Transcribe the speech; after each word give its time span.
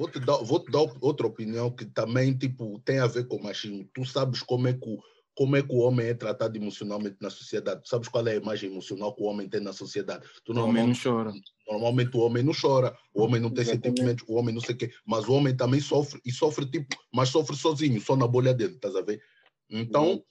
vou 0.00 0.10
te 0.10 0.18
dar, 0.18 0.38
vou 0.38 0.64
te 0.64 0.72
dar 0.72 0.80
outra 1.02 1.26
opinião 1.26 1.70
que 1.70 1.84
também 1.84 2.36
tipo, 2.36 2.80
tem 2.80 3.00
a 3.00 3.06
ver 3.06 3.28
com 3.28 3.38
machismo. 3.42 3.86
Tu 3.92 4.06
sabes 4.06 4.42
como 4.42 4.66
é 4.66 4.72
que 4.72 4.88
o, 4.88 4.98
como 5.34 5.56
é 5.56 5.62
que 5.62 5.72
o 5.74 5.78
homem 5.78 6.06
é 6.06 6.14
tratado 6.14 6.56
emocionalmente 6.56 7.18
na 7.20 7.28
sociedade. 7.28 7.82
Tu 7.82 7.88
sabes 7.88 8.08
qual 8.08 8.26
é 8.26 8.32
a 8.32 8.36
imagem 8.36 8.70
emocional 8.70 9.14
que 9.14 9.22
o 9.22 9.26
homem 9.26 9.46
tem 9.46 9.60
na 9.60 9.74
sociedade. 9.74 10.26
Tu 10.42 10.52
O 10.52 10.58
homem 10.58 10.86
não 10.86 10.94
chora. 10.94 11.32
Normalmente 11.68 12.16
o 12.16 12.20
homem 12.20 12.42
não 12.42 12.52
chora, 12.58 12.96
o 13.14 13.22
homem 13.22 13.40
não 13.40 13.50
tem 13.50 13.62
Exatamente. 13.62 13.98
sentimentos, 13.98 14.24
o 14.26 14.34
homem 14.34 14.54
não 14.54 14.62
sei 14.62 14.74
o 14.74 14.78
quê, 14.78 14.90
mas 15.06 15.28
o 15.28 15.34
homem 15.34 15.54
também 15.54 15.80
sofre 15.80 16.18
e 16.24 16.32
sofre 16.32 16.66
tipo, 16.66 16.96
mas 17.12 17.28
sofre 17.28 17.54
sozinho, 17.54 18.00
só 18.00 18.16
na 18.16 18.26
bolha 18.26 18.54
dele, 18.54 18.74
estás 18.74 18.96
a 18.96 19.02
ver? 19.02 19.22
Então, 19.70 20.12
Uhum. 20.14 20.24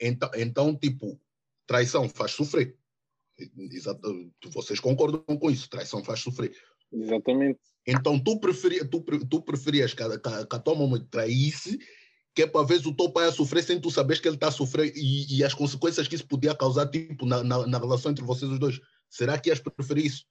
então, 0.00 0.30
então 0.34 0.76
tipo, 0.76 1.18
traição 1.66 2.08
faz 2.08 2.32
sofrer. 2.32 2.76
Exato, 3.56 4.32
vocês 4.52 4.80
concordam 4.80 5.22
com 5.38 5.50
isso? 5.50 5.70
Traição 5.70 6.04
faz 6.04 6.20
sofrer. 6.20 6.54
Exatamente. 6.92 7.60
Então 7.86 8.18
tu, 8.18 8.38
tu, 8.90 9.26
tu 9.26 9.42
preferias 9.42 9.92
que 9.94 10.02
a, 10.02 10.10
que 10.18 10.46
que 10.46 10.56
a 10.56 10.58
tua 10.58 10.74
mamãe 10.74 11.00
traísse, 11.10 11.78
que 12.34 12.42
é 12.42 12.46
para 12.46 12.64
ver 12.66 12.86
o 12.86 12.94
teu 12.94 13.10
pai 13.10 13.26
a 13.28 13.32
sofrer 13.32 13.62
sem 13.64 13.80
tu 13.80 13.90
saberes 13.90 14.20
que 14.20 14.28
ele 14.28 14.36
está 14.36 14.48
a 14.48 14.52
sofrer 14.52 14.92
e, 14.96 15.36
e 15.38 15.44
as 15.44 15.52
consequências 15.52 16.06
que 16.08 16.14
isso 16.14 16.26
podia 16.26 16.54
causar 16.54 16.86
tipo, 16.88 17.26
na, 17.26 17.42
na, 17.42 17.66
na 17.66 17.78
relação 17.78 18.10
entre 18.12 18.24
vocês 18.24 18.50
os 18.50 18.58
dois. 18.58 18.80
Será 19.10 19.36
que 19.38 19.50
ias 19.50 19.58
preferir 19.60 20.06
isso? 20.06 20.24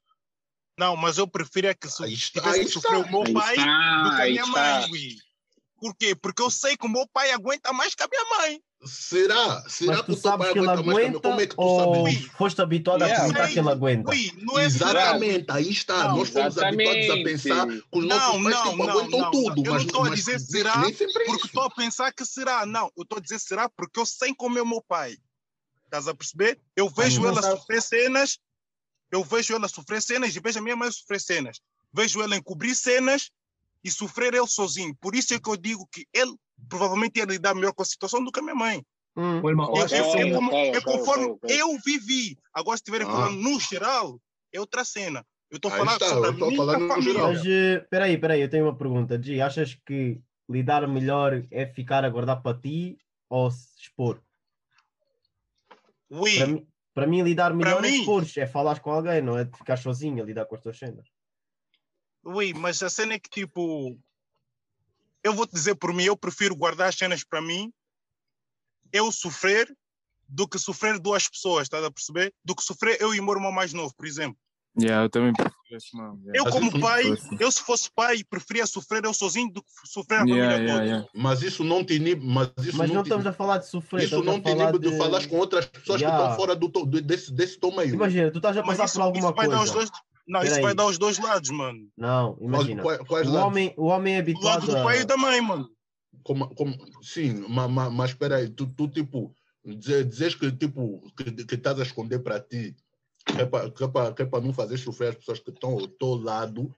Não, 0.80 0.96
mas 0.96 1.18
eu 1.18 1.27
preferia 1.27 1.76
que 1.76 1.88
su- 1.88 2.04
Aí 2.04 2.14
está, 2.14 2.40
tivesse 2.40 2.60
aí 2.60 2.66
que 2.66 2.72
sofrer 2.72 3.00
está. 3.02 3.08
o 3.08 3.12
meu 3.12 3.24
Aí 3.24 3.34
pai 3.34 3.55
do 3.55 3.62
está, 3.62 4.16
que 4.16 4.22
a 4.22 4.26
minha 4.26 4.46
mãe. 4.48 5.16
Por 5.81 5.95
quê? 5.95 6.13
Porque 6.16 6.44
eu 6.44 6.52
sei 6.52 6.77
que 6.77 6.85
o 6.85 6.90
meu 6.90 7.08
pai 7.12 7.31
aguenta 7.31 7.73
mais 7.73 7.95
que 7.95 8.03
a 8.03 8.08
minha 8.08 8.38
mãe. 8.38 8.62
Será? 8.85 9.67
Será 9.67 9.91
Mas 9.94 10.02
que 10.02 10.05
tu 10.05 10.12
o 10.13 10.16
teu 10.16 10.21
sabes 10.21 10.45
pai 10.45 10.54
que 10.54 10.59
ele 10.59 10.70
aguenta 10.70 10.84
mais 10.84 10.99
que 10.99 11.05
a 11.05 11.09
minha? 11.09 11.20
aguenta 11.20 11.20
Como 11.21 11.41
é 11.41 11.48
que 11.48 11.55
tu 11.55 11.62
ou 11.62 12.05
sabes? 12.05 12.26
foste 12.38 12.62
habituado 12.62 13.02
a 13.02 13.05
Yeah. 13.07 13.26
acreditar 13.26 13.54
que 13.54 13.59
ele 13.59 13.70
aguenta? 13.70 14.12
Ui, 14.12 14.31
não 14.44 14.59
é 14.59 14.66
Exatamente, 14.66 15.45
aí 15.49 15.70
está. 15.71 16.07
Não, 16.07 16.17
Nós 16.17 16.30
fomos 16.30 16.57
habituados 16.59 17.09
a 17.09 17.17
pensar 17.23 17.67
que 17.67 17.84
os 17.91 18.05
Não, 18.05 18.40
nossos 18.40 18.44
pais 18.44 18.55
não, 18.55 18.71
tipo, 18.71 18.77
não, 18.85 18.90
aguentam 18.91 19.20
não, 19.21 19.32
tudo. 19.32 19.55
não. 19.55 19.65
Eu 19.65 19.71
mas, 19.73 19.82
não 19.82 19.88
estou 19.88 20.01
a 20.04 20.10
mas 20.10 20.20
dizer 20.20 20.40
será 20.40 20.88
é 20.88 21.26
porque 21.26 21.48
estou 21.48 21.63
a 21.63 21.70
pensar 21.71 22.13
que 22.13 22.26
será. 22.26 22.66
Não, 22.68 22.91
eu 22.95 23.01
estou 23.04 23.18
a 23.18 23.21
dizer 23.21 23.40
será 23.40 23.68
porque 23.70 23.99
eu 23.99 24.05
sei 24.05 24.35
como 24.35 24.60
é 24.60 24.62
o 24.62 24.68
meu 24.68 24.84
pai. 24.88 25.18
Estás 25.85 26.07
a 26.07 26.13
perceber? 26.13 26.60
Eu 26.76 26.88
vejo 26.90 27.21
não 27.23 27.38
a 27.38 27.41
sabe. 27.41 27.57
sofrer 27.60 27.82
cenas, 27.82 28.38
eu 29.12 29.23
vejo 29.23 29.55
ele 29.55 29.66
a 29.66 29.68
sofrer 29.68 30.01
cenas 30.01 30.35
e 30.35 30.40
vejo 30.40 30.60
a 30.60 30.62
minha 30.62 30.76
mãe 30.76 30.88
a 30.88 30.91
sofrer 30.91 31.20
cenas. 31.20 31.60
Vejo 31.91 32.21
ele 32.23 32.35
encobrir 32.35 32.76
cenas 32.76 33.29
e 33.84 33.90
sofrer 33.91 34.34
ele 34.34 34.48
sozinho. 34.48 34.96
Por 35.01 35.15
isso 35.15 35.34
é 35.34 35.40
que 35.40 35.49
eu 35.49 35.57
digo 35.57 35.87
que 35.91 36.05
ele 36.13 36.34
provavelmente 36.70 37.18
ia 37.18 37.26
lidar 37.26 37.55
melhor 37.55 37.74
com 37.74 37.82
a 37.82 37.85
situação 37.85 38.23
do 38.23 38.32
que 38.32 38.40
a 38.40 38.43
minha 38.43 38.55
mãe. 38.55 38.84
Hum. 39.15 39.41
É 39.41 39.98
é 39.98 40.01
ok, 40.38 40.82
conforme 40.84 41.38
eu 41.49 41.77
vivi. 41.85 42.38
Agora, 42.54 42.77
se 42.77 42.82
estiverem 42.82 43.07
Ah. 43.07 43.12
falando 43.12 43.38
no 43.41 43.60
geral, 43.60 44.20
é 44.54 44.60
outra 44.60 44.85
cena. 44.85 45.26
Eu 45.49 45.57
estou 45.57 45.70
falar 45.70 45.93
está, 45.93 46.07
sobre 46.07 46.27
eu 46.27 46.32
a 46.32 46.77
minha 46.77 46.88
família. 46.88 47.13
geral. 47.13 47.34
Mas 47.34 47.46
eh, 47.46 47.85
peraí, 47.90 48.18
peraí, 48.18 48.41
eu 48.41 48.49
tenho 48.49 48.65
uma 48.65 48.77
pergunta. 48.77 49.21
Gi, 49.21 49.41
achas 49.41 49.76
que 49.85 50.21
lidar 50.49 50.88
melhor 50.88 51.45
é 51.51 51.66
ficar 51.66 52.05
a 52.05 52.10
guardar 52.10 52.41
para 52.41 52.57
ti 52.57 52.98
ou 53.29 53.51
se 53.51 53.68
expor? 53.82 54.21
Ui, 56.10 56.38
Para 56.38 56.48
mim, 56.48 56.68
para 56.93 57.07
mim, 57.07 57.21
lidar 57.21 57.54
melhor 57.54 57.84
é 57.84 57.90
mim- 57.90 57.99
expor, 57.99 58.26
é 58.38 58.48
falar 58.48 58.79
com 58.79 58.91
alguém, 58.91 59.21
não 59.21 59.38
é 59.38 59.43
de 59.45 59.57
ficar 59.57 59.77
sozinho 59.77 60.21
a 60.23 60.26
lidar 60.26 60.45
com 60.45 60.55
as 60.55 60.62
tuas 60.62 60.77
cenas. 60.77 61.07
Ui, 62.24 62.54
mas 62.54 62.82
a 62.84 62.90
cena 62.90 63.14
é 63.14 63.20
que, 63.20 63.30
tipo, 63.30 63.98
eu 65.24 65.34
vou 65.34 65.46
te 65.47 65.53
dizer 65.53 65.75
por 65.75 65.94
mim, 65.94 66.03
eu 66.03 66.18
prefiro 66.18 66.56
guardar 66.56 66.90
as 66.90 66.96
cenas 66.96 67.24
para 67.24 67.41
mim, 67.41 67.72
eu 68.91 69.12
sofrer, 69.12 69.72
do 70.28 70.47
que 70.47 70.58
sofrer 70.59 71.00
duas 71.00 71.28
pessoas, 71.28 71.63
estás 71.63 71.84
a 71.84 71.91
perceber? 71.91 72.34
Do 72.44 72.56
que 72.56 72.63
sofrer 72.63 73.02
eu 73.02 73.13
e 73.13 73.19
o 73.19 73.24
meu 73.24 73.34
irmão 73.36 73.52
mais 73.52 73.74
novo, 73.74 73.94
por 73.96 74.06
exemplo. 74.06 74.38
Yeah, 74.80 75.03
eu 75.03 75.09
também 75.09 75.34
prefiro 75.34 75.53
mano. 75.96 76.22
Yeah. 76.24 76.40
Eu, 76.40 76.46
como 76.50 76.80
pai, 76.80 77.03
eu 77.41 77.52
se 77.52 77.62
fosse 77.62 77.90
pai, 77.94 78.24
preferia 78.24 78.66
sofrer 78.66 79.03
eu 79.03 79.13
sozinho 79.13 79.52
do 79.52 79.62
que 79.62 79.69
sofrer 79.85 80.19
a 80.19 80.24
Yeah, 80.24 80.34
família 80.34 80.58
yeah, 80.58 80.74
toda. 80.74 80.85
yeah. 80.85 81.09
Mas 81.13 81.41
isso 81.41 81.62
não 81.62 81.84
te 81.84 81.96
inibe. 81.96 82.25
Mas 82.25 82.47
isso 82.59 82.78
Mas 82.78 82.88
não, 82.90 82.95
não 82.97 83.03
te, 83.03 83.07
estamos 83.07 83.28
a 83.28 83.34
falar 83.34 83.57
de 83.57 83.68
sofrer, 83.68 84.03
isso 84.06 84.24
não 84.24 84.41
te 84.41 84.50
inibe 84.50 84.79
de... 84.79 84.91
de 84.91 84.97
falar 84.97 85.28
com 85.28 85.35
outras 85.38 85.66
pessoas 85.66 86.00
Yeah. 86.00 86.18
que 86.18 86.24
estão 86.24 86.38
fora 86.38 86.56
do, 86.56 86.69
do- 86.69 87.01
desse, 87.01 87.34
desse 87.34 87.59
teu 87.59 87.69
meio. 87.75 87.95
Imagina, 87.95 88.31
tu 88.31 88.38
estás 88.38 88.56
a 88.56 88.62
Mas 88.63 88.78
passar 88.78 88.85
isso, 88.85 88.94
por 88.94 89.01
alguma 89.01 89.28
isso 89.28 89.35
vai 89.35 89.47
dar 89.50 89.62
os 89.62 89.72
coisa. 89.72 89.91
dois. 89.91 90.01
Não, 90.27 90.43
isso 90.43 90.61
vai 90.61 90.73
dar 90.73 90.85
os 90.85 90.97
dois 90.97 91.17
lados, 91.17 91.49
mano. 91.49 91.89
Não, 91.97 92.37
imagina. 92.39 92.81
quais- 92.83 93.01
quais 93.07 93.27
O 93.29 93.33
homem, 93.33 93.73
o 93.77 93.85
homem 93.85 94.15
é 94.15 94.21
Do 94.21 94.39
lado 94.41 94.63
habituado 94.63 94.67
do 94.67 94.83
pai 94.83 94.99
e 94.99 95.01
a... 95.01 95.05
da 95.05 95.17
mãe, 95.17 95.41
mano. 95.41 95.69
Como, 96.23 96.53
como, 96.55 96.75
sim, 97.03 97.45
mas, 97.49 97.69
mas, 97.71 97.91
mas 97.91 98.09
espera 98.11 98.37
aí, 98.37 98.49
tu, 98.49 98.67
tu 98.67 98.87
tipo, 98.87 99.33
dizer, 99.65 100.05
dizes 100.05 100.35
que 100.35 100.51
tipo, 100.51 101.01
que, 101.15 101.31
que 101.45 101.55
estás 101.55 101.79
a 101.79 101.83
esconder 101.83 102.19
para 102.19 102.39
ti, 102.39 102.75
que 103.25 103.41
é 103.41 103.45
para 103.45 103.65
é 103.67 104.37
é 104.37 104.41
não 104.41 104.53
fazer 104.53 104.77
sofrer 104.77 105.09
as 105.09 105.15
pessoas 105.15 105.39
que 105.39 105.49
estão 105.49 105.71
ao 105.71 105.87
teu 105.87 106.15
lado, 106.15 106.75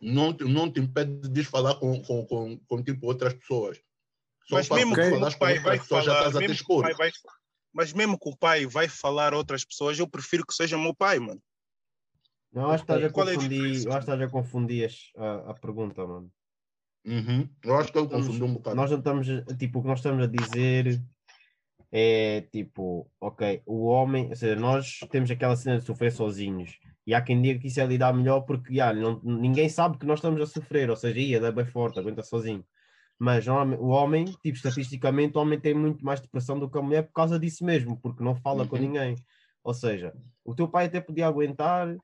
não, 0.00 0.32
te- 0.32 0.44
não 0.44 0.70
te 0.70 0.80
impede 0.80 1.28
de 1.28 1.42
falar 1.44 1.74
com, 1.76 2.00
com, 2.02 2.24
com, 2.26 2.58
com 2.58 2.82
tipo, 2.82 3.06
outras 3.06 3.34
pessoas. 3.34 3.78
Só 4.48 4.56
Mas 4.56 4.68
mesmo 4.68 4.94
que 4.94 5.00
o 5.00 5.10
com 5.20 5.38
pai 5.38 5.58
vai 5.58 5.78
falar, 5.78 6.30
mesmo 6.32 6.56
o 6.68 6.82
pai 6.82 6.94
vai, 6.94 7.10
mas 7.72 7.92
mesmo 7.92 8.18
que 8.18 8.28
o 8.28 8.36
pai 8.36 8.66
vai 8.66 8.88
falar 8.88 9.34
outras 9.34 9.64
pessoas, 9.64 9.98
eu 9.98 10.08
prefiro 10.08 10.46
que 10.46 10.54
seja 10.54 10.78
meu 10.78 10.94
pai, 10.94 11.18
mano. 11.18 11.42
Não, 12.52 12.62
eu 12.62 12.70
acho 12.70 12.84
que 12.84 12.92
estás 12.92 13.02
a 13.02 13.06
é 13.06 13.10
confundir, 13.10 13.88
acho 13.88 13.98
estás 13.98 14.20
a 14.20 14.28
confundir 14.28 14.90
a, 15.16 15.50
a 15.50 15.54
pergunta, 15.54 16.06
mano. 16.06 16.30
Uhum. 17.06 17.48
Eu 17.62 17.76
acho 17.76 17.92
que 17.92 17.98
eu 17.98 18.04
Estamos- 18.04 18.26
confundi 18.26 18.42
um 18.44 18.54
bocado. 18.54 18.76
Nós 18.76 18.90
não 18.90 18.98
estamos, 18.98 19.26
tipo, 19.58 19.78
o 19.78 19.82
que 19.82 19.88
nós 19.88 19.98
estamos 20.00 20.24
a 20.24 20.26
dizer 20.26 21.00
é 21.92 22.40
tipo, 22.52 23.10
ok, 23.20 23.62
o 23.64 23.84
homem, 23.86 24.28
ou 24.28 24.36
seja, 24.36 24.56
nós 24.56 24.98
temos 25.10 25.30
aquela 25.30 25.56
cena 25.56 25.78
de 25.78 25.84
sofrer 25.84 26.10
sozinhos. 26.10 26.78
E 27.06 27.14
há 27.14 27.22
quem 27.22 27.40
diga 27.40 27.60
que 27.60 27.68
isso 27.68 27.80
é 27.80 27.86
lidar 27.86 28.12
melhor 28.12 28.40
porque 28.40 28.74
já, 28.74 28.92
não, 28.92 29.20
ninguém 29.22 29.68
sabe 29.68 29.96
que 29.98 30.06
nós 30.06 30.18
estamos 30.18 30.40
a 30.40 30.46
sofrer, 30.46 30.90
ou 30.90 30.96
seja, 30.96 31.18
ia, 31.20 31.38
é 31.38 31.52
bem 31.52 31.64
forte, 31.64 31.98
aguenta 32.00 32.22
sozinho. 32.22 32.64
Mas 33.18 33.46
o 33.46 33.86
homem, 33.88 34.24
tipo, 34.24 34.48
estatisticamente, 34.56 35.38
o 35.38 35.40
homem 35.40 35.58
tem 35.60 35.72
muito 35.72 36.04
mais 36.04 36.20
depressão 36.20 36.58
do 36.58 36.68
que 36.68 36.76
a 36.76 36.82
mulher 36.82 37.02
por 37.04 37.12
causa 37.12 37.38
disso 37.38 37.64
mesmo, 37.64 37.98
porque 38.00 38.22
não 38.22 38.34
fala 38.34 38.66
com 38.66 38.76
Uhum. 38.76 38.82
ninguém. 38.82 39.14
Ou 39.62 39.72
seja, 39.72 40.12
o 40.44 40.54
teu 40.54 40.68
pai 40.68 40.86
até 40.86 41.00
podia 41.00 41.26
aguentar 41.26 41.96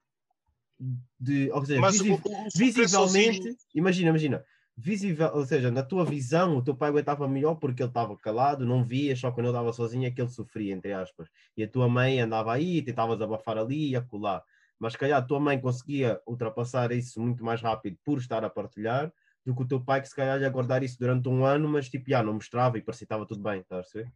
de, 1.19 1.51
ou 1.53 1.65
seja, 1.65 1.81
o, 1.81 1.91
visi- 1.91 2.11
o, 2.11 2.15
o 2.15 2.21
visivelmente, 2.55 3.43
sozinho- 3.43 3.57
imagina, 3.75 4.11
imagina, 4.11 4.45
visível, 4.77 5.31
ou 5.35 5.45
seja, 5.45 5.71
na 5.71 5.83
tua 5.83 6.05
visão, 6.05 6.57
o 6.57 6.63
teu 6.63 6.75
pai 6.75 6.89
aguentava 6.89 7.29
melhor 7.29 7.55
porque 7.57 7.83
ele 7.83 7.91
estava 7.91 8.17
calado, 8.17 8.67
não 8.67 8.85
via, 8.85 9.15
só 9.15 9.31
quando 9.31 9.47
ele 9.47 9.55
estava 9.55 9.73
sozinho 9.73 10.07
é 10.07 10.11
que 10.11 10.21
ele 10.21 10.31
sofria, 10.31 10.73
entre 10.75 10.93
aspas. 10.93 11.29
E 11.57 11.63
a 11.63 11.69
tua 11.69 11.89
mãe 11.89 12.21
andava 12.21 12.53
aí, 12.53 12.83
tentava 12.83 13.15
desabafar 13.15 13.59
ali 13.59 13.91
e 13.91 13.97
acolá. 13.97 14.43
Mas 14.79 14.95
se 14.95 14.99
calhar 14.99 15.19
a 15.19 15.25
tua 15.25 15.39
mãe 15.39 15.61
conseguia 15.61 16.21
ultrapassar 16.27 16.91
isso 16.91 17.21
muito 17.21 17.45
mais 17.45 17.61
rápido 17.61 17.97
por 18.05 18.19
estar 18.19 18.45
a 18.45 18.51
partilhar 18.51 19.13
do 19.45 19.55
que 19.55 19.63
o 19.63 19.69
teu 19.69 19.81
pai 19.81 20.01
que 20.01 20.09
se 20.09 20.17
calhar 20.17 20.41
ia 20.41 20.49
guardar 20.51 20.83
isso 20.83 20.99
durante 20.99 21.29
um 21.29 21.45
ano, 21.45 21.69
mas 21.69 21.89
tipo, 21.89 22.09
já, 22.11 22.23
não 22.23 22.35
mostrava 22.35 22.79
e 22.79 22.83
parecia 22.83 23.07
que 23.07 23.13
estava 23.13 23.27
tudo 23.27 23.43
bem, 23.43 23.61
estás 23.61 23.81
a 23.81 23.83
perceber? 23.83 24.13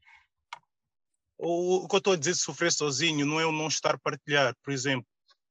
o, 1.38 1.84
o 1.84 1.88
que 1.88 1.94
eu 1.94 1.98
estou 1.98 2.12
a 2.14 2.16
dizer 2.16 2.32
de 2.32 2.38
sofrer 2.38 2.72
sozinho 2.72 3.26
não 3.26 3.38
é 3.38 3.44
eu 3.44 3.52
não 3.52 3.68
estar 3.68 3.94
a 3.94 3.98
partilhar. 3.98 4.54
Por 4.62 4.72
exemplo, 4.72 5.06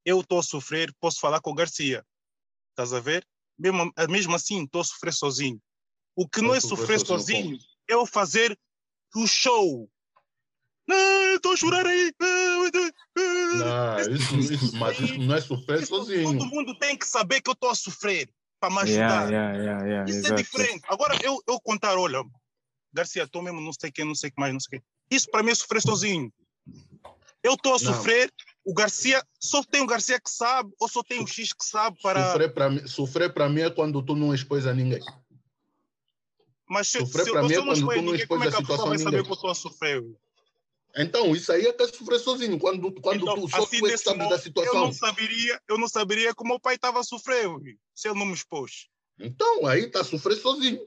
eu 0.06 0.20
estou 0.20 0.38
a 0.38 0.42
sofrer, 0.42 0.94
posso 1.00 1.18
falar 1.18 1.40
com 1.40 1.50
o 1.50 1.54
Garcia. 1.54 2.06
Estás 2.70 2.94
a 2.94 3.00
ver? 3.00 3.26
Mesmo, 3.58 3.92
mesmo 4.08 4.36
assim, 4.36 4.62
estou 4.62 4.80
a 4.80 4.84
sofrer 4.84 5.12
sozinho. 5.12 5.60
O 6.14 6.28
que 6.28 6.40
não 6.40 6.54
é 6.54 6.58
Estás 6.58 6.72
a 6.72 6.76
sofrer 6.76 7.00
sofrer 7.00 7.18
sozinho 7.18 7.42
sozinho 7.42 7.58
é 7.90 7.94
eu 7.94 8.06
fazer 8.06 8.58
o 9.14 9.26
show. 9.26 9.90
Não, 10.86 11.34
estou 11.34 11.52
a 11.52 11.56
chorar 11.56 11.84
aí. 11.84 12.12
Não, 12.20 14.00
isso, 14.14 14.38
isso, 14.38 14.76
mas 14.76 15.00
isso 15.00 15.18
não 15.18 15.34
é 15.34 15.40
sofrer 15.40 15.82
Isso 15.82 15.88
sozinho. 15.88 16.38
Todo 16.38 16.46
mundo 16.46 16.78
tem 16.78 16.96
que 16.96 17.06
saber 17.06 17.40
que 17.40 17.50
eu 17.50 17.54
estou 17.54 17.70
a 17.70 17.74
sofrer 17.74 18.30
para 18.60 18.70
me 18.72 18.78
ajudar. 18.80 19.30
Yeah, 19.30 19.52
yeah, 19.52 19.58
yeah, 19.58 19.86
yeah, 19.86 20.10
Isso 20.10 20.18
é 20.18 20.20
exato. 20.20 20.42
diferente. 20.42 20.82
Agora, 20.88 21.18
eu, 21.24 21.42
eu 21.48 21.60
contar, 21.60 21.98
olha, 21.98 22.22
Garcia, 22.92 23.24
estou 23.24 23.42
mesmo 23.42 23.60
não 23.60 23.72
sei 23.72 23.90
quem, 23.90 24.04
não 24.04 24.14
sei 24.14 24.30
o 24.30 24.32
que 24.32 24.40
mais, 24.40 24.52
não 24.52 24.60
sei 24.60 24.78
o 24.78 24.80
que. 24.80 24.86
Isso 25.10 25.28
para 25.30 25.42
mim 25.42 25.50
é 25.50 25.54
sofrer 25.54 25.82
sozinho. 25.82 26.32
Eu 27.42 27.54
estou 27.54 27.74
a 27.74 27.78
Não. 27.78 27.92
O 28.66 28.74
Garcia, 28.74 29.24
só 29.40 29.62
tem 29.62 29.80
o 29.80 29.86
Garcia 29.86 30.18
que 30.20 30.28
sabe, 30.28 30.72
ou 30.80 30.88
só 30.88 31.00
tem 31.02 31.22
o 31.22 31.26
X 31.26 31.52
que 31.52 31.64
sabe 31.64 31.96
para. 32.02 32.32
Sofrer 32.32 32.52
para 32.52 32.68
mim, 32.68 32.86
sofrer 32.88 33.32
para 33.32 33.48
mim 33.48 33.60
é 33.60 33.70
quando 33.70 34.02
tu 34.02 34.16
não 34.16 34.34
expões 34.34 34.66
a 34.66 34.74
ninguém. 34.74 35.00
Mas 36.68 36.88
se, 36.88 36.98
sofrer 36.98 37.24
se, 37.24 37.30
eu- 37.30 37.44
mim 37.44 37.52
é 37.52 37.56
eu 37.56 37.64
não 37.64 37.66
quando 37.68 37.76
expõe 37.78 37.94
tu 37.96 38.02
não 38.02 38.12
ninguém, 38.12 38.26
como 38.26 38.42
é 38.42 38.48
expões 38.48 38.50
que 38.50 38.56
a 38.56 38.58
a 38.58 38.62
pessoa 38.62 38.76
situação 38.76 38.86
vai 38.88 38.96
a 38.96 38.98
saber 38.98 39.22
que 39.24 39.30
eu 39.30 39.34
estou 39.34 39.50
a 39.50 39.54
sofrer? 39.54 40.04
Então, 40.98 41.36
isso 41.36 41.52
aí 41.52 41.66
é 41.66 41.72
que 41.72 41.82
é 41.82 41.86
sofrer 41.88 42.18
sozinho, 42.18 42.58
quando, 42.58 42.90
quando 43.00 43.22
Então, 43.22 43.34
tu 43.36 43.48
só 43.48 43.58
assim, 43.58 43.68
tu 43.68 43.76
é 43.76 43.80
que 43.80 43.92
nesse 43.92 44.04
sabes 44.04 44.18
modo, 44.18 44.30
da 44.30 44.36
Eu 44.36 44.40
situação. 44.42 44.74
não 44.86 44.92
saberia, 44.92 45.62
eu 45.68 45.78
não 45.78 45.88
saberia 45.88 46.34
como 46.34 46.54
o 46.54 46.60
pai 46.60 46.74
estava 46.74 46.98
a 46.98 47.04
sofrer, 47.04 47.46
se 47.94 48.08
ele 48.08 48.18
não 48.18 48.26
me 48.26 48.32
expôs. 48.34 48.88
Então, 49.18 49.64
aí 49.66 49.82
está 49.84 50.00
a 50.00 50.04
sofrer 50.04 50.36
sozinho. 50.36 50.80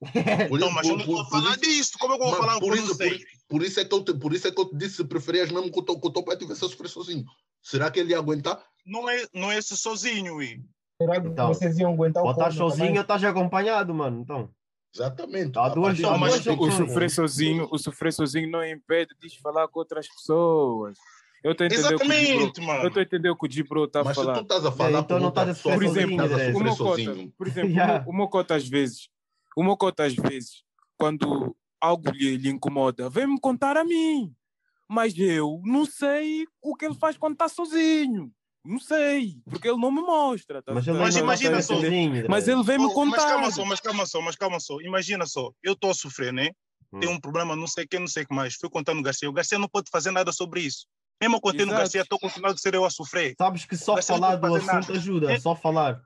Por, 0.48 0.58
Então, 0.58 0.68
i- 0.70 0.74
mas 0.74 0.86
eu 0.88 0.96
por- 0.98 1.06
não 1.06 1.22
estou 1.22 1.38
isso- 1.40 1.60
disso. 1.60 1.98
Como 1.98 2.14
é 2.14 2.16
que 2.18 2.22
eu 2.22 2.28
vou 2.28 2.38
mas 2.38 2.46
falar 2.46 2.60
por 2.60 2.68
eu 2.76 2.82
isso, 2.84 2.98
por, 2.98 3.18
por 3.48 3.62
isso 3.62 3.80
é 3.80 3.84
que 3.84 3.94
eu 3.94 4.04
te, 4.04 4.14
por 4.14 4.34
isso 4.34 4.46
é 4.48 4.50
que 4.52 4.60
eu 4.60 4.68
te 4.68 4.76
disse 4.76 4.96
se 4.96 5.04
preferias 5.04 5.50
mesmo 5.50 5.72
que 5.72 5.78
o 5.78 5.82
teu, 5.82 5.98
que 5.98 6.06
o 6.06 6.10
teu 6.12 6.22
pai 6.22 6.36
tivesse 6.36 6.64
a 6.64 6.68
sofrer 6.68 6.88
sozinho. 6.88 7.24
Será 7.62 7.90
que 7.90 7.98
ele 8.00 8.10
ia 8.10 8.18
aguentar? 8.18 8.62
Não 8.84 9.08
é, 9.08 9.26
não 9.32 9.50
é 9.50 9.58
esse 9.58 9.76
sozinho, 9.76 10.34
ui. 10.36 10.60
Será 11.00 11.20
que 11.20 11.28
Então, 11.28 11.48
vocês 11.48 11.78
iam 11.78 11.92
aguentar 11.92 12.22
Ou 12.22 12.28
o 12.28 12.32
estás 12.32 12.54
corno 12.54 12.70
sozinho 12.70 12.86
também? 12.88 12.98
ou 12.98 13.02
estás 13.02 13.24
acompanhado, 13.24 13.94
mano. 13.94 14.20
Então, 14.22 14.50
Exatamente. 14.94 15.58
Há 15.58 15.64
A 15.66 15.68
duas- 15.70 15.96
do 15.96 16.02
duas 16.02 16.58
O 16.58 16.70
sofrer 16.72 17.10
sozinho, 17.10 17.68
o 17.70 17.78
sofrer 17.78 18.12
sozinho 18.12 18.50
não 18.50 18.64
impede 18.66 19.10
de 19.20 19.40
falar 19.42 19.68
com 19.68 19.78
outras 19.78 20.06
pessoas. 20.08 20.96
Eu 21.44 21.52
estou 21.52 21.64
a 21.64 21.66
entender 21.66 21.82
o 21.94 21.98
que 21.98 22.06
o. 22.06 22.12
Exatamente, 22.12 22.60
mano. 22.62 22.82
Eu 22.82 22.88
estou 22.88 23.00
a 23.00 23.02
entender 23.04 23.30
o 23.30 23.36
que 23.36 23.46
o 23.46 23.50
Gibro 23.50 23.84
está 23.84 24.00
a 24.00 24.04
Mas 24.04 24.16
se 24.16 24.24
tu 24.24 24.40
estás 24.40 24.64
a 24.64 24.72
falar 24.72 25.00
então 25.00 25.16
com 25.18 25.22
não 25.22 25.28
estás 25.28 25.48
a 25.50 25.54
sofrer 25.54 25.78
tu 25.78 25.84
exemplo, 25.84 26.12
estás 26.12 26.32
a 26.32 26.52
sozinho, 26.52 26.74
sofrer 26.76 27.28
por 27.36 27.46
exemplo, 27.46 27.70
Yeah. 27.70 28.04
Mo- 28.04 28.10
o 28.10 28.14
Mocota 28.16 28.54
às 28.56 28.66
vezes, 28.66 29.08
o 29.56 29.62
Mocota 29.64 30.04
às 30.04 30.14
vezes, 30.14 30.62
quando 30.96 31.56
algo 31.80 32.10
lhe, 32.10 32.36
lhe 32.36 32.48
incomoda, 32.50 33.08
vem-me 33.10 33.40
contar 33.40 33.76
a 33.76 33.84
mim. 33.84 34.32
Mas 34.88 35.18
eu 35.18 35.60
não 35.64 35.84
sei 35.84 36.46
o 36.62 36.76
que 36.76 36.84
ele 36.84 36.94
faz 36.94 37.16
quando 37.16 37.32
está 37.32 37.48
sozinho. 37.48 38.30
Não 38.64 38.78
sei, 38.80 39.36
porque 39.48 39.68
ele 39.68 39.78
não 39.80 39.90
me 39.92 40.00
mostra. 40.00 40.60
tá- 40.62 40.74
Mas 40.74 40.86
ele 40.86 40.98
Mas 40.98 41.14
tá- 41.14 41.20
imagina 41.20 41.62
só. 41.62 41.74
sozinho, 41.76 42.24
Mas 42.28 42.48
ele 42.48 42.62
vem-me 42.64 42.84
Oh, 42.84 42.88
mas 42.88 42.94
contar. 42.94 43.28
calma 43.28 43.50
só, 43.50 43.64
mas 43.64 43.80
calma 43.80 44.06
só, 44.06 44.20
mas 44.20 44.36
calma 44.36 44.60
só. 44.60 44.80
Imagina 44.80 45.24
só, 45.26 45.50
eu 45.62 45.72
estou 45.72 45.90
a 45.90 45.94
sofrer, 45.94 46.32
né? 46.32 46.50
Tem 47.00 47.08
Hum. 47.08 47.14
um 47.14 47.20
problema, 47.20 47.54
não 47.56 47.66
sei 47.66 47.84
o 47.84 47.88
que, 47.88 47.98
não 47.98 48.06
sei 48.08 48.24
o 48.24 48.26
que 48.28 48.34
mais. 48.34 48.54
Fui 48.54 48.68
contar 48.70 48.94
no 48.94 49.02
Garcia. 49.02 49.28
O 49.28 49.32
Garcia 49.32 49.58
não 49.58 49.68
pode 49.68 49.88
fazer 49.90 50.10
nada 50.10 50.32
sobre 50.32 50.60
isso. 50.60 50.86
Mesmo 51.20 51.40
no 51.42 51.50
Exato. 51.54 51.70
Garcia, 51.70 52.00
estou 52.02 52.18
continuando 52.18 52.54
a 52.54 52.58
ser 52.58 52.74
eu 52.74 52.84
a 52.84 52.90
sofrer. 52.90 53.34
Sabes 53.38 53.64
que 53.64 53.76
só 53.76 53.94
Mas 53.94 54.04
você 54.04 54.12
não 54.12 54.18
falar 54.20 54.36
do 54.36 54.54
assunto 54.54 54.66
nada. 54.72 54.92
ajuda, 54.92 55.32
É. 55.32 55.38
só 55.40 55.54
falar. 55.56 56.00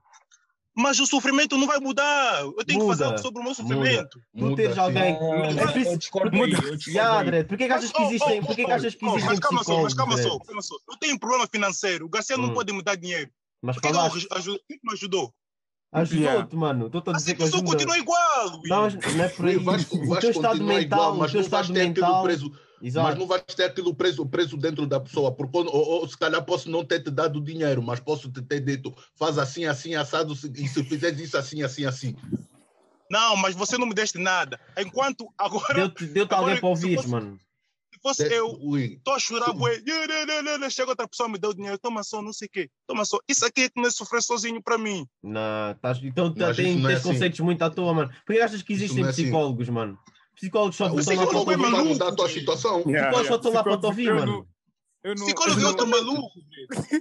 Mas 0.77 1.01
o 1.01 1.07
sofrimento 1.07 1.59
não 1.59 1.67
vai 1.67 1.79
mudar. 1.81 2.43
Eu 2.43 2.65
tenho 2.65 2.81
que 2.81 2.87
fazer 2.87 3.05
Muda. 3.05 3.07
algo 3.07 3.19
sobre 3.19 3.41
o 3.41 3.45
meu 3.45 3.55
sofrimento. 3.55 4.19
Tu 4.19 4.45
Muda, 4.45 4.57
teres 4.57 4.75
sim. 4.75 4.81
alguém. 4.81 5.19
Ah, 5.21 5.47
É 5.47 5.67
por 5.67 5.81
isso- 5.81 5.91
eu 5.91 5.99
discordo 5.99 6.37
aí, 6.37 6.53
eu 6.53 6.77
discordo 6.77 7.35
aí. 7.35 7.45
Porquê 7.45 7.67
que 7.67 7.73
achas 7.73 7.93
que 7.93 8.03
existem, 8.03 8.41
oh, 8.41 8.47
porquê 8.47 8.65
que 8.65 8.71
oh, 8.71 8.75
achas 8.75 8.95
que 8.95 9.05
oh, 9.05 9.09
existem 9.09 9.29
Mas 9.31 9.39
calma 9.41 9.65
só, 9.65 9.83
mas 9.83 9.95
calma 9.95 10.17
só, 10.17 10.39
calma 10.39 10.63
só. 10.63 10.77
Eu 10.89 10.97
tenho 10.99 11.15
um 11.15 11.19
problema 11.19 11.49
financeiro. 11.51 12.07
O 12.07 12.09
Garcia 12.09 12.37
não 12.37 12.51
Hum. 12.51 12.55
pode 12.55 12.73
me 12.73 12.83
dar 12.83 12.95
dinheiro. 12.97 13.31
Mas 13.63 13.77
Por 13.77 13.83
que 13.83 13.89
falaste, 13.93 14.27
que 14.29 14.81
me 14.85 14.93
ajudou? 14.93 15.35
ajudou-te, 15.93 16.57
mano. 16.57 16.87
Estou 16.87 17.03
a 17.09 17.13
dizer 17.17 17.35
que 17.35 17.43
situação 17.45 17.59
ajuda. 17.61 17.73
continua 17.73 17.99
igual. 17.99 18.61
Não, 18.65 18.89
não 18.89 19.25
é 19.25 19.29
por 19.29 19.47
aí. 19.47 19.57
O 19.57 20.17
teu 20.21 20.31
estado 20.31 20.63
mental, 20.65 20.81
igual, 20.83 21.15
o 21.15 21.19
mas 21.19 21.33
teu 21.33 21.43
não 21.43 21.49
vais 21.49 21.67
estado 21.67 21.73
mental. 21.79 22.23
preso, 22.23 22.53
mas 22.81 22.89
Exato. 22.89 23.19
não 23.19 23.27
vais 23.27 23.43
ter 23.43 23.65
aquilo 23.65 23.95
preso, 23.95 24.25
preso 24.27 24.57
dentro 24.57 24.87
da 24.87 24.99
pessoa, 24.99 25.31
porque 25.33 25.59
ou, 25.59 25.67
ou, 25.69 26.09
se 26.09 26.17
calhar 26.17 26.43
posso 26.45 26.71
não 26.71 26.85
ter 26.85 27.03
te 27.03 27.11
dado 27.11 27.41
dinheiro, 27.41 27.83
mas 27.83 28.01
posso 28.01 28.31
te 28.31 28.41
ter 28.43 28.61
dito, 28.61 28.95
faz 29.15 29.39
assim, 29.39 29.67
assim, 29.67 29.95
assado, 29.95 30.33
e 30.33 30.69
se 30.69 30.85
fizeres 30.85 31.21
isso 31.21 31.37
assim, 31.37 31.63
assim, 31.63 31.85
assim. 31.85 32.17
Não, 33.11 33.37
mas 33.37 33.55
você 33.55 33.77
não 33.77 33.87
me 33.87 33.95
deste 33.95 34.19
nada. 34.19 34.59
Enquanto 34.79 35.33
agora, 35.37 35.75
Deu-te 35.75 36.07
deu-te 36.07 36.33
alguém 36.35 36.57
para 36.59 36.69
ouvir, 36.69 36.95
fosse- 36.97 37.09
mano. 37.09 37.37
se 37.93 38.01
fosse 38.01 38.29
De- 38.29 38.35
eu, 38.35 38.57
estou 38.77 39.15
a 39.15 39.19
chorar, 39.19 39.53
bué. 39.53 39.83
Chega 40.71 40.91
outra 40.91 41.09
pessoa, 41.09 41.29
me 41.29 41.37
deu 41.37 41.53
dinheiro. 41.53 41.77
Toma 41.77 42.05
só, 42.05 42.23
não 42.23 42.33
sei 42.33 42.47
o 42.47 42.51
quê. 42.53 42.71
Toma 42.87 43.05
só. 43.05 43.19
Isso 43.29 43.45
aqui 43.45 43.63
é 43.63 43.69
que 43.69 43.81
não 43.81 43.89
é 43.89 43.91
sofrer 43.91 44.23
sozinho 44.23 44.63
para 44.63 44.79
mim. 44.79 45.05
Não, 45.23 45.73
estás, 45.73 45.99
então 46.03 46.33
Mas 46.37 46.57
tem, 46.57 46.79
é 46.79 46.87
tens 46.87 46.99
assim. 46.99 47.09
conceitos 47.09 47.41
muito 47.41 47.63
à 47.63 47.69
toa, 47.69 47.93
mano. 47.93 48.13
Por 48.25 48.35
que 48.35 48.41
achas 48.41 48.63
que 48.63 48.73
Isso 48.75 48.85
existem 48.85 49.05
é 49.05 49.09
assim. 49.09 49.23
psicólogos, 49.25 49.69
mano? 49.69 49.99
Psicólogos 50.41 50.77
só 50.77 50.87
o 50.91 50.99
estão 50.99 51.15
lá 51.17 51.27
para 51.27 51.27
psicólogo 51.27 51.53
é 51.53 51.57
não 51.71 51.79
ouvir. 51.79 51.89
mudar 51.93 52.09
a 52.09 52.13
tua 52.13 52.25
maluco. 52.25 52.39
situação. 52.41 52.79
Yeah, 52.87 53.11
Psicólogos 53.11 53.27
só 53.29 53.37
estão 53.37 53.53
lá 53.53 53.63
para 53.63 53.79
te 53.79 53.87
ouvir, 53.87 54.07
Eu 54.09 54.15
mano. 54.17 54.33
não- 54.33 54.47
Eu 55.03 55.15
não, 55.15 55.25
Psicólogo, 55.25 55.61
eu 55.61 55.73
não, 55.73 55.87
maluco. 55.87 56.31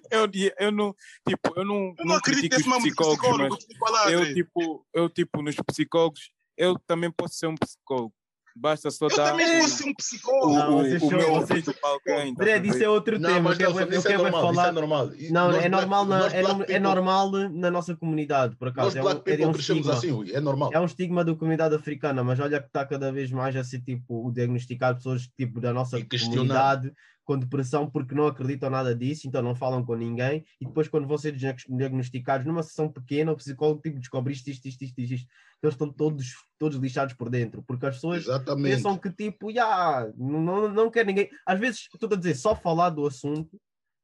eu, 0.09 0.27
eu 0.59 0.71
não, 0.71 0.95
tipo, 1.27 1.53
eu 1.59 1.65
não, 1.65 1.93
Eu 1.97 2.05
não 2.05 2.15
acredito 2.15 2.49
critico 2.49 2.69
nesse 2.69 2.95
psicólogo. 2.95 3.57
mas 3.81 4.11
eu 4.13 4.33
tipo, 4.33 4.85
eu 4.93 5.09
tipo 5.09 5.41
nos 5.41 5.55
psicólogos, 5.67 6.31
eu 6.57 6.79
também 6.87 7.11
posso 7.11 7.35
ser 7.35 7.47
um 7.47 7.55
psicólogo. 7.55 8.13
Basta 8.55 8.91
só 8.91 9.07
Eu 9.07 9.15
dar 9.15 9.31
também 9.31 9.57
o, 9.57 9.61
posso 9.61 9.77
ser 9.77 9.85
um 9.87 9.91
o, 9.91 9.95
psicólogo. 9.95 10.53
Não, 10.53 10.77
o, 10.77 10.81
vocês 10.83 11.01
o 11.03 11.07
meu 11.09 11.33
vocês- 11.35 11.65
alguém. 11.83 12.31
André, 12.31 12.57
isso 12.59 12.77
ver? 12.79 12.83
é 12.83 12.89
outro 12.89 13.19
Não, 13.19 13.29
tema. 13.29 13.41
mas 13.49 13.59
Eu 13.59 13.73
quero, 13.73 13.93
eu 13.93 13.99
é 13.99 14.03
quero 14.03 14.23
normal, 14.23 14.41
isso 14.41 14.51
é 14.51 14.55
falar. 14.55 14.71
normal. 14.73 15.11
Não, 15.31 15.51
nós 15.51 15.63
é 15.65 15.69
normal, 15.69 16.05
na, 16.05 16.17
nós 16.19 16.33
é, 16.33 16.73
é 16.73 16.79
normal 16.79 17.31
na 17.31 17.71
nossa 17.71 17.95
comunidade, 17.95 18.55
por 18.55 18.65
Nós 18.75 18.95
acaso. 18.95 18.97
É 18.97 19.01
um, 19.01 19.03
black 19.03 19.19
é 19.43 19.47
um 19.47 19.51
crescemos 19.53 19.87
estigma. 19.87 19.93
assim, 20.21 20.31
é 20.33 20.39
normal. 20.41 20.69
É 20.73 20.79
um 20.79 20.85
estigma 20.85 21.23
da 21.23 21.35
comunidade 21.35 21.75
africana, 21.75 22.23
mas 22.23 22.39
olha 22.39 22.59
que 22.59 22.67
está 22.67 22.85
cada 22.85 23.11
vez 23.11 23.31
mais 23.31 23.55
a 23.55 23.63
ser 23.63 23.81
tipo 23.81 24.27
o 24.27 24.31
diagnosticar 24.31 24.95
pessoas 24.95 25.27
tipo 25.37 25.59
da 25.61 25.73
nossa 25.73 25.97
comunidade 26.03 26.91
com 27.23 27.37
depressão 27.37 27.87
porque 27.87 28.15
não 28.15 28.25
acreditam 28.25 28.71
nada 28.71 28.95
disso, 28.95 29.27
então 29.27 29.43
não 29.43 29.53
falam 29.53 29.85
com 29.85 29.93
ninguém. 29.95 30.43
E 30.59 30.65
depois, 30.65 30.87
quando 30.87 31.07
vão 31.07 31.15
ser 31.15 31.31
diag- 31.33 31.63
diagnosticados 31.69 32.43
numa 32.47 32.63
sessão 32.63 32.89
pequena, 32.91 33.31
o 33.31 33.35
psicólogo 33.35 33.79
tipo, 33.83 33.99
descobre 33.99 34.33
isto, 34.33 34.49
isto, 34.49 34.67
isto, 34.67 34.83
isto, 34.83 34.99
isto, 34.99 35.13
isto. 35.13 35.27
Eles 35.61 35.73
estão 35.73 35.91
todos, 35.91 36.35
todos 36.57 36.77
lixados 36.77 37.13
por 37.13 37.29
dentro, 37.29 37.61
porque 37.63 37.85
as 37.85 37.95
pessoas 37.95 38.23
Exatamente. 38.23 38.75
pensam 38.75 38.97
que 38.97 39.11
tipo, 39.11 39.51
já, 39.51 40.09
não, 40.17 40.41
não, 40.41 40.69
não 40.69 40.91
quer 40.91 41.05
ninguém. 41.05 41.29
Às 41.45 41.59
vezes, 41.59 41.87
estou 41.93 42.11
a 42.11 42.15
dizer, 42.15 42.35
só 42.35 42.55
falar 42.55 42.91
do 42.91 43.05
assunto 43.05 43.59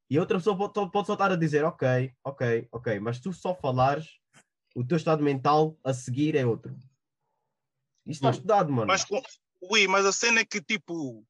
e 0.10 0.20
outra 0.20 0.38
pessoa 0.38 0.58
pode, 0.58 0.92
pode 0.92 1.08
só 1.08 1.14
estar 1.14 1.32
a 1.32 1.36
dizer, 1.36 1.64
ok, 1.64 2.12
ok, 2.24 2.68
ok, 2.72 3.00
mas 3.00 3.20
tu 3.20 3.32
só 3.32 3.56
falares, 3.56 4.20
o 4.76 4.86
teu 4.86 4.98
estado 4.98 5.24
mental 5.24 5.78
a 5.84 5.94
seguir 5.94 6.36
é 6.36 6.46
outro. 6.46 6.76
Isso 8.06 8.20
está 8.20 8.30
Hum. 8.30 8.32
estudado, 8.32 8.72
mano. 8.72 8.88
Mas, 8.88 9.06
ui, 9.62 9.88
mas 9.88 10.06
a 10.06 10.12
cena 10.12 10.42
é 10.42 10.46
que, 10.46 10.62
tipo, 10.62 11.26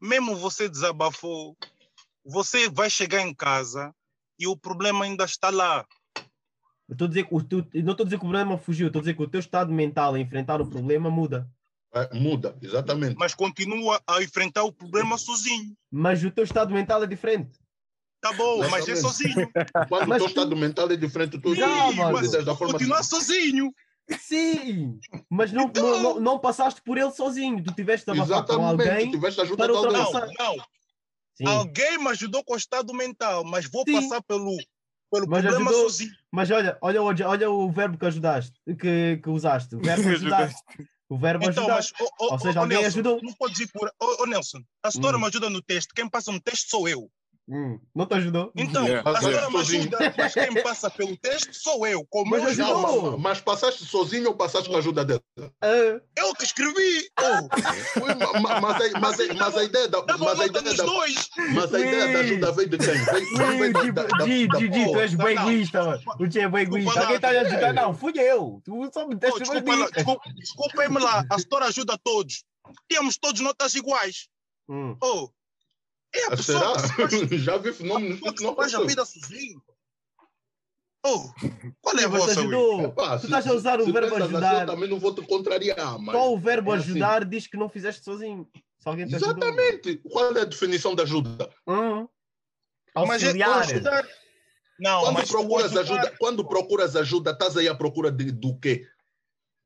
mesmo 0.00 0.36
você 0.36 0.68
desabafou, 0.68 1.56
você 2.24 2.68
vai 2.68 2.88
chegar 2.88 3.22
em 3.22 3.34
casa 3.34 3.94
e 4.38 4.46
o 4.46 4.56
problema 4.56 5.04
ainda 5.04 5.24
está 5.24 5.50
lá. 5.50 5.86
Eu 6.90 6.94
estou 6.94 7.04
a 7.06 7.08
dizer 7.08 7.24
que 7.24 7.34
o 7.34 7.40
teu- 7.42 7.64
eu 7.72 7.84
não 7.84 7.92
estou 7.92 8.02
a 8.04 8.06
dizer 8.06 8.18
que 8.18 8.24
o 8.26 8.28
problema 8.28 8.58
fugiu, 8.58 8.88
estou 8.88 8.98
a 8.98 9.02
dizer 9.02 9.14
que 9.14 9.22
o 9.22 9.28
teu 9.28 9.38
estado 9.38 9.72
mental 9.72 10.14
a 10.14 10.18
enfrentar 10.18 10.60
o 10.60 10.66
problema 10.66 11.08
muda. 11.08 11.48
É, 11.94 12.12
muda, 12.18 12.56
exatamente. 12.60 13.16
Mas 13.16 13.32
continua 13.34 14.00
a 14.08 14.20
enfrentar 14.22 14.64
o 14.64 14.72
problema 14.72 15.16
sozinho. 15.16 15.72
Mas 15.90 16.22
o 16.24 16.30
teu 16.32 16.42
estado 16.44 16.74
mental 16.74 17.02
é 17.02 17.06
diferente. 17.06 17.58
Tá 18.20 18.32
bom, 18.32 18.68
mas 18.68 18.88
é 18.88 18.96
sozinho. 18.96 19.48
Quando 19.88 20.08
Mas 20.08 20.20
o 20.22 20.24
teu 20.26 20.34
tu- 20.34 20.40
estado 20.40 20.56
mental 20.56 20.90
é 20.90 20.96
diferente, 20.96 21.38
tu 21.38 21.54
Já, 21.54 21.88
lidas 21.90 22.44
da 22.44 22.54
forma 22.56 22.74
Continuar 22.74 23.02
sozinho. 23.04 23.72
Sim, 24.18 24.98
mas 25.30 25.52
não, 25.52 25.64
Então- 25.66 25.86
não, 25.88 26.02
não, 26.14 26.20
não 26.20 26.38
passaste 26.40 26.82
por 26.82 26.98
ele 26.98 27.12
sozinho, 27.12 27.62
tu 27.62 27.72
tiveste 27.72 28.10
a 28.10 28.12
abafar 28.12 28.44
com 28.44 28.52
Exatamente, 28.52 28.84
tu 28.84 28.90
alguém. 28.90 29.10
tiveste 29.12 29.40
ajuda 29.40 29.64
para 29.64 29.76
alguém. 29.76 29.92
Não, 29.92 30.04
ultrapassar. 30.04 30.32
não. 30.38 30.56
Sim. 31.36 31.46
Alguém 31.46 31.98
me 31.98 32.08
ajudou 32.08 32.44
com 32.44 32.54
o 32.54 32.56
estado 32.56 32.92
mental, 32.92 33.44
mas 33.44 33.66
vou 33.70 33.84
Sim. 33.86 33.94
passar 33.94 34.20
pelo, 34.22 34.56
pelo 35.10 35.26
Mas 35.28 35.44
ajudou- 35.46 35.72
sozinho. 35.72 36.12
Mas 36.32 36.50
olha, 36.50 36.78
olha, 36.80 37.02
olha, 37.02 37.28
olha 37.28 37.50
o 37.50 37.70
verbo 37.72 37.98
que 37.98 38.06
ajudaste, 38.06 38.52
que, 38.78 39.20
que 39.22 39.28
usaste. 39.30 39.74
O 39.76 39.80
verbo 39.82 40.08
ajudar. 40.08 40.50
O 41.08 41.18
verbo 41.18 41.44
Então, 41.44 41.64
ajudar. 41.64 41.74
mas, 41.76 41.92
oh, 42.00 42.08
oh, 42.20 42.32
Ou 42.32 42.38
seja, 42.38 42.60
oh, 42.60 42.62
alguém 42.62 42.78
Nelson, 42.78 42.98
ajudou. 43.00 43.20
Não 43.22 43.32
pode 43.34 43.62
ir 43.62 43.66
por. 43.72 43.90
Oh, 44.00 44.26
Nelson, 44.26 44.60
a 44.82 44.90
senhora 44.90 45.16
Hum. 45.16 45.20
me 45.20 45.26
ajuda 45.26 45.50
no 45.50 45.60
teste. 45.60 45.92
Quem 45.92 46.08
passa 46.08 46.30
no 46.30 46.40
teste 46.40 46.68
sou 46.70 46.88
eu. 46.88 47.10
Hum, 47.52 47.80
não 47.92 48.06
te 48.06 48.14
ajudou? 48.14 48.52
Então, 48.54 48.86
Yeah. 48.86 49.10
a 49.10 49.20
senhora 49.20 49.50
me 49.50 49.56
ajuda, 49.58 49.98
mas 50.16 50.34
quem 50.34 50.62
passa 50.62 50.88
pelo 50.88 51.16
teste 51.16 51.52
sou 51.52 51.84
eu. 51.84 52.06
Como 52.08 52.30
Mas 52.30 52.42
eu 52.44 52.48
ajudou. 52.50 52.86
ajudo. 52.86 53.10
Não, 53.10 53.18
mas, 53.18 53.40
passaste 53.40 53.84
sozinho 53.84 54.28
ou 54.28 54.34
passaste 54.36 54.68
com 54.68 54.76
a 54.76 54.78
ajuda 54.78 55.04
dele? 55.04 55.20
Ah, 55.60 56.00
Eu 56.16 56.32
que 56.36 56.44
escrevi. 56.44 57.10
Oh, 57.18 58.04
Ui, 58.04 58.14
ma- 58.14 58.40
ma- 58.40 58.60
Mas, 58.60 58.80
a- 58.94 59.00
mas, 59.00 59.20
a- 59.20 59.34
mas 59.34 59.56
a 59.56 59.64
ideia 59.64 59.88
da, 59.88 60.04
mas 60.16 60.40
a 60.40 60.46
ideia 60.46 60.62
da, 60.76 60.82
dois. 60.84 61.30
mas 61.52 61.74
a 61.74 61.80
ideia 61.80 62.12
da 62.12 62.18
ajuda 62.20 62.52
vem 62.52 62.68
de 62.68 62.78
quem? 62.78 62.86
Vem, 62.86 63.34
vem, 63.34 63.58
vem 63.58 63.72
da, 63.72 63.82
Gi, 63.82 63.92
da, 63.92 64.02
da, 64.04 64.26
Gi, 64.26 64.46
da- 64.46 64.58
Gi, 64.60 64.72
Gi, 64.72 64.84
tu 64.92 65.00
és 65.00 65.12
egoísta, 65.14 65.84
mano. 65.84 66.02
É 66.20 66.48
bem 66.48 66.62
egoísta. 66.62 66.90
Desculpa 66.90 67.00
Alguém 67.00 67.16
está 67.16 67.28
a 67.28 67.40
ajudar? 67.40 67.72
Não, 67.74 67.94
fui 67.94 68.12
eu. 68.16 68.62
Tu 68.64 68.90
só 68.94 69.08
me 69.08 69.14
deste 69.16 69.38
desculpem-me 70.36 71.00
lá. 71.00 71.24
A 71.28 71.38
senhora 71.38 71.66
ajuda 71.66 71.98
todos. 72.02 72.44
Temos 72.88 73.18
todos 73.18 73.40
notas 73.40 73.74
iguais. 73.74 74.28
Hum. 74.68 74.96
Oh, 75.02 75.28
é 76.14 76.24
a 76.24 76.26
Ah, 76.28 76.30
pessoa 76.30 76.74
Já 77.38 77.56
vi 77.58 77.72
que 77.72 78.32
que 78.32 78.42
não 78.42 78.54
faz 78.56 78.74
a 78.74 78.84
vida 78.84 79.04
sozinho. 79.04 79.62
Oh, 81.06 81.30
qual 81.80 81.98
é 81.98 82.04
a 82.04 82.08
Mas 82.10 82.20
vossa, 82.20 82.40
ajudou. 82.40 82.92
Tu 82.92 83.24
estás 83.24 83.46
a 83.46 83.54
usar 83.54 83.80
o 83.80 83.84
se 83.86 83.92
verbo 83.92 84.14
assim, 84.16 84.24
ajudar. 84.24 84.60
eu 84.62 84.66
também 84.66 84.88
não 84.90 84.98
vou 85.00 85.14
te 85.14 85.22
contrariar, 85.22 85.98
mas... 85.98 86.14
Só 86.14 86.30
o 86.34 86.38
verbo 86.38 86.74
é 86.74 86.78
assim. 86.78 86.90
ajudar 86.90 87.24
diz 87.24 87.46
que 87.46 87.56
não 87.56 87.70
fizeste 87.70 88.04
sozinho. 88.04 88.46
Se 88.78 88.86
alguém 88.88 89.06
te 89.06 89.14
ajudou. 89.14 89.30
Exatamente. 89.48 89.96
Qual 90.10 90.36
é 90.36 90.42
a 90.42 90.44
definição 90.44 90.94
de 90.94 91.02
ajuda? 91.02 91.50
Hum. 91.66 92.06
Mas 92.94 93.22
é 93.22 93.26
Auxiliar. 93.28 93.60
ajudar. 93.60 94.06
Não, 94.78 95.00
Quando 95.02 95.14
mas 95.14 95.28
o 95.30 95.32
procuras 95.32 95.76
ajudar- 95.76 95.80
ajuda, 96.00 96.16
quando 96.18 96.44
procuras 96.48 96.96
ajuda, 96.96 97.30
estás 97.30 97.56
aí 97.56 97.68
à 97.68 97.74
procura 97.74 98.10
de, 98.12 98.30
do 98.32 98.58
quê? 98.58 98.86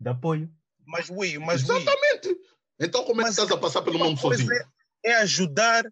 De 0.01 0.11
apoio. 0.11 0.49
Mas, 0.87 1.09
Will, 1.11 1.41
mas, 1.41 1.63
Exatamente. 1.63 2.37
Então 2.79 3.03
como 3.05 3.21
é 3.21 3.25
que 3.25 3.31
Mas 3.31 3.39
estás 3.39 3.51
a 3.51 3.57
passar 3.57 3.83
pelo 3.83 3.99
mundo 3.99 4.21
sozinho? 4.21 4.53
É, 4.53 5.11
é 5.11 5.15
ajudar 5.17 5.85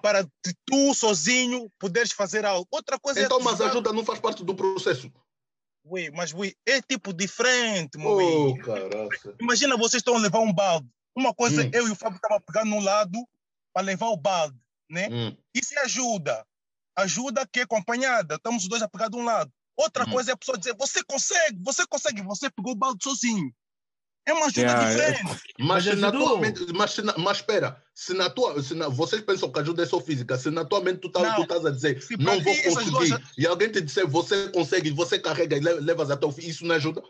para 0.00 0.26
tu 0.66 0.94
sozinho 0.94 1.70
poderes 1.78 2.12
fazer 2.12 2.44
algo. 2.44 2.66
Outra 2.70 2.98
coisa 2.98 3.20
Então, 3.22 3.38
é 3.40 3.42
mas 3.42 3.54
ajudar- 3.54 3.70
ajuda 3.70 3.92
não 3.92 4.04
faz 4.04 4.18
parte 4.20 4.44
do 4.44 4.54
processo. 4.54 5.10
Ui, 5.84 6.10
mas 6.10 6.32
ui, 6.34 6.54
é 6.66 6.80
tipo 6.82 7.12
diferente, 7.12 7.96
Oh. 7.98 8.54
Imagina 9.40 9.76
vocês 9.76 10.00
estão 10.00 10.16
a 10.16 10.18
levar 10.18 10.40
um 10.40 10.52
balde. 10.52 10.88
Uma 11.16 11.34
coisa, 11.34 11.62
Hum. 11.64 11.70
eu 11.72 11.88
e 11.88 11.90
o 11.90 11.96
Fábio 11.96 12.16
estamos 12.16 12.36
a 12.38 12.40
pegar 12.40 12.64
num 12.64 12.80
lado 12.80 13.18
para 13.72 13.84
levar 13.84 14.08
o 14.08 14.16
balde, 14.16 14.56
né? 14.90 15.08
Hum, 15.10 15.36
Isso 15.54 15.74
é 15.74 15.82
ajuda. 15.82 16.46
Ajuda 16.96 17.46
que 17.46 17.60
é 17.60 17.62
acompanhada. 17.62 18.34
Estamos 18.36 18.62
os 18.64 18.68
dois 18.68 18.82
a 18.82 18.88
pegar 18.88 19.08
de 19.08 19.16
um 19.16 19.24
lado. 19.24 19.50
Outra 19.76 20.04
Uhum. 20.04 20.12
coisa 20.12 20.30
é 20.32 20.34
a 20.34 20.36
pessoa 20.36 20.58
dizer, 20.58 20.74
você 20.76 21.02
consegue, 21.04 21.58
você 21.62 21.86
consegue, 21.86 22.22
você 22.22 22.50
pegou 22.50 22.72
o 22.72 22.76
balde 22.76 23.02
sozinho. 23.02 23.50
É 24.26 24.32
uma 24.32 24.46
ajuda 24.46 24.60
Yeah, 24.60 24.82
é- 24.90 25.12
diferente. 25.12 25.42
Mas, 25.58 25.86
Mas 25.86 25.98
na 25.98 26.12
tua 26.12 26.38
mente, 26.40 26.66
mas, 26.74 26.96
na- 26.98 27.18
mas 27.18 27.38
espera, 27.38 27.82
se 27.94 28.12
na 28.14 28.28
tua, 28.30 28.62
se 28.62 28.74
na, 28.74 28.88
vocês 28.88 29.22
pensam 29.22 29.50
que 29.50 29.58
ajuda 29.60 29.82
é 29.82 29.86
só 29.86 29.98
física, 30.00 30.36
se 30.38 30.50
na 30.50 30.64
tua 30.64 30.80
mente 30.80 31.00
tu, 31.00 31.08
tá, 31.10 31.34
tu 31.34 31.42
estás 31.42 31.64
a 31.66 31.70
dizer 31.70 32.00
Se 32.02 32.16
não 32.16 32.40
vou 32.40 32.54
conseguir, 32.62 32.90
duas- 32.90 33.20
e 33.36 33.46
alguém 33.46 33.70
te 33.70 33.80
disser 33.80 34.06
você 34.06 34.48
consegue, 34.50 34.90
você 34.90 35.18
carrega 35.18 35.56
e 35.56 35.60
le- 35.60 35.80
levas 35.80 36.10
até 36.10 36.26
o 36.26 36.32
fim, 36.32 36.46
isso 36.46 36.64
não 36.66 36.74
ajuda? 36.74 37.02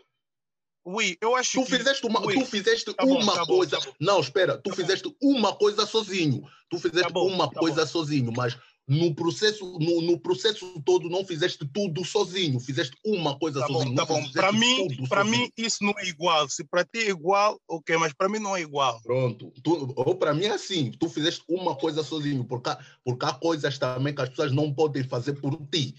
Ui, 0.83 1.15
eu 1.21 1.35
acho 1.35 1.59
Tu 1.59 1.65
que... 1.65 1.77
fizeste 1.77 2.07
uma, 2.07 2.25
Ui, 2.25 2.33
tu 2.33 2.43
fizeste 2.45 2.91
tá 2.93 3.05
bom, 3.05 3.21
uma 3.21 3.33
tá 3.35 3.45
bom, 3.45 3.57
coisa. 3.57 3.77
tá 3.79 3.85
bom. 3.85 3.93
Não, 3.99 4.19
espera, 4.19 4.57
tu 4.57 4.63
Tá 4.63 4.69
bom. 4.71 4.75
fizeste 4.75 5.15
uma 5.21 5.53
coisa 5.55 5.85
sozinho. 5.85 6.41
Tu 6.71 6.79
fizeste 6.79 7.03
Tá 7.07 7.09
bom, 7.13 7.27
uma 7.27 7.47
tá 7.51 7.59
coisa 7.59 7.85
sozinho, 7.85 8.31
mas 8.35 8.57
no 8.91 9.15
processo, 9.15 9.79
no, 9.79 10.01
no 10.01 10.19
processo 10.19 10.81
todo 10.81 11.09
não 11.09 11.25
fizeste 11.25 11.65
tudo 11.65 12.03
sozinho, 12.03 12.59
fizeste 12.59 12.97
uma 13.05 13.39
coisa 13.39 13.61
Tá 13.61 13.67
sozinho. 13.67 13.89
bom, 13.91 13.95
tá 13.95 14.05
bom. 14.05 14.31
Para 14.33 14.51
mim, 14.51 14.97
para 15.07 15.23
mim 15.23 15.49
isso 15.55 15.81
não 15.81 15.97
é 15.97 16.05
igual. 16.05 16.49
Se 16.49 16.61
para 16.65 16.83
ti 16.83 16.97
é 16.99 17.09
igual, 17.09 17.57
ok, 17.69 17.95
mas 17.95 18.11
para 18.11 18.27
mim 18.27 18.39
não 18.39 18.53
é 18.53 18.61
igual. 18.61 18.99
Pronto. 19.01 19.53
Tu, 19.63 19.93
ou 19.95 20.15
para 20.15 20.33
mim 20.33 20.43
é 20.43 20.51
assim, 20.51 20.91
tu 20.91 21.07
fizeste 21.07 21.41
uma 21.47 21.73
coisa 21.73 22.03
sozinho, 22.03 22.43
porque, 22.43 22.69
há- 22.69 22.79
porque 23.05 23.25
há 23.25 23.31
coisas 23.33 23.77
também 23.77 24.13
que 24.13 24.21
as 24.21 24.27
pessoas 24.29 24.51
não 24.51 24.73
podem 24.73 25.03
fazer 25.05 25.33
por 25.39 25.55
ti. 25.71 25.95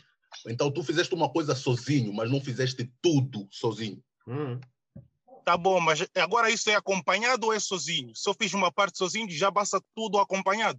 Então 0.47 0.71
tu 0.71 0.83
fizeste 0.83 1.15
uma 1.15 1.31
coisa 1.31 1.55
sozinho, 1.55 2.13
mas 2.13 2.31
não 2.31 2.43
fizeste 2.43 2.93
tudo 3.01 3.49
sozinho. 3.51 4.05
Hum. 4.29 4.61
Tá 5.47 5.57
bom, 5.57 5.81
mas 5.81 6.07
agora 6.15 6.51
isso 6.51 6.69
é 6.69 6.75
acompanhado 6.75 7.47
ou 7.47 7.55
é 7.55 7.59
sozinho? 7.59 8.15
Se 8.15 8.29
eu 8.29 8.35
fiz 8.39 8.53
uma 8.53 8.71
parte 8.71 8.99
sozinho, 8.99 9.31
já 9.31 9.51
basta 9.51 9.83
tudo 9.95 10.19
acompanhado. 10.19 10.79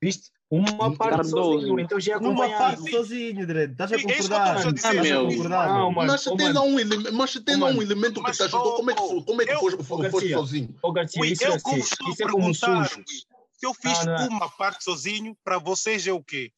Viste? 0.00 0.30
Uma 0.50 0.96
parte 0.96 1.28
sozinho, 1.28 1.78
então 1.78 2.00
já 2.00 2.14
é 2.14 2.16
Uma 2.16 2.28
acompanhado. 2.30 2.58
parte 2.82 2.90
sozinho, 2.90 3.46
Dredd. 3.46 3.72
Estás 3.72 3.92
a 3.92 3.94
É 3.94 3.98
isso 3.98 4.06
que 4.06 4.12
eu 4.12 4.16
concordar? 4.16 4.56
estou 4.66 4.90
a 5.20 5.26
concordar? 5.26 5.68
Não, 5.68 5.90
mas 5.92 6.24
tens 6.24 6.36
mano. 6.42 6.54
lá 6.54 6.62
um, 6.62 6.80
ele- 6.80 7.10
mas 7.10 7.34
tens 7.34 7.58
lá 7.58 7.66
um 7.66 7.82
elemento 7.82 8.14
que 8.14 8.20
Mas, 8.22 8.36
te 8.38 8.42
ajudou, 8.44 8.72
oh, 8.72 8.76
como 8.76 8.90
é 8.90 8.94
que, 8.94 9.02
oh, 9.02 9.22
como 9.24 9.42
é 9.42 9.44
que 9.44 9.52
eu- 9.52 9.60
foste, 9.60 9.76
oh, 9.78 9.84
foste 9.84 10.10
Garcia. 10.10 10.36
sozinho? 10.38 10.74
Ô, 10.82 10.90
Garcia, 10.92 11.20
Ui, 11.20 11.28
isso 11.28 11.44
eu 11.44 11.52
é 11.52 11.60
como 11.60 11.76
assim. 11.76 11.84
estou 11.92 12.06
a 12.08 12.10
é 12.10 12.16
perguntar, 12.16 12.88
sujo. 12.88 13.04
Se 13.52 13.66
eu 13.66 13.74
fiz 13.74 14.06
Não, 14.06 14.14
não. 14.16 14.28
uma 14.28 14.48
parte 14.48 14.84
sozinho, 14.84 15.36
para 15.44 15.58
vocês 15.58 16.06
é 16.06 16.12
o 16.12 16.22
quê? 16.22 16.50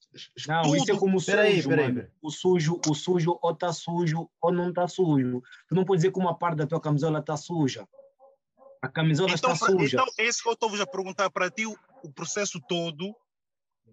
Não, 0.47 0.63
isso 0.77 0.85
é 0.85 0.87
Tudo. 0.89 0.99
como 0.99 1.19
sujo, 1.19 1.37
Peraí, 1.37 1.63
peraí. 1.67 2.07
O 2.23 2.31
sujo, 2.31 2.79
o 2.89 2.95
sujo 2.95 3.39
ou 3.43 3.55
tá 3.57 3.73
sujo 3.73 4.29
ou 4.41 4.53
não 4.53 4.73
tá 4.73 4.87
sujo. 4.87 5.43
Tu 5.69 5.75
não 5.75 5.85
pode 5.85 5.99
dizer 6.01 6.13
que 6.13 6.19
uma 6.21 6.37
parte 6.39 6.59
da 6.59 6.67
tua 6.67 6.81
camisola 6.81 7.21
tá 7.23 7.37
suja. 7.37 7.89
A 8.83 8.87
camisola 8.89 9.33
Então, 9.33 9.53
está 9.53 9.67
pra- 9.67 9.75
suja. 9.77 9.97
então, 9.97 10.07
é 10.19 10.29
isso 10.29 10.43
que 10.43 10.49
eu 10.49 10.53
estou 10.53 10.69
a 10.81 10.87
perguntar 10.87 11.29
para 11.31 11.51
ti. 11.51 11.67
O, 11.67 11.75
o 12.05 12.13
processo 12.13 12.61
todo 12.69 13.17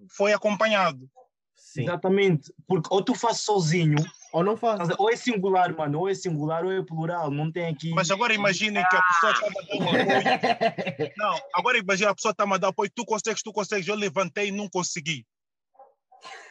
foi 0.09 0.33
acompanhado. 0.33 1.09
Sim. 1.55 1.83
Exatamente. 1.83 2.53
Porque 2.67 2.87
ou 2.91 3.03
tu 3.03 3.13
fazes 3.13 3.41
sozinho, 3.41 3.97
Ou 4.33 4.43
não 4.43 4.55
faz. 4.57 4.89
ou 4.97 5.11
é 5.11 5.15
singular, 5.15 5.75
mano, 5.75 5.99
ou 5.99 6.09
é 6.09 6.13
singular 6.15 6.63
ou 6.63 6.71
é 6.71 6.81
plural. 6.83 7.29
Não 7.29 7.51
tem 7.51 7.67
aqui. 7.67 7.89
Mas 7.91 8.09
agora 8.09 8.33
imaginem 8.33 8.83
que 8.89 8.95
a 8.95 9.01
pessoa 9.01 9.31
está 9.33 9.45
a 9.45 9.49
dar 9.49 9.75
um 9.75 9.89
apoio. 9.89 11.13
Não, 11.17 11.35
agora 11.53 11.77
imagina 11.77 12.11
a 12.11 12.15
pessoa 12.15 12.31
está 12.31 12.43
a 12.43 12.57
dar 12.57 12.67
apoio. 12.69 12.89
Tu 12.93 13.05
consegues, 13.05 13.41
tu 13.43 13.51
consegues. 13.51 13.87
Eu 13.87 13.95
levantei 13.95 14.47
e 14.47 14.51
não 14.51 14.69
consegui. 14.69 15.25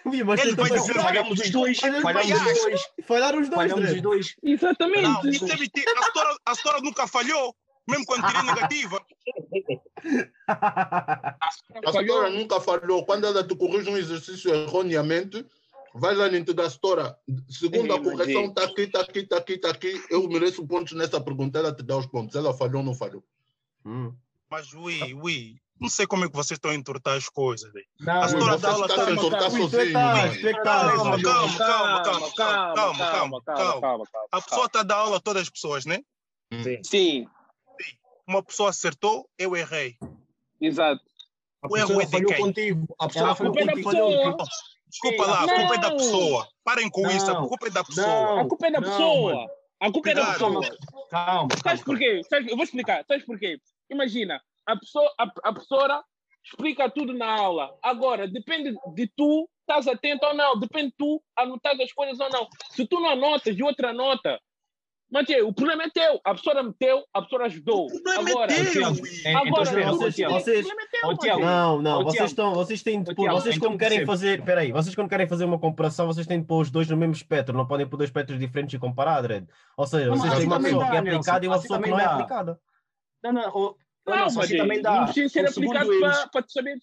Ui, 0.04 0.22
mas 0.22 0.40
Ele 0.40 0.54
vai 0.54 0.70
dizer, 0.70 0.94
fazer- 0.94 1.02
Falhamos 1.02 1.40
os 1.40 1.50
dois. 1.50 1.78
Falhamos 1.80 2.30
os 2.42 2.62
dois. 2.62 2.80
Falharam 3.06 3.40
os 3.40 3.48
dois, 3.48 3.70
Falhamos 3.72 3.90
os 3.92 4.02
dois. 4.02 4.34
Não, 4.42 4.52
Exatamente. 4.52 5.28
isso 5.30 5.46
é. 5.46 5.52
A 5.54 6.00
história, 6.06 6.36
a 6.46 6.52
história 6.52 6.80
nunca 6.80 7.06
falhou. 7.08 7.54
Mesmo 7.88 8.04
quando 8.06 8.26
tirei 8.26 8.42
negativa. 8.42 9.00
A 10.48 11.36
história 11.84 12.30
nunca 12.30 12.60
falhou. 12.60 13.04
Quando 13.04 13.26
ela 13.26 13.46
te 13.46 13.54
corrige 13.54 13.90
um 13.90 13.96
exercício 13.96 14.52
erroneamente, 14.54 15.44
vai 15.94 16.14
lá 16.14 16.28
na 16.30 16.38
da 16.40 16.66
história. 16.66 17.16
Segundo 17.48 17.92
a 17.92 17.96
Sim, 17.96 18.02
correção, 18.02 18.44
está 18.46 18.64
aqui, 18.64 18.82
está 18.82 19.00
aqui, 19.00 19.18
está 19.20 19.36
aqui, 19.38 19.52
está 19.54 19.70
aqui. 19.70 20.04
Eu 20.10 20.28
mereço 20.28 20.66
pontos 20.66 20.92
nessa 20.92 21.20
pergunta. 21.20 21.58
Ela 21.58 21.74
te 21.74 21.82
dá 21.82 21.96
os 21.96 22.06
pontos. 22.06 22.36
Ela 22.36 22.54
falhou 22.54 22.78
ou 22.78 22.84
não 22.84 22.94
falhou? 22.94 23.22
Hum. 23.84 24.12
Mas, 24.50 24.72
ui, 24.72 25.14
ui. 25.14 25.56
Não 25.78 25.90
sei 25.90 26.06
como 26.06 26.24
é 26.24 26.28
que 26.28 26.34
vocês 26.34 26.56
estão 26.56 26.70
a 26.70 26.74
entortar 26.74 27.16
as 27.16 27.28
coisas. 27.28 27.70
Não, 28.00 28.22
A 28.22 28.28
você 28.28 28.58
da 28.58 28.70
aula 28.72 28.86
está 28.86 28.94
a 28.94 28.98
tá- 28.98 29.04
se 29.06 29.12
entortar 29.12 29.42
é 29.42 29.50
sozinho. 29.50 29.92
tá, 29.92 30.26
é 30.26 30.52
tá, 30.52 30.62
Calma, 30.62 31.22
calma, 31.22 31.22
calma, 31.22 31.58
calma, 31.58 32.02
calma, 32.04 32.34
calma, 32.34 32.98
calma, 33.04 33.42
calma, 33.44 33.80
calma. 33.82 34.28
A 34.32 34.40
pessoa 34.40 34.66
está 34.66 34.80
a 34.80 34.82
dar 34.82 34.96
aula 34.96 35.18
a 35.18 35.20
todas 35.20 35.42
as 35.42 35.50
pessoas, 35.50 35.84
né? 35.84 36.00
Sim, 36.82 37.28
Uma 38.26 38.42
pessoa 38.42 38.70
acertou, 38.70 39.28
eu 39.38 39.56
errei. 39.56 39.96
exato. 40.60 41.00
A 41.62 41.68
O 41.68 41.76
erro 41.76 41.86
pessoa 41.98 42.02
é 42.02 42.06
de 42.06 42.26
quem? 42.26 42.36
contigo. 42.42 42.96
A 43.00 43.06
pessoa 43.08 43.34
falhou 43.34 43.52
culpa 43.54 43.70
é 43.70 43.74
contigo. 43.74 43.90
pessoa. 43.90 44.36
Desculpa 44.88 45.26
lá, 45.26 45.44
a 45.44 45.46
culpa 45.46 45.74
é 45.74 45.78
da 45.78 45.90
Não. 45.90 45.96
pessoa. 45.96 46.48
Parem 46.64 46.90
com 46.90 47.10
isso, 47.10 47.30
a 47.30 47.34
Não. 47.34 47.48
culpa 47.48 47.66
é 47.66 47.70
da 47.70 47.84
pessoa. 47.84 48.06
Não. 48.06 48.40
A 48.40 48.48
culpa 48.48 48.66
é 48.66 48.70
da 48.70 48.80
não, 48.80 48.88
pessoa. 48.90 49.34
mano. 49.34 49.48
A 49.80 49.92
culpa 49.92 50.10
é 50.10 50.14
da 50.14 50.26
pessoa. 50.32 50.62
Calma, 51.10 51.48
Sabes 51.50 51.62
calma. 51.62 51.84
porquê? 51.84 52.22
Sabes- 52.28 52.48
eu 52.50 52.56
vou 52.56 52.64
explicar. 52.64 53.04
Sabes 53.06 53.24
porquê? 53.26 53.58
Imagina, 53.90 54.40
a 54.66 54.76
pessoa, 54.76 55.12
a, 55.18 55.24
a 55.24 55.52
professora 55.52 56.02
explica 56.44 56.90
tudo 56.90 57.12
na 57.12 57.26
aula. 57.38 57.76
Agora, 57.82 58.26
depende 58.28 58.74
de 58.94 59.06
tu, 59.16 59.48
estás 59.60 59.86
atento 59.88 60.24
ou 60.26 60.34
não. 60.34 60.58
Depende 60.58 60.88
de 60.90 60.94
tu 60.96 61.22
anotar 61.36 61.78
as 61.80 61.92
coisas 61.92 62.18
ou 62.20 62.30
não. 62.30 62.48
Se 62.70 62.86
tu 62.86 63.00
não 63.00 63.10
anotas 63.10 63.56
e 63.58 63.62
outra 63.62 63.90
anota, 63.90 64.40
Mate, 65.08 65.40
o 65.40 65.52
problema 65.52 65.84
é 65.84 65.90
teu. 65.90 66.14
A 66.24 66.30
professora 66.30 66.62
meteu, 66.64 66.98
a 67.14 67.20
professora 67.20 67.44
ajudou. 67.46 67.86
O 67.86 68.02
problema 68.02 68.28
Agora, 68.30 68.52
é 68.52 68.64
teu. 68.64 68.82
É, 68.82 69.30
então 69.30 69.46
agora, 69.46 69.92
vocês- 69.92 70.18
o 70.18 70.68
problema 70.68 70.82
é 70.82 70.86
teu, 70.90 71.08
ô, 71.08 71.16
Tiago, 71.16 71.40
Mate. 71.40 71.52
Não, 71.52 71.82
não, 71.82 72.04
vocês 72.04 72.24
estão, 72.30 72.54
vocês 72.54 72.82
têm 72.82 73.02
de 73.02 73.14
pôr, 73.14 73.30
vocês 73.30 73.56
então 73.56 73.70
quando 73.70 73.78
querem 73.78 74.04
fazer, 74.04 74.42
peraí, 74.44 74.72
vocês 74.72 74.94
quando 74.96 75.08
querem 75.08 75.28
fazer 75.28 75.44
uma 75.44 75.60
comparação, 75.60 76.06
vocês 76.08 76.26
têm 76.26 76.40
de 76.40 76.46
pôr 76.46 76.60
os 76.62 76.70
dois 76.70 76.88
no 76.90 76.96
mesmo 76.96 77.12
espectro, 77.14 77.56
não 77.56 77.66
podem 77.66 77.86
pôr 77.86 77.98
dois 77.98 78.08
espectros 78.10 78.38
diferentes 78.38 78.74
e 78.74 78.78
comparar, 78.80 79.20
Dredd. 79.22 79.46
Ou 79.76 79.86
seja, 79.86 80.06
Não, 80.10 80.16
vocês 80.16 80.34
têm 80.38 80.46
uma 80.46 80.60
pessoa 80.60 80.90
que 80.90 80.96
é 80.96 80.98
aplicada 80.98 81.44
e 81.44 81.48
uma 81.48 81.60
pessoa 81.60 81.80
que 81.82 81.90
não 81.90 82.00
é 82.00 82.04
aplicada. 82.04 82.60
Não, 83.22 83.32
não, 83.32 83.42
Não, 83.42 84.16
Nelson, 84.16 84.36
mas 84.38 84.44
assim 84.46 84.56
também 84.58 84.82
dá. 84.82 84.96
não 84.96 85.04
precisa 85.04 85.28
ser 85.28 85.46
aplicado 85.48 85.92
eles- 85.92 86.00
para, 86.16 86.28
para 86.28 86.42
tu 86.42 86.52
saber. 86.52 86.78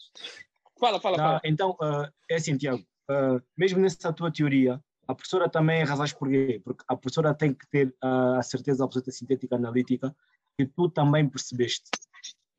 Fala, 0.80 1.00
fala, 1.00 1.18
Não, 1.18 1.24
fala. 1.26 1.42
então, 1.46 1.78
ah, 1.82 2.10
é 2.30 2.36
assim, 2.36 2.58
Tiago, 2.58 2.84
ah, 3.10 3.40
mesmo 3.58 3.80
nessa 3.82 4.12
tua 4.14 4.32
teoria, 4.32 4.80
a 5.14 5.16
professora 5.16 5.50
também 5.50 5.82
é 5.82 5.84
razões 5.84 6.12
porquê? 6.12 6.60
Porque 6.64 6.84
a 6.88 6.96
professora 6.98 7.34
tem 7.34 7.54
que 7.54 7.66
ter 7.70 7.96
ah, 8.02 8.38
a 8.40 8.44
certeza 8.44 8.84
absoluta 8.84 9.12
sintética 9.12 9.56
analítica 9.56 10.16
que 10.58 10.66
tu 10.66 10.90
também 10.90 11.28
percebeste. 11.30 11.90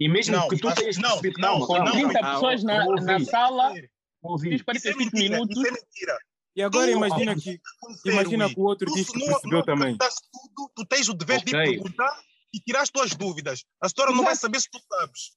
E 0.01 0.09
mesmo 0.09 0.37
Não, 0.37 0.49
que 0.49 0.57
tu 0.59 0.73
tenhas 0.75 0.97
não, 0.97 1.11
percebido, 1.21 1.41
não, 1.41 1.59
não, 1.61 1.67
30 1.93 2.13
calma, 2.21 2.35
pessoas 2.35 2.65
na, 2.65 2.85
ouvi. 2.87 3.05
na 3.05 3.21
sala, 3.25 3.75
ouvi. 4.23 4.51
diz 4.51 4.61
Isso 4.61 4.63
é 4.63 4.65
45 4.65 4.99
mentira, 4.99 5.35
minutos. 5.35 5.57
isso 5.57 5.67
é 5.67 5.71
mentira. 5.71 6.19
E 6.57 6.63
agora 6.63 6.87
Tu- 6.87 6.97
imagina 6.97 7.35
que, 7.37 7.61
imagina 8.07 8.49
que 8.49 8.61
o 8.61 8.63
outro 8.65 8.87
Tu, 8.89 8.95
diz 8.95 9.07
se 9.07 9.13
que 9.13 9.19
não- 9.19 9.27
percebeu 9.27 9.59
não 9.59 9.65
também. 9.65 9.97
tudo, 9.99 10.71
tu 10.75 10.87
tens 10.87 11.09
o 11.09 11.15
dever 11.15 11.43
de 11.45 11.55
Ok. 11.57 11.71
perguntar 11.71 12.21
e 12.53 12.61
tirar 12.61 12.83
as 12.83 12.91
tuas 12.91 13.15
dúvidas. 13.15 13.65
A 13.83 13.87
história 13.87 14.15
não 14.15 14.25
vai 14.25 14.37
saber 14.37 14.61
se 14.61 14.71
tu 14.71 14.79
sabes. 14.89 15.33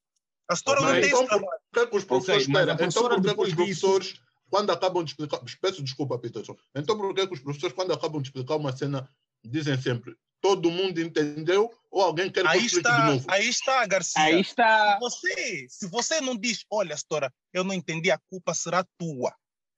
A 0.49 0.53
história 0.53 0.81
Ok. 0.81 0.93
não 0.93 1.01
tem 1.01 1.09
Então, 1.09 1.19
esse 1.21 1.27
trabalho. 1.29 1.61
é 1.75 1.85
que 1.87 1.95
os 1.97 2.03
professores. 2.05 2.43
Ok, 2.43 2.53
mas 2.53 2.57
a 2.57 2.61
espera, 2.61 2.63
então, 2.63 2.77
professora 2.77 3.15
por 3.15 3.21
que, 3.23 3.29
é 3.29 3.33
que 3.35 3.41
os 3.41 3.53
professores, 3.55 4.21
quando 4.49 4.71
acabam 4.71 5.03
de 5.03 5.11
explicar. 5.11 5.39
Peço 5.61 5.83
desculpa, 5.83 6.17
Peterson. 6.17 6.55
Então, 6.75 6.97
por 6.97 7.13
que, 7.13 7.21
é 7.21 7.27
que 7.27 7.33
os 7.33 7.39
professores, 7.39 7.75
quando 7.75 7.93
acabam 7.93 8.21
de 8.21 8.27
explicar 8.29 8.55
uma 8.55 8.75
cena, 8.75 9.07
dizem 9.43 9.79
sempre 9.81 10.15
todo 10.39 10.69
mundo 10.69 11.01
entendeu 11.01 11.71
ou 11.89 12.01
alguém 12.03 12.29
quer 12.29 12.41
que 12.41 12.47
eu 12.47 12.51
Aí 12.51 12.65
explique 12.65 12.87
de 12.87 12.89
está, 12.95 13.05
novo? 13.11 13.25
aí 13.27 13.49
está, 13.49 13.85
Garcia. 13.87 14.21
Aí 14.21 14.39
está. 14.39 14.97
Você, 14.99 15.65
se 15.67 15.87
você 15.89 16.21
não 16.21 16.37
diz, 16.37 16.63
olha, 16.71 16.93
história, 16.93 17.33
eu 17.51 17.63
não 17.63 17.73
entendi, 17.73 18.11
a 18.11 18.19
culpa 18.29 18.53
será 18.53 18.85
tua. 18.99 19.33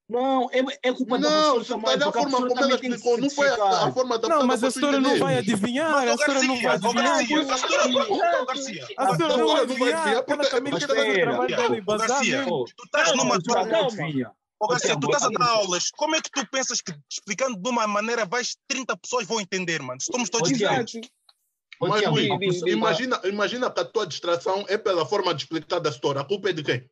Não, 0.09 0.49
é, 0.51 0.59
é 0.83 0.91
culpa 0.93 1.17
da 1.17 1.29
Não, 1.29 1.53
professora 1.53 1.63
se 1.63 1.69
também, 1.69 1.85
calhar 1.85 2.07
a 2.07 2.09
a 2.09 2.13
forma 2.13 2.29
professora 2.39 2.49
como 2.49 2.63
ela 2.65 2.73
explicou, 2.73 3.17
não 3.19 3.29
foi 3.29 3.47
a, 3.47 3.85
a 3.85 3.91
forma 3.93 4.17
da 4.19 4.27
Não, 4.27 4.47
mas 4.47 4.63
a 4.63 4.67
história 4.67 4.99
não 4.99 5.17
vai 5.17 5.38
adivinhar, 5.38 5.91
Mas, 5.91 6.09
a 6.09 6.11
ô, 6.11 6.15
história 6.15 6.43
não 6.43 6.61
vai 6.61 6.75
adivinhar. 6.75 7.13
A 7.13 7.55
história, 7.55 8.11
ô, 8.41 8.45
Garcia, 8.45 8.88
A 8.97 9.11
história 9.11 9.38
não 9.38 9.38
vai 9.38 9.38
Não 9.38 9.47
vai 9.47 9.63
adivinhar, 9.63 9.99
adivinhar, 10.01 10.07
ela 10.13 10.23
porque- 10.23 10.49
também 10.49 10.73
mas 10.73 10.85
quer 10.85 10.88
fazer 10.95 10.99
o 11.01 11.11
espera, 11.11 11.29
trabalho 11.29 11.55
dela 11.55 11.77
e 11.77 11.79
ô, 11.79 11.83
bazar 11.83 12.07
Garcia, 12.09 12.38
mesmo. 12.39 12.65
tu 12.75 12.83
estás 12.85 13.07
Calma, 13.07 13.23
numa 13.23 13.35
Cultura 13.35 13.61
tua... 13.61 13.69
calma. 13.69 14.35
Ô, 14.60 14.68
Garcia, 14.68 14.88
Tiago, 14.89 15.01
tu 15.01 15.06
estás 15.08 15.24
a 15.24 15.30
dar 15.30 15.50
aulas, 15.51 15.89
como 15.92 16.16
é 16.16 16.22
que 16.22 16.30
tu 16.30 16.46
pensas 16.50 16.82
que 16.82 16.94
explicando 17.10 17.58
de 17.58 17.70
uma 17.70 17.88
maneira 17.88 18.25
vais 18.25 18.58
30 18.68 18.98
pessoas 18.98 19.25
vão 19.25 19.39
entender, 19.39 19.82
mano? 19.82 19.98
Estamos 20.01 20.30
todos 20.30 20.50
diferentes. 20.51 21.10
Mas, 21.82 22.01
professora- 22.01 22.70
imagina, 22.70 23.22
imagina 23.24 23.72
que 23.72 23.80
a 23.80 23.86
tua 23.86 24.06
distração 24.06 24.66
é 24.68 24.78
pela 24.78 25.06
forma 25.06 25.34
de 25.34 25.44
explicar 25.44 25.80
da 25.80 25.89
história. 25.89 26.20
A 26.20 26.25
culpa 26.25 26.50
é 26.50 26.54
de 26.54 26.62
quem? 26.62 26.89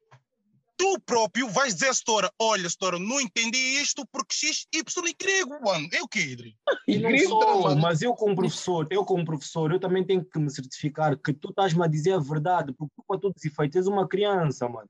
Tu 0.77 0.99
próprio 1.05 1.49
vais 1.49 1.73
dizer 1.73 1.87
à 1.89 1.91
história, 1.91 2.31
olha, 2.39 2.67
história, 2.67 2.99
não 2.99 3.19
entendi 3.19 3.57
isto 3.57 4.05
porque 4.11 4.33
X, 4.33 4.65
Y 4.71 5.07
e 5.09 5.13
grego, 5.19 5.59
mano. 5.61 5.89
É 5.91 6.01
o 6.01 6.07
que, 6.07 6.19
Idri? 6.19 6.55
E 6.87 6.99
não 6.99 7.17
só, 7.17 7.75
mas 7.75 8.01
eu 8.01 8.13
como 8.13 8.35
professor, 8.35 8.87
eu 8.91 9.03
como 9.03 9.25
professor, 9.25 9.71
eu 9.73 9.79
também 9.79 10.05
tenho 10.05 10.23
que 10.23 10.39
me 10.39 10.49
certificar 10.51 11.17
que 11.17 11.33
tu 11.33 11.49
estás-me 11.49 11.83
a 11.83 11.87
dizer 11.87 12.13
a 12.13 12.19
verdade, 12.19 12.71
porque 12.73 12.93
tu, 12.95 13.03
para 13.05 13.19
todos 13.19 13.35
os 13.37 13.43
efeitos, 13.45 13.75
és 13.75 13.87
uma 13.87 14.07
criança, 14.07 14.69
mano. 14.69 14.87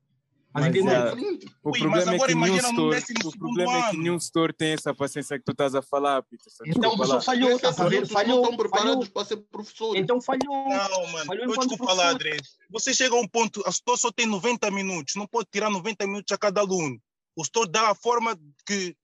Mas 0.54 0.64
Mas, 0.64 0.76
entendeu? 0.76 0.92
ah, 0.94 1.06
Exatamente. 1.06 1.46
O 1.62 1.70
mas 1.70 1.78
problema 1.78 2.12
é 2.12 2.14
agora 2.14 2.32
que 2.32 2.38
nenhum 2.38 2.56
store, 2.56 2.96
o 2.98 3.00
segundo 3.02 3.38
problema 3.38 3.72
é 3.72 3.82
que 3.82 3.88
ano. 3.88 4.02
nenhum 4.02 4.16
store 4.16 4.52
tem 4.54 4.72
essa 4.72 4.94
paciência 4.94 5.38
que 5.38 5.44
tu 5.44 5.52
estás 5.52 5.74
a 5.74 5.82
falar, 5.82 6.22
Peterson. 6.22 6.64
Então 6.66 6.96
lá. 6.96 7.20
falhou, 7.20 7.50
estás 7.50 7.78
a 7.78 7.88
ver? 7.88 8.06
Falhou, 8.06 8.42
estão 8.42 8.56
preparados 8.56 8.92
falhou. 8.94 9.10
para 9.12 9.24
ser 9.26 9.36
professores. 9.36 10.02
Então 10.02 10.20
falhou. 10.20 10.68
Não, 10.68 11.06
mano. 11.12 11.26
Falhou 11.26 11.44
Eu 11.44 11.56
desculpa 11.58 11.92
lá, 11.92 12.14
professor. 12.14 12.14
André. 12.14 12.36
Você 12.70 12.94
chega 12.94 13.14
a 13.14 13.20
um 13.20 13.28
ponto, 13.28 13.62
a 13.66 13.70
store 13.70 13.98
só 14.00 14.10
tem 14.10 14.26
90 14.26 14.70
minutos, 14.70 15.14
não 15.16 15.26
pode 15.26 15.48
tirar 15.52 15.68
90 15.70 16.06
minutos 16.06 16.32
a 16.32 16.38
cada 16.38 16.60
aluno. 16.62 16.98
O 17.36 17.42
store 17.42 17.70
dá 17.70 17.90
a 17.90 17.94
forma 17.94 18.36
que, 18.66 18.96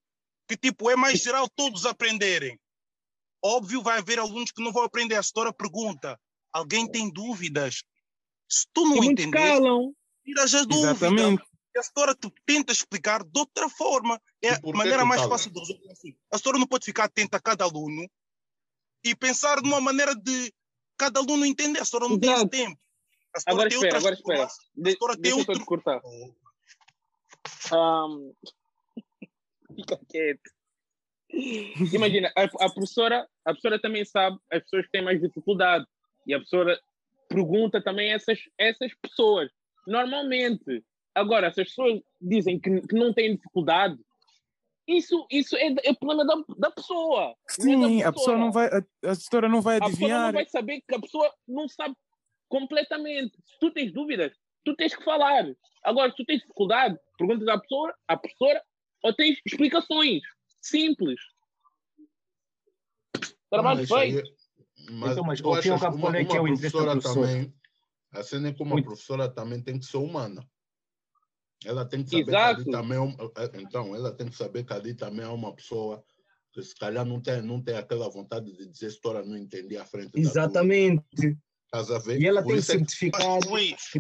que 0.48 0.56
tipo, 0.56 0.90
é 0.90 0.96
mais 0.96 1.20
geral 1.20 1.46
todos 1.54 1.84
aprenderem. 1.86 2.58
Óbvio, 3.44 3.82
vai 3.82 3.98
haver 3.98 4.18
alunos 4.18 4.50
que 4.50 4.64
não 4.64 4.72
vão 4.72 4.82
aprender. 4.84 5.16
A 5.16 5.20
história 5.20 5.52
pergunta: 5.52 6.18
alguém 6.52 6.90
tem 6.90 7.12
dúvidas? 7.12 7.82
Se 8.48 8.66
tu 8.72 8.88
não 8.88 9.04
E 9.04 9.08
entender, 9.08 9.36
calam. 9.36 9.94
Tiras 10.25 10.54
as 10.54 10.66
dúvidas. 10.66 11.02
Exatamente. 11.02 11.43
E 11.75 11.78
a 11.78 11.81
história 11.81 12.14
tu 12.14 12.33
tenta 12.47 12.73
explicar 12.73 13.25
de 13.25 13.38
outra 13.38 13.69
forma. 13.69 14.21
É 14.43 14.50
a 14.54 14.61
maneira 14.75 15.04
mais 15.04 15.23
fácil 15.23 15.50
de 15.52 15.59
resolver 15.61 15.90
assim. 15.90 16.16
A 16.33 16.37
história 16.37 16.59
não 16.59 16.66
pode 16.66 16.85
ficar 16.85 17.04
atenta 17.04 17.37
a 17.37 17.40
cada 17.40 17.64
aluno 17.64 18.09
e 19.04 19.14
pensar 19.14 19.61
de 19.61 19.69
uma 19.69 19.81
maneira 19.81 20.14
de 20.14 20.52
cada 20.97 21.19
aluno 21.21 21.45
entender. 21.45 21.81
A 21.81 21.83
história 21.83 22.09
não 22.09 22.19
tem 22.19 22.31
esse 22.31 22.40
Exato. 22.40 22.50
tempo. 22.57 22.81
A 23.37 23.50
Agora 23.50 23.69
tem 23.69 23.78
espera, 23.78 23.99
agora 23.99 24.14
espera. 24.14 24.49
Agora 24.97 25.12
tem 25.14 25.23
deixa 25.23 25.38
eu 25.40 25.45
só 25.45 25.50
outro- 25.50 25.59
te 25.59 25.64
cortar. 25.66 26.00
Ahm, 27.73 28.33
Fica 29.76 29.99
quieto. 30.09 30.50
Imagina, 31.93 32.33
a, 32.37 32.43
a 32.45 32.71
professora, 32.73 33.28
a 33.45 33.50
professora 33.50 33.81
também 33.81 34.04
sabe 34.04 34.38
as 34.52 34.62
pessoas 34.62 34.85
que 34.87 34.93
têm 34.93 35.02
mais 35.02 35.21
dificuldade. 35.21 35.85
E 36.26 36.33
a 36.33 36.38
professora 36.38 36.81
pergunta 37.28 37.83
também 37.83 38.12
a 38.12 38.16
essas, 38.16 38.38
essas 38.57 38.93
pessoas. 39.02 39.50
Normalmente. 39.86 40.84
Agora, 41.14 41.52
se 41.52 41.60
as 41.60 41.68
pessoas 41.68 42.00
dizem 42.20 42.58
que, 42.58 42.80
que 42.82 42.94
não 42.94 43.12
têm 43.12 43.36
dificuldade, 43.36 43.96
isso, 44.86 45.26
isso 45.30 45.56
é, 45.56 45.74
é 45.84 45.94
problema 45.94 46.26
da, 46.26 46.34
da 46.58 46.70
pessoa. 46.70 47.30
é 47.30 47.56
da 47.56 47.62
Sim, 47.62 48.02
a 48.02 48.12
pessoa 48.12 48.36
não 48.36 48.52
vai, 48.52 48.66
a, 48.66 48.78
a 48.78 49.48
não 49.48 49.62
vai 49.62 49.76
a 49.76 49.80
pessoa 49.80 49.80
não 49.80 49.86
adivinhar. 49.86 50.32
vai 50.32 50.46
saber 50.46 50.82
que 50.86 50.94
a 50.94 51.00
pessoa 51.00 51.32
não 51.46 51.68
sabe 51.68 51.94
completamente. 52.48 53.36
Se 53.46 53.58
tu 53.60 53.70
tens 53.70 53.92
dúvidas, 53.92 54.32
tu 54.64 54.74
tens 54.76 54.94
que 54.94 55.04
falar. 55.04 55.46
Agora, 55.82 56.10
se 56.10 56.16
tu 56.16 56.24
tens 56.24 56.40
dificuldade, 56.40 56.98
perguntas 57.16 57.48
à 57.48 57.58
pessoa, 57.58 57.94
à 58.08 58.16
professora, 58.16 58.62
ou 59.02 59.14
tens 59.14 59.40
explicações 59.46 60.22
simples. 60.60 61.20
Trabalho 63.50 63.86
feito. 63.86 64.22
Mas, 64.90 65.12
Então, 65.12 65.24
mas, 65.24 65.40
ao 65.42 65.62
fim 65.62 65.68
e 65.68 65.70
ao 65.70 65.80
cabo, 65.80 65.98
qual 65.98 66.14
é 66.14 66.24
que 66.24 66.36
é 66.36 66.40
o 66.40 66.48
interesse 66.48 66.76
da 66.76 66.92
professora? 66.92 67.26
também, 67.26 67.54
a 68.14 68.52
que 68.52 68.62
uma 68.62 68.73
Muito. 68.73 68.85
professora 68.87 69.28
também 69.28 69.61
tem 69.61 69.78
que 69.78 69.85
ser 69.87 69.97
humana. 69.99 70.47
Ela 71.64 71.85
tem 71.85 72.02
que 72.04 72.11
saber 72.11 72.28
Exato. 72.28 72.56
que 72.56 72.62
ali 72.62 72.71
também 72.73 72.99
é 72.99 73.00
um- 73.00 73.16
é- 73.37 73.61
então, 73.62 73.94
ela 73.94 74.12
tem 74.12 74.28
que 74.28 74.37
saber 74.37 74.64
que 74.64 74.73
ali 74.73 74.94
também 74.94 75.25
é 75.25 75.28
uma 75.28 75.54
pessoa 75.54 76.04
que 76.52 76.62
se 76.62 76.75
calhar 76.76 77.04
não 77.04 77.21
tem, 77.21 77.42
não 77.42 77.61
tem 77.62 77.76
aquela 77.76 78.09
vontade 78.09 78.52
de 78.52 78.66
dizer 78.68 78.87
história, 78.88 79.25
não 79.25 79.37
entendi 79.37 79.76
à 79.76 79.85
frente. 79.85 80.11
Exatamente. 80.14 81.37
Estás 81.64 81.90
a 81.90 81.99
ver? 81.99 82.21
E 82.21 82.26
ela 82.26 82.42
Por 82.42 82.50
tem 82.50 82.59
isso 82.59 82.71
é 82.73 82.75
que- 82.75 82.80
certificado. 82.80 83.47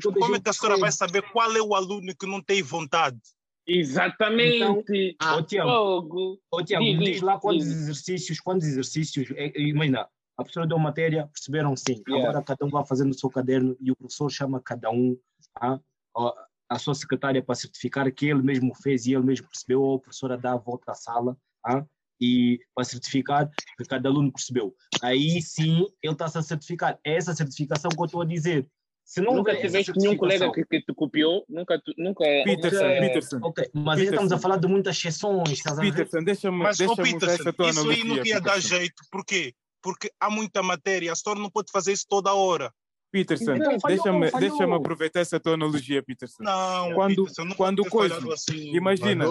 Toda 0.00 0.20
como 0.20 0.36
é 0.36 0.40
que 0.40 0.48
a 0.48 0.52
senhora 0.52 0.78
vai 0.78 0.92
saber 0.92 1.22
qual 1.32 1.56
é 1.56 1.60
o 1.60 1.74
aluno 1.74 2.14
que 2.16 2.26
não 2.26 2.40
tem 2.40 2.62
vontade? 2.62 3.18
Exatamente. 3.66 5.16
Ó, 5.22 5.42
Tiago, 5.42 5.70
Fogo. 5.70 6.40
Ô, 6.50 6.62
Tiago, 6.62 6.84
Diz, 6.84 6.98
me 6.98 7.04
diz, 7.04 7.12
diz 7.14 7.22
lá 7.22 7.38
quantos 7.40 7.66
exercícios, 7.66 8.38
quantos 8.40 8.66
exercícios, 8.68 9.30
é, 9.32 9.46
é, 9.46 9.60
imagina, 9.60 10.06
a 10.36 10.42
professora 10.42 10.66
deu 10.66 10.78
matéria, 10.78 11.26
perceberam 11.28 11.76
sim, 11.76 12.02
Yeah. 12.08 12.28
agora 12.28 12.44
cada 12.44 12.64
um 12.64 12.70
vai 12.70 12.84
fazendo 12.86 13.10
o 13.12 13.18
seu 13.18 13.30
caderno 13.30 13.76
e 13.80 13.90
o 13.90 13.96
professor 13.96 14.30
chama 14.30 14.60
cada 14.60 14.90
um, 14.90 15.16
ah, 15.60 15.78
ó, 16.14 16.34
a 16.68 16.78
sua 16.78 16.94
secretária 16.94 17.42
para 17.42 17.54
certificar 17.54 18.10
que 18.12 18.26
ele 18.26 18.42
mesmo 18.42 18.74
fez 18.74 19.06
e 19.06 19.12
ele 19.14 19.24
mesmo 19.24 19.46
percebeu, 19.48 19.80
ou 19.82 19.96
a 19.96 20.00
professora 20.00 20.36
dá 20.36 20.52
a 20.52 20.56
volta 20.56 20.92
à 20.92 20.94
sala, 20.94 21.36
ah, 21.64 21.84
e 22.20 22.58
para 22.74 22.84
certificar 22.84 23.50
que 23.76 23.84
cada 23.84 24.08
aluno 24.08 24.32
percebeu. 24.32 24.74
Aí 25.02 25.42
sim, 25.42 25.84
ele 26.02 26.12
está-se 26.12 26.38
a 26.38 26.42
certificar. 26.42 26.98
É 27.04 27.16
essa 27.16 27.34
certificação 27.34 27.90
que 27.90 28.00
eu 28.00 28.04
estou 28.06 28.22
a 28.22 28.24
dizer. 28.24 28.66
Se 29.04 29.20
não 29.20 29.34
Nunca 29.34 29.54
tiveste 29.60 29.92
nenhum 29.98 30.16
colega 30.16 30.50
que, 30.50 30.64
que 30.64 30.80
te 30.80 30.94
copiou? 30.94 31.44
Nunca, 31.48 31.78
nunca. 31.98 32.24
Peterson, 32.44 32.84
nunca- 32.86 33.00
Peterson. 33.00 33.38
Ok, 33.42 33.70
mas 33.74 33.98
aí 33.98 34.04
estamos 34.06 34.32
a 34.32 34.36
Peterson. 34.36 34.38
falar 34.38 34.56
de 34.56 34.66
muitas 34.68 34.96
exceções, 34.96 35.50
estás 35.50 35.78
a 35.78 35.82
ver? 35.82 35.90
Peterson, 35.90 36.24
deixa-me 36.24 36.56
Mas, 36.58 36.78
deixa 36.78 36.96
Peterson, 36.96 37.50
isso 37.68 37.90
aí 37.90 38.04
não 38.04 38.16
ia 38.24 38.40
dar 38.40 38.54
Peterson. 38.54 38.68
jeito. 38.68 39.02
Por 39.10 39.24
quê? 39.26 39.52
Porque 39.84 40.10
há 40.18 40.30
muita 40.30 40.62
matéria, 40.62 41.12
a 41.12 41.14
senhora 41.14 41.38
não 41.38 41.50
pode 41.50 41.70
fazer 41.70 41.92
isso 41.92 42.06
toda 42.08 42.32
hora. 42.32 42.72
Peterson, 43.12 43.56
deixa-me 43.86 44.30
deixa 44.40 44.64
aproveitar 44.74 45.20
essa 45.20 45.38
tua 45.38 45.54
analogia, 45.54 46.02
Peterson. 46.02 46.42
Não, 46.42 46.94
Quando- 46.94 47.16
Peterson, 47.16 47.44
não 47.44 47.54
quando 47.54 47.82
pode 47.82 47.90
coisa, 47.90 48.34
assim. 48.34 48.74
Imagina, 48.74 49.26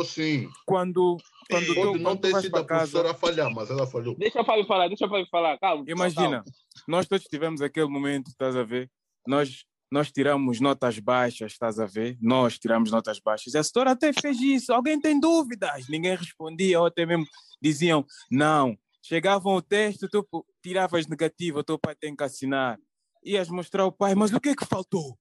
quando, 0.66 1.18
quando, 1.50 1.66
Ei, 1.66 1.66
tu, 1.66 1.76
Pode 1.76 2.00
não 2.00 2.16
ter 2.16 2.40
sido 2.40 2.56
a 2.56 2.64
casa, 2.64 2.92
professora 2.92 3.12
a 3.12 3.14
falhar, 3.14 3.54
mas 3.54 3.70
ela 3.70 3.86
falhou. 3.86 4.16
Deixa 4.16 4.42
o 4.42 4.46
Fábio 4.46 4.66
falar, 4.66 4.88
deixa 4.88 5.10
Fábio 5.10 5.28
falar. 5.30 5.58
Calma. 5.58 5.84
imagina, 5.86 6.44
nós 6.88 7.08
todos 7.08 7.26
tivemos 7.26 7.62
aquele 7.62 7.88
momento, 7.88 8.28
estás 8.28 8.56
a 8.56 8.64
ver? 8.64 8.90
Nós, 9.28 9.66
nós 9.92 10.12
tiramos 10.12 10.62
notas 10.62 10.98
baixas, 11.00 11.52
estás 11.52 11.78
a 11.78 11.86
ver? 11.86 12.16
Nós 12.22 12.58
tiramos 12.58 12.90
notas 12.90 13.20
baixas. 13.20 13.54
A 13.54 13.60
assessora 13.60 13.92
até 13.92 14.14
fez 14.14 14.40
isso. 14.40 14.72
Alguém 14.72 14.98
tem 15.02 15.20
dúvidas? 15.20 15.90
Ninguém 15.90 16.16
respondia, 16.16 16.80
ou 16.80 16.86
até 16.86 17.06
mesmo 17.06 17.26
diziam 17.62 18.06
não. 18.32 18.78
Chegavam 19.06 19.56
o 19.56 19.62
texto, 19.62 20.08
tu 20.08 20.26
tiravas 20.62 21.06
negativo, 21.08 21.60
o 21.60 21.64
teu 21.64 21.78
pai 21.78 21.94
tem 21.94 22.16
que 22.16 22.24
assinar. 22.24 22.80
Ias 23.26 23.50
mostrar 23.50 23.84
ao 23.84 23.92
pai, 23.92 24.16
mas 24.16 24.32
o 24.32 24.40
que 24.40 24.50
é 24.50 24.56
que 24.56 24.66
faltou? 24.66 25.20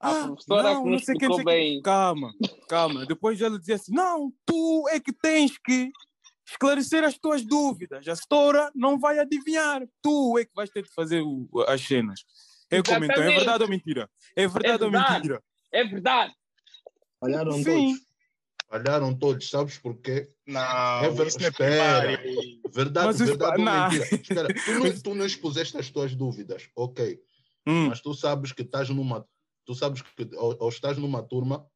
A 0.00 0.10
Ah, 0.10 0.26
professora 0.26 0.74
não, 0.74 0.82
que 0.82 0.90
não 0.90 0.98
sei 0.98 1.14
o 1.14 1.18
que, 1.18 1.28
não 1.28 1.34
sei 1.36 1.44
bem. 1.44 1.82
Calma, 1.82 2.32
calma. 2.68 3.06
Depois 3.06 3.40
ela 3.40 3.58
dizia 3.58 3.76
assim: 3.76 3.92
não, 3.94 4.32
tu 4.44 4.88
é 4.88 4.98
que 4.98 5.12
tens 5.12 5.56
que 5.58 5.90
esclarecer 6.48 7.04
as 7.04 7.16
tuas 7.16 7.44
dúvidas. 7.44 8.08
A 8.08 8.16
setora 8.16 8.72
não 8.74 8.98
vai 8.98 9.20
adivinhar. 9.20 9.86
Tu 10.02 10.38
é 10.38 10.44
que 10.44 10.52
vais 10.54 10.70
ter 10.70 10.82
de 10.82 10.90
fazer 10.92 11.20
o- 11.20 11.48
as 11.68 11.80
cenas. 11.82 12.24
É 12.70 12.82
como 12.82 13.04
então, 13.04 13.22
é 13.22 13.30
verdade 13.30 13.62
ou 13.62 13.68
mentira? 13.68 14.10
É 14.34 14.48
verdade, 14.48 14.84
ou 14.84 14.90
verdade. 14.90 15.14
mentira? 15.14 15.42
É 15.72 15.84
verdade. 15.84 16.34
Falharam 17.20 17.52
Sim. 17.52 17.64
todos. 17.64 18.09
Falharam 18.70 19.12
todos, 19.12 19.50
sabes 19.50 19.76
porquê? 19.78 20.30
Não, 20.46 20.60
É 20.60 21.10
não 21.10 21.24
é 21.24 21.26
espera. 21.26 22.22
Verdade, 22.72 23.06
Mas 23.06 23.20
os 23.20 23.26
verdade 23.26 23.38
pa- 23.38 23.58
ou 23.58 23.64
não. 23.64 23.82
mentira? 23.90 24.04
Espera, 24.12 24.48
tu 24.64 24.72
não, 24.78 25.00
tu 25.02 25.14
não 25.16 25.26
expuseste 25.26 25.76
as 25.76 25.90
tuas 25.90 26.14
dúvidas, 26.14 26.70
ok. 26.76 27.20
Hum, 27.66 27.88
Mas 27.88 28.00
tu 28.00 28.14
sabes 28.14 28.52
que 28.52 28.62
estás 28.62 28.88
numa. 28.88 29.26
Tu 29.66 29.74
sabes 29.74 30.02
que 30.02 30.30
ao, 30.36 30.62
ao 30.62 30.68
estás 30.68 30.96
numa 30.98 31.20
turma, 31.20 31.66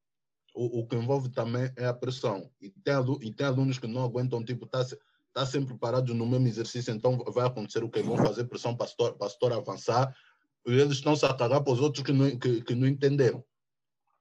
o, 0.55 0.81
o 0.81 0.87
que 0.87 0.95
envolve 0.95 1.31
também 1.31 1.69
é 1.77 1.85
a 1.87 1.93
pressão. 1.93 2.49
E 2.61 2.71
tem, 2.71 2.95
e 3.23 3.33
tem 3.35 3.45
alunos 3.47 3.79
que 3.81 3.89
não 3.89 4.05
aguentam, 4.05 4.45
tipo, 4.45 4.65
tá, 4.65 4.85
se- 4.85 4.97
tá 5.33 5.45
sempre 5.45 5.77
parados 5.77 6.15
no 6.15 6.25
mesmo 6.25 6.47
exercício, 6.47 6.95
então 6.95 7.19
vai 7.33 7.45
acontecer 7.45 7.83
o 7.83 7.91
que 7.91 8.01
vão 8.03 8.17
fazer 8.17 8.45
pressão 8.45 8.77
para 8.77 8.87
a 8.87 8.89
setora- 8.89 9.15
para 9.15 9.27
a 9.27 9.31
setora 9.31 9.57
avançar, 9.57 10.17
e 10.65 10.73
eles 10.73 10.95
estão-se 10.99 11.27
a 11.27 11.35
cagar 11.35 11.61
para 11.65 11.73
os 11.73 11.81
outros 11.81 12.05
que 12.05 12.13
não, 12.13 12.39
que, 12.39 12.63
que 12.63 12.75
não 12.77 12.87
entenderam. 12.87 13.45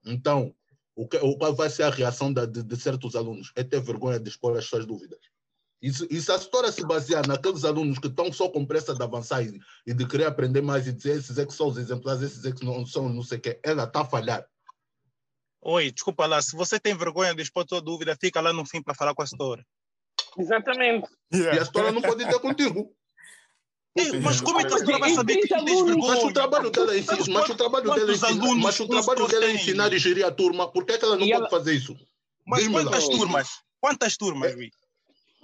Então, 0.05 0.53
o 0.95 1.08
que, 1.08 1.17
o 1.17 1.38
qual 1.38 1.53
vai 1.56 1.69
ser 1.69 1.84
a 1.84 1.89
reação 1.89 2.32
da- 2.32 2.45
de, 2.45 2.62
de 2.63 2.75
certos 2.77 3.15
alunos? 3.15 3.51
É 3.56 3.63
ter 3.63 3.82
vergonha 3.82 4.19
de 4.19 4.29
expor 4.29 4.58
as 4.58 4.65
suas 4.65 4.86
dúvidas. 4.86 5.19
E 5.82 5.91
se, 5.91 6.08
e 6.10 6.21
se 6.21 6.32
a 6.32 6.36
história 6.38 6.71
se 6.71 6.86
basear 6.86 7.27
naqueles 7.27 7.65
alunos 7.65 7.99
que 7.99 8.08
estão 8.08 8.32
só 8.32 8.47
com 8.47 8.65
pressa 8.65 8.95
de 8.95 9.03
avançar 9.03 9.43
e, 9.43 9.60
e 9.86 9.93
de 9.93 10.08
querer 10.08 10.25
aprender 10.25 10.62
mais 10.62 10.88
e 10.88 10.93
dizer 10.93 11.17
esses 11.17 11.38
é 11.38 11.45
que 11.45 11.53
são 11.53 11.67
os 11.67 11.77
exemplares, 11.77 12.21
esses 12.21 12.45
é 12.45 12.51
que 12.53 12.63
não 12.63 12.86
são 12.86 13.10
não 13.10 13.21
sei 13.21 13.38
o 13.38 13.41
quê, 13.41 13.60
ela 13.63 13.84
está 13.84 14.01
a 14.01 14.06
falhar. 14.06 14.47
Oi, 15.62 15.91
desculpa 15.91 16.25
lá, 16.25 16.41
se 16.41 16.56
você 16.56 16.79
tem 16.79 16.95
vergonha 16.95 17.34
de 17.36 17.41
expor 17.41 17.65
tua 17.65 17.82
dúvida, 17.82 18.17
fica 18.19 18.39
lá 18.39 18.53
no 18.53 18.65
fim 18.65 18.82
para 18.82 18.93
falar 18.93 19.13
com 19.13 19.21
a 19.23 19.27
setora. 19.27 19.65
Exatamente. 20.38 21.08
E 21.32 21.47
a 21.47 21.62
história 21.62 21.91
não 21.91 22.01
pode 22.01 22.25
ter 22.25 22.39
contigo. 22.39 22.95
Ei, 23.95 24.19
mas 24.21 24.41
como 24.41 24.60
é 24.60 24.63
que 24.65 24.73
a 24.73 24.77
setora 24.79 24.97
vai 24.99 25.13
saber 25.13 25.38
que 25.38 25.53
Alunos, 25.53 25.86
vergonha? 25.86 26.08
Mas 26.15 26.23
o 26.23 26.34
trabalho 26.34 26.69
dela 26.71 26.95
é 26.95 26.99
ensinar, 26.99 27.27
mas 27.29 27.49
o 27.49 27.56
trabalho 27.56 27.93
dela 27.93 28.10
é 28.12 28.13
ensinar, 28.15 28.56
mas 28.56 28.79
o 28.79 28.88
trabalho 28.88 29.27
dela 29.27 29.45
é 29.45 29.51
ensinar 29.53 29.93
e 29.93 29.99
gerir 29.99 30.25
a 30.25 30.32
turma, 30.32 30.67
por 30.71 30.84
que, 30.86 30.93
é 30.93 30.97
que 30.97 31.06
ela 31.06 31.15
não 31.15 31.25
E 31.25 31.29
pode 31.29 31.41
ela- 31.41 31.49
fazer 31.49 31.73
isso? 31.75 31.95
Mas 32.45 32.67
quantas 32.67 33.08
turmas? 33.08 33.49
Quantas 33.79 34.17
turmas, 34.17 34.51
É. 34.51 34.56
Rui? 34.56 34.71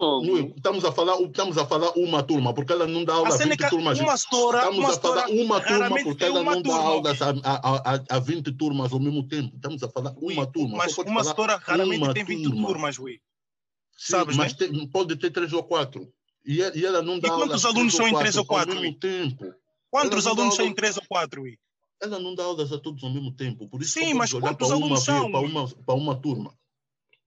Não, 0.02 0.54
Estamos 0.56 0.86
a, 0.86 0.92
falar, 0.94 1.22
estamos 1.22 1.58
a 1.58 1.66
falar 1.66 1.92
uma 1.98 2.24
turma, 2.24 2.54
porque 2.54 2.72
ela 2.72 2.88
não 2.88 3.04
dá 3.04 3.14
aula 3.16 3.28
A 3.32 3.34
a 3.34 3.38
cena 3.38 3.54
é 3.54 3.58
20 3.58 3.60
que 3.66 3.70
turmas. 3.70 4.00
uma 4.00 4.18
setora, 4.18 4.58
Estamos 4.60 4.80
uma 4.80 4.90
a 4.90 4.94
falar 5.00 5.30
uma 5.30 5.62
turma, 5.62 6.04
porque 6.04 6.24
ela 6.24 6.42
não 6.44 6.62
dá 6.62 6.74
aulas 6.76 7.22
a, 7.22 7.30
a, 7.44 7.96
a, 7.96 8.04
a 8.16 8.20
20 8.20 8.52
turmas 8.54 8.94
ao 8.94 9.00
mesmo 9.00 9.28
tempo. 9.28 9.54
Estamos 9.58 9.84
a 9.84 9.90
falar 9.90 10.14
Ui, 10.22 10.34
uma 10.36 10.48
turma. 10.48 10.78
Mas 10.78 10.98
uma 10.98 11.24
setora 11.24 11.58
raramente 11.58 11.98
uma 12.02 12.14
tem 12.14 12.24
20 12.24 12.44
turma. 12.44 12.68
turmas, 12.68 12.98
Rui. 12.98 13.20
Sim, 13.98 14.12
sabes, 14.14 14.38
mas 14.38 14.54
tem- 14.54 14.88
pode 14.88 15.18
ter 15.18 15.32
três 15.32 15.52
ou 15.52 15.64
quatro. 15.64 16.10
E, 16.46 16.58
e 16.60 16.86
ela 16.86 17.02
não 17.02 17.20
dá 17.20 17.28
E 17.28 17.32
quantos 17.32 17.66
alunos 17.66 17.94
são 17.94 18.08
em 18.08 18.12
três 18.12 18.22
três 18.22 18.38
ou 18.38 18.46
quatro, 18.46 18.76
Ao 18.76 18.82
mesmo 18.82 18.98
tempo. 19.00 19.54
Quantos 19.92 20.28
alunos 20.28 20.56
são 20.56 20.66
em 20.66 20.74
3 20.74 20.98
ou 20.98 21.04
4, 21.10 21.42
Rui? 21.42 21.58
Ela 22.02 22.20
não 22.20 22.36
dá 22.36 22.44
aulas 22.44 22.72
a 22.72 22.78
todos 22.80 23.04
ao 23.04 23.10
mesmo 23.12 23.32
tempo. 23.36 23.68
Por 23.68 23.82
isso 23.82 23.94
Sim, 23.94 24.14
mas 24.14 24.32
quantos 24.32 24.68
para 24.68 24.78
uma, 24.78 24.86
alunos 24.86 25.04
são? 25.04 25.32
Para 25.32 25.40
uma, 25.42 25.68
para 25.68 25.96
uma 25.96 26.16
turma. 26.16 26.54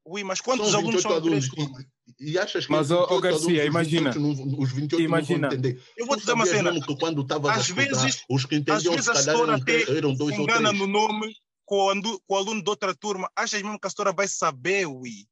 Ui, 0.04 0.22
mas 0.24 0.40
quantos 0.40 0.70
são 0.70 0.78
alunos 0.80 1.02
28 1.02 1.02
são 1.02 1.18
em 1.18 1.30
3 1.30 1.50
alunos. 1.52 1.86
E, 2.20 2.30
e 2.32 2.38
achas 2.38 2.66
que 2.66 2.72
Mas, 2.72 2.86
os 2.90 2.96
ó, 2.96 3.00
ó, 3.02 3.06
28 3.16 3.22
Garcia, 3.22 3.48
alunos, 3.48 3.58
os 3.62 3.66
imagina. 3.66 4.10
28 4.12 4.46
não- 4.46 4.58
os 4.60 4.72
28 4.72 5.02
Imagina. 5.04 5.38
não 5.40 5.48
vão 5.50 5.58
entender. 5.58 5.82
Eu 5.96 6.06
vou 6.06 6.16
Tu 6.16 6.20
dizer 6.20 6.32
uma 6.32 6.46
cena. 6.46 6.72
que 6.80 6.96
quando 6.96 7.20
Às 7.50 7.60
estudar, 7.68 7.74
vezes- 7.84 8.24
os 8.30 8.46
que 8.46 8.54
Às 8.54 8.60
entendiam 8.60 8.92
vezes 8.94 9.04
se 9.04 9.10
a 9.10 9.14
setora 9.16 9.52
eram, 9.54 9.64
três- 9.64 9.82
até 9.88 9.98
eram 9.98 10.12
se 10.12 10.18
dois 10.18 10.38
ou 10.38 10.44
engana 10.44 10.68
três. 10.70 10.78
no 10.80 10.86
nome 10.86 11.34
com 11.66 12.02
o, 12.28 12.36
aluno 12.36 12.62
de 12.62 12.70
outra 12.70 12.94
turma. 12.94 13.28
Achas 13.36 13.60
mesmo 13.60 13.78
que 13.78 13.86
a 13.86 13.90
setora 13.90 14.12
vai 14.12 14.26
saber, 14.28 14.86
Ui? 14.86 15.26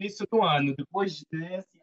Isso 0.00 0.24
no 0.32 0.44
ano, 0.44 0.74
depois 0.76 1.24
desse. 1.30 1.81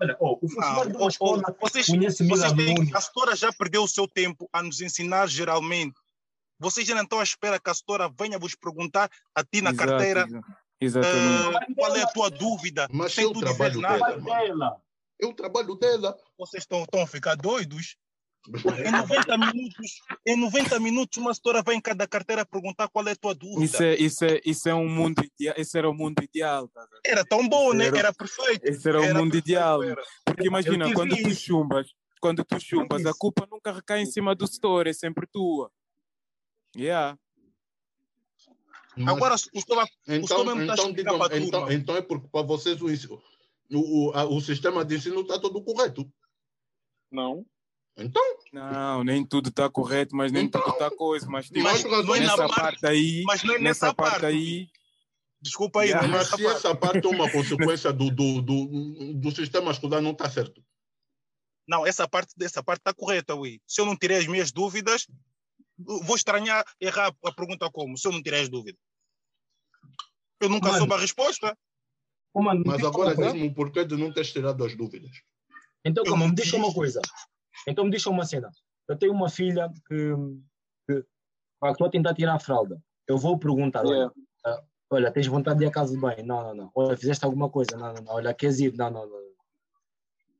Olha, 0.00 0.16
o 0.18 0.48
funcionário 0.48 0.90
de 0.90 0.96
uma 0.96 1.08
escola 1.08 1.56
vocês, 1.60 1.86
conhece 1.86 2.22
mil 2.22 2.36
vocês 2.36 2.52
têm, 2.52 2.90
a 2.94 3.00
setora 3.00 3.36
já 3.36 3.52
perdeu 3.52 3.82
o 3.82 3.88
seu 3.88 4.08
tempo 4.08 4.48
a 4.52 4.62
nos 4.62 4.80
ensinar 4.80 5.28
geralmente. 5.28 5.94
Vocês 6.58 6.86
já 6.86 6.94
não 6.94 7.02
estão 7.02 7.20
à 7.20 7.22
espera 7.22 7.60
que 7.60 7.68
a 7.68 7.74
setora 7.74 8.08
venha 8.08 8.38
vos 8.38 8.54
perguntar 8.54 9.10
a 9.34 9.44
ti 9.44 9.60
na 9.60 9.70
Exato, 9.70 9.88
carteira 9.88 10.26
ah, 10.82 11.74
qual 11.74 11.96
é 11.96 12.02
a 12.02 12.06
tua 12.06 12.30
dúvida, 12.30 12.86
Mas 12.90 13.12
sem 13.14 13.30
dizer 13.32 13.44
trabalho 13.44 13.80
nada. 13.80 14.18
dela. 14.18 14.82
É 15.20 15.26
o 15.26 15.32
trabalho 15.32 15.74
dela. 15.76 16.16
Vocês 16.38 16.62
estão, 16.62 16.82
estão 16.82 17.02
a 17.02 17.06
ficar 17.06 17.34
doidos? 17.36 17.96
Em 18.48 18.90
90 18.92 19.38
minutos, 19.38 20.00
em 20.26 20.36
90 20.36 20.80
minutos, 20.80 21.16
uma 21.18 21.34
setora 21.34 21.62
vem 21.62 21.78
em 21.78 21.80
cada 21.80 22.06
carteira 22.06 22.44
perguntar 22.46 22.88
qual 22.88 23.06
é 23.08 23.12
a 23.12 23.16
tua 23.16 23.34
dúvida. 23.34 23.64
Isso 23.64 23.82
é, 23.82 23.94
isso, 23.96 24.24
é, 24.24 24.40
isso 24.44 24.68
é 24.68 24.74
um 24.74 24.88
mundo 24.88 25.22
ideal. 25.24 25.54
Esse 25.58 25.76
era 25.78 25.88
o 25.90 25.94
mundo 25.94 26.22
ideal. 26.22 26.68
tá? 26.68 26.86
Era 27.04 27.24
tão 27.24 27.48
bom, 27.48 27.72
né? 27.72 27.86
Era- 27.86 27.98
Era 27.98 28.14
perfeito. 28.14 28.64
Esse 28.64 28.88
era 28.88 29.00
o 29.00 29.02
mundo 29.02 29.32
perfeito, 29.32 29.36
ideal. 29.48 29.82
era. 29.82 30.02
Porque 30.24 30.46
imagina, 30.46 30.92
quando 30.94 31.16
tu 31.16 31.28
isso. 31.28 31.40
chumbas, 31.46 31.88
quando 32.20 32.44
tu 32.44 32.60
chumbas, 32.60 33.04
a 33.06 33.12
culpa 33.14 33.46
nunca 33.50 33.72
recai 33.72 34.00
em 34.02 34.06
cima 34.06 34.34
do 34.34 34.46
setor, 34.46 34.86
é 34.86 34.92
sempre 34.92 35.26
tua. 35.26 35.70
Yeah. 36.76 37.18
Mas- 38.96 39.14
Agora, 39.16 39.34
o 39.34 39.58
o 39.58 39.60
Então, 40.14 40.44
não 40.44 40.60
está 40.62 40.74
então, 40.74 40.92
digam, 40.92 41.16
então, 41.16 41.50
turma. 41.60 41.74
então 41.74 41.96
é 41.96 42.02
porque 42.02 42.28
para 42.28 42.42
vocês 42.46 42.80
o, 42.80 42.86
o, 42.86 44.08
o, 44.08 44.10
a- 44.14 44.24
o 44.24 44.40
sistema 44.40 44.84
de 44.84 44.96
ensino 44.96 45.20
está 45.20 45.38
todo 45.38 45.62
correto. 45.62 46.10
Não. 47.10 47.44
Então, 47.96 48.22
Não, 48.52 49.02
nem 49.04 49.24
tudo 49.24 49.48
está 49.48 49.70
correto, 49.70 50.14
mas 50.14 50.30
nem 50.30 50.44
Então, 50.44 50.60
tudo 50.60 50.72
está 50.74 50.90
coisa. 50.90 51.26
Mas 51.28 51.46
tipo, 51.46 51.62
mas 51.62 51.82
nessa 51.82 52.36
parte- 52.48 52.54
parte 52.54 52.86
aí, 52.86 53.22
Mas 53.26 53.42
não 53.42 53.54
é 53.54 53.58
nessa 53.58 53.86
nessa 53.86 53.94
parte 53.94 54.10
parte. 54.20 54.26
aí, 54.26 54.68
Desculpa 55.40 55.80
aí, 55.82 55.88
Yeah. 55.90 56.08
mas 56.08 56.26
se 56.28 56.30
parte. 56.42 56.44
essa 56.56 56.74
parte 56.74 57.06
é 57.06 57.08
uma 57.10 57.30
consequência 57.76 57.92
do, 57.92 58.10
do, 58.10 58.42
do, 58.42 59.14
do 59.14 59.30
sistema 59.30 59.70
escolar, 59.70 60.00
não 60.00 60.10
está 60.12 60.28
certo. 60.30 60.62
Não, 61.68 61.86
essa 61.86 62.06
parte 62.08 62.32
dessa 62.36 62.62
parte 62.62 62.80
está 62.80 62.92
correta, 62.94 63.34
Ui. 63.34 63.60
Se 63.66 63.80
eu 63.80 63.86
não 63.86 63.96
tirei 63.96 64.16
as 64.18 64.26
minhas 64.26 64.50
dúvidas, 64.52 65.06
vou 65.78 66.16
estranhar 66.16 66.64
errar 66.80 67.12
a 67.24 67.32
pergunta 67.32 67.70
como? 67.70 67.96
Se 67.98 68.06
eu 68.08 68.12
não 68.12 68.22
tirei 68.22 68.40
as 68.42 68.48
dúvidas. 68.48 68.80
Eu 70.40 70.48
nunca 70.48 70.66
Mano. 70.68 70.78
soube 70.78 70.94
a 70.94 70.98
resposta. 70.98 71.56
Mano, 72.34 72.60
me 72.60 72.66
Mas 72.66 72.84
agora 72.84 73.10
uma 73.10 73.14
coisa. 73.16 73.32
mesmo, 73.34 73.54
por 73.54 73.70
que 73.72 73.84
de 73.84 73.96
não 73.96 74.12
teres 74.12 74.32
tirado 74.32 74.62
as 74.64 74.76
dúvidas? 74.76 75.10
Então, 75.84 76.04
não 76.04 76.28
me 76.28 76.34
diz 76.34 76.52
uma 76.52 76.72
coisa. 76.72 77.00
Então, 77.66 77.84
me 77.84 77.90
diz 77.90 78.06
uma 78.06 78.24
cena. 78.24 78.50
Eu 78.88 78.96
tenho 78.96 79.12
uma 79.12 79.28
filha 79.28 79.72
que, 79.88 80.14
que 80.86 81.04
estou 81.64 81.86
a 81.86 81.90
tentar 81.90 82.14
tirar 82.14 82.34
a 82.34 82.38
fralda. 82.38 82.80
Eu 83.06 83.18
vou 83.18 83.38
perguntar, 83.38 83.84
olha, 83.84 83.96
Yeah. 83.96 84.14
ah, 84.44 84.62
olha, 84.90 85.10
tens 85.10 85.26
vontade 85.26 85.58
de 85.58 85.64
ir 85.64 85.68
à 85.68 85.70
casa 85.70 85.92
de 85.92 86.00
banho? 86.00 86.24
Não, 86.24 86.42
não, 86.42 86.54
não. 86.54 86.70
Olha, 86.74 86.96
fizeste 86.96 87.24
alguma 87.24 87.50
coisa? 87.50 87.76
Não, 87.76 87.92
não, 87.92 88.02
não. 88.02 88.14
Olha, 88.14 88.32
queres 88.34 88.60
ir? 88.60 88.74
Não, 88.74 88.90
não, 88.90 89.06
não. 89.06 89.18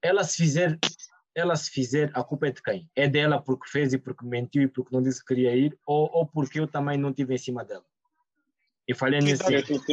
Ela 0.03 0.23
se 0.23 0.37
fizer, 0.37 0.79
ela 1.35 1.57
se 1.57 1.71
fizer, 1.71 2.11
a 2.15 2.23
culpa 2.23 2.47
é 2.47 2.53
de 2.53 2.63
quem? 2.63 2.89
É 2.95 3.09
dela 3.09 3.43
porque 3.43 3.69
fez 3.69 3.93
e 3.93 3.99
porque 3.99 4.25
mentiu 4.25 4.63
e 4.63 4.69
porque 4.69 4.95
não 4.95 5.03
disse 5.03 5.21
que 5.21 5.35
queria 5.35 5.57
ir 5.57 5.77
ou, 5.85 6.09
ou 6.13 6.27
porque 6.27 6.61
eu 6.61 6.69
também 6.69 6.97
não 6.97 7.11
estive 7.11 7.35
em 7.35 7.39
cima 7.39 7.65
dela? 7.65 7.85
E 8.87 8.95
falhei 8.95 9.19
Que 9.19 9.27
nesse 9.27 9.45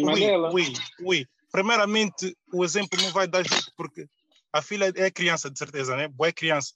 Ui, 0.03 0.19
dela. 0.19 0.53
ui, 0.53 0.73
ui. 1.01 1.27
Primeiramente, 1.51 2.35
o 2.51 2.63
exemplo 2.63 2.99
não 3.01 3.11
vai 3.11 3.27
dar 3.27 3.43
junto, 3.43 3.71
porque 3.75 4.07
a 4.51 4.61
filha 4.61 4.91
é 4.95 5.09
criança, 5.09 5.49
de 5.49 5.57
certeza, 5.57 5.95
né? 5.95 6.07
Boa 6.07 6.27
é 6.27 6.31
criança. 6.31 6.73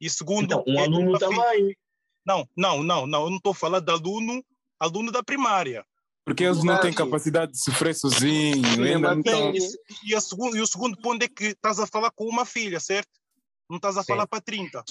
E 0.00 0.08
segundo, 0.08 0.44
Então, 0.44 0.64
um 0.66 0.78
é 0.78 0.84
aluno 0.84 1.16
a 1.16 1.18
filha- 1.18 1.30
também. 1.42 1.76
Não, 2.26 2.48
não, 2.56 2.82
não, 2.82 3.06
não. 3.06 3.22
Eu 3.24 3.30
não 3.30 3.36
estou 3.38 3.54
falando 3.54 3.84
de 3.86 3.92
aluno, 3.92 4.44
aluno 4.78 5.10
da 5.10 5.22
primária. 5.22 5.84
porque 6.24 6.44
eles 6.44 6.62
não 6.62 6.78
têm 6.78 6.92
capacidade 6.92 7.52
de 7.52 7.58
sofrer 7.62 7.94
sozinho, 7.94 8.62
Sim, 8.66 8.82
ainda 8.84 8.98
mas 8.98 9.16
não 9.16 9.22
tem- 9.22 9.56
estão. 9.56 9.96
E, 10.04 10.14
a 10.14 10.20
segundo, 10.20 10.56
e 10.58 10.60
o 10.60 10.66
segundo 10.66 11.00
ponto 11.00 11.22
é 11.22 11.28
que 11.28 11.46
estás 11.46 11.78
a 11.78 11.86
falar 11.86 12.10
com 12.10 12.24
uma 12.26 12.44
filha, 12.44 12.78
certo? 12.78 13.08
Não 13.68 13.76
estás 13.78 13.96
a 13.96 14.02
Sim. 14.02 14.08
falar 14.08 14.26
para 14.26 14.42
30. 14.42 14.84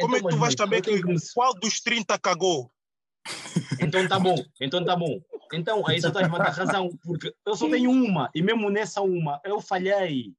Como 0.00 0.16
é 0.16 0.18
que 0.20 0.26
Então, 0.26 0.36
tu 0.36 0.40
vais 0.40 0.54
saber 0.54 0.80
que 0.82 1.00
que 1.00 1.14
qual 1.34 1.54
dos 1.54 1.80
30 1.80 2.18
cagou? 2.18 2.68
Então 3.80 4.06
tá 4.08 4.18
bom, 4.18 4.34
então 4.60 4.84
tá 4.84 4.96
bom. 4.96 5.20
Então, 5.52 5.86
aí 5.86 6.00
tu 6.00 6.08
estás 6.08 6.32
a 6.32 6.38
dar 6.38 6.50
razão, 6.50 6.90
porque 7.04 7.32
eu 7.46 7.56
só 7.56 7.68
tenho 7.70 7.90
uma, 7.90 8.30
e 8.34 8.42
mesmo 8.42 8.68
nessa 8.70 9.00
uma, 9.02 9.40
eu 9.44 9.60
falhei. 9.60 10.32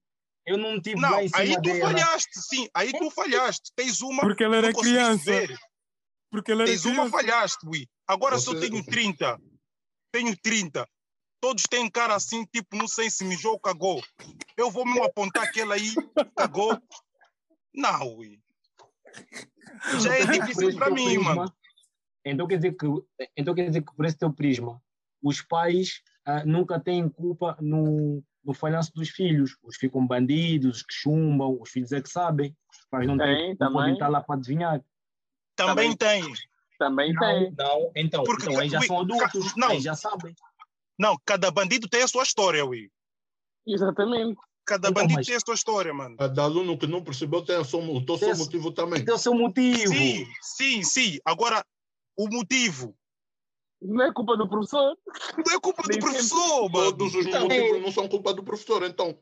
Eu 0.50 0.58
não 0.58 0.82
tive 0.82 1.00
Não, 1.00 1.12
lá 1.12 1.24
em 1.24 1.28
cima 1.28 1.40
aí 1.42 1.54
tu 1.56 1.62
dela. 1.62 1.80
falhaste, 1.92 2.42
sim, 2.42 2.68
aí 2.74 2.92
tu 2.92 3.12
falhaste. 3.12 3.72
Tens 3.76 4.02
uma, 4.02 4.22
Porque 4.24 4.44
ela 4.44 4.56
era 4.58 4.74
criança. 4.74 5.32
Porque 6.32 6.52
ela 6.52 6.64
era 6.64 6.72
Tens 6.72 6.86
uma, 6.86 6.94
criança. 7.08 7.12
falhaste, 7.12 7.68
ui. 7.68 7.88
Agora 8.08 8.36
Você- 8.40 8.60
tenho 8.60 8.84
30, 8.84 9.40
tenho 10.12 10.36
30, 10.42 10.88
todos 11.40 11.64
têm 11.70 11.88
cara 11.88 12.16
assim, 12.16 12.44
tipo, 12.46 12.76
não 12.76 12.88
sei 12.88 13.12
se 13.12 13.24
mijou 13.24 13.54
ou 13.54 13.60
cagou. 13.60 14.02
Eu 14.58 14.72
vou 14.72 14.86
mesmo 14.86 15.04
apontar 15.04 15.44
aquele 15.44 15.72
aí, 15.74 15.94
cagou. 16.36 16.82
Não, 17.74 18.16
ui. 18.18 18.40
Já 20.02 20.16
é 20.18 20.26
Por 20.26 20.34
difícil 20.34 20.76
para 20.78 20.90
mim, 20.90 21.06
prisma, 21.06 21.36
mano. 21.36 21.54
Então 22.26 22.48
quer 22.48 22.56
dizer 22.58 22.76
que, 22.76 22.86
então 23.38 23.54
quer 23.54 23.68
dizer 23.68 23.84
que 23.84 23.96
por 23.96 24.06
esse 24.06 24.18
teu 24.18 24.34
prisma, 24.34 24.82
os 25.24 25.42
pais 25.42 26.02
ah, 26.26 26.44
nunca 26.44 26.80
têm 26.80 27.08
culpa 27.08 27.56
no, 27.62 28.24
no 28.50 28.54
falhanço 28.54 28.92
dos 28.94 29.10
filhos. 29.10 29.56
Os 29.64 29.78
ficam 29.78 30.06
bandidos, 30.06 30.78
os 30.78 30.84
que 30.84 30.94
chumbam, 30.94 31.58
os 31.62 31.70
filhos 31.70 31.92
é 31.92 32.02
que 32.02 32.10
sabem. 32.10 32.56
Os 32.72 32.86
pais 32.90 33.08
não, 33.08 33.18
têm, 33.18 33.28
Tem, 33.36 33.48
não 33.50 33.56
podem 33.58 33.74
também. 33.78 33.94
estar 33.94 34.08
lá 34.10 34.22
para 34.22 34.36
adivinhar. 34.36 34.84
Também 35.56 35.96
tem. 35.96 36.24
Também 36.80 37.14
Não, 37.14 37.20
tem. 37.22 37.54
não, 37.58 37.92
então, 37.96 38.24
Porque, 38.24 38.44
então 38.50 38.60
aí 38.60 38.70
já 38.70 38.82
são 38.82 39.02
adultos, 39.02 39.54
não. 39.58 39.68
aí 39.70 39.82
já 39.82 39.94
sabem. 39.96 40.34
Não, 40.98 41.18
cada 41.26 41.52
bandido 41.52 41.88
tem 41.90 42.02
a 42.04 42.08
sua 42.08 42.24
história, 42.24 42.66
ui. 42.66 42.90
Exatamente. 43.68 44.40
Cada 44.66 44.90
Então, 44.90 44.94
bandido 45.04 45.18
mas- 45.20 45.28
tem 45.28 45.36
a 45.36 45.40
sua 45.40 45.56
história, 45.56 45.94
mano. 45.94 46.16
Cada 46.18 46.44
aluno 46.44 46.78
que 46.78 46.88
não 46.88 47.04
percebeu 47.04 47.44
tem 47.44 47.58
o 47.58 47.66
seu, 47.66 47.80
o 47.82 48.06
teu 48.06 48.18
seu 48.18 48.36
motivo 48.38 48.72
também. 48.72 49.04
Tem 49.04 49.14
o 49.14 49.18
seu 49.18 49.34
motivo. 49.34 49.88
Sim, 49.94 50.26
sim, 50.42 50.84
sim. 50.84 51.20
Agora, 51.26 51.64
o 52.18 52.28
motivo 52.30 52.96
Não 53.82 54.04
é 54.06 54.14
culpa 54.14 54.36
do 54.38 54.48
professor. 54.48 54.98
não 55.38 55.56
é 55.56 55.60
culpa 55.60 55.84
do 55.84 56.00
professor, 56.00 56.70
mano. 56.70 56.92
Todos 56.98 57.16
os 57.16 57.26
Então, 57.26 57.42
motivos 57.48 57.82
não 57.82 57.92
são 57.92 58.08
culpa 58.10 58.34
do 58.34 58.44
professor, 58.44 58.84
então. 58.84 59.18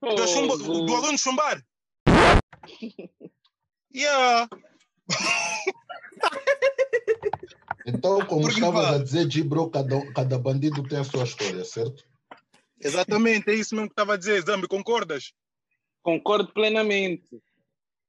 Do, 0.00 0.26
chumba- 0.28 0.54
Oh, 0.54 0.84
do 0.86 0.94
aluno 0.94 1.18
chumbar. 1.18 1.64
Yeah. 3.94 4.48
Então, 7.86 8.18
como 8.26 8.42
Porque 8.42 8.56
estavas 8.56 8.84
a 8.86 8.98
dizer, 9.02 9.30
Gibro, 9.30 9.70
cada, 9.70 10.12
cada 10.12 10.38
bandido 10.38 10.82
tem 10.86 10.98
a 10.98 11.04
sua 11.04 11.24
história, 11.24 11.64
certo? 11.64 12.04
Exatamente, 12.78 13.48
é 13.50 13.54
isso 13.54 13.74
mesmo 13.74 13.88
que 13.88 13.92
estava 13.94 14.12
a 14.14 14.16
dizer, 14.18 14.42
Zambi, 14.42 14.68
concordas? 14.68 15.32
Concordo 16.02 16.52
plenamente. 16.52 17.26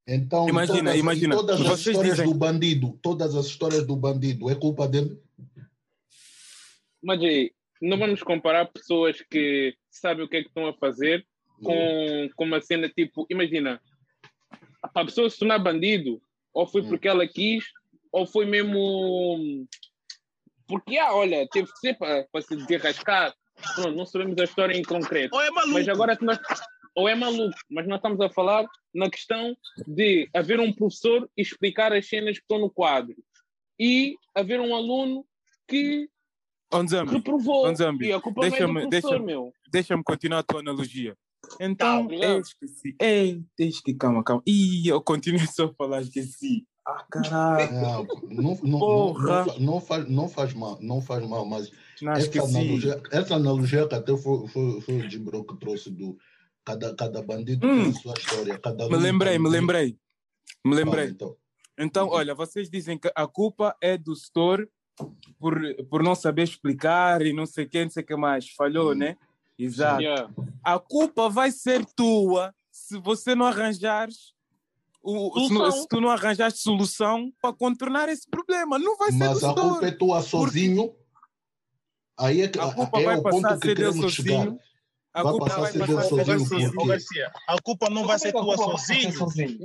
Então, 0.05 0.49
Imagina, 0.49 0.89
todas, 0.91 0.99
imagina, 0.99 1.35
todas 1.35 1.61
as 1.61 1.65
vocês 1.67 1.87
histórias 1.87 2.15
dizem- 2.17 2.25
do 2.31 2.37
bandido, 2.37 2.99
todas 3.01 3.35
as 3.35 3.45
histórias 3.45 3.87
do 3.87 3.95
bandido, 3.95 4.49
é 4.49 4.55
culpa 4.55 4.85
dele? 4.87 5.17
Mas 7.01 7.21
aí, 7.21 7.51
não 7.81 7.97
vamos 7.97 8.21
comparar 8.23 8.65
pessoas 8.65 9.21
que 9.21 9.75
sabem 9.89 10.25
o 10.25 10.29
que 10.29 10.37
é 10.37 10.41
que 10.41 10.47
estão 10.47 10.67
a 10.67 10.73
fazer 10.73 11.25
com, 11.63 12.29
com 12.35 12.43
uma 12.45 12.61
cena 12.61 12.89
tipo, 12.89 13.25
imagina, 13.29 13.81
para 14.93 15.01
a 15.03 15.05
pessoa 15.05 15.29
se 15.29 15.39
tornar 15.39 15.59
bandido, 15.59 16.21
ou 16.53 16.65
foi 16.67 16.81
Hum. 16.81 16.89
porque 16.89 17.07
ela 17.07 17.27
quis, 17.27 17.65
ou 18.11 18.25
foi 18.25 18.45
mesmo 18.45 19.65
porque, 20.69 20.97
ah, 20.99 21.15
olha, 21.15 21.47
teve 21.51 21.67
que 21.71 21.79
ser 21.79 21.97
para, 21.97 22.27
para 22.31 22.41
se 22.43 22.55
desarrascar. 22.55 23.33
Pronto, 23.73 23.95
não 23.95 24.05
sabemos 24.05 24.39
a 24.39 24.43
história 24.43 24.77
em 24.77 24.83
concreto. 24.83 25.35
Ou 25.35 25.41
é 25.41 25.49
maluco? 25.49 25.73
Mas 25.73 25.89
agora 25.89 26.17
nós. 26.21 26.39
Ou 26.95 27.09
é 27.09 27.15
maluco, 27.15 27.57
mas 27.69 27.87
nós 27.87 27.97
estamos 27.97 28.19
a 28.21 28.29
falar 28.29 28.65
na 28.93 29.09
questão 29.09 29.55
de 29.87 30.29
haver 30.33 30.59
um 30.59 30.71
professor 30.71 31.29
e 31.35 31.41
explicar 31.41 31.91
as 31.93 32.07
cenas 32.07 32.37
que 32.37 32.43
estão 32.43 32.59
no 32.59 32.69
quadro. 32.69 33.15
E 33.79 34.15
haver 34.35 34.59
um 34.59 34.75
aluno 34.75 35.25
que 35.67 36.09
Onzambi, 36.71 37.13
reprovou. 37.13 37.67
Onzambi, 37.67 38.07
E 38.07 38.13
a 38.13 38.19
culpa 38.21 38.41
é 38.45 38.45
do 38.45 38.51
deixa-me- 38.51 38.73
professor, 38.81 39.09
deixa-me- 39.09 39.25
meu. 39.25 39.53
deixa-me 39.71 40.03
continuar 40.03 40.39
a 40.39 40.43
tua 40.43 40.59
analogia. 40.59 41.15
Então, 41.59 42.01
obrigado. 42.01 42.29
eu 42.31 42.39
esqueci. 42.41 42.95
Ei, 43.01 43.43
esqueci, 43.57 43.93
calma, 43.95 44.23
calma. 44.23 44.43
Ih, 44.45 44.87
eu 44.87 45.01
continuei 45.01 45.45
só 45.47 45.65
a 45.65 45.73
falar, 45.73 46.01
esqueci. 46.01 46.65
Ah, 46.85 47.05
caralho. 47.09 47.71
Não, 47.73 48.03
não, 48.43 48.59
não, 48.63 48.79
Porra. 48.79 49.45
não, 49.45 49.59
não 49.59 49.81
faz, 49.81 50.09
não 50.09 50.29
faz 50.29 50.53
mal, 50.53 50.77
não 50.81 51.01
faz 51.01 51.27
mal, 51.27 51.45
mas 51.45 51.71
Não, 52.01 52.13
essa 52.13 52.41
analogia, 52.43 53.01
essa 53.11 53.35
analogia 53.35 53.87
que 53.87 53.95
até 53.95 54.15
foi, 54.17 54.47
foi, 54.47 54.81
foi 54.81 54.95
o 54.97 55.09
Gibro 55.09 55.43
que 55.43 55.57
trouxe 55.59 55.89
do 55.91 56.17
cada, 56.65 56.93
cada 56.95 57.21
bandido 57.21 57.61
tem 57.61 57.69
Hum. 57.87 57.89
a 57.89 57.93
sua 57.93 58.13
história. 58.13 58.57
Cada 58.59 58.87
Me 58.89 58.97
lembrei, 58.97 59.33
tem- 59.33 59.39
me 59.41 59.49
lembrei. 59.49 59.97
Me 60.65 60.75
lembrei. 60.75 61.05
então. 61.09 61.35
Então, 61.77 62.09
olha, 62.09 62.35
vocês 62.35 62.69
dizem 62.69 62.97
que 62.97 63.09
a 63.15 63.25
culpa 63.27 63.75
é 63.81 63.97
do 63.97 64.15
setor 64.15 64.67
por, 65.39 65.59
por 65.89 66.03
não 66.03 66.15
saber 66.15 66.43
explicar 66.43 67.21
e 67.21 67.33
não 67.33 67.45
sei 67.45 67.65
quem, 67.65 67.83
não 67.83 67.89
sei 67.91 68.03
o 68.03 68.05
que 68.05 68.15
mais. 68.15 68.49
Falhou, 68.49 68.89
Uhum. 68.89 68.95
né? 68.95 69.17
Exato. 69.57 70.01
Yeah. 70.01 70.29
A 70.63 70.79
culpa 70.79 71.29
vai 71.29 71.51
ser 71.51 71.85
tua 71.85 72.53
se 72.71 72.97
você 72.97 73.35
não 73.35 73.45
arranjares. 73.45 74.33
O, 75.01 75.47
se, 75.47 75.81
se 75.81 75.87
tu 75.87 75.99
não 76.01 76.09
arranjaste 76.09 76.59
solução 76.59 77.31
para 77.41 77.53
contornar 77.53 78.09
esse 78.09 78.29
problema, 78.29 78.77
não 78.77 78.97
vai 78.97 79.11
ser 79.11 79.17
Mas 79.17 79.43
a 79.43 79.53
culpa 79.53 79.85
é 79.87 79.91
tua 79.91 80.21
sozinho. 80.21 80.93
Aí 82.17 82.41
é, 82.41 82.47
que, 82.49 82.59
A 82.59 82.73
culpa 82.73 82.99
é 82.99 83.03
vai 83.05 83.17
o 83.17 83.23
passar 83.23 83.37
a 83.37 83.41
ponto 83.51 83.59
que 83.61 83.67
queremos 83.75 84.13
chegar. 84.13 84.35
sozinho. 84.37 84.59
A 85.13 85.23
Vai 85.23 85.31
culpa 85.31 85.45
vai 85.47 85.59
passar 85.73 85.79
a 85.99 86.03
ser 86.03 86.09
sozinho, 86.09 86.39
sozinho. 86.39 86.85
Garcia, 86.85 87.31
a 87.47 87.61
culpa 87.61 87.89
não 87.89 88.05
vai 88.05 88.19
ser 88.19 88.27
é 88.27 88.31
tua 88.31 88.57
sozinho. 88.57 89.13
sozinho? 89.13 89.59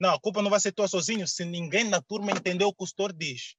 Não, 0.00 0.10
a 0.14 0.20
culpa 0.20 0.42
não 0.42 0.50
vai 0.50 0.58
ser 0.58 0.72
tua 0.72 0.88
sozinho 0.88 1.26
se 1.28 1.44
ninguém 1.44 1.84
na 1.84 2.00
turma 2.00 2.32
entendeu 2.32 2.68
o 2.68 2.74
que 2.74 2.82
o 2.82 2.86
setor 2.86 3.12
diz. 3.12 3.54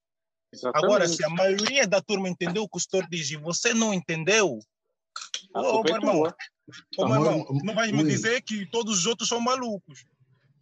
Exatamente. 0.54 0.84
Agora, 0.84 1.08
se 1.08 1.24
a 1.24 1.28
maioria 1.28 1.86
da 1.86 2.00
turma 2.00 2.28
entendeu 2.28 2.62
o 2.62 2.68
que 2.68 2.76
o 2.76 2.80
setor 2.80 3.06
diz 3.10 3.28
e 3.30 3.36
você 3.36 3.74
não 3.74 3.92
entendeu, 3.92 4.60
A 5.52 5.60
ô, 5.60 5.72
culpa 5.72 5.88
meu 5.88 5.94
é 5.94 5.98
irmão, 5.98 6.14
tua. 6.22 6.36
ô, 6.96 7.06
meu 7.08 7.16
irmão, 7.16 7.46
não 7.64 7.74
vais 7.74 7.90
me 7.92 8.04
dizer 8.04 8.40
que 8.42 8.64
todos 8.70 8.98
os 9.00 9.06
outros 9.06 9.28
são 9.28 9.40
malucos. 9.40 10.04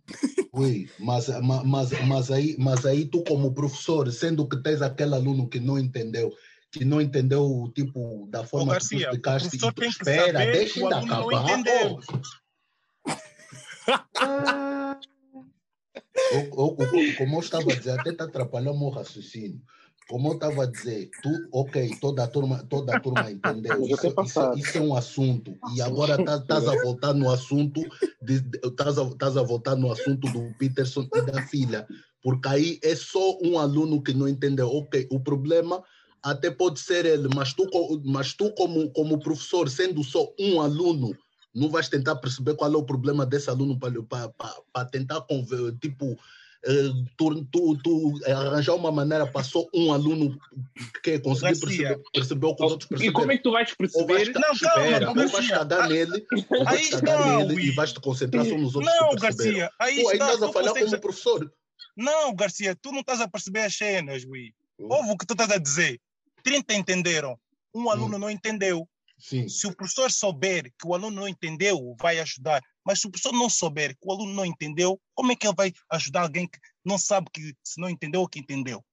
Ui, 0.52 0.90
mas, 0.98 1.28
ma- 1.40 1.62
mas, 1.62 1.90
mas, 2.06 2.30
aí, 2.30 2.56
mas 2.58 2.84
aí 2.84 3.06
tu 3.06 3.22
como 3.24 3.54
professor, 3.54 4.10
sendo 4.10 4.48
que 4.48 4.56
tens 4.62 4.82
aquele 4.82 5.14
aluno 5.14 5.48
que 5.48 5.60
não 5.60 5.78
entendeu, 5.78 6.34
que 6.70 6.84
não 6.84 7.00
entendeu 7.00 7.44
o 7.44 7.70
tipo 7.70 8.26
da 8.30 8.44
forma 8.44 8.74
que 8.74 8.80
tu 8.80 8.98
Garcia, 8.98 8.98
o 8.98 9.00
explicaste, 9.02 9.48
professor 9.48 9.70
e 9.70 9.74
tu, 9.74 9.80
tem 9.80 9.90
que 9.90 9.96
espera, 9.96 10.38
deixa 10.52 10.74
que 10.74 10.80
o 10.80 10.84
ainda 10.84 11.00
não 11.06 11.30
acabar. 11.30 11.58
ou- 11.76 12.00
como 17.16 17.36
eu 17.36 17.40
estava 17.40 17.72
a 17.72 17.76
dizer, 17.76 17.90
até 17.92 18.10
está 18.10 18.24
atrapalhando 18.24 18.76
o 18.76 18.78
meu 18.80 18.88
raciocínio. 18.90 19.60
Como 20.12 20.28
eu 20.28 20.34
estava 20.34 20.64
a 20.64 20.66
dizer, 20.66 21.10
tu, 21.22 21.30
ok, 21.50 21.88
toda 21.98 22.22
a 22.22 22.26
turma, 22.26 22.62
toda 22.68 22.94
a 22.94 23.00
turma 23.00 23.30
entendeu. 23.30 23.80
Isso, 23.80 23.94
isso, 23.94 24.10
passado. 24.14 24.58
isso 24.58 24.76
é 24.76 24.80
um 24.82 24.94
assunto. 24.94 25.58
E 25.74 25.80
agora 25.80 26.22
estás 26.22 26.68
a 26.68 26.74
voltar 26.82 27.14
no 27.14 27.30
assunto, 27.30 27.80
estás 28.62 28.98
a, 28.98 29.08
tás 29.14 29.38
a 29.38 29.42
voltar 29.42 29.74
no 29.74 29.90
assunto 29.90 30.30
do 30.30 30.52
Peterson 30.58 31.08
e 31.14 31.22
da 31.22 31.40
filha. 31.46 31.88
Porque 32.22 32.46
aí 32.46 32.78
é 32.84 32.94
só 32.94 33.38
um 33.42 33.58
aluno 33.58 34.02
que 34.02 34.12
não 34.12 34.28
entendeu. 34.28 34.68
Ok, 34.68 35.08
o 35.10 35.18
problema 35.18 35.82
até 36.22 36.50
pode 36.50 36.78
ser 36.78 37.06
ele, 37.06 37.28
mas 37.34 37.54
tu, 37.54 37.66
mas 38.04 38.34
tu 38.34 38.52
como, 38.52 38.90
como 38.90 39.18
professor, 39.18 39.70
sendo 39.70 40.04
só 40.04 40.30
um 40.38 40.60
aluno, 40.60 41.16
não 41.54 41.70
vais 41.70 41.88
tentar 41.88 42.16
perceber 42.16 42.54
qual 42.54 42.70
é 42.70 42.76
o 42.76 42.84
problema 42.84 43.24
desse 43.24 43.48
aluno 43.48 43.78
para 43.78 44.84
tentar, 44.90 45.22
conver- 45.22 45.74
tipo, 45.78 46.18
tu, 47.16 47.44
tu, 47.46 47.76
tu 47.82 48.20
arranjar 48.26 48.74
uma 48.74 48.92
maneira 48.92 49.26
para 49.26 49.42
só 49.42 49.66
um 49.74 49.92
aluno 49.92 50.38
que 51.02 51.18
conseguir 51.18 51.58
Garcia. 51.58 51.88
perceber, 51.98 52.02
perceber 52.12 52.46
o 52.46 52.54
que 52.54 52.64
os 52.64 52.70
outros 52.72 53.00
E 53.00 53.10
como 53.10 53.26
perceberam. 53.26 53.30
é 53.32 53.36
que 53.36 53.42
tu 53.42 53.50
vais 53.52 53.74
Ou 53.94 54.06
vais, 54.06 54.28
perceber? 54.28 54.32
ca- 54.32 54.40
Não, 54.40 54.58
calma, 54.58 54.86
espera, 54.86 55.08
ou 55.08 55.14
vais 55.14 55.32
Garcia. 55.32 55.58
cagar 55.58 55.80
Ah, 55.82 55.88
nele, 55.88 56.26
ou 56.50 56.64
vais 56.64 56.90
nele 57.02 57.62
e 57.66 57.70
vais 57.72 57.92
te 57.92 58.00
concentrar 58.00 58.44
só 58.46 58.56
nos 58.56 58.74
outros 58.76 58.94
Não, 58.94 59.10
que 59.10 59.20
perceberam. 59.20 59.58
Garcia, 59.58 59.70
aí 59.78 59.92
aí 59.98 60.00
está. 60.00 60.12
estás 60.14 60.42
a 60.42 60.52
falhar 60.52 60.68
consegues... 60.72 60.90
como 60.90 61.00
professor. 61.02 61.52
Não, 61.96 62.34
Garcia, 62.34 62.76
tu 62.80 62.92
não 62.92 63.00
estás 63.00 63.20
a 63.20 63.28
perceber 63.28 63.60
as 63.60 63.74
cenas, 63.74 64.24
Will. 64.24 64.52
Ouve 64.78 65.10
o 65.10 65.16
que 65.16 65.26
tu 65.26 65.32
estás 65.34 65.50
a 65.50 65.58
dizer. 65.58 66.00
30 66.44 66.74
entenderam, 66.74 67.38
um 67.74 67.90
aluno 67.90 68.18
não 68.18 68.30
entendeu. 68.30 68.88
Sim. 69.18 69.48
Se 69.48 69.66
o 69.68 69.76
professor 69.76 70.10
souber 70.10 70.64
que 70.78 70.86
o 70.86 70.94
aluno 70.94 71.14
não 71.20 71.28
entendeu, 71.28 71.94
vai 72.00 72.18
ajudar. 72.18 72.60
Mas 72.84 73.00
se 73.00 73.06
o 73.06 73.10
professor 73.10 73.32
não 73.32 73.48
souber 73.48 73.90
que 73.96 74.06
o 74.06 74.12
aluno 74.12 74.34
não 74.34 74.44
entendeu, 74.44 75.00
como 75.14 75.32
é 75.32 75.36
que 75.36 75.46
ele 75.46 75.54
vai 75.56 75.72
ajudar 75.90 76.22
alguém 76.22 76.48
que 76.48 76.58
não 76.84 76.98
sabe 76.98 77.28
que 77.32 77.54
se 77.62 77.80
não 77.80 77.88
entendeu 77.88 78.20
ou 78.20 78.28
que 78.28 78.40
entendeu? 78.40 78.84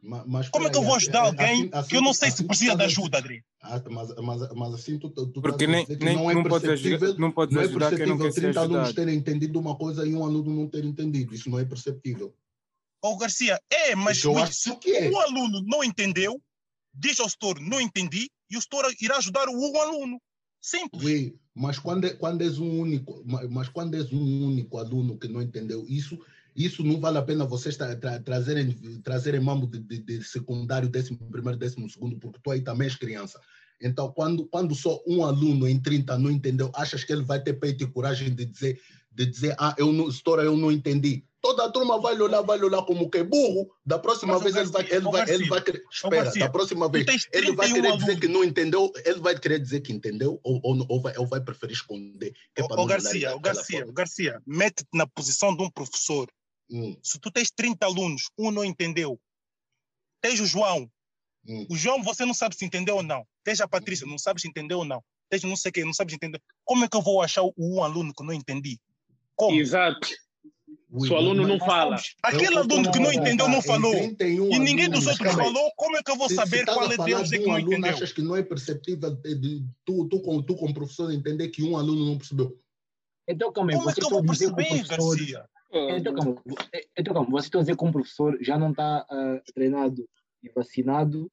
Ma- 0.00 0.24
Mas, 0.26 0.48
Como 0.48 0.66
é 0.66 0.70
que 0.70 0.76
eu 0.76 0.82
vou 0.82 0.94
assim- 0.94 1.04
ajudar 1.06 1.22
assim- 1.22 1.28
alguém 1.30 1.70
assim 1.72 1.88
que 1.88 1.96
eu 1.96 2.02
não 2.02 2.10
tu- 2.12 2.16
sei 2.16 2.28
se 2.30 2.34
assim 2.34 2.42
tu 2.44 2.46
precisa 2.48 2.76
de 2.76 2.82
ajuda, 2.82 3.18
Adri? 3.18 3.44
Ah, 3.60 3.80
mas, 3.88 4.14
mas, 4.16 4.52
mas 4.52 4.74
assim 4.74 4.98
tu, 4.98 5.08
tu 5.10 5.40
Porque 5.40 5.66
nem, 5.66 5.86
nem, 6.00 6.16
não 6.16 6.28
é 6.30 6.34
não, 6.34 6.42
podes 6.42 6.68
perceptível, 6.68 7.08
ajudar, 7.08 7.20
não 7.20 7.30
podes 7.32 7.54
não 7.54 7.62
é 7.62 7.64
ajudar 7.66 7.90
quem 7.90 8.06
não 8.06 8.18
perceptível 8.18 8.26
quer 8.26 8.32
ser 8.32 8.40
30 8.40 8.60
alunos 8.60 8.76
ajudado. 8.88 8.94
terem 8.96 9.14
entendido 9.18 9.60
uma 9.60 9.76
coisa 9.76 10.04
e 10.06 10.12
um 10.14 10.24
aluno 10.24 10.50
não 10.54 10.68
ter 10.68 10.84
entendido. 10.84 11.32
Isso 11.34 11.48
não 11.48 11.58
é 11.60 11.64
perceptível. 11.64 12.34
Ô, 13.00 13.16
Garcia, 13.16 13.60
é, 13.70 13.94
mas 13.94 14.18
se 14.18 14.76
que 14.76 14.90
é. 14.90 15.10
um 15.10 15.18
aluno 15.20 15.62
não 15.64 15.84
entendeu, 15.84 16.40
diz 16.92 17.20
ao 17.20 17.28
setor, 17.30 17.60
não 17.60 17.80
entendi, 17.80 18.28
e 18.50 18.56
o 18.56 18.60
setor 18.62 18.92
irá 19.00 19.18
ajudar 19.18 19.48
o 19.48 19.52
um 19.52 19.80
aluno. 19.80 20.20
Simples. 20.60 21.02
Oui, 21.04 21.38
mas 21.54 21.78
quando, 21.78 22.06
é- 22.06 22.14
quando 22.14 22.42
és 22.42 22.58
um 22.58 22.80
único, 22.80 23.22
ma- 23.26 23.46
mas 23.48 23.68
quando 23.68 23.94
és 23.94 24.12
um 24.12 24.46
único 24.46 24.78
aluno 24.78 25.18
que 25.18 25.28
não 25.28 25.42
entendeu 25.42 25.84
isso, 25.88 26.18
isso 26.54 26.82
não 26.82 27.00
vale 27.00 27.18
a 27.18 27.22
pena 27.22 27.44
vocês 27.44 27.76
tra 27.76 27.96
tra 27.96 28.20
trazerem, 28.20 28.72
trazerem 29.02 29.40
mambo 29.40 29.66
de, 29.66 29.78
de, 29.78 29.98
de 29.98 30.24
secundário, 30.24 30.88
décimo 30.88 31.18
primeiro, 31.30 31.58
décimo 31.58 31.88
segundo, 31.88 32.18
porque 32.18 32.40
tu 32.42 32.50
aí 32.50 32.60
também 32.60 32.86
és 32.86 32.96
criança. 32.96 33.40
Então, 33.80 34.12
quando, 34.12 34.46
quando 34.46 34.74
só 34.74 35.02
um 35.06 35.24
aluno 35.24 35.66
em 35.66 35.80
30 35.80 36.16
não 36.18 36.30
entendeu, 36.30 36.70
achas 36.74 37.02
que 37.04 37.12
ele 37.12 37.22
vai 37.24 37.42
ter 37.42 37.54
peito 37.54 37.82
e 37.82 37.86
coragem 37.86 38.32
de 38.34 38.44
dizer, 38.46 38.80
de 39.10 39.26
dizer 39.26 39.56
ah, 39.58 39.74
eu 39.76 39.92
não, 39.92 40.08
história 40.08 40.42
eu 40.42 40.56
não 40.56 40.70
entendi. 40.70 41.24
Toda 41.42 41.64
a 41.64 41.70
turma 41.72 42.00
vai 42.00 42.14
lhe 42.14 42.22
olhar, 42.22 42.40
vai 42.40 42.56
lhe 42.56 42.64
olhar 42.64 42.82
como 42.82 43.10
que 43.10 43.18
é 43.18 43.24
burro. 43.24 43.68
Da 43.84 43.98
próxima 43.98 44.34
Mas, 44.34 44.44
vez 44.44 44.54
ele 44.54 44.70
vai, 44.70 44.82
ele 44.88 45.00
vai, 45.00 45.28
ele 45.28 45.48
vai 45.48 45.60
querer. 45.60 45.82
Espera, 45.90 46.30
da 46.30 46.48
próxima 46.48 46.88
vez 46.88 47.28
ele 47.32 47.52
vai 47.52 47.68
31 47.68 47.82
querer 47.82 47.96
dizer 47.98 48.20
que 48.20 48.28
não 48.28 48.44
entendeu, 48.44 48.92
ele 49.04 49.18
vai 49.18 49.36
querer 49.36 49.58
dizer 49.58 49.80
que 49.80 49.92
entendeu 49.92 50.38
ou, 50.44 50.60
ou, 50.62 50.86
ou, 50.88 51.02
vai, 51.02 51.16
ou 51.18 51.26
vai 51.26 51.40
preferir 51.40 51.74
esconder. 51.74 52.32
É 52.54 52.62
não 52.62 52.86
Garcia, 52.86 53.30
daquela 53.30 53.40
Garcia, 53.40 53.84
ô, 53.84 53.92
Garcia, 53.92 54.42
mete-te 54.46 54.88
na 54.94 55.04
posição 55.04 55.54
de 55.56 55.64
um 55.64 55.70
professor. 55.70 56.30
Hum, 56.70 56.96
Se 57.02 57.18
tu 57.18 57.28
tens 57.28 57.50
30 57.50 57.84
alunos, 57.86 58.30
um 58.38 58.52
não 58.52 58.64
entendeu. 58.64 59.20
Tens 60.20 60.38
o 60.38 60.46
João. 60.46 60.88
hum. 61.44 61.66
O 61.68 61.76
João, 61.76 62.04
você 62.04 62.24
não 62.24 62.34
sabe 62.34 62.54
se 62.54 62.64
entendeu 62.64 62.96
ou 62.96 63.02
não. 63.02 63.26
Tens 63.42 63.60
a 63.60 63.66
Patrícia, 63.66 64.06
não 64.06 64.16
sabe 64.16 64.40
se 64.40 64.46
entendeu 64.46 64.78
ou 64.78 64.84
não. 64.84 65.02
Tens 65.28 65.42
não 65.42 65.56
sei 65.56 65.72
quem, 65.72 65.84
não 65.84 65.92
sabe 65.92 66.12
se 66.12 66.16
entendeu. 66.16 66.40
Como 66.64 66.84
é 66.84 66.88
que 66.88 66.96
eu 66.96 67.02
vou 67.02 67.20
achar 67.20 67.42
o 67.42 67.52
um 67.58 67.82
aluno 67.82 68.14
que 68.16 68.22
não 68.22 68.32
entendi? 68.32 68.78
Como? 69.34 69.58
Exato. 69.58 70.08
Ui, 70.94 71.08
Se 71.08 71.14
o 71.14 71.16
aluno 71.16 71.48
não 71.48 71.58
fala. 71.58 71.96
sabes, 71.96 72.14
Aquele 72.22 72.58
aluno 72.58 72.92
que 72.92 72.98
não 72.98 73.10
entendeu 73.10 73.48
não 73.48 73.62
falou. 73.62 73.92
31 73.92 74.50
E 74.52 74.58
ninguém 74.58 74.90
dos 74.90 75.06
outros 75.06 75.32
falou, 75.32 75.72
como 75.74 75.96
é 75.96 76.02
que 76.02 76.10
eu 76.10 76.16
vou 76.16 76.28
Se- 76.28 76.34
se 76.34 76.40
saber 76.40 76.66
qual 76.66 76.92
é 76.92 76.96
deles 76.98 77.30
de 77.30 77.36
é 77.36 77.38
que 77.38 77.46
não 77.46 77.54
aluno, 77.54 77.72
entendeu? 77.72 77.90
achas 77.94 78.12
que 78.12 78.20
não 78.20 78.36
é 78.36 78.42
perceptível 78.42 79.10
de, 79.10 79.34
de- 79.34 79.64
tu, 79.86 80.06
tu, 80.08 80.20
como, 80.20 80.42
tu 80.42 80.54
como 80.54 80.74
professor 80.74 81.10
entender 81.10 81.48
que 81.48 81.62
um 81.62 81.78
aluno 81.78 82.04
não 82.04 82.18
percebeu? 82.18 82.58
Então, 83.26 83.50
calma 83.52 83.70
aí, 83.72 83.78
Como 83.78 83.88
é 83.90 83.94
que 83.94 84.04
eu 84.04 84.10
vou 84.10 84.22
perceber. 84.22 84.84
Garcia? 84.86 85.44
Então, 85.72 86.14
calma, 86.14 86.42
então, 86.98 87.14
calma, 87.14 87.30
vocês 87.30 87.44
estão 87.46 87.60
a 87.60 87.64
dizer 87.64 87.76
que 87.76 87.84
um 87.86 87.92
professor 87.92 88.36
já 88.42 88.58
não 88.58 88.72
está 88.72 89.06
ah, 89.08 89.40
treinado 89.54 90.06
e 90.42 90.50
vacinado 90.50 91.32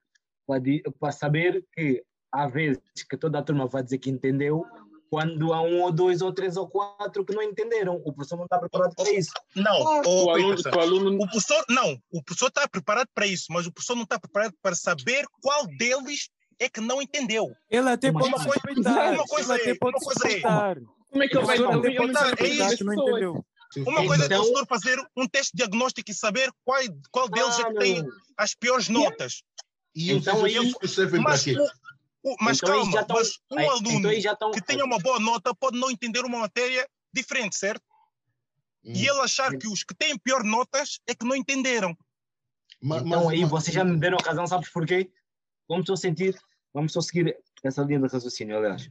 para 1.00 1.12
saber 1.12 1.66
que 1.74 2.02
há 2.32 2.48
vezes 2.48 2.80
que 3.10 3.18
toda 3.18 3.40
a 3.40 3.44
turma 3.44 3.68
vai 3.68 3.84
dizer 3.84 3.98
que 3.98 4.10
entendeu, 4.10 4.66
quando 5.10 5.54
há 5.54 5.62
um 5.62 5.82
ou 5.82 5.92
dois 5.92 6.22
ou 6.22 6.32
três 6.32 6.56
ou 6.56 6.68
quatro 6.68 7.26
que 7.26 7.34
não 7.34 7.42
entenderam. 7.42 7.96
O 8.06 8.14
professor 8.14 8.38
não 8.38 8.44
está 8.46 8.60
preparado 8.60 8.94
para 8.96 9.12
isso. 9.12 9.32
Não, 9.56 9.82
O 9.82 10.26
ô, 10.26 10.32
aluno, 10.32 10.56
o 10.76 10.80
aluno 10.80 11.16
o 11.24 11.28
professor, 11.28 11.64
não, 11.70 12.00
o 12.12 12.24
professor 12.24 12.48
está 12.48 12.68
preparado 12.68 13.08
para 13.14 13.26
isso, 13.26 13.46
mas 13.50 13.66
o 13.66 13.72
professor 13.72 13.96
não 13.96 14.04
está 14.04 14.20
preparado 14.20 14.54
para 14.62 14.76
saber 14.76 15.26
qual 15.42 15.66
deles 15.78 16.30
é 16.60 16.70
que 16.70 16.80
não 16.82 17.02
entendeu. 17.02 17.52
Ele 17.70 17.90
até 17.90 18.12
pode 18.12 18.28
uma 18.28 18.38
coisa- 18.38 18.50
uma 19.14 19.26
coisa 19.28 19.54
ele 19.56 19.62
é- 19.62 19.72
até 19.72 19.80
pode 19.80 19.96
uma 19.98 20.06
coisa 20.06 20.28
é- 20.28 20.42
como 21.10 21.24
é 21.24 21.28
que 21.28 21.38
O 21.38 21.40
ele 21.40 21.46
vai 21.48 21.58
professor 21.58 21.74
eu- 21.74 21.80
até 21.80 21.90
eu 21.90 21.96
pode 21.98 22.84
não 22.84 22.94
entendeu. 22.94 23.46
Uma 23.78 24.06
coisa 24.06 24.24
é 24.24 24.26
Então- 24.26 24.42
o 24.42 24.46
senhor 24.46 24.66
fazer 24.68 25.00
um 25.16 25.28
teste 25.28 25.52
diagnóstico 25.56 26.10
e 26.10 26.14
saber 26.14 26.52
qual, 26.66 26.82
qual 27.12 27.30
deles 27.30 27.58
é 27.60 27.64
que 27.64 27.78
Ah, 27.78 27.80
tem 27.80 28.04
as 28.38 28.54
piores 28.56 28.90
notas. 28.90 29.42
E 29.96 30.14
os 30.14 30.22
Então, 30.22 30.46
exercícios 30.46 30.92
servem 30.96 31.22
para 31.22 31.32
Mas, 31.32 31.44
quê? 31.44 31.56
Mas 32.40 32.58
Então, 32.58 32.70
calma, 32.70 33.00
estão- 33.02 33.16
mas 33.18 33.40
um 33.52 33.58
aí- 33.60 33.66
aluno 33.68 34.12
então 34.12 34.32
estão- 34.34 34.52
que 34.52 34.62
tenha 34.62 34.84
uma 34.86 35.00
boa 35.00 35.20
nota 35.20 35.54
pode 35.56 35.80
não 35.80 35.90
entender 35.92 36.24
uma 36.26 36.40
matéria 36.40 36.88
diferente, 37.14 37.56
certo? 37.58 37.84
Hum. 38.84 38.94
E 38.96 39.08
ele 39.08 39.20
achar 39.22 39.56
que 39.58 39.68
os 39.68 39.84
que 39.84 39.94
têm 39.96 40.18
pior 40.18 40.44
notas 40.44 41.00
é 41.08 41.14
que 41.14 41.26
não 41.26 41.36
entenderam. 41.36 41.96
Ma- 42.82 42.98
Então 43.00 43.24
mas- 43.26 43.28
aí 43.34 43.42
mas- 43.42 43.50
vocês 43.50 43.74
já 43.74 43.84
me 43.84 43.98
deram 43.98 44.18
razão, 44.24 44.48
sabes 44.48 44.70
porquê? 44.70 45.12
Vamos 45.68 45.86
só 45.86 45.96
sentir, 45.96 46.36
vamos 46.74 46.94
só 46.94 47.02
seguir 47.02 47.38
essa 47.64 47.82
linha 47.84 48.00
de 48.00 48.08
raciocínio, 48.08 48.58
aliás. 48.58 48.90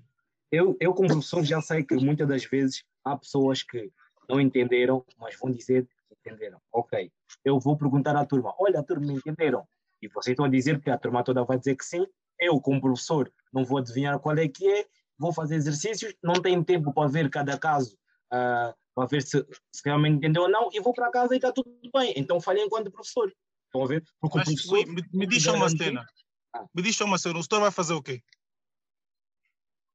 Eu, 0.52 0.76
eu 0.80 0.92
como 0.94 1.08
professor 1.08 1.44
já 1.44 1.60
sei 1.60 1.82
que 1.84 1.94
muitas 1.96 2.28
das 2.28 2.44
vezes 2.44 2.84
há 3.04 3.16
pessoas 3.16 3.62
que 3.62 3.90
não 4.28 4.40
entenderam, 4.40 5.04
mas 5.18 5.36
vão 5.38 5.50
dizer 5.50 5.86
que 6.08 6.14
entenderam. 6.30 6.60
Ok, 6.72 7.10
eu 7.44 7.58
vou 7.58 7.76
perguntar 7.76 8.14
à 8.16 8.24
turma, 8.26 8.54
olha, 8.58 8.80
a 8.80 8.82
turma 8.82 9.12
entenderam? 9.12 9.66
E 10.00 10.08
vocês 10.08 10.32
estão 10.34 10.44
a 10.44 10.48
dizer 10.48 10.80
que 10.80 10.90
a 10.90 10.98
turma 10.98 11.24
toda 11.24 11.44
vai 11.44 11.58
dizer 11.58 11.74
que 11.76 11.84
sim. 11.84 12.06
Eu, 12.40 12.60
como 12.60 12.80
professor, 12.80 13.32
não 13.52 13.64
vou 13.64 13.78
adivinhar 13.78 14.18
qual 14.18 14.36
é 14.36 14.48
que 14.48 14.66
é, 14.66 14.86
vou 15.18 15.32
fazer 15.32 15.56
exercícios, 15.56 16.14
não 16.22 16.34
tenho 16.34 16.64
tempo 16.64 16.92
para 16.92 17.08
ver 17.08 17.28
cada 17.30 17.58
caso, 17.58 17.96
ah, 18.30 18.74
para 18.94 19.06
ver 19.06 19.22
se, 19.22 19.44
se 19.72 19.82
realmente 19.84 20.16
entendeu 20.16 20.42
ou 20.42 20.48
não, 20.48 20.68
e 20.72 20.80
vou 20.80 20.92
para 20.92 21.10
casa 21.10 21.34
e 21.34 21.38
está 21.38 21.52
tudo 21.52 21.70
bem. 21.92 22.12
Então 22.16 22.40
falhei 22.40 22.64
enquanto 22.64 22.90
professor. 22.90 23.32
Estão 23.66 23.84
a 23.84 23.86
ver? 23.86 24.04
Porque 24.20 24.36
o 24.36 24.38
Mas, 24.38 24.48
professor 24.48 24.74
ui, 24.74 24.86
me, 24.86 25.02
me 25.12 25.26
diz 25.26 25.42
só 25.42 25.54
uma 25.54 25.68
cena. 25.68 26.06
Ah. 26.54 26.64
Me 26.74 26.82
diz 26.82 26.96
só 26.96 27.04
uma 27.04 27.18
cena. 27.18 27.38
O 27.38 27.42
senhor 27.42 27.60
vai 27.60 27.70
fazer 27.70 27.94
o 27.94 28.02
quê? 28.02 28.22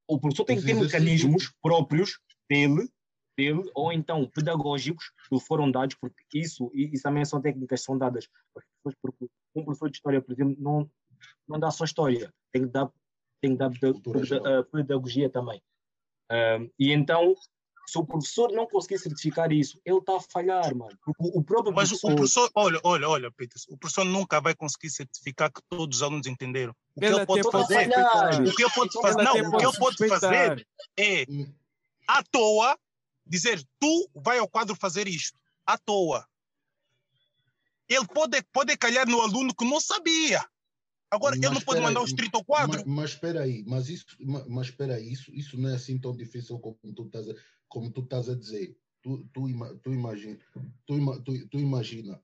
o 0.07 0.19
professor 0.19 0.45
tem 0.45 0.57
que 0.57 0.65
ter 0.65 0.73
mecanismos 0.73 1.51
próprios 1.61 2.19
dele, 2.49 2.87
dele, 3.37 3.63
ou 3.73 3.91
então 3.91 4.29
pedagógicos 4.29 5.09
que 5.27 5.35
lhe 5.35 5.41
foram 5.41 5.71
dados, 5.71 5.95
porque 5.99 6.15
isso, 6.35 6.69
e 6.73 6.93
isso 6.93 7.03
também 7.03 7.25
são 7.25 7.41
técnicas 7.41 7.79
que 7.79 7.85
são 7.85 7.97
dadas 7.97 8.27
às 8.55 8.63
pessoas, 8.65 8.95
porque 9.01 9.27
um 9.55 9.63
professor 9.63 9.89
de 9.89 9.97
história, 9.97 10.21
por 10.21 10.31
exemplo, 10.31 10.55
não, 10.59 10.89
não 11.47 11.59
dá 11.59 11.69
só 11.71 11.83
história, 11.83 12.33
tem 12.51 12.63
que 12.63 12.69
dar, 12.69 12.89
tem 13.41 13.51
que 13.51 13.57
dar 13.57 13.69
peda- 13.69 13.93
Cultura 13.93 14.19
peda- 14.21 14.27
geral. 14.35 14.59
ah, 14.59 14.63
pedagogia 14.63 15.29
também. 15.29 15.61
Ahm, 16.29 16.69
e 16.79 16.91
então, 16.91 17.35
se 17.85 17.97
o 17.97 18.05
professor 18.05 18.51
não 18.51 18.65
conseguir 18.65 18.97
certificar 18.97 19.51
isso, 19.51 19.79
ele 19.85 19.97
está 19.97 20.15
a 20.15 20.21
falhar, 20.21 20.73
mano. 20.75 20.97
O 21.19 21.39
o 21.39 21.43
próprio 21.43 21.73
Mas 21.73 21.91
o 21.91 21.99
professor, 21.99 22.15
professor, 22.15 22.51
olha, 22.55 22.79
olha, 22.83 23.09
olha, 23.09 23.31
Peters, 23.31 23.65
o 23.69 23.77
professor 23.77 24.05
nunca 24.05 24.39
vai 24.39 24.55
conseguir 24.55 24.89
certificar 24.89 25.51
que 25.51 25.61
todos 25.69 25.97
os 25.97 26.03
alunos 26.03 26.25
entenderam. 26.27 26.73
O 26.95 26.99
que 27.01 27.05
Ele 27.07 27.25
pode 27.25 27.43
fazer, 27.51 27.89
o 28.47 28.55
que 28.55 28.63
ele 28.63 28.71
pode 28.73 28.93
fazer, 29.01 29.23
não, 29.23 29.33
o 29.49 29.57
que 29.57 29.65
ele 29.65 29.77
pode 29.77 30.07
fazer 30.07 30.67
é 30.97 31.25
Hum. 31.29 31.53
à 32.07 32.23
toa 32.23 32.77
dizer 33.25 33.61
tu 33.79 34.09
vai 34.15 34.37
ao 34.39 34.47
quadro 34.47 34.75
fazer 34.75 35.07
isto 35.07 35.37
à 35.65 35.77
toa. 35.77 36.25
Ele 37.89 38.07
pode 38.07 38.41
pode 38.51 38.77
calhar 38.77 39.07
no 39.07 39.21
aluno 39.21 39.53
que 39.53 39.65
não 39.65 39.79
sabia. 39.79 40.43
Agora 41.13 41.35
ele 41.35 41.45
Mas 41.45 41.53
não 41.53 41.61
pode 41.61 41.79
mandar 41.81 41.99
aí, 41.99 42.03
o 42.03 42.07
escrito 42.07 42.35
ao 42.35 42.43
quadro. 42.43 42.77
Mas, 42.77 42.85
mas 42.85 43.09
espera 43.11 43.41
aí, 43.41 43.63
mas 43.67 43.89
isso, 43.89 44.05
ma- 44.19 44.45
mas 44.47 44.67
espera 44.67 44.95
aí, 44.95 45.11
isso, 45.11 45.31
isso 45.33 45.59
não 45.59 45.69
é 45.69 45.75
assim 45.75 45.99
tão 45.99 46.15
difícil 46.15 46.57
como 46.59 46.77
tu 46.95 47.03
estás 47.05 47.29
a, 47.29 47.35
como 47.67 47.91
tu 47.91 48.01
estás 48.01 48.29
a 48.29 48.35
dizer. 48.35 48.75
Tu, 49.01 49.17
tu, 49.33 49.43
tu 49.83 49.93
imagina, 49.93 50.39
tu, 50.87 51.21
tu, 51.23 51.47
tu 51.49 51.59
imagina, 51.59 52.19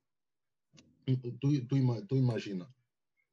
tu, 1.06 1.18
tu, 1.18 1.66
tu 2.08 2.16
imagina, 2.16 2.68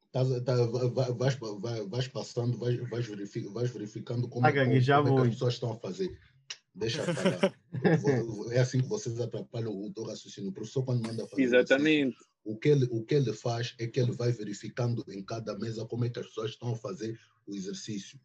Estás 0.06 0.32
a- 0.32 0.40
tá- 0.40 0.66
va- 0.66 0.88
va- 0.88 1.10
vais, 1.10 1.34
vai- 1.36 1.86
vais 1.86 2.08
passando, 2.08 2.56
vais, 2.58 2.76
vais, 2.88 3.06
verifi- 3.06 3.48
vais 3.48 3.70
verificando 3.70 4.28
como, 4.28 4.46
é 4.46 4.50
que- 4.50 4.56
gaguejar 4.56 5.02
como 5.02 5.18
é 5.18 5.22
que 5.22 5.28
as 5.28 5.34
pessoas 5.34 5.54
estão 5.54 5.72
a 5.72 5.76
fazer. 5.78 6.18
Deixa 6.74 7.02
eu 7.02 7.14
falar. 7.14 7.54
É 8.56 8.60
assim 8.60 8.80
que 8.80 8.88
vocês 8.88 9.18
atrapalham 9.20 9.72
o 9.78 9.92
teu 9.92 10.04
raciocínio. 10.04 10.50
O 10.50 10.52
professor, 10.52 10.84
quando 10.84 11.06
manda 11.06 11.26
fazer 11.26 11.42
Exatamente. 11.42 12.16
O 12.46 12.56
que, 12.56 12.68
ele, 12.68 12.86
o 12.90 13.04
que 13.04 13.14
ele 13.14 13.32
faz 13.32 13.74
é 13.78 13.86
que 13.86 13.98
ele 14.00 14.12
vai 14.12 14.30
verificando 14.30 15.04
em 15.08 15.22
cada 15.22 15.58
mesa 15.58 15.84
como 15.84 16.04
é 16.04 16.08
que 16.08 16.20
as 16.20 16.26
pessoas 16.26 16.52
estão 16.52 16.72
a 16.72 16.76
fazer 16.76 17.18
o 17.46 17.54
exercício. 17.54 18.20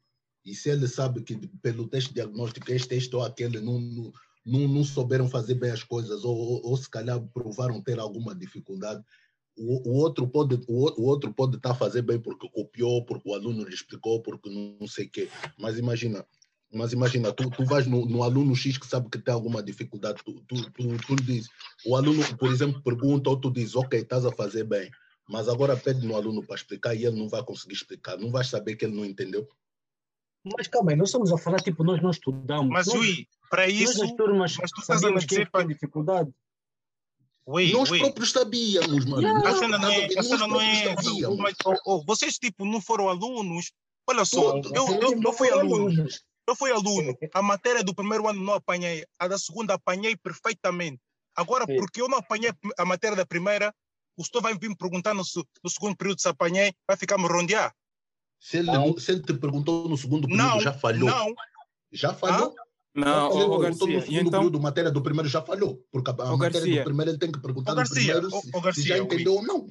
E 0.46 0.54
se 0.54 0.70
ele 0.70 0.88
sabe 0.88 1.22
que 1.24 1.36
pelo 1.62 1.88
teste 1.88 2.14
diagnóstico 2.14 2.72
este, 2.72 2.96
este 2.96 3.16
ou 3.16 3.24
aquele 3.24 3.60
não, 3.60 3.80
não, 3.80 4.68
não, 4.68 4.84
souberam 4.84 5.28
fazer 5.28 5.56
bem 5.56 5.72
as 5.72 5.84
coisas 5.84 6.24
ou, 6.24 6.36
ou, 6.36 6.66
ou 6.66 6.78
se 6.78 6.90
calhar 6.90 7.20
provaram 7.34 7.82
ter 7.82 8.00
alguma 8.00 8.36
dificuldade, 8.36 9.04
o, 9.58 9.90
o 9.90 9.94
outro 9.96 10.28
pode 10.28 10.56
o, 10.68 11.02
o 11.02 11.06
outro 11.06 11.34
pode 11.34 11.58
estar 11.58 11.72
a 11.72 11.76
fazer 11.76 12.02
bem 12.04 12.20
porque 12.20 12.50
copiou, 12.50 13.04
porque 13.06 13.28
o 13.28 13.34
aluno 13.34 13.64
lhe 13.64 13.74
explicou, 13.74 14.22
porque 14.22 14.50
não, 14.50 14.78
não 14.80 14.88
sei 14.88 15.06
o 15.06 15.10
quê. 15.10 15.30
Mas 15.58 15.78
imagina, 15.78 16.26
mas 16.74 16.94
imagina, 16.94 17.32
tu, 17.34 17.50
tu 17.50 17.66
vais 17.66 17.86
no, 17.88 18.06
no 18.06 18.24
aluno 18.24 18.56
X 18.56 18.78
que 18.78 18.88
sabe 18.88 19.10
que 19.10 19.20
tem 19.20 19.34
alguma 19.34 19.62
dificuldade, 19.62 20.22
tu, 20.24 20.34
tu, 20.48 20.72
tu, 20.72 20.98
tu 20.98 21.16
lhe 21.16 21.24
dizes, 21.24 21.50
o 21.86 21.96
aluno, 21.96 22.24
por 22.38 22.52
exemplo, 22.52 22.82
pergunta 22.82 23.30
ou 23.30 23.38
tu 23.38 23.52
dizes, 23.52 23.76
ok, 23.76 24.00
estás 24.00 24.26
a 24.26 24.32
fazer 24.32 24.64
bem, 24.64 24.90
mas 25.28 25.50
agora 25.50 25.76
pede 25.76 26.06
no 26.06 26.16
aluno 26.16 26.46
para 26.46 26.56
explicar 26.56 26.96
e 26.96 27.06
ele 27.06 27.18
não 27.18 27.28
vai 27.28 27.44
conseguir 27.44 27.74
explicar, 27.74 28.18
não 28.18 28.32
vais 28.32 28.48
saber 28.48 28.76
que 28.76 28.86
ele 28.86 28.96
não 28.96 29.06
entendeu. 29.06 29.48
Mas 30.58 30.68
calma 30.68 30.92
aí, 30.92 30.98
nós 30.98 31.10
estamos 31.10 31.32
a 31.32 31.38
falar, 31.38 31.60
tipo, 31.60 31.84
nós 31.84 32.02
não 32.02 32.10
estudamos. 32.10 32.72
Mas, 32.72 32.88
nós, 32.88 32.96
Ui, 32.96 33.28
para 33.50 33.68
nós 33.68 33.74
isso, 33.74 34.04
as 34.04 34.12
turmas 34.14 34.58
mas 34.58 34.72
tu 34.72 34.82
estás 34.82 35.04
a 35.04 35.10
é 35.10 35.14
dizer 35.14 35.46
que 35.46 35.52
para. 35.52 35.68
dificuldade. 35.68 36.32
Ui, 37.46 37.72
Nós 37.74 37.90
ui. 37.90 38.00
próprios 38.00 38.32
sabíamos, 38.32 39.06
mano. 39.06 39.22
Yeah. 39.22 39.40
A 39.40 39.52
Nós 39.52 39.60
cena 39.60 39.78
não 39.78 39.90
é. 39.90 40.06
A 40.06 40.24
cena 40.24 40.48
não 40.48 40.62
é. 40.62 40.96
Mas, 41.38 41.56
oh, 41.66 41.76
oh, 41.86 42.04
vocês, 42.06 42.38
tipo, 42.38 42.66
não 42.66 42.80
foram 42.80 43.10
alunos. 43.10 43.72
Olha 44.08 44.26
só, 44.26 44.58
eu, 44.58 45.02
eu, 45.02 45.22
eu 45.22 45.34
fui 45.34 45.50
aluno. 45.50 45.76
alunos. 45.76 46.24
Eu 46.52 46.56
fui 46.56 46.72
aluno. 46.72 47.18
A 47.34 47.42
matéria 47.42 47.82
do 47.84 47.96
primeiro 47.96 48.28
ano 48.28 48.42
não 48.44 48.54
apanhei. 48.56 49.06
A 49.18 49.28
da 49.28 49.38
segunda 49.38 49.74
apanhei 49.76 50.16
perfeitamente. 50.18 51.00
Agora, 51.36 51.66
Sim. 51.66 51.78
porque 51.78 52.02
eu 52.02 52.10
não 52.10 52.18
apanhei 52.18 52.52
a 52.78 52.84
matéria 52.86 53.16
da 53.16 53.26
primeira, 53.26 53.74
o 54.18 54.24
senhor 54.26 54.42
vai 54.42 54.54
vir 54.58 54.70
me 54.70 54.76
perguntar 54.76 55.14
no, 55.14 55.24
se- 55.24 55.44
no 55.64 55.70
segundo 55.70 55.96
período 55.96 56.20
se 56.20 56.28
apanhei, 56.28 56.74
vai 56.86 56.98
ficar 56.98 57.18
me 57.18 57.26
rondear. 57.28 57.74
Se 58.40 58.58
ele, 58.58 58.68
Não. 58.72 58.98
se 58.98 59.12
ele 59.12 59.22
te 59.22 59.34
perguntou 59.34 59.88
no 59.88 59.98
segundo 59.98 60.28
período, 60.28 60.44
Não, 60.46 60.60
já 60.60 60.74
falhou. 60.74 61.10
não. 61.10 61.34
Já 61.92 62.14
falhou. 62.14 62.54
Não, 62.94 63.06
Já 63.06 63.28
ô, 63.28 63.32
falhou. 63.32 63.52
ô, 63.54 63.60
perguntou 63.62 63.88
no 63.88 63.94
e 63.94 64.02
segundo 64.02 64.20
então, 64.28 64.32
período, 64.42 64.60
matéria 64.60 64.92
do 64.92 65.02
primeiro 65.02 65.30
já 65.30 65.42
falhou. 65.42 65.82
Porque 65.90 66.10
a, 66.10 66.14
a 66.14 66.36
matéria 66.36 66.60
Garcia. 66.60 66.82
do 66.82 66.84
primeiro 66.84 67.12
ele 67.12 67.18
tem 67.18 67.32
que 67.32 67.40
perguntar 67.40 67.72
no 67.72 67.78
Garcia, 67.78 68.14
primeiro 68.16 68.28
ô, 68.28 68.42
se, 68.42 68.48
ô, 68.50 68.52
se 68.52 68.62
Garcia, 68.62 68.84
já 68.88 68.96
ui. 68.96 69.00
entendeu 69.06 69.34
ou 69.36 69.44
não. 69.44 69.70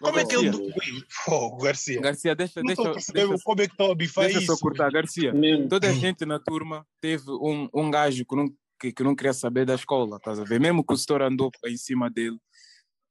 Como 0.00 0.18
é 0.18 0.24
que 0.24 0.34
ele. 0.34 0.48
Ui, 0.50 1.04
Pô, 1.26 1.56
Garcia. 1.58 2.00
Garcia, 2.00 2.34
deixa, 2.34 2.60
Não 2.62 2.66
deixa, 2.74 2.82
deixa, 3.12 3.38
como 3.44 3.60
é 3.60 3.66
que 3.66 3.72
estão 3.72 3.90
a 3.90 3.94
bifar 3.94 4.24
deixa 4.24 4.40
só 4.40 4.54
isso. 4.54 4.62
cortar, 4.62 4.90
Garcia. 4.90 5.32
Mesmo. 5.32 5.68
Toda 5.68 5.88
a 5.88 5.92
gente 5.92 6.24
na 6.24 6.38
turma 6.38 6.86
teve 7.00 7.30
um, 7.30 7.68
um 7.74 7.90
gajo 7.90 8.24
que 8.24 8.34
não, 8.36 8.46
que, 8.80 8.92
que 8.92 9.02
não 9.02 9.14
queria 9.14 9.34
saber 9.34 9.66
da 9.66 9.74
escola, 9.74 10.16
estás 10.16 10.40
a 10.40 10.44
ver? 10.44 10.58
Mesmo 10.58 10.82
que 10.84 10.94
o 10.94 10.96
setor 10.96 11.20
andou 11.22 11.50
em 11.66 11.76
cima 11.76 12.08
dele, 12.08 12.38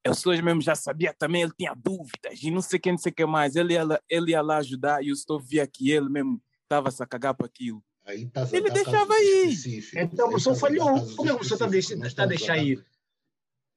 as 0.05 0.17
pessoas 0.17 0.41
mesmo 0.41 0.61
já 0.61 0.73
sabia 0.75 1.13
também, 1.17 1.43
ele 1.43 1.51
tinha 1.57 1.75
dúvidas 1.75 2.41
e 2.41 2.49
não 2.49 2.61
sei 2.61 2.79
quem, 2.79 2.93
não 2.93 2.99
sei 2.99 3.11
o 3.11 3.15
que 3.15 3.25
mais. 3.25 3.55
Ele 3.55 3.73
ia, 3.73 3.83
lá- 3.83 3.99
ele 4.09 4.31
ia 4.31 4.41
lá 4.41 4.57
ajudar 4.57 5.03
e 5.03 5.11
o 5.11 5.15
setor 5.15 5.39
via 5.43 5.67
que 5.67 5.91
ele 5.91 6.09
mesmo 6.09 6.41
estava-se 6.63 7.03
a 7.03 7.05
cagar 7.05 7.35
para 7.35 7.45
aquilo. 7.45 7.83
Aí 8.05 8.25
tá, 8.27 8.47
Ele 8.51 8.67
tá 8.69 8.73
deixava 8.73 9.19
específicos. 9.19 10.01
Então, 10.01 10.33
o 10.33 10.39
senhor 10.39 10.55
tá- 10.55 10.61
falhou. 10.61 10.85
tá 11.07 11.15
Como 11.15 11.29
é 11.29 11.35
que 11.35 11.41
o 11.41 11.43
senhor 11.43 11.53
está 11.53 11.65
a 11.65 11.67
específicos. 11.67 11.71
deixar- 11.71 11.95
Nós 11.97 12.07
está 12.07 12.23
a 12.23 12.25
deixar 12.25 12.57
ir? 12.57 12.83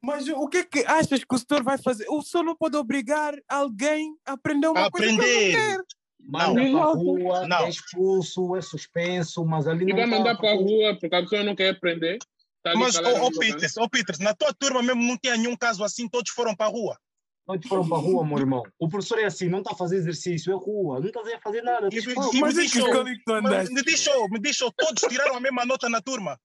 Mas 0.05 0.29
o 0.29 0.49
que 0.49 0.59
é 0.59 0.65
que 0.65 0.81
achas 0.85 1.23
que 1.23 1.35
o 1.35 1.39
setor 1.39 1.63
vai 1.63 1.79
fazer? 1.79 2.07
O 2.09 2.21
setor 2.23 2.43
não 2.45 2.57
pode 2.57 2.77
obrigar 2.77 3.35
alguém 3.49 4.17
a 4.27 4.33
aprender 4.33 4.67
uma 4.67 4.91
coisa 4.91 5.07
que 5.07 5.15
Aprender. 5.15 5.33
ele 5.39 5.57
não 5.57 5.77
quer. 5.77 5.85
Manda 6.25 6.55
para 6.55 6.63
a 6.63 6.67
Exato. 6.69 6.99
rua, 6.99 7.49
Não. 7.49 7.59
é 7.59 7.69
expulso, 7.69 8.57
é 8.57 8.63
suspenso, 8.63 9.45
mas 9.45 9.67
ali 9.67 9.85
E 9.85 9.89
não 9.89 9.97
vai 9.97 10.05
tá- 10.11 10.11
mandar 10.19 10.37
para 10.37 10.51
a 10.53 10.55
rua 10.55 10.97
porque 10.99 11.15
a 11.17 11.23
pessoa 11.23 11.43
não 11.45 11.55
quer 11.55 11.71
aprender. 11.71 12.19
Tá 12.63 12.75
Mas, 12.77 12.97
ô, 12.97 13.03
no 13.03 13.15
canto. 13.15 13.39
Peters, 13.41 13.77
ô 13.77 13.89
Peters, 13.89 14.19
na 14.21 14.33
tua 14.35 14.53
turma 14.55 14.83
mesmo 14.83 15.03
não 15.03 15.17
tinha 15.17 15.37
nenhum 15.37 15.57
caso 15.57 15.83
assim, 15.83 16.09
todos 16.09 16.31
foram 16.31 16.55
para 16.55 16.67
a 16.67 16.69
rua. 16.69 16.97
Todos 17.45 17.69
foram 17.69 17.89
para 17.89 17.99
a 17.99 18.01
rua, 18.01 18.25
meu 18.25 18.39
irmão. 18.39 18.63
O 18.79 18.89
professor 18.89 19.19
é 19.19 19.25
assim, 19.25 19.49
não 19.49 19.59
está 19.59 19.73
a 19.73 19.77
fazer 19.77 19.97
exercício, 19.97 20.53
é 20.53 20.55
rua, 20.57 21.01
não 21.01 21.07
está 21.09 21.21
a 21.21 21.41
fazer 21.41 21.63
nada. 21.63 21.87
E- 21.89 21.91
diz, 21.91 22.05
e- 22.07 22.15
pô, 22.15 22.31
e- 22.33 22.41
Mas 22.41 22.55
me 22.57 22.69
que 22.69 22.71
deixou- 22.79 23.07
é 23.09 23.15
que 23.17 23.33
andaste? 23.33 23.75
me 23.75 23.83
deixou, 23.83 24.29
me 24.31 24.39
deixou, 24.39 24.73
todos 24.73 25.03
tiraram 25.09 25.37
a 25.37 25.41
mesma 25.41 25.65
nota 25.67 25.89
na 25.89 26.01
turma. 26.01 26.39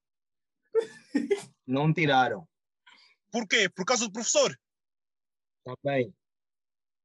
Não 1.67 1.93
tiraram. 1.93 2.47
Por 3.31 3.47
quê? 3.47 3.69
Por 3.69 3.85
causa 3.85 4.05
do 4.05 4.11
professor. 4.11 4.57
Está 5.59 5.77
bem. 5.83 6.13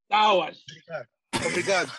Tauas. 0.08 0.64
Obrigado. 1.46 1.92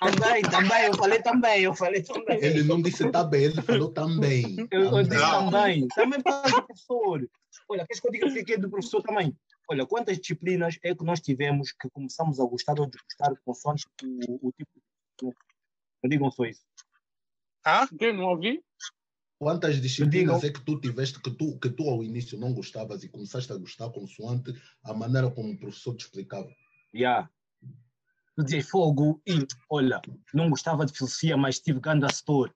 Também, 0.00 0.42
também, 0.42 0.84
eu 0.86 0.94
falei 0.94 1.22
também, 1.22 1.62
eu 1.62 1.74
falei 1.74 2.02
também. 2.02 2.42
Ele 2.42 2.62
não 2.64 2.82
disse 2.82 3.08
tá 3.10 3.22
bem, 3.22 3.44
ele 3.44 3.62
falou 3.62 3.92
também. 3.92 4.56
Eu, 4.70 4.82
eu 4.82 5.02
disse 5.02 5.20
também, 5.20 5.88
também 5.88 6.22
por 6.22 6.30
causa 6.30 6.56
do 6.56 6.66
professor. 6.66 7.30
Olha, 7.68 7.86
queres 7.86 8.00
que 8.00 8.08
eu 8.08 8.12
diga 8.12 8.26
o 8.26 8.44
que 8.44 8.52
é 8.54 8.58
do 8.58 8.70
professor 8.70 9.02
também? 9.02 9.36
Olha, 9.70 9.86
quantas 9.86 10.18
disciplinas 10.18 10.78
é 10.82 10.94
que 10.94 11.04
nós 11.04 11.20
tivemos 11.20 11.70
que 11.72 11.88
começamos 11.90 12.40
a 12.40 12.44
gostar 12.44 12.78
ou 12.80 12.86
desgostar 12.86 13.32
consoante 13.44 13.84
o, 14.02 14.48
o 14.48 14.52
tipo 14.52 14.70
de 15.20 15.32
Não 16.02 16.10
digam 16.10 16.30
só 16.30 16.44
isso. 16.44 16.64
Ah? 17.64 17.86
Quem 17.98 18.12
não 18.12 18.24
ouvi? 18.24 18.64
Quantas 19.40 19.80
disciplinas 19.80 20.44
é 20.44 20.50
que 20.52 20.60
tu 20.60 20.78
tiveste 20.78 21.18
que 21.18 21.30
tu, 21.30 21.58
que 21.58 21.70
tu 21.70 21.88
ao 21.88 22.04
início 22.04 22.38
não 22.38 22.52
gostavas 22.52 23.02
e 23.02 23.08
começaste 23.08 23.50
a 23.50 23.56
gostar 23.56 23.88
consoante 23.88 24.52
a 24.84 24.92
maneira 24.92 25.30
como 25.30 25.50
o 25.50 25.58
professor 25.58 25.96
te 25.96 26.04
explicava? 26.04 26.46
Já. 26.92 27.26
Tu 28.36 28.44
dizes 28.44 28.68
fogo 28.68 29.22
e, 29.26 29.46
olha, 29.70 30.02
não 30.34 30.50
gostava 30.50 30.84
de 30.84 30.92
filosofia, 30.92 31.38
mas 31.38 31.58
tive 31.58 31.80
ganda 31.80 32.06
setor. 32.12 32.54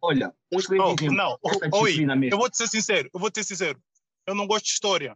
Olha, 0.00 0.34
um 0.50 0.58
excelente 0.58 1.04
Oh, 1.08 1.12
não, 1.12 1.38
oi, 1.74 2.06
eu 2.32 2.38
vou 2.38 2.48
te 2.48 2.56
ser 2.56 2.68
sincero, 2.68 3.10
eu 3.12 3.20
vou 3.20 3.30
te 3.30 3.44
ser 3.44 3.54
sincero. 3.54 3.82
Eu 4.26 4.34
não 4.34 4.46
gosto 4.46 4.64
de 4.64 4.70
história, 4.70 5.14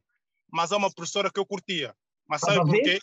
mas 0.53 0.73
há 0.73 0.77
uma 0.77 0.93
professora 0.93 1.31
que 1.33 1.41
eu 1.41 1.47
curtia. 1.47 1.97
Mas 2.29 2.43
sabe 2.43 2.67
porquê? 2.67 3.01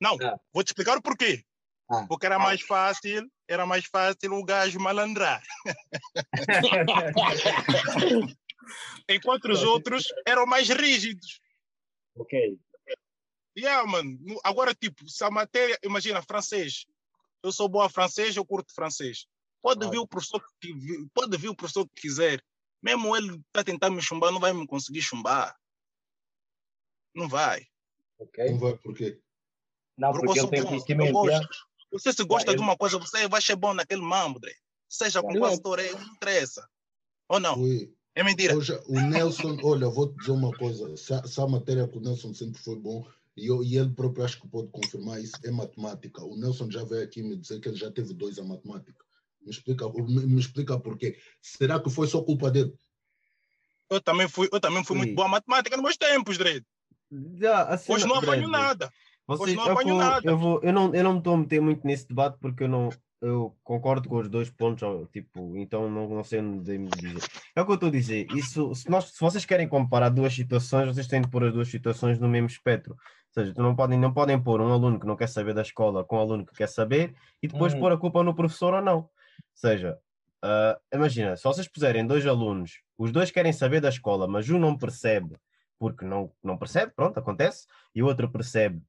Não, 0.00 0.16
Ah. 0.22 0.38
vou 0.54 0.62
te 0.62 0.68
explicar 0.68 0.96
o 0.96 1.02
porquê. 1.02 1.44
Ah. 1.92 2.06
Porque 2.08 2.26
era 2.26 2.38
mais 2.38 2.60
fácil, 2.62 3.28
era 3.48 3.66
mais 3.66 3.84
fácil 3.84 4.32
o 4.32 4.44
gajo 4.44 4.78
malandrar. 4.80 5.42
Enquanto 9.08 9.50
os 9.50 9.62
outros 9.62 10.04
eram 10.26 10.46
mais 10.46 10.68
rígidos. 10.68 11.40
ok. 12.16 12.58
Yeah, 13.58 13.86
mano. 13.86 14.16
No- 14.22 14.40
Agora, 14.42 14.74
tipo, 14.74 15.06
se 15.10 15.22
a 15.22 15.30
matéria, 15.30 15.78
imagina, 15.82 16.22
francês. 16.22 16.86
Eu 17.42 17.52
sou 17.52 17.68
bom 17.68 17.82
a 17.82 17.90
francês, 17.90 18.34
eu 18.34 18.46
curto 18.46 18.72
francês. 18.74 19.26
Pode 19.60 19.88
vir 19.90 19.98
o 19.98 20.06
professor 20.06 20.42
que 20.60 20.72
pode 21.12 21.36
vir 21.36 21.48
o 21.50 21.54
professor 21.54 21.86
que 21.88 22.00
quiser. 22.02 22.42
Mesmo 22.82 23.14
ele 23.14 23.38
tá 23.52 23.62
tentando 23.62 23.94
me 23.94 24.00
chumbar, 24.02 24.32
não 24.32 24.40
vai 24.40 24.52
me 24.54 24.66
conseguir 24.66 25.02
chumbar. 25.02 25.54
Não 27.14 27.28
vai. 27.28 27.66
ok. 28.18 28.50
Não 28.52 28.58
vai 28.58 28.74
por 28.78 28.94
quê? 28.96 29.20
Não, 29.98 30.10
Porque 30.12 30.26
porque 30.26 30.40
eu 30.40 30.44
eu 30.44 30.66
conhecimento. 30.66 31.12
gosto. 31.12 31.66
Você 31.92 32.12
se 32.12 32.24
gosta 32.24 32.52
Ah, 32.52 32.54
de 32.54 32.60
uma 32.60 32.76
coisa, 32.76 32.98
você 32.98 33.28
vai 33.28 33.40
ser 33.42 33.56
bom 33.56 33.74
naquele 33.74 34.00
mambo, 34.00 34.40
Dre. 34.40 34.54
Seja 34.88 35.22
com 35.22 35.38
pastor, 35.38 35.78
é, 35.78 35.92
não 35.92 36.14
interessa. 36.14 36.66
Ou 37.28 37.38
não? 37.38 37.56
É 38.14 38.22
mentira. 38.22 38.56
Hoje, 38.56 38.78
o 38.86 39.00
Nelson, 39.00 39.58
olha, 39.62 39.88
vou 39.88 40.08
te 40.12 40.18
dizer 40.18 40.32
uma 40.32 40.50
coisa. 40.52 40.96
Se 40.96 41.14
a, 41.14 41.26
se 41.26 41.40
a 41.40 41.46
matéria 41.46 41.86
com 41.88 41.98
o 41.98 42.02
Nelson 42.02 42.34
sempre 42.34 42.60
foi 42.62 42.76
bom, 42.76 43.06
e, 43.36 43.46
eu, 43.46 43.62
e 43.64 43.76
ele 43.78 43.90
próprio 43.90 44.24
acho 44.24 44.40
que 44.40 44.48
pode 44.48 44.68
confirmar 44.68 45.20
isso, 45.20 45.32
é 45.44 45.50
matemática. 45.50 46.22
O 46.22 46.36
Nelson 46.36 46.70
já 46.70 46.84
veio 46.84 47.02
aqui 47.04 47.22
me 47.22 47.36
dizer 47.36 47.60
que 47.60 47.68
ele 47.68 47.76
já 47.76 47.90
teve 47.90 48.12
dois 48.12 48.38
a 48.38 48.44
matemática. 48.44 49.02
Me 49.40 49.50
explica, 49.50 49.88
me, 49.90 50.26
me 50.26 50.40
explica 50.40 50.78
porquê. 50.78 51.18
Será 51.40 51.80
que 51.80 51.88
foi 51.90 52.06
só 52.06 52.22
culpa 52.22 52.50
dele? 52.50 52.74
Eu 53.90 54.00
também 54.00 54.28
fui, 54.28 54.48
eu 54.52 54.60
também 54.60 54.84
fui 54.84 54.96
Ui. 54.96 55.04
muito 55.04 55.14
bom 55.16 55.24
a 55.24 55.28
matemática 55.28 55.76
nos 55.76 55.82
meus 55.82 55.96
tempos, 55.96 56.36
Dre. 56.38 56.64
Já, 57.34 57.62
a 57.64 57.78
cena- 57.78 57.96
Hoje 57.96 58.06
não 58.06 58.16
apanho 58.16 58.48
nada. 58.48 58.90
Vocês, 59.26 59.56
não 59.56 59.74
vou- 59.74 59.96
nada. 59.98 60.20
eu, 60.24 60.36
vou, 60.36 60.60
eu, 60.62 60.72
não, 60.72 60.94
eu 60.94 61.04
não 61.04 61.12
me 61.12 61.18
estou 61.18 61.34
a 61.34 61.38
meter 61.38 61.60
muito 61.60 61.86
nesse 61.86 62.08
debate 62.08 62.38
porque 62.40 62.64
eu 62.64 62.68
não 62.68 62.88
eu 63.22 63.56
concordo 63.62 64.08
com 64.08 64.16
os 64.18 64.28
dois 64.28 64.50
pontos, 64.50 64.82
tipo, 65.12 65.56
então 65.56 65.88
não, 65.88 66.08
não 66.08 66.24
sei 66.24 66.40
onde 66.40 66.76
me 66.76 66.88
dizer. 66.88 67.22
É 67.54 67.60
o 67.62 67.64
que 67.64 67.70
eu 67.70 67.74
estou 67.76 67.88
a 67.88 67.92
dizer. 67.92 68.26
Isso, 68.32 68.74
se, 68.74 68.90
nós, 68.90 69.04
se 69.12 69.20
vocês 69.20 69.44
querem 69.44 69.68
comparar 69.68 70.08
duas 70.08 70.34
situações, 70.34 70.88
vocês 70.88 71.06
têm 71.06 71.22
de 71.22 71.28
pôr 71.28 71.44
as 71.44 71.52
duas 71.52 71.68
situações 71.68 72.18
no 72.18 72.28
mesmo 72.28 72.48
espectro. 72.48 72.94
Ou 72.94 72.98
seja, 73.32 73.54
não 73.56 73.76
podem, 73.76 73.96
não 73.96 74.12
podem 74.12 74.42
pôr 74.42 74.60
um 74.60 74.72
aluno 74.72 74.98
que 74.98 75.06
não 75.06 75.14
quer 75.14 75.28
saber 75.28 75.54
da 75.54 75.62
escola 75.62 76.04
com 76.04 76.16
um 76.16 76.20
aluno 76.20 76.44
que 76.44 76.52
quer 76.52 76.68
saber 76.68 77.14
e 77.40 77.46
depois 77.46 77.72
Hum. 77.72 77.78
pôr 77.78 77.92
a 77.92 77.96
culpa 77.96 78.24
no 78.24 78.34
professor 78.34 78.74
ou 78.74 78.82
não. 78.82 78.98
Ou 78.98 79.10
seja, 79.54 79.98
ah, 80.42 80.80
imagina, 80.92 81.36
se 81.36 81.44
vocês 81.44 81.68
puserem 81.68 82.04
dois 82.04 82.26
alunos, 82.26 82.80
os 82.98 83.12
dois 83.12 83.30
querem 83.30 83.52
saber 83.52 83.80
da 83.80 83.88
escola, 83.88 84.26
mas 84.26 84.50
um 84.50 84.58
não 84.58 84.76
percebe 84.76 85.36
porque 85.78 86.04
não, 86.04 86.30
não 86.42 86.56
percebe, 86.56 86.92
pronto, 86.94 87.18
acontece, 87.18 87.66
e 87.94 88.02
o 88.02 88.06
outro 88.06 88.30
percebe. 88.30 88.80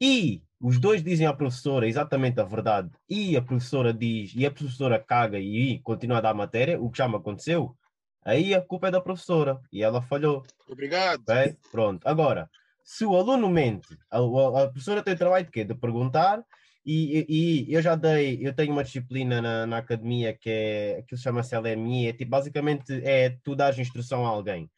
E 0.00 0.42
os 0.60 0.78
dois 0.78 1.02
dizem 1.02 1.26
à 1.26 1.32
professora 1.32 1.86
exatamente 1.88 2.40
a 2.40 2.44
verdade, 2.44 2.90
e 3.08 3.36
a 3.36 3.42
professora 3.42 3.92
diz, 3.92 4.32
e 4.34 4.44
a 4.46 4.50
professora 4.50 4.98
caga 4.98 5.38
e 5.38 5.78
continua 5.80 6.18
a 6.18 6.20
dar 6.20 6.34
matéria, 6.34 6.80
o 6.80 6.90
que 6.90 6.98
já 6.98 7.08
me 7.08 7.16
aconteceu, 7.16 7.76
aí 8.24 8.54
a 8.54 8.60
culpa 8.60 8.88
é 8.88 8.90
da 8.90 9.00
professora, 9.00 9.60
e 9.72 9.82
ela 9.82 10.02
falhou. 10.02 10.44
Obrigado. 10.68 11.22
Pronto. 11.70 12.06
Agora, 12.06 12.48
se 12.84 13.04
o 13.04 13.16
aluno 13.16 13.48
mente, 13.48 13.96
a, 14.10 14.18
a- 14.18 14.64
a 14.64 14.68
professora 14.68 15.02
tem 15.02 15.14
o 15.14 15.18
trabalho 15.18 15.44
de 15.44 15.50
quê? 15.50 15.64
De 15.64 15.74
perguntar, 15.74 16.42
e, 16.84 17.24
e- 17.28 17.64
e 17.68 17.74
eu 17.74 17.82
já 17.82 17.94
dei, 17.94 18.38
eu 18.40 18.52
tenho 18.54 18.72
uma 18.72 18.82
disciplina 18.84 19.42
na, 19.42 19.66
na 19.66 19.78
academia 19.78 20.32
que 20.32 20.48
é, 20.50 21.04
que 21.06 21.16
se 21.16 21.22
chama-se 21.22 21.54
LMI, 21.54 22.08
é 22.08 22.12
tipo, 22.12 22.30
basicamente 22.30 22.92
é 23.04 23.36
tu 23.44 23.54
dares 23.54 23.78
instrução 23.78 24.24
a 24.26 24.28
alguém. 24.30 24.70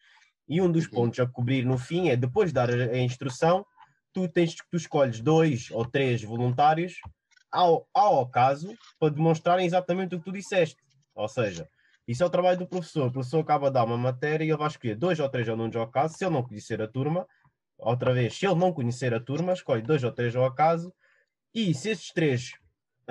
E 0.49 0.61
um 0.61 0.71
dos 0.71 0.87
Uhum. 0.87 0.91
pontos 0.91 1.21
a 1.21 1.27
cobrir 1.27 1.65
no 1.65 1.79
fim 1.79 2.09
é, 2.09 2.17
depois 2.17 2.51
de 2.51 2.55
dar 2.55 2.69
a, 2.69 2.75
a 2.75 2.99
instrução, 2.99 3.65
tu, 4.13 4.29
tens, 4.29 4.55
tu 4.55 4.77
escolhes 4.77 5.21
dois 5.21 5.71
ou 5.71 5.85
três 5.85 6.23
voluntários 6.23 6.95
ao, 7.51 7.89
ao 7.95 8.21
acaso 8.21 8.75
para 8.99 9.13
demonstrarem 9.13 9.67
exatamente 9.67 10.15
o 10.15 10.19
que 10.19 10.25
tu 10.25 10.33
disseste. 10.33 10.77
Ou 11.15 11.29
seja, 11.29 11.69
isso 12.07 12.23
é 12.23 12.27
o 12.27 12.31
trabalho 12.31 12.59
do 12.59 12.67
professor. 12.67 13.09
O 13.09 13.13
professor 13.13 13.41
acaba 13.41 13.69
de 13.69 13.75
dar 13.75 13.85
uma 13.85 13.99
matéria 13.99 14.45
e 14.45 14.49
ele 14.49 14.57
vai 14.57 14.69
escolher 14.69 14.97
dois 14.97 15.19
ou 15.21 15.29
três 15.29 15.49
alunos 15.49 15.77
ao 15.77 15.83
acaso. 15.83 16.17
Se 16.17 16.25
ele 16.25 16.35
não 16.35 16.43
conhecer 16.43 16.81
a 16.81 16.89
turma, 16.89 17.27
outra 17.79 18.13
vez, 18.13 18.37
se 18.37 18.47
ele 18.47 18.55
não 18.57 18.73
conhecer 18.73 19.13
a 19.15 19.21
turma, 19.21 19.53
escolhe 19.53 19.83
dois 19.83 20.03
ou 20.05 20.13
três 20.13 20.35
ao 20.35 20.45
acaso. 20.45 20.93
E 21.55 21.75
se 21.75 21.91
esses 21.91 22.13
três 22.13 22.53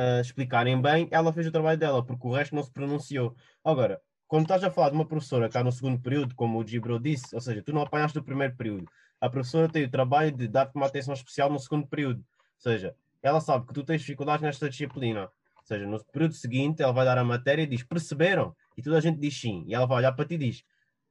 ah, 0.02 0.22
explicarem 0.22 0.82
bem, 0.82 1.10
ela 1.12 1.34
fez 1.34 1.48
o 1.48 1.52
trabalho 1.52 1.78
dela, 1.78 2.06
porque 2.06 2.26
o 2.26 2.32
resto 2.32 2.56
não 2.56 2.64
se 2.64 2.72
pronunciou. 2.72 3.36
Agora, 3.64 4.02
quando 4.30 4.44
estás 4.44 4.64
a 4.64 4.72
falar 4.72 4.92
de 4.92 4.96
uma 4.96 5.06
professora 5.06 5.48
está 5.48 5.62
no 5.62 5.74
segundo 5.74 6.00
período, 6.00 6.36
como 6.36 6.58
o 6.58 6.66
Gibro 6.66 6.98
disse, 7.00 7.36
ou 7.36 7.42
seja, 7.42 7.62
tu 7.62 7.74
não 7.74 7.82
apanhaste 7.82 8.18
o 8.18 8.24
primeiro 8.24 8.56
período, 8.56 8.86
a 9.22 9.30
professora 9.30 9.68
tem 9.70 9.84
o 9.84 9.90
trabalho 9.90 10.32
de 10.32 10.48
dar-te 10.48 10.76
uma 10.76 10.86
atenção 10.86 11.14
especial 11.14 11.50
no 11.50 11.60
segundo 11.60 11.88
período. 11.88 12.20
Ou 12.20 12.62
seja, 12.62 12.96
ela 13.22 13.42
sabe 13.42 13.68
que 13.68 13.74
tu 13.74 13.84
tens 13.84 14.02
dificuldades 14.02 14.42
nesta 14.42 14.70
disciplina. 14.70 15.24
Ou 15.58 15.64
seja, 15.66 15.86
no 15.86 16.04
período 16.06 16.34
seguinte, 16.34 16.82
ela 16.82 16.94
vai 16.94 17.06
dar 17.06 17.18
a 17.18 17.24
matéria 17.24 17.64
e 17.64 17.68
diz: 17.68 17.84
perceberam? 17.84 18.56
E 18.78 18.82
toda 18.82 18.98
a 18.98 19.02
gente 19.02 19.20
diz 19.20 19.40
sim. 19.40 19.64
E 19.68 19.76
ela 19.76 19.86
vai 19.86 19.98
olhar 19.98 20.12
para 20.14 20.26
ti 20.26 20.36
e 20.36 20.38
diz: 20.38 20.64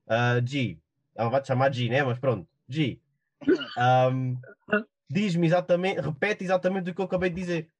ah, 0.08 0.40
G, 0.44 0.78
ela 1.14 1.28
vai 1.30 1.40
te 1.40 1.48
chamar 1.48 1.72
G, 1.72 1.88
né? 1.88 2.02
Mas 2.02 2.18
pronto, 2.18 2.48
G, 2.68 2.98
ahm, 3.76 4.36
diz-me 5.08 5.46
exatamente, 5.46 6.00
repete 6.00 6.44
exatamente 6.44 6.90
o 6.90 6.94
que 6.94 7.00
eu 7.00 7.04
acabei 7.04 7.30
de 7.30 7.36
dizer. 7.36 7.70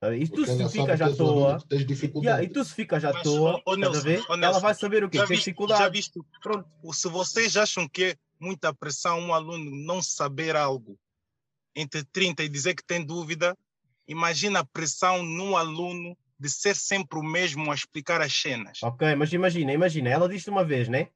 Ah, 0.00 0.14
E 0.14 0.26
tu 0.28 0.44
se 0.44 0.68
ficas 0.68 0.98
sabe 0.98 1.02
à 1.04 1.10
que 1.10 1.16
toa, 1.16 1.58
que 1.68 2.18
yeah, 2.18 2.42
e 2.42 2.48
tu 2.48 2.64
se 2.64 2.74
ficas 2.74 3.04
à 3.04 3.12
Mas, 3.12 3.22
toa, 3.22 3.62
Nelson, 3.76 4.34
ela 4.42 4.58
vai 4.58 4.74
saber 4.74 5.04
o 5.04 5.08
quê? 5.08 5.18
Já 5.18 5.24
viste, 5.24 5.44
já 5.44 5.52
dificuldade. 5.52 5.92
viste, 5.96 6.20
Pronto. 6.42 6.68
se 6.92 7.08
vocês 7.08 7.56
acham 7.56 7.88
que 7.88 8.04
é 8.04 8.16
muita 8.42 8.74
pressão 8.74 9.20
um 9.20 9.32
aluno 9.32 9.70
não 9.70 10.02
saber 10.02 10.56
algo 10.56 10.98
entre 11.74 12.04
30 12.04 12.42
e 12.42 12.48
dizer 12.48 12.74
que 12.74 12.84
tem 12.84 13.04
dúvida, 13.04 13.56
imagina 14.06 14.60
a 14.60 14.64
pressão 14.64 15.22
num 15.22 15.56
aluno 15.56 16.16
de 16.38 16.50
ser 16.50 16.74
sempre 16.74 17.18
o 17.18 17.22
mesmo 17.22 17.70
a 17.70 17.74
explicar 17.74 18.20
as 18.20 18.32
cenas. 18.32 18.82
Ok, 18.82 19.14
mas 19.14 19.32
imagina, 19.32 19.72
imagina, 19.72 20.10
ela 20.10 20.28
disse 20.28 20.50
uma 20.50 20.64
vez, 20.64 20.88
né? 20.88 21.08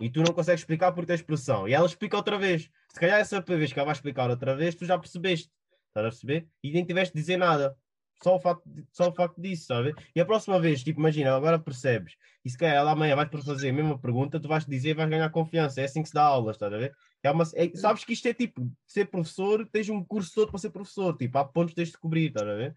E 0.00 0.10
tu 0.10 0.22
não 0.22 0.32
consegues 0.32 0.62
explicar 0.62 0.92
porque 0.92 1.08
tens 1.08 1.22
pressão. 1.22 1.68
E 1.68 1.74
ela 1.74 1.86
explica 1.86 2.16
outra 2.16 2.38
vez. 2.38 2.70
Se 2.92 2.98
calhar 2.98 3.20
essa 3.20 3.40
vez 3.40 3.72
que 3.72 3.78
ela 3.78 3.86
vai 3.86 3.94
explicar 3.94 4.30
outra 4.30 4.56
vez, 4.56 4.74
tu 4.74 4.86
já 4.86 4.98
percebeste. 4.98 5.50
Estás 5.88 6.06
a 6.06 6.10
perceber? 6.10 6.48
E 6.62 6.72
nem 6.72 6.84
tiveste 6.84 7.14
de 7.14 7.20
dizer 7.20 7.36
nada. 7.36 7.76
Só 8.24 8.36
o 8.36 8.40
facto, 8.40 8.62
só 8.90 9.10
o 9.10 9.12
facto 9.12 9.38
disso, 9.38 9.66
sabe? 9.66 9.94
E 10.16 10.20
a 10.20 10.24
próxima 10.24 10.58
vez, 10.58 10.82
tipo, 10.82 10.98
imagina, 10.98 11.36
agora 11.36 11.58
percebes. 11.58 12.14
E 12.42 12.48
se 12.48 12.56
calhar 12.56 12.76
ela 12.76 12.92
amanhã 12.92 13.14
vai-te 13.14 13.36
fazer 13.42 13.68
a 13.68 13.72
mesma 13.74 13.98
pergunta, 13.98 14.40
tu 14.40 14.48
vais 14.48 14.64
dizer 14.64 14.90
e 14.90 14.94
vais 14.94 15.10
ganhar 15.10 15.28
confiança. 15.28 15.82
É 15.82 15.84
assim 15.84 16.02
que 16.02 16.08
se 16.08 16.14
dá 16.14 16.22
aulas, 16.22 16.56
estás 16.56 16.72
a 16.72 16.78
ver? 16.78 16.94
É 17.22 17.30
uma, 17.30 17.44
é- 17.54 17.76
sabes 17.76 18.02
que 18.02 18.14
isto 18.14 18.26
é 18.26 18.32
tipo, 18.32 18.66
ser 18.86 19.06
professor, 19.10 19.68
tens 19.70 19.90
um 19.90 20.02
curso 20.02 20.34
todo 20.34 20.48
para 20.48 20.58
ser 20.58 20.70
professor. 20.70 21.14
Tipo, 21.18 21.36
há 21.36 21.44
pontos 21.44 21.72
que 21.72 21.76
tens 21.76 21.90
de 21.90 21.98
cobrir, 21.98 22.28
estás 22.28 22.48
a 22.48 22.54
ver? 22.54 22.74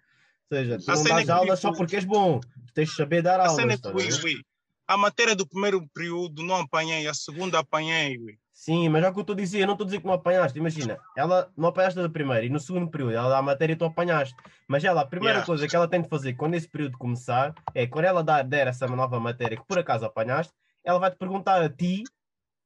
Ou 0.52 0.58
seja, 0.58 0.78
tu 0.78 0.92
A 0.92 0.96
não 0.96 1.06
é 1.06 1.10
dás 1.10 1.30
aulas 1.30 1.60
tipo, 1.62 1.72
só 1.72 1.78
porque 1.78 1.96
és 1.96 2.04
bom. 2.04 2.42
Tu 2.42 2.74
tens 2.74 2.90
de 2.90 2.96
saber 2.96 3.22
dar 3.22 3.40
A 3.40 3.48
aulas. 3.48 3.56
cena 3.56 3.74
é 3.74 3.78
que, 3.78 3.88
estás 3.88 4.24
a 4.26 4.94
a 4.94 4.98
matéria 4.98 5.36
do 5.36 5.48
primeiro 5.48 5.86
período 5.94 6.44
não 6.44 6.56
apanhei, 6.58 7.08
a 7.08 7.14
segunda 7.14 7.60
apanhei. 7.60 8.18
Sim, 8.58 8.90
mas 8.90 9.04
é 9.04 9.10
o 9.10 9.14
que 9.14 9.20
eu 9.20 9.22
estou 9.22 9.36
a 9.36 9.38
dizer, 9.38 9.60
eu 9.60 9.68
não 9.68 9.76
estou 9.76 9.86
a 9.86 9.88
dizer 9.88 10.00
que 10.02 10.08
não 10.08 10.14
apanhaste. 10.16 10.58
Imagina, 10.58 11.00
ela 11.16 11.54
não 11.56 11.70
apanhaste 11.70 12.02
da 12.02 12.10
primeira 12.10 12.44
e 12.44 12.50
no 12.50 12.60
segundo 12.60 12.90
período 12.90 13.14
ela 13.14 13.30
dá 13.30 13.38
a 13.38 13.42
matéria 13.42 13.74
e 13.74 13.76
tu 13.76 13.86
apanhaste. 13.86 14.36
Mas 14.68 14.84
ela, 14.84 15.02
a 15.02 15.06
primeira 15.06 15.38
Yeah. 15.38 15.46
coisa 15.46 15.68
que 15.68 15.76
ela 15.76 15.88
tem 15.88 16.02
de 16.02 16.10
fazer 16.10 16.34
quando 16.34 16.56
esse 16.56 16.68
período 16.68 16.98
começar 16.98 17.54
é 17.76 17.86
quando 17.86 18.06
ela 18.06 18.24
der 18.44 18.66
essa 18.68 18.88
nova 18.88 19.20
matéria 19.20 19.58
que 19.58 19.64
por 19.68 19.78
acaso 19.78 20.06
apanhaste, 20.06 20.54
ela 20.84 20.98
vai 20.98 21.12
te 21.12 21.18
perguntar 21.18 21.62
a 21.62 21.70
ti, 21.70 22.04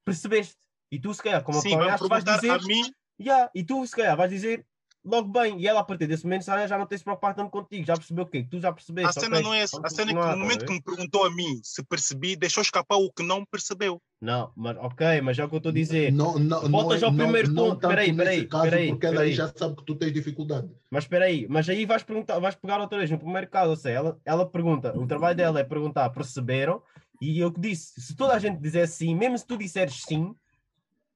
percebeste? 0.06 0.58
E 0.90 0.98
tu, 1.00 1.14
se 1.14 1.22
calhar, 1.22 1.44
como 1.44 1.60
Sim, 1.60 1.74
apanhaste, 1.74 2.08
vais 2.08 2.24
dizer, 2.24 2.52
a 2.52 2.60
mim, 2.60 2.94
yeah, 3.20 3.52
e 3.54 3.62
tu, 3.62 3.86
se 3.86 3.96
calhar, 3.96 4.16
vais 4.16 4.30
dizer 4.32 4.66
logo 5.04 5.30
bem. 5.30 5.60
E 5.60 5.68
ela, 5.68 5.82
a 5.82 5.84
partir 5.84 6.08
desse 6.08 6.24
momento, 6.24 6.46
já 6.46 6.78
não 6.78 6.86
tem 6.86 6.98
se 6.98 7.04
preocupar 7.04 7.34
tanto 7.34 7.50
contigo, 7.50 7.86
já 7.86 7.96
percebeu 7.96 8.24
o 8.24 8.28
quê? 8.28 8.44
Que 8.44 8.50
tu 8.50 8.60
já 8.60 8.72
percebeste. 8.72 9.18
a 9.18 9.22
cena 9.22 9.38
ok, 9.38 9.44
não 9.44 9.54
é 9.54 9.60
essa. 9.62 9.80
A 9.84 9.90
cena 9.90 10.12
é 10.12 10.14
que 10.14 10.20
no 10.20 10.38
momento 10.38 10.60
ver? 10.62 10.66
que 10.68 10.74
me 10.74 10.82
perguntou 10.82 11.26
a 11.26 11.32
mim 11.32 11.60
se 11.64 11.84
percebi, 11.84 12.36
deixou 12.36 12.62
escapar 12.62 12.98
o 12.98 13.12
que 13.12 13.24
não 13.24 13.44
percebeu. 13.46 14.02
Não, 14.22 14.52
mas 14.56 14.78
ok, 14.78 15.22
mas 15.22 15.40
é 15.40 15.44
o 15.44 15.50
que 15.50 15.56
eu 15.56 15.58
estou 15.58 15.72
a 15.72 15.74
dizer. 15.74 16.12
Não, 16.12 16.38
não, 16.38 16.70
Voltas 16.70 17.02
não, 17.02 17.08
ao 17.10 17.14
não, 17.14 17.24
primeiro 17.24 17.52
não 17.52 17.70
ponto. 17.70 17.88
Peraí, 17.88 18.16
peraí, 18.16 18.48
peraí, 18.48 18.90
porque 18.90 19.06
ela 19.08 19.22
aí 19.22 19.32
peraí. 19.32 19.34
já 19.34 19.52
sabe 19.56 19.76
que 19.76 19.84
tu 19.84 19.96
tens 19.96 20.14
dificuldade. 20.14 20.70
Mas 20.92 21.06
espera 21.06 21.26
aí, 21.26 21.48
mas 21.50 21.68
aí 21.68 21.86
vais 21.86 22.04
perguntar, 22.04 22.38
vais 22.38 22.54
pegar 22.56 22.80
outra 22.80 23.00
vez 23.00 23.10
no 23.10 23.18
primeiro 23.18 23.50
caso, 23.50 23.72
ou 23.72 23.76
seja, 23.76 23.98
ela, 23.98 24.20
ela 24.24 24.46
pergunta, 24.48 24.96
o 24.96 25.08
trabalho 25.08 25.36
dela 25.36 25.60
é 25.60 25.64
perguntar, 25.64 26.10
perceberam? 26.12 26.84
E 27.20 27.40
eu 27.40 27.52
que 27.52 27.60
disse, 27.60 28.00
se 28.02 28.16
toda 28.16 28.34
a 28.34 28.40
gente 28.40 28.60
disser 28.60 28.88
sim, 28.88 29.16
mesmo 29.16 29.38
se 29.38 29.46
tu 29.46 29.58
disseres 29.58 30.04
sim, 30.04 30.36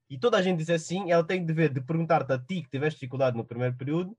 e 0.09 0.17
toda 0.17 0.37
a 0.37 0.41
gente 0.41 0.57
disser 0.57 0.79
sim, 0.79 1.11
ela 1.11 1.23
tem 1.23 1.41
o 1.41 1.45
dever 1.45 1.73
de 1.73 1.81
perguntar-te 1.81 2.31
a 2.31 2.37
ti 2.39 2.61
que 2.61 2.69
tiveste 2.69 2.99
dificuldade 2.99 3.37
no 3.37 3.45
primeiro 3.45 3.75
período, 3.75 4.15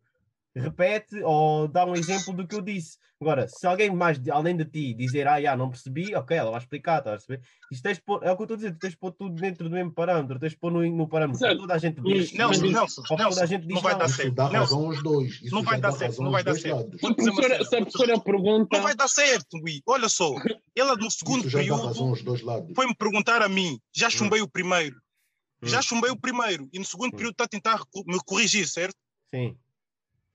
repete 0.61 1.21
ou 1.23 1.69
dá 1.69 1.85
um 1.85 1.95
exemplo 1.95 2.33
do 2.33 2.47
que 2.47 2.55
eu 2.55 2.61
disse. 2.61 2.99
Agora, 3.21 3.49
se 3.49 3.67
alguém 3.67 3.91
mais 3.91 4.21
além 4.29 4.57
de 4.57 4.65
ti 4.65 4.93
dizer, 4.95 5.27
ah, 5.27 5.41
já, 5.41 5.57
não 5.57 5.71
percebi, 5.71 6.15
ok, 6.15 6.37
ela 6.37 6.51
vai 6.51 6.61
explicar, 6.61 6.99
estás 6.99 7.15
a 7.15 7.27
perceber? 7.27 7.47
Isto 7.71 7.83
tens 7.83 7.97
de 7.97 8.03
pôr, 8.03 8.23
é 8.23 8.31
o 8.31 8.37
que 8.37 8.43
eu 8.43 8.45
estou 8.45 8.55
a 8.55 8.59
dizer, 8.59 8.73
tu 8.73 8.79
tens 8.79 8.91
de 8.91 8.97
pôr 8.99 9.13
tudo 9.13 9.35
dentro 9.41 9.69
do 9.69 9.75
mesmo 9.75 9.91
parâmetro, 9.93 10.39
tens 10.39 10.53
de 10.53 10.59
pôr 10.59 10.71
no, 10.71 10.87
no 10.87 11.09
parâmetro. 11.09 11.43
Exato. 11.43 11.61
Toda 11.61 11.75
a 11.75 11.79
gente 11.79 12.01
diz 12.01 12.33
mas- 12.33 12.61
Nelson, 12.61 13.03
ou 13.11 13.17
toda 13.17 13.43
a 13.43 13.47
gente 13.47 13.67
diz 13.67 13.75
não 13.75 13.83
vai 13.83 13.93
não. 13.93 13.99
dar 14.01 14.09
certo. 14.09 14.35
dá 14.35 14.47
razão 14.49 14.87
aos 14.87 15.03
dois. 15.03 15.41
Isso 15.43 15.55
não 15.55 15.63
vai 15.63 15.81
dar 15.81 15.93
certo, 15.93 16.23
não 16.23 16.31
vai 16.31 16.45
dar 16.45 16.51
dois 16.51 16.63
certo. 16.63 16.99
Se 16.99 17.07
a 17.07 17.15
professora, 17.15 17.65
se 17.65 17.77
a 17.77 17.81
professora 17.81 18.21
pergunta. 18.21 18.77
Não 18.77 18.83
vai 18.83 18.95
dar 18.95 19.09
certo, 19.09 19.61
Gui. 19.63 19.83
Olha 19.87 20.09
só, 20.09 20.35
ela 20.77 20.95
no 20.95 21.11
segundo 21.11 21.51
período 21.51 21.87
razão 21.87 22.09
aos 22.09 22.23
dois 22.23 22.43
lados. 22.43 22.73
foi 22.75 22.87
me 22.87 22.95
perguntar 22.95 23.41
a 23.41 23.49
mim, 23.49 23.79
já 23.95 24.11
chumbei 24.11 24.43
o 24.43 24.49
primeiro. 24.49 24.97
Já 25.63 25.79
Hum. 25.79 25.83
chumbei 25.83 26.11
o 26.11 26.17
primeiro 26.21 26.69
e 26.73 26.79
no 26.79 26.85
segundo 26.85 27.09
Hum. 27.15 27.17
período 27.17 27.33
está 27.33 27.45
a 27.45 27.49
tentar 27.49 27.83
me 28.07 28.19
corrigir, 28.25 28.69
certo? 28.69 28.97
Sim. 29.31 29.57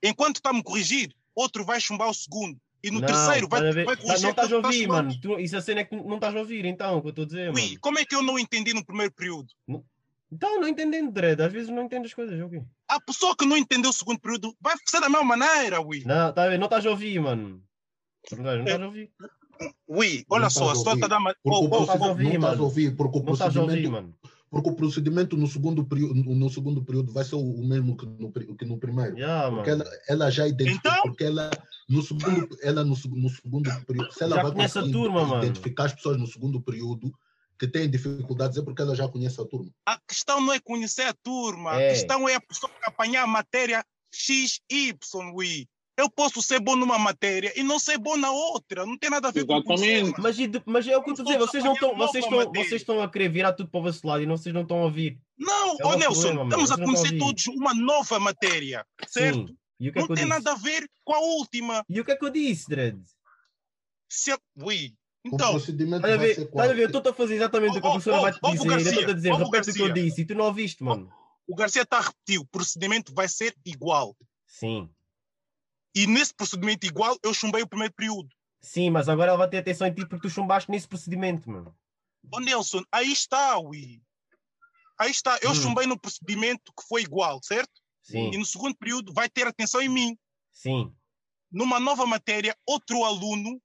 Enquanto 0.04 0.38
está 0.38 0.50
a 0.50 0.54
me 0.54 0.64
corrigir, 0.64 1.16
outro 1.36 1.64
vai 1.64 1.80
chumbar 1.80 2.10
o 2.10 2.14
segundo. 2.14 2.60
E 2.84 2.90
no 2.90 3.00
Não, 3.00 3.06
terceiro 3.08 3.48
vai, 3.48 3.62
ver? 3.72 3.86
vai 3.86 3.96
corrigir. 3.96 4.24
Não 4.24 4.30
estás 4.32 4.52
a 4.52 4.58
ouvir, 4.58 4.88
tá 4.88 4.94
mano. 4.94 5.22
Tu- 5.22 5.40
isso 5.40 5.56
a 5.56 5.62
cena 5.62 5.82
é 5.82 5.84
que 5.84 5.96
não 5.96 6.16
estás 6.16 6.36
a 6.36 6.40
ouvir, 6.40 6.66
então, 6.66 6.98
o 6.98 7.02
que 7.02 7.08
eu 7.08 7.10
estou 7.12 7.24
a 7.24 7.28
dizer, 7.28 7.54
Ui, 7.54 7.62
mano. 7.62 7.78
como 7.80 8.00
é 8.00 8.06
que 8.06 8.16
eu 8.16 8.24
não 8.24 8.40
entendi 8.40 8.74
no 8.74 8.84
primeiro 8.84 9.12
período? 9.14 9.48
Então, 10.32 10.60
não 10.60 10.68
entendendo, 10.68 11.12
Dredd. 11.12 11.42
Às 11.42 11.52
vezes 11.54 11.70
não 11.70 11.84
entendo 11.84 12.06
as 12.06 12.14
coisas, 12.14 12.40
ok? 12.42 12.64
A 12.88 13.00
pessoa 13.02 13.36
que 13.36 13.46
não 13.46 13.56
entendeu 13.58 13.92
o 13.92 13.94
segundo 13.94 14.20
período 14.20 14.56
vai 14.60 14.76
ser 14.88 15.00
da 15.02 15.10
mesma 15.10 15.38
maneira, 15.38 15.80
ui. 15.82 16.04
Não, 16.06 16.34
tá 16.34 16.46
a 16.46 16.50
ver? 16.50 16.58
Não 16.58 16.66
estás 16.66 16.86
a 16.86 16.90
ouvir, 16.90 17.20
mano. 17.20 17.62
Não 18.32 18.40
estás 18.62 18.80
não 18.80 18.84
a 18.84 18.88
ouvir. 18.88 19.12
Ui, 19.88 20.26
Não 20.28 20.38
olha 20.38 20.48
estás 20.48 20.54
só, 20.54 20.64
a 20.64 20.74
ouvir. 20.74 20.94
está 20.96 21.06
a 21.06 21.20
dar... 21.20 21.36
Oh, 21.44 21.50
o 21.52 21.66
oh, 21.66 21.68
não 21.68 21.82
estás 21.82 22.02
a 22.02 22.08
ouvir, 22.08 22.24
não 22.24 22.32
estás 22.34 22.44
a 22.46 22.50
mano. 22.50 22.64
ouvir, 22.64 22.96
porque 22.96 23.18
o 23.20 23.24
Não 23.24 23.34
estás 23.34 23.58
a 23.58 23.62
ouvir, 23.62 23.90
mano. 23.90 24.18
Porque 24.52 24.70
o 24.70 24.76
procedimento 24.76 25.38
no 25.38 25.48
segundo 25.48 25.86
período, 25.86 26.14
no 26.14 26.50
segundo 26.50 26.84
período 26.84 27.14
vai 27.14 27.24
ser 27.24 27.36
o 27.36 27.64
mesmo 27.64 27.96
que 27.96 28.06
no, 28.06 28.32
que 28.32 28.66
no 28.66 28.78
primeiro. 28.78 29.18
Já, 29.18 29.50
Porque 29.50 29.72
mano. 29.72 29.84
ela, 29.84 29.92
ela 30.10 30.30
já 30.30 30.46
identificou, 30.48 30.92
Então? 30.92 31.04
porque 31.04 31.24
ela 31.24 31.50
no 31.88 32.02
segundo, 32.04 32.58
ela 32.62 32.84
no, 32.84 32.96
no 33.16 33.30
segundo 33.30 33.86
período, 33.86 34.14
se 34.14 34.24
ela 34.24 34.36
Já 34.36 34.44
vai 34.44 34.52
conhece 34.52 34.78
a 34.78 34.82
conseguir 34.82 35.00
turma, 35.00 35.26
mano. 35.26 35.44
identificar 35.44 35.86
as 35.86 35.94
pessoas 35.94 36.18
no 36.18 36.28
segundo 36.28 36.62
período 36.62 37.12
que 37.58 37.66
têm 37.68 37.90
dificuldades, 37.90 38.58
é 38.58 38.62
porque 38.62 38.82
ela 38.82 38.96
já 38.96 39.08
conhece 39.08 39.40
a 39.40 39.46
turma. 39.46 39.72
A 39.86 39.98
questão 40.08 40.42
não 40.42 40.52
é 40.52 40.60
conhecer 40.60 41.04
a 41.04 41.14
turma, 41.14 41.80
É. 41.82 41.88
a 41.88 41.94
questão 41.94 42.28
é 42.28 42.36
a 42.36 42.42
pessoa 42.42 42.70
apanhar 42.84 43.24
a 43.24 43.28
matéria 43.28 43.86
X, 44.12 44.60
Y. 44.70 44.98
Eu 46.02 46.10
posso 46.10 46.42
ser 46.42 46.60
bom 46.60 46.76
numa 46.76 46.98
matéria 46.98 47.54
e 47.56 47.62
não 47.64 47.78
ser 47.78 47.98
bom 47.98 48.18
na 48.18 48.32
outra, 48.32 48.86
não 48.86 48.98
tem 48.98 49.10
nada 49.10 49.28
a 49.28 49.32
ver 49.32 49.46
com 49.46 49.54
Exatamente. 49.58 49.82
conhecer. 50.12 50.22
Mas, 50.22 50.40
e 50.40 50.48
de- 50.48 50.64
mas 50.66 50.88
é 50.88 50.98
o 50.98 51.04
que 51.04 51.10
eu 51.12 51.14
estou 51.14 51.26
a 51.26 51.28
dizer, 51.28 51.40
vocês 51.40 51.64
não 51.64 51.76
vocês 51.76 52.26
matéria. 52.28 52.52
vocês 52.64 52.82
estão 52.82 53.02
a 53.02 53.10
querer 53.10 53.30
virar 53.30 53.54
tudo 53.54 53.70
para 53.70 53.80
o 53.80 53.84
vosso 53.84 54.06
lado 54.08 54.24
e 54.24 54.26
não- 54.26 54.36
vocês 54.38 54.54
não 54.54 54.64
estão 54.64 54.80
a 54.80 54.84
ouvir. 54.86 55.20
Não, 55.38 55.78
É 55.80 55.86
ô 55.86 55.96
Nelson, 55.96 56.22
problema, 56.36 56.44
estamos 56.50 56.72
a 56.72 56.78
conhecer 56.78 57.18
todos 57.18 57.48
uma 57.48 57.74
nova 57.74 58.20
matéria, 58.20 58.86
certo? 59.08 59.48
Sim. 59.48 59.58
E 59.80 59.90
o 59.90 59.94
que 59.94 60.00
é 60.00 60.02
Não 60.02 60.08
que 60.08 60.14
eu 60.14 60.16
tem 60.16 60.26
disse? 60.26 60.38
nada 60.44 60.52
a 60.52 60.56
ver 60.56 60.90
com 61.04 61.14
a 61.14 61.20
última. 61.20 61.86
E 61.90 62.00
o 62.00 62.06
que 62.06 62.12
é 62.12 62.16
que 62.16 62.26
eu 62.26 62.30
disse, 62.30 62.68
Dredd? 62.70 63.00
Se 64.10 64.32
a... 64.32 64.40
Ui. 64.64 64.94
Então, 65.24 65.56
Estás 65.58 65.70
a 65.70 66.18
ver? 66.18 66.32
Estás 66.40 66.70
a 66.72 66.74
ver? 66.74 66.82
Eu 66.82 66.88
estou 66.98 67.12
a 67.12 67.14
fazer 67.14 67.36
exatamente 67.36 67.78
o 67.78 67.82
que 67.82 67.86
a 67.86 67.90
Oh, 67.90 67.94
professora 67.94 68.18
oh, 68.18 68.22
vai 68.22 68.32
te 68.34 68.40
oh, 68.42 68.52
dizer. 68.52 68.64
Eu 68.66 68.70
Garcia, 68.72 68.90
estou 68.92 69.10
a 69.12 69.14
dizer, 69.14 69.32
oh, 69.32 69.38
repete 69.38 69.70
o 69.70 69.74
que 69.74 69.82
eu 69.82 69.94
disse 69.94 70.22
e 70.22 70.26
tu 70.26 70.34
não 70.36 70.46
ouviste, 70.46 70.84
mano. 70.84 71.12
o 71.48 71.56
Garcia 71.56 71.82
está 71.84 71.98
a 72.00 72.02
repetir, 72.02 72.40
o 72.40 72.46
procedimento 72.46 73.14
vai 73.14 73.28
ser 73.28 73.56
igual. 73.66 74.16
Sim. 74.48 74.90
E 75.96 76.08
nesse 76.08 76.34
procedimento 76.34 76.86
igual, 76.86 77.18
eu 77.24 77.34
chumbei 77.34 77.62
o 77.64 77.68
primeiro 77.68 77.94
período. 77.94 78.30
Sim, 78.62 78.90
mas 78.90 79.10
agora 79.10 79.30
ela 79.30 79.38
vai 79.38 79.50
ter 79.50 79.58
atenção 79.58 79.88
em 79.88 79.94
ti 79.94 80.06
porque 80.06 80.28
tu 80.28 80.30
chumbaste 80.30 80.70
nesse 80.70 80.88
procedimento, 80.88 81.50
mano. 81.50 81.76
Ô 82.32 82.40
Nelson, 82.40 82.84
aí 82.92 83.12
está, 83.12 83.58
ui. 83.58 84.02
Aí 85.00 85.10
está, 85.10 85.38
eu 85.42 85.52
Hum. 85.52 85.56
chumbei 85.56 85.88
no 85.88 86.00
procedimento 86.00 86.72
que 86.78 86.88
foi 86.88 87.02
igual, 87.02 87.40
certo? 87.44 87.72
Sim, 88.04 88.32
E 88.32 88.38
no 88.38 88.46
segundo 88.46 88.76
período 88.78 89.14
vai 89.14 89.28
ter 89.30 89.48
atenção 89.48 89.82
em 89.82 89.90
mim. 89.90 90.18
sim. 90.52 90.94
Numa 91.52 91.80
nova 91.80 92.06
matéria, 92.06 92.56
outro 92.66 93.04
aluno 93.04 93.62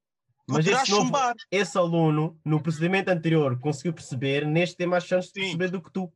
Mas 0.49 0.59
poderá 0.59 0.83
esse, 0.83 0.91
novo, 0.91 1.05
chumbar. 1.05 1.35
esse 1.51 1.79
aluno, 1.79 2.41
no 2.45 2.61
procedimento 2.61 3.11
anterior, 3.11 3.61
conseguiu 3.61 3.93
perceber, 3.93 4.45
neste 4.47 4.77
tem 4.77 4.87
mais 4.87 5.05
chance 5.05 5.29
de 5.29 5.35
perceber 5.41 5.71
do 5.71 5.81
que 5.81 5.91
tu. 5.93 6.13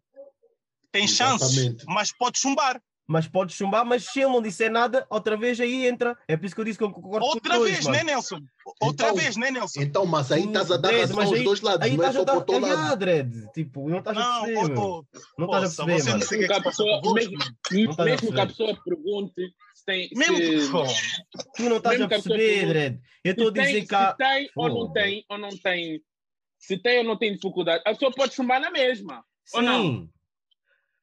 Tem 0.91 1.07
chance, 1.07 1.45
Exatamente. 1.45 1.85
mas 1.87 2.13
pode 2.13 2.39
chumbar. 2.39 2.83
Mas 3.11 3.27
podes 3.27 3.57
chumbar, 3.57 3.85
mas 3.85 4.05
se 4.05 4.21
ele 4.21 4.31
não 4.31 4.41
disser 4.41 4.71
nada, 4.71 5.05
outra 5.11 5.37
vez 5.37 5.59
aí 5.61 5.85
entra. 5.85 6.17
É 6.29 6.37
por 6.37 6.47
isso 6.47 6.55
que 6.55 6.61
eu 6.61 6.65
disse 6.65 6.79
que 6.79 6.85
eu 6.85 6.93
concordo 6.93 7.27
com 7.27 7.33
Outra 7.33 7.59
dois, 7.59 7.73
vez, 7.73 7.85
mano. 7.85 7.97
né, 7.97 8.05
Nelson? 8.05 8.41
Outra 8.81 9.07
Então, 9.09 9.17
vez, 9.17 9.37
né, 9.37 9.51
Nelson? 9.51 9.81
Então, 9.83 10.07
mas 10.07 10.31
aí 10.31 10.45
estás 10.45 10.71
a 10.71 10.77
dar 10.77 10.89
Dredd, 10.91 11.01
razão 11.09 11.21
aos 11.21 11.33
aí- 11.33 11.43
dois 11.45 11.61
lados, 11.61 11.85
Aí 11.87 11.97
não 11.97 12.05
é 12.05 12.09
estás 12.09 12.15
só 12.29 12.37
a 12.39 12.41
para 12.41 12.55
o 12.57 12.61
lado. 12.61 12.99
Dredd. 13.01 13.35
Tipo, 13.53 13.89
não 13.91 13.99
estás 13.99 14.17
a 14.17 14.21
Não, 14.21 14.45
perceber, 14.45 14.63
mano. 14.63 14.75
tô- 14.77 15.07
Não 15.39 15.47
estás 15.47 15.65
a 15.65 15.67
perceber, 15.67 15.93
você 16.01 16.05
mano. 16.11 16.21
não 16.21 16.27
sei 16.29 16.37
o 16.37 16.41
que 16.41 16.45
é 16.45 16.49
que 16.49 16.55
Mesmo 16.55 16.63
que 16.63 16.69
a 16.69 16.73
se 16.73 16.77
pessoa, 16.77 17.15
mesmo, 17.15 17.39
Não 17.99 18.05
mesmo 18.05 18.33
que 18.33 18.41
a 18.41 18.47
pessoa 18.47 18.79
pergunte 18.85 19.55
se 19.75 19.85
tem. 19.85 20.09
Mesmo 20.15 20.37
se, 20.37 20.43
que. 20.43 20.69
Pô, 20.71 20.85
Tu 21.57 21.63
não 21.69 21.77
estás 21.79 21.99
mesmo 21.99 22.05
a 22.07 22.09
perceber, 22.09 22.67
Dredd. 22.69 23.01
Eu 23.25 23.31
estou 23.33 23.47
a 23.47 23.49
se 23.49 23.55
tem, 23.55 23.67
dizer 23.67 23.87
que 23.89 23.95
há. 23.97 24.11
se 24.13 24.17
tem 24.19 24.51
ou 24.57 24.69
não 24.69 24.93
tem, 24.93 25.25
ou 25.29 25.39
não 25.39 25.49
tem. 25.51 26.01
Se 26.59 26.77
tem 26.79 26.99
ou 26.99 27.05
não 27.05 27.17
tem 27.19 27.33
dificuldade, 27.35 27.83
a 27.85 27.91
pessoa 27.93 28.13
pode 28.15 28.35
chumbar 28.35 28.61
na 28.61 28.71
mesma. 28.71 29.25
Ou 29.55 29.63
não? 29.63 30.09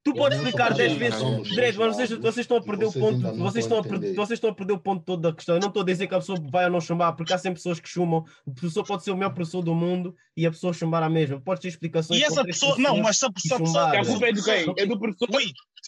Tu 0.07 0.11
Eu 0.11 0.15
podes 0.15 0.37
explicar 0.37 0.67
sou 0.69 0.77
10 0.77 0.91
contra 0.93 1.09
vezes. 1.09 1.55
Dredd, 1.55 1.77
mas 1.77 1.95
vocês, 1.95 2.09
vocês 2.11 2.37
estão 2.37 2.57
a 2.57 2.61
perder 2.61 2.85
o 2.85 2.93
ponto. 2.93 3.19
Vocês 3.37 3.65
estão 3.65 3.77
a 3.77 3.81
a, 3.81 3.83
per- 3.83 3.93
entender. 3.97 4.13
vocês 4.15 4.37
estão 4.37 4.49
a 4.49 4.53
perder 4.55 4.73
o 4.73 4.79
ponto 4.79 5.03
todo 5.03 5.21
da 5.21 5.33
questão. 5.33 5.55
Eu 5.55 5.61
não 5.61 5.67
estou 5.67 5.81
a 5.83 5.85
dizer 5.85 6.07
que 6.07 6.15
a 6.15 6.19
pessoa 6.19 6.39
vai 6.49 6.65
ou 6.65 6.71
não 6.71 6.79
chumbar, 6.79 7.13
porque 7.15 7.33
há 7.33 7.37
sempre 7.37 7.55
pessoas 7.55 7.79
que 7.79 7.89
chumam. 7.89 8.23
O 8.45 8.51
professor 8.53 8.85
pode 8.85 9.03
ser 9.03 9.11
o 9.11 9.15
melhor 9.17 9.33
professor 9.33 9.61
do 9.61 9.75
mundo 9.75 10.15
e 10.35 10.45
a 10.45 10.51
pessoa 10.51 10.71
chumbar 10.71 11.03
a 11.03 11.09
mesma. 11.09 11.41
Podes 11.41 11.61
ter 11.61 11.67
explicações. 11.67 12.19
E 12.19 12.23
essa 12.23 12.43
pessoa. 12.45 12.77
Não, 12.77 12.97
mas 13.01 13.17
se 13.19 13.25
a 13.25 13.31
pessoa. 13.31 13.59
chumbar, 13.65 13.91
Que 13.91 13.97
a 13.97 14.05
culpa 14.05 14.27
é 14.27 14.31
de 14.31 14.43
quem? 14.43 14.73
É 14.77 14.85
do 14.85 14.97
professor. 14.97 15.27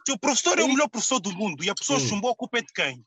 Se 0.05 0.11
o 0.11 0.19
professor 0.19 0.59
é 0.59 0.63
o 0.63 0.67
melhor 0.67 0.89
professor 0.89 1.19
do 1.19 1.31
mundo 1.31 1.63
e 1.63 1.69
a 1.69 1.75
pessoa 1.75 1.99
chumbou, 1.99 2.31
a 2.31 2.35
culpa 2.35 2.57
é 2.57 2.61
de 2.61 2.73
quem? 2.73 3.01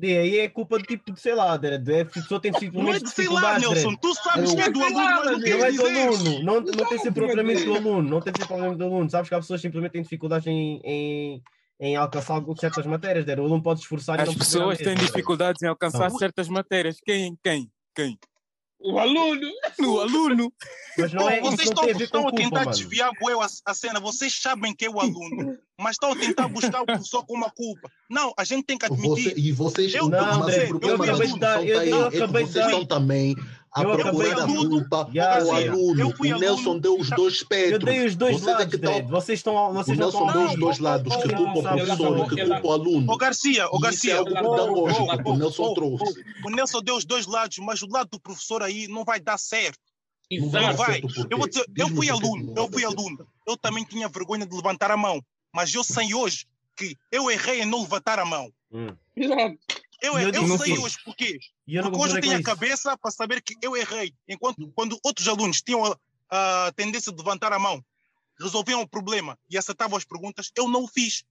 E 0.00 0.16
aí 0.16 0.38
é 0.38 0.48
culpa 0.48 0.78
de 0.78 0.84
tipo 0.84 1.12
de, 1.12 1.20
sei 1.20 1.34
lá. 1.34 1.58
É, 1.62 2.00
a 2.00 2.04
pessoa 2.06 2.40
tem 2.40 2.50
Não 2.50 2.58
é 2.58 2.98
dificuldades 2.98 3.02
de 3.02 3.10
sei 3.10 3.28
lá, 3.28 3.58
Nelson. 3.58 3.94
Tu 3.96 4.14
sabes 4.14 4.50
Eu- 4.50 4.56
que 4.56 4.62
é 4.62 4.70
do 4.70 4.82
aluno, 4.82 4.96
lá, 5.04 5.16
mas 5.16 5.26
não 5.26 5.38
é 5.38 5.42
queres 5.42 5.76
do 5.76 5.82
dizer. 5.82 6.08
aluno, 6.08 6.42
não, 6.42 6.60
não 6.60 6.62
tem 6.62 6.94
Exato, 6.94 7.12
propriamente 7.12 7.64
do 7.64 7.74
aluno, 7.74 8.10
não 8.10 8.20
tem 8.20 8.32
ser 8.34 8.46
propriamente 8.46 8.78
do 8.78 8.84
aluno. 8.84 9.10
Sabes 9.10 9.28
que 9.28 9.34
há 9.34 9.38
pessoas 9.38 9.60
que 9.60 9.66
simplesmente 9.68 9.92
têm 9.92 10.02
dificuldades 10.02 10.46
em, 10.46 10.80
em, 10.82 11.42
em 11.78 11.96
alcançar 11.96 12.34
algumas 12.34 12.58
certas 12.58 12.86
matérias. 12.86 13.24
Dredd. 13.26 13.40
O 13.40 13.44
aluno 13.44 13.62
pode 13.62 13.80
esforçar 13.80 14.18
e 14.18 14.22
As 14.22 14.34
pessoas 14.34 14.78
têm 14.78 14.94
dificuldades 14.96 15.62
em 15.62 15.66
alcançar 15.66 16.10
certas 16.12 16.48
matérias. 16.48 16.96
Quem? 17.04 17.36
Quem? 17.42 17.70
Quem? 17.94 18.18
O 18.84 18.98
aluno. 18.98 19.48
O 19.80 20.00
aluno. 20.00 20.52
Mas 20.98 21.12
não 21.12 21.28
é, 21.28 21.40
vocês 21.40 21.68
estão, 21.68 21.88
estão 21.88 22.20
a 22.20 22.24
culpa, 22.30 22.36
tentar 22.42 22.58
mano. 22.60 22.70
desviar 22.70 23.10
bué, 23.20 23.32
a, 23.34 23.46
a 23.70 23.74
cena. 23.74 23.98
Vocês 24.00 24.34
sabem 24.40 24.74
que 24.74 24.84
é 24.84 24.90
o 24.90 25.00
aluno, 25.00 25.56
mas 25.78 25.92
estão 25.92 26.12
a 26.12 26.16
tentar 26.16 26.48
buscar 26.48 26.82
o 26.82 26.86
professor 26.86 27.24
com 27.24 27.34
uma 27.34 27.50
culpa. 27.50 27.90
Não, 28.10 28.34
a 28.36 28.44
gente 28.44 28.64
tem 28.64 28.76
que 28.76 28.84
admitir. 28.84 29.30
Você, 29.30 29.34
e 29.40 29.52
vocês, 29.52 29.94
Eu- 29.94 30.08
não, 30.08 30.40
mas 30.40 30.54
Dredd, 30.54 30.64
o 30.72 30.80
problema 30.80 31.06
eu 31.06 31.16
da 31.18 31.24
discussão 31.24 31.64
eu- 31.64 31.80
aí, 31.80 31.90
eu 31.90 32.06
é 32.06 32.10
que 32.10 32.16
acabei 32.18 32.44
de 32.44 32.50
vocês 32.52 32.64
estão 32.66 32.84
também 32.84 33.36
a 33.74 33.82
eu 33.82 33.96
procurar 33.96 34.38
a 34.42 34.46
culpa 34.46 35.08
sim. 35.10 35.18
aluno. 35.18 36.00
Eu 36.00 36.16
fui 36.16 36.32
O 36.32 36.38
Nelson 36.38 36.78
deu 36.78 36.98
os 36.98 37.08
dois 37.10 37.20
Eu 37.34 37.38
espectros. 37.40 37.84
dei 37.84 38.06
os 38.06 38.16
dois 38.16 38.34
Vocês 38.36 38.48
é 38.48 38.52
lados, 38.52 38.66
que 38.68 38.74
estão- 38.76 38.92
Dredd. 38.92 39.10
Vocês 39.10 39.38
estão, 39.38 39.54
O 39.56 39.72
vocês 39.72 39.98
não 39.98 40.04
Nelson 40.06 40.26
estão 40.26 40.32
deu 40.42 40.50
os 40.52 40.58
dois 40.60 40.78
lados, 40.78 41.16
que 41.16 41.28
culpa 41.34 41.58
o 41.58 41.62
professor 41.62 42.18
e 42.18 42.28
que 42.36 42.44
culpa 42.46 42.66
o 42.68 42.72
aluno. 42.72 43.12
Ô 43.12 43.16
Garcia, 43.16 43.64
isso 43.64 43.76
é 43.76 43.80
Garcia, 43.80 44.18
algo 44.18 44.30
ela- 44.36 44.50
pedagógico 44.50 45.02
oh, 45.10 45.16
que 45.22 45.28
o 45.30 45.36
Nelson 45.36 45.74
trouxe. 45.74 46.24
o 46.44 46.50
Nelson 46.50 46.80
deu 46.82 46.96
os 46.96 47.04
dois 47.04 47.26
lados, 47.26 47.58
mas 47.58 47.82
o 47.82 47.86
lado 47.88 48.10
do 48.10 48.20
professor 48.20 48.62
aí 48.62 48.86
não 48.88 49.04
vai 49.04 49.20
dar 49.20 49.38
certo. 49.38 49.78
Não 50.30 50.46
Não 50.48 50.60
Exato. 50.60 50.76
vai. 50.76 51.02
Eu 51.30 51.38
vou 51.38 51.48
dizer, 51.48 51.64
eu 51.76 51.88
fui 51.88 52.08
aluno, 52.08 52.54
não 52.54 52.64
eu 52.64 52.72
fui 52.72 52.84
aluno. 52.84 53.26
Eu 53.46 53.56
também 53.56 53.84
tinha 53.84 54.08
vergonha 54.08 54.46
de 54.46 54.54
levantar 54.54 54.90
a 54.90 54.96
mão, 54.96 55.22
mas 55.54 55.74
eu 55.74 55.84
sei 55.84 56.14
hoje 56.14 56.46
que 56.76 56.96
eu 57.10 57.30
errei 57.30 57.60
em 57.62 57.66
não 57.66 57.80
levantar 57.82 58.18
a 58.18 58.24
mão. 58.24 58.50
Hum. 58.72 58.94
Exato. 59.14 59.58
Eu, 60.02 60.18
eu 60.18 60.30
eu, 60.32 60.58
sei 60.58 60.76
hoje 60.78 60.96
porquê. 61.04 61.38
E 61.66 61.76
eu 61.76 61.82
não 61.84 61.90
Porque 61.90 62.04
hoje 62.04 62.16
eu 62.16 62.20
tenho 62.20 62.32
a 62.34 62.40
isso. 62.40 62.44
cabeça 62.44 62.98
para 62.98 63.10
saber 63.10 63.40
que 63.40 63.54
eu 63.62 63.76
errei. 63.76 64.12
Enquanto 64.28 64.66
quando 64.74 64.98
outros 65.04 65.28
alunos 65.28 65.62
tinham 65.62 65.84
a, 66.28 66.66
a 66.66 66.72
tendência 66.72 67.12
de 67.12 67.18
levantar 67.18 67.52
a 67.52 67.58
mão, 67.58 67.82
resolviam 68.40 68.80
o 68.82 68.88
problema 68.88 69.38
e 69.48 69.56
acertavam 69.56 69.96
as 69.96 70.04
perguntas, 70.04 70.50
eu 70.56 70.68
não 70.68 70.84
o 70.84 70.88
fiz. 70.88 71.24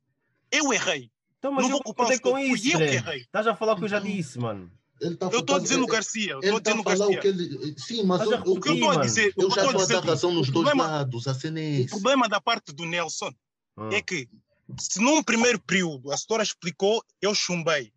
Eu 0.49 0.71
errei. 0.71 1.11
Então, 1.39 1.51
mas 1.51 1.63
não 1.63 1.69
eu 1.69 1.71
vou 1.73 1.83
culpar 1.83 2.07
o 2.11 2.21
com 2.21 2.31
fui 2.31 2.43
isso, 2.53 2.71
eu 2.71 2.77
que 2.77 2.83
errei. 2.85 3.21
Estás 3.21 3.47
a 3.47 3.55
falar 3.55 3.73
o 3.73 3.77
que 3.77 3.83
eu 3.83 3.89
já 3.89 3.99
disse, 3.99 4.39
mano. 4.39 4.71
Tá 4.99 5.05
Eu 5.07 5.11
estou 5.11 5.27
a 5.27 5.31
focado- 5.39 5.59
dizer 5.63 5.77
no 5.77 5.85
ele- 5.85 5.91
Garcia. 5.91 6.31
Eu 6.33 6.39
Ele 6.43 6.57
estou 6.57 6.57
a 6.57 6.59
está 6.59 6.71
a 6.71 6.83
falar 6.83 7.05
o 7.07 7.11
Garcia. 7.13 7.19
que 7.21 7.27
ele. 7.27 7.75
Sim, 7.79 8.03
mas 8.03 8.21
eu, 8.21 8.39
O 8.41 8.61
que 8.61 8.69
eu 8.69 8.73
estou 8.75 8.91
a 8.91 8.95
dizer, 8.97 9.33
o 9.35 9.41
eu 9.41 9.49
já 9.49 9.65
estou 9.65 9.81
a 9.81 9.85
dar 9.85 10.05
razão 10.05 10.31
nos 10.31 10.47
o 10.47 10.51
dois 10.51 10.65
problema- 10.69 10.91
lados. 10.91 11.27
A 11.27 11.33
cena 11.33 11.59
é 11.59 11.81
o 11.81 11.87
problema 11.87 12.29
da 12.29 12.39
parte 12.39 12.71
do 12.71 12.85
Nelson 12.85 13.31
Hum. 13.77 13.89
é 13.91 14.01
que 14.01 14.29
se 14.79 15.01
num 15.01 15.23
primeiro 15.23 15.59
período 15.59 16.11
a 16.11 16.17
senhora 16.17 16.43
explicou, 16.43 17.03
eu 17.21 17.33
chumbei. 17.33 17.91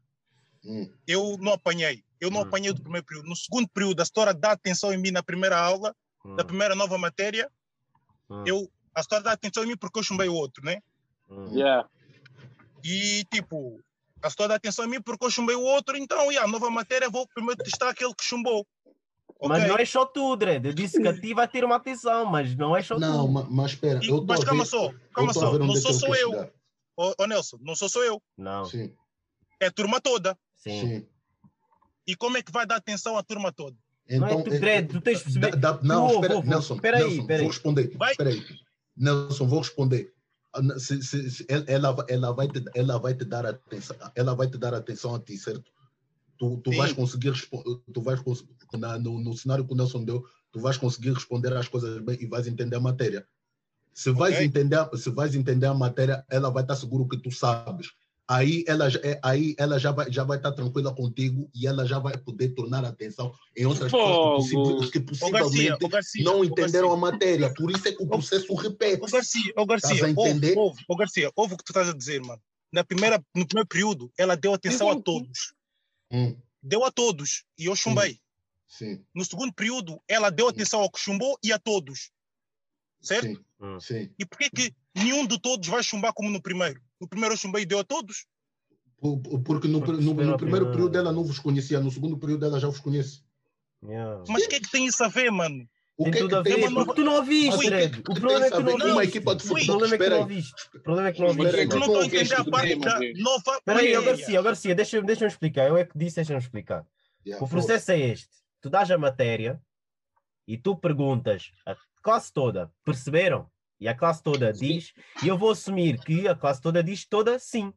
Hum. 0.65 0.91
Eu 1.07 1.37
não 1.41 1.53
apanhei. 1.53 2.03
Eu 2.21 2.31
não 2.31 2.41
Hum. 2.41 2.45
apanhei 2.45 2.73
do 2.73 2.81
primeiro 2.83 3.07
período. 3.07 3.29
No 3.29 3.37
segundo 3.37 3.69
período, 3.69 4.01
a 4.01 4.05
senhora 4.05 4.33
dá 4.33 4.53
atenção 4.53 4.93
em 4.93 4.97
mim 4.99 5.11
na 5.11 5.23
primeira 5.23 5.59
aula, 5.59 5.95
Hum. 6.25 6.37
da 6.37 6.45
primeira 6.45 6.75
nova 6.75 6.97
matéria. 6.97 7.51
Eu, 8.47 8.71
a 8.95 9.03
senhora 9.03 9.25
dá 9.25 9.33
atenção 9.33 9.63
em 9.65 9.69
mim 9.69 9.77
porque 9.77 9.99
eu 9.99 10.03
chumbei 10.03 10.29
o 10.29 10.35
outro, 10.35 10.65
né? 10.65 10.81
Yeah. 11.53 11.87
E 12.83 13.25
tipo, 13.33 13.81
a 14.23 14.31
senhora 14.31 14.51
dá 14.51 14.55
atenção 14.57 14.85
em 14.85 14.89
mim 14.89 15.03
porque 15.03 15.25
eu 15.25 15.31
chumbei 15.31 15.55
o 15.57 15.63
outro, 15.63 15.97
então, 15.97 16.31
yeah, 16.31 16.49
a 16.49 16.51
nova 16.51 16.71
matéria 16.71 17.11
vou 17.11 17.27
primeiro 17.29 17.63
testar 17.63 17.91
aquele 17.91 18.15
que 18.15 18.25
chumbou. 18.25 18.67
Mas 19.43 19.67
não 19.69 19.77
é 19.77 19.85
só 19.85 20.07
tu, 20.07 20.37
Dredd. 20.37 20.65
Eu 20.67 20.73
disse 20.73 21.01
que 21.01 21.07
a 21.09 21.13
ti 21.21 21.35
vai 21.35 21.47
ter 21.47 21.65
uma 21.65 21.77
atenção, 21.77 22.25
mas 22.25 22.55
não 22.57 22.75
é 22.75 22.83
só 22.83 22.99
Não, 22.99 23.27
tu. 23.27 23.33
ma- 23.33 23.47
mas 23.51 23.73
espera, 23.73 24.01
E- 24.03 24.11
mas 24.27 24.43
calma 24.45 24.65
ver, 24.65 24.71
só, 24.71 24.95
calma 25.13 25.33
só, 25.35 25.59
não 25.59 25.67
é 25.71 25.73
que 25.75 25.81
sou 25.81 25.93
só 25.93 26.15
eu. 26.15 26.51
Ô, 26.97 27.13
ô, 27.19 27.27
Nelson, 27.27 27.59
não 27.61 27.75
sou 27.75 27.89
só 27.89 28.03
eu, 28.05 28.23
Não, 28.39 28.65
Sim, 28.65 28.95
é 29.61 29.67
a 29.67 29.71
turma 29.71 30.01
toda. 30.01 30.39
Sim. 30.65 30.81
sim. 30.81 31.07
E 32.07 32.15
como 32.17 32.37
é 32.37 32.43
que 32.43 32.53
vai 32.53 32.67
dar 32.67 32.77
atenção 32.77 33.17
à 33.17 33.23
turma 33.23 33.51
toda? 33.53 33.77
Não 34.09 34.27
é 34.27 34.31
Então, 34.33 34.43
tu, 34.43 34.51
Dredd, 34.51 34.89
tu 34.89 35.01
tens 35.01 35.19
de 35.19 35.25
perceber. 35.25 35.57
não, 35.83 36.07
espera, 36.11 36.35
vou. 36.35 36.45
Nelson, 36.45 36.75
Espera 36.75 36.97
aí, 36.99 37.03
Nelson, 37.05 37.21
espera 37.23 37.39
vou 37.43 37.49
responder. 37.51 37.97
Vai. 37.97 38.11
Espera 38.11 38.31
aí. 38.31 38.45
Nelson, 38.97 39.47
vou 39.47 39.59
responder. 39.61 40.13
Ah, 40.53 40.79
se- 40.79 41.03
se- 41.03 41.31
se- 41.31 41.47
ela- 41.49 42.05
ela, 42.09 42.33
vai 42.33 42.47
te, 42.49 42.63
ela 42.75 42.99
vai 42.99 43.15
te 43.15 43.25
dar 43.25 43.47
atenção, 43.47 43.97
ela 44.15 44.35
vai 44.35 44.47
te 44.49 44.59
dar 44.59 44.75
atenção 44.75 45.15
a 45.15 45.19
ti, 45.21 45.37
certo? 45.39 45.73
Tu, 46.39 46.59
tu 46.59 46.71
Sim. 46.71 46.77
vais 46.77 46.93
conseguir 46.93 47.31
responder, 47.31 47.81
tu 47.93 48.03
vais 48.03 48.21
na- 48.75 48.99
no, 48.99 49.19
no 49.19 49.35
cenário 49.37 49.67
que 49.67 49.73
o 49.73 49.77
Nelson 49.77 50.05
deu, 50.05 50.25
tu 50.53 50.61
vais 50.61 50.77
conseguir 50.77 51.13
responder 51.13 51.57
as 51.57 51.67
coisas 51.69 51.99
bem 52.03 52.19
e 52.21 52.27
vais 52.27 52.47
entender 52.47 52.77
a 52.77 52.81
matéria. 52.81 53.27
Se 53.93 54.11
vais, 54.11 54.35
Ok. 54.35 54.45
entender, 54.45 54.89
se 54.97 55.11
vais 55.11 55.35
entender 55.35 55.67
a 55.67 55.75
matéria, 55.75 56.25
ela 56.29 56.51
vai 56.51 56.63
estar 56.63 56.77
seguro 56.77 57.09
que 57.09 57.17
tu 57.17 57.31
sabes. 57.31 57.93
Aí 58.27 58.65
ela, 58.67 58.89
já- 58.89 59.01
é- 59.03 59.21
aí 59.23 59.55
ela 59.59 59.79
já 59.79 59.93
vai, 59.93 60.11
já 60.11 60.25
vai 60.25 60.39
estar 60.39 60.53
tranquila 60.53 60.95
contigo 60.95 61.51
e 61.55 61.67
ela 61.67 61.85
já 61.87 61.99
vai 61.99 62.17
poder 62.17 62.51
tornar 62.55 62.83
atenção 62.85 63.33
em 63.55 63.67
outras 63.67 63.91
Fogo. 63.91 64.03
pessoas 64.39 64.49
que, 64.49 64.55
possi- 64.55 64.91
que 64.93 64.99
Ô 64.99 65.31
Garcia, 65.31 65.41
possivelmente 65.41 65.85
ô 65.85 65.89
Garcia, 65.89 66.25
não 66.25 66.45
entenderam 66.45 66.91
a 66.93 66.97
matéria. 66.97 67.53
Por 67.53 67.71
isso 67.71 67.87
é 67.87 67.93
que 67.93 68.03
o 68.03 68.07
processo 68.07 68.55
repete. 68.55 69.03
Ô 69.03 69.07
Garcia, 69.07 69.53
ô 69.57 69.67
Garcia, 69.67 69.91
ouve, 70.07 70.11
entender? 70.11 70.57
ouve, 70.57 70.83
ô 70.89 70.97
Garcia, 70.97 71.31
ouve 71.37 71.55
o 71.55 71.57
que 71.59 71.65
tu 71.65 71.71
estás 71.71 71.89
a 71.89 71.93
dizer, 71.95 72.23
mano. 72.23 72.41
Na 72.73 72.83
primeira, 72.83 73.23
no 73.35 73.47
primeiro 73.47 73.69
período, 73.69 74.11
ela 74.19 74.37
deu 74.37 74.55
atenção 74.55 74.91
a 74.91 75.01
todos. 75.01 75.53
Hum, 76.11 76.37
Deu 76.63 76.83
a 76.83 76.91
todos 76.91 77.45
e 77.59 77.67
eu 77.67 77.77
chumbei. 77.77 78.19
sim, 78.67 79.05
No 79.15 79.23
segundo 79.25 79.53
período, 79.53 80.01
ela 80.09 80.31
deu 80.31 80.49
atenção 80.49 80.81
ao 80.81 80.91
que 80.91 80.99
chumbou 80.99 81.39
e 81.43 81.53
a 81.53 81.59
todos. 81.59 82.11
Certo? 83.03 83.27
sim, 83.27 83.39
Hum. 83.61 83.79
sim. 83.81 84.11
E 84.19 84.25
por 84.25 84.39
que 84.39 84.49
que 84.51 84.75
nenhum 84.95 85.27
de 85.27 85.39
todos 85.39 85.69
vai 85.69 85.83
chumbar 85.83 86.13
como 86.15 86.31
no 86.31 86.41
primeiro? 86.41 86.81
No 87.05 87.09
primeiro 87.09 87.35
eu 87.35 87.39
chumbei 87.39 87.67
deu 87.67 87.79
a 87.79 87.85
todos? 87.85 88.25
Por- 88.99 89.19
por- 89.21 89.43
Porque 89.43 89.69
no, 89.69 89.81
no- 89.81 89.93
no 90.01 90.11
espera 90.13 90.39
primeiro 90.39 90.71
período 90.71 90.97
ela 90.97 91.13
não 91.13 91.23
vos 91.23 91.39
conhecia, 91.39 91.79
no 91.79 91.91
segundo 91.91 92.17
período 92.17 92.47
ela 92.47 92.59
já 92.59 92.67
vos 92.67 92.81
conhece. 92.81 93.23
Yeah. 93.85 94.23
Mas 94.27 94.45
o 94.45 94.49
que 94.49 94.55
é 94.57 94.61
que 94.61 94.71
tem 94.71 94.87
isso 94.87 95.05
a 95.05 95.09
ver, 95.09 95.31
mano? 95.31 95.69
O 95.99 96.05
Tem 96.05 96.13
que 96.13 96.19
é 96.19 96.21
tudo 96.23 96.43
que 96.43 96.49
ver, 96.49 96.65
a 96.65 96.69
ver? 96.69 96.75
porque 96.75 96.95
tu 96.95 97.05
não 97.05 97.15
ouviste. 97.17 97.55
O 97.55 97.59
tem 97.61 98.15
problema 98.15 98.47
é 98.47 98.51
que 98.51 98.57
tu 98.57 98.63
não 98.63 98.75
uma 98.75 98.85
ouviste. 98.95 99.09
equipa 99.19 99.37
de 99.37 99.45
O 99.45 99.47
futebol? 99.47 99.67
problema 99.79 99.95
é 99.95 99.99
que 99.99 100.05
tu 100.05 100.11
não 100.11 100.19
ouviste. 100.21 100.55
O 100.75 100.81
problema 100.81 101.09
é 101.09 101.13
que 101.13 101.21
não 101.21 101.27
ouviste. 101.29 101.57
aí. 101.57 101.63
É 101.63 101.67
não 101.67 101.79
estou 101.81 102.01
a 102.01 102.07
entender 102.07 102.35
a 102.35 102.45
parte 102.45 102.77
da 102.77 103.01
nova 103.23 103.57
Espera 103.59 103.79
aí. 103.81 104.05
Garcia, 104.05 104.43
Garcia, 104.43 104.75
deixa-me 104.75 105.07
deixa 105.07 105.27
explicar. 105.27 105.69
Eu 105.69 105.77
é 105.77 105.85
que 105.85 105.99
disse, 105.99 106.17
deixa-me 106.17 106.39
explicar. 106.41 106.87
Yeah, 107.27 107.45
O 107.45 107.49
processo 107.49 107.93
é 107.93 108.01
este: 108.01 108.31
tu 108.63 108.71
dás 108.71 108.91
a 108.91 108.97
matéria 108.97 109.61
e 110.49 110.57
tu 110.57 110.75
perguntas 110.77 111.53
a 111.67 111.77
classe 112.03 112.33
toda, 112.33 112.73
perceberam? 112.85 113.51
E 113.81 113.89
a 113.89 113.95
classe 113.95 114.23
toda 114.23 114.53
diz, 114.53 114.93
e 115.23 115.29
eu 115.29 115.37
vou 115.37 115.51
assumir 115.51 115.99
que 116.01 116.27
a 116.29 116.35
classe 116.35 116.61
toda 116.61 116.83
diz 116.83 117.05
toda 117.07 117.39
sim. 117.39 117.73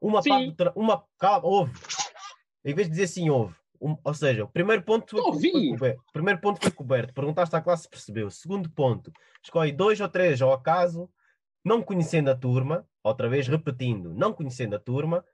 Uma 0.00 0.22
Sim. 0.22 0.54
parte, 0.54 0.72
uma, 0.76 1.04
calma, 1.18 1.46
houve. 1.46 1.72
Em 2.64 2.74
vez 2.74 2.86
de 2.86 2.92
dizer 2.92 3.08
sim, 3.08 3.28
houve. 3.30 3.54
Um- 3.80 3.96
ou 4.02 4.14
seja, 4.14 4.44
o 4.44 4.48
primeiro 4.48 4.82
ponto 4.82 5.10
foi, 5.10 5.40
foi 5.40 5.70
coberto. 5.70 6.00
O 6.08 6.12
primeiro 6.12 6.40
ponto 6.40 6.60
foi 6.60 6.70
coberto. 6.70 7.14
Perguntaste 7.14 7.54
à 7.56 7.60
classe 7.60 7.82
se 7.84 7.88
percebeu. 7.88 8.30
Segundo 8.30 8.70
ponto, 8.70 9.12
escolhe 9.42 9.72
dois 9.72 10.00
ou 10.00 10.08
três 10.08 10.40
ao 10.42 10.52
acaso, 10.52 11.08
não 11.64 11.82
conhecendo 11.82 12.30
a 12.30 12.34
turma, 12.36 12.86
outra 13.02 13.28
vez 13.28 13.46
repetindo, 13.48 14.12
não 14.14 14.32
conhecendo 14.32 14.74
a 14.76 14.78
turma, 14.78 15.24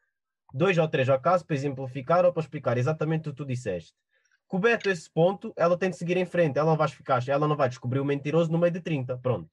dois 0.53 0.77
ou 0.79 0.89
três 0.89 1.09
ao 1.09 1.17
acaso 1.17 1.47
para 1.47 1.57
exemplificar 1.57 2.25
ou 2.25 2.33
para 2.33 2.43
explicar 2.43 2.77
exatamente 2.79 3.29
o 3.29 3.33
que 3.33 3.37
tu 3.37 3.45
disseste. 3.47 3.95
Coberto 4.47 4.89
esse 4.91 5.11
ponto, 5.11 5.53
ela 5.57 5.77
tem 5.77 5.91
de 5.91 5.97
seguir 5.97 6.17
em 6.17 6.27
frente. 6.27 6.59
Ela 6.59 6.71
não 6.71 6.77
vai 6.77 6.89
ficar, 6.89 7.27
ela 7.29 7.49
não 7.49 7.57
vai 7.57 7.69
descobrir 7.69 8.01
o 8.01 8.05
mentiroso 8.05 8.51
no 8.53 8.59
meio 8.59 8.73
de 8.73 8.81
30. 8.81 9.17
Pronto. 9.19 9.51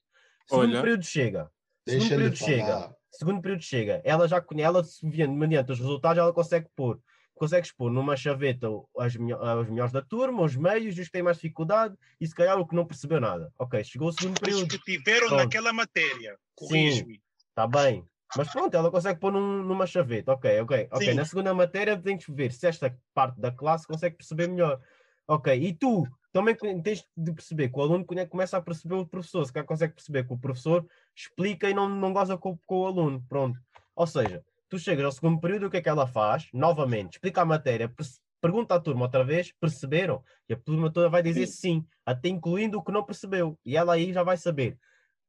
Segundo 0.50 0.70
Olha. 0.72 0.82
período 0.82 1.04
chega. 1.04 1.52
Segundo 1.88 2.10
período 2.10 2.36
chega. 2.36 2.96
Segundo 3.12 3.42
período 3.42 3.62
chega. 3.64 4.02
Ela 4.04 4.28
já 4.28 4.39
conhece, 4.42 4.66
ela 4.68 4.84
se 4.84 5.10
vendo 5.10 5.34
mediante 5.34 5.72
os 5.72 5.80
resultados, 5.80 6.18
ela 6.18 6.34
consegue 6.34 6.68
pôr. 6.76 7.00
Consegues 7.36 7.72
pôr 7.72 7.92
numa 7.92 8.16
chaveta 8.16 8.68
as, 9.00 9.14
os 9.16 9.70
melhores 9.70 9.92
da 9.92 10.02
turma, 10.02 10.44
os 10.44 10.56
meios, 10.56 10.96
os 10.98 11.06
que 11.06 11.12
têm 11.12 11.24
mais 11.24 11.38
dificuldade 11.38 11.96
e 12.20 12.28
se 12.28 12.36
calhar 12.36 12.60
o 12.60 12.68
que 12.68 12.76
não 12.76 12.86
percebeu 12.86 13.20
nada. 13.20 13.52
Ok, 13.58 13.84
chegou 13.84 14.10
o 14.10 14.12
segundo 14.14 14.36
Os 14.36 14.39
período. 14.39 14.68
que 14.68 14.78
tiveram 14.80 15.28
Pronto. 15.28 15.44
naquela 15.44 15.74
matéria. 15.74 16.38
Corrige-me. 16.56 17.20
Está 17.50 17.66
bem. 17.68 18.06
Mas 18.38 18.50
pronto, 18.52 18.76
ela 18.78 18.92
consegue 18.92 19.20
pôr 19.20 19.32
num- 19.34 19.64
numa 19.64 19.86
chaveta. 19.88 20.32
Ok, 20.34 20.62
ok, 20.62 20.88
ok. 20.92 21.08
Sim. 21.08 21.14
Na 21.16 21.26
segunda 21.26 21.54
matéria 21.54 21.98
tens 22.00 22.24
que 22.26 22.32
ver 22.32 22.52
se 22.52 22.68
esta 22.68 22.96
parte 23.14 23.42
da 23.42 23.52
classe 23.52 23.88
consegue 23.88 24.16
perceber 24.18 24.48
melhor. 24.48 24.80
Ok, 25.28 25.54
e 25.54 25.74
tu 25.74 26.06
também 26.32 26.56
tens 26.56 27.06
de 27.16 27.34
perceber 27.34 27.70
que 27.70 27.78
o 27.78 27.82
aluno 27.82 28.06
come- 28.06 28.26
começa 28.26 28.58
a 28.58 28.62
perceber 28.62 28.96
o 28.96 29.06
professor, 29.06 29.46
se 29.46 29.52
calhar 29.52 29.66
consegue 29.68 29.94
perceber 29.94 30.26
que 30.26 30.34
o 30.34 30.38
professor 30.38 30.86
explica 31.16 31.70
e 31.70 31.74
não, 31.74 31.90
não 31.90 32.14
goza 32.14 32.38
com, 32.38 32.58
com 32.66 32.80
o 32.82 32.86
aluno. 32.86 33.24
Pronto. 33.28 33.60
Ou 33.96 34.08
seja, 34.08 34.44
tu 34.70 34.80
chegas 34.80 35.06
ao 35.06 35.12
segundo 35.12 35.40
período, 35.40 35.68
o 35.68 35.70
que 35.70 35.78
é 35.78 35.82
que 35.82 35.90
ela 35.90 36.08
faz? 36.08 36.48
Novamente, 36.54 37.14
explica 37.14 37.42
a 37.42 37.46
matéria, 37.46 37.94
pergunta 38.40 38.76
à 38.76 38.80
turma 38.80 39.04
outra 39.04 39.24
vez, 39.24 39.52
perceberam? 39.60 40.24
E 40.48 40.54
a 40.54 40.58
turma 40.58 40.92
toda 40.92 41.10
vai 41.10 41.22
dizer 41.22 41.46
sim, 41.48 41.86
até 42.06 42.30
incluindo 42.30 42.78
o 42.80 42.84
que 42.84 42.92
não 42.92 43.04
percebeu. 43.04 43.58
E 43.66 43.76
ela 43.76 43.94
aí 43.94 44.14
já 44.14 44.24
vai 44.24 44.38
saber. 44.38 44.78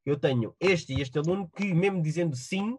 Eu 0.07 0.17
tenho 0.17 0.55
este 0.59 0.95
e 0.95 1.01
este 1.01 1.19
aluno 1.19 1.51
que, 1.55 1.75
mesmo 1.75 2.03
dizendo 2.03 2.35
sim, 2.35 2.79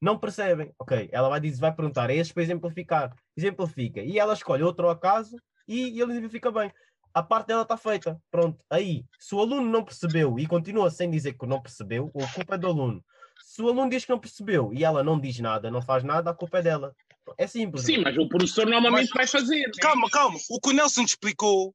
não 0.00 0.18
percebem. 0.18 0.72
Ok, 0.78 1.08
ela 1.12 1.28
vai, 1.28 1.40
dizer, 1.40 1.60
vai 1.60 1.74
perguntar 1.74 2.10
a 2.10 2.14
esses 2.14 2.32
para 2.32 2.42
exemplificar. 2.42 3.16
Exemplifica. 3.36 4.00
E 4.00 4.18
ela 4.18 4.32
escolhe 4.34 4.62
outro 4.62 4.88
acaso 4.88 5.36
e 5.68 6.00
ele 6.00 6.12
exemplifica 6.12 6.50
bem. 6.50 6.72
A 7.14 7.22
parte 7.22 7.46
dela 7.46 7.62
está 7.62 7.76
feita. 7.76 8.20
Pronto. 8.30 8.58
Aí, 8.68 9.04
se 9.20 9.34
o 9.34 9.40
aluno 9.40 9.70
não 9.70 9.84
percebeu 9.84 10.36
e 10.38 10.46
continua 10.46 10.90
sem 10.90 11.08
dizer 11.08 11.34
que 11.34 11.46
não 11.46 11.62
percebeu, 11.62 12.10
a 12.20 12.26
culpa 12.34 12.56
é 12.56 12.58
do 12.58 12.66
aluno. 12.66 13.04
Se 13.40 13.62
o 13.62 13.68
aluno 13.68 13.88
diz 13.88 14.04
que 14.04 14.10
não 14.10 14.18
percebeu 14.18 14.72
e 14.74 14.84
ela 14.84 15.04
não 15.04 15.20
diz 15.20 15.38
nada, 15.38 15.70
não 15.70 15.80
faz 15.80 16.02
nada, 16.02 16.30
a 16.30 16.34
culpa 16.34 16.58
é 16.58 16.62
dela. 16.62 16.92
É 17.38 17.46
simples. 17.46 17.84
Sim, 17.84 17.98
mas 17.98 18.16
o 18.18 18.28
professor 18.28 18.66
normalmente 18.66 19.10
vai 19.14 19.26
fazer. 19.26 19.60
né? 19.66 19.72
Calma, 19.80 20.10
calma. 20.10 20.38
O 20.50 20.60
que 20.60 20.70
o 20.70 20.72
Nelson 20.72 21.04
te 21.04 21.10
explicou 21.10 21.72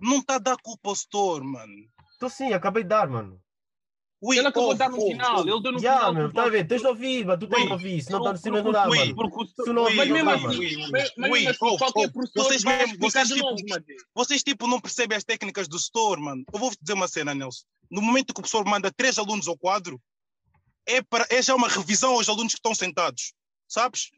não 0.00 0.18
está 0.18 0.36
a 0.36 0.38
dar 0.38 0.56
culpa 0.62 0.90
ao 0.90 0.94
setor, 0.94 1.42
mano. 1.42 1.74
Estou 2.12 2.30
sim, 2.30 2.52
acabei 2.52 2.84
de 2.84 2.88
dar, 2.88 3.08
mano. 3.08 3.40
Ui, 4.20 4.36
Ele 4.36 4.48
acabou 4.48 4.72
de 4.72 4.78
dar 4.80 4.90
no 4.90 5.00
final. 5.00 5.40
Ele 5.46 5.62
deu 5.62 5.72
no 5.72 5.78
Já, 5.78 5.96
final. 5.98 6.14
meu, 6.14 6.26
está 6.28 6.42
a 6.42 6.48
ver? 6.48 6.66
Tens 6.66 6.80
de 6.80 6.86
ouvir, 6.88 7.24
mano. 7.24 7.38
Tu 7.38 7.46
tens 7.46 7.66
de 7.66 7.72
ouvir. 7.72 8.02
Se 8.02 8.10
não 8.10 8.32
está 8.34 8.50
no 8.50 8.62
não 8.64 8.72
dá, 8.72 8.82
porque- 8.84 8.98
mano. 8.98 9.14
porque 9.14 9.36
o 9.36 9.46
Se 9.64 9.72
não 9.72 9.82
Mas 9.84 9.98
ouvir, 9.98 10.08
não 10.08 10.16
dá, 10.18 10.24
mas- 10.24 11.12
mas 11.16 11.46
assim, 11.46 11.76
qualquer 11.78 12.12
professor 12.12 12.42
Vocês 12.42 12.62
tipo-. 12.62 14.08
Vocês, 14.14 14.42
tipo, 14.42 14.66
não 14.66 14.80
percebem 14.80 15.16
as 15.16 15.22
técnicas 15.24 15.68
do 15.68 15.78
setor, 15.78 16.18
mano. 16.18 16.44
Eu 16.52 16.58
vou 16.58 16.72
dizer 16.80 16.94
uma 16.94 17.06
cena, 17.06 17.32
Nelson. 17.32 17.62
No 17.90 18.02
momento 18.02 18.34
que 18.34 18.40
o 18.40 18.42
professor 18.42 18.64
manda 18.66 18.90
três 18.90 19.18
alunos 19.18 19.46
ao 19.46 19.56
quadro, 19.56 20.00
é, 20.84 21.00
para, 21.00 21.24
é 21.30 21.40
já 21.40 21.54
uma 21.54 21.68
revisão 21.68 22.14
aos 22.14 22.28
alunos 22.28 22.52
que 22.54 22.58
estão 22.58 22.74
sentados. 22.74 23.32
Sabes? 23.68 24.10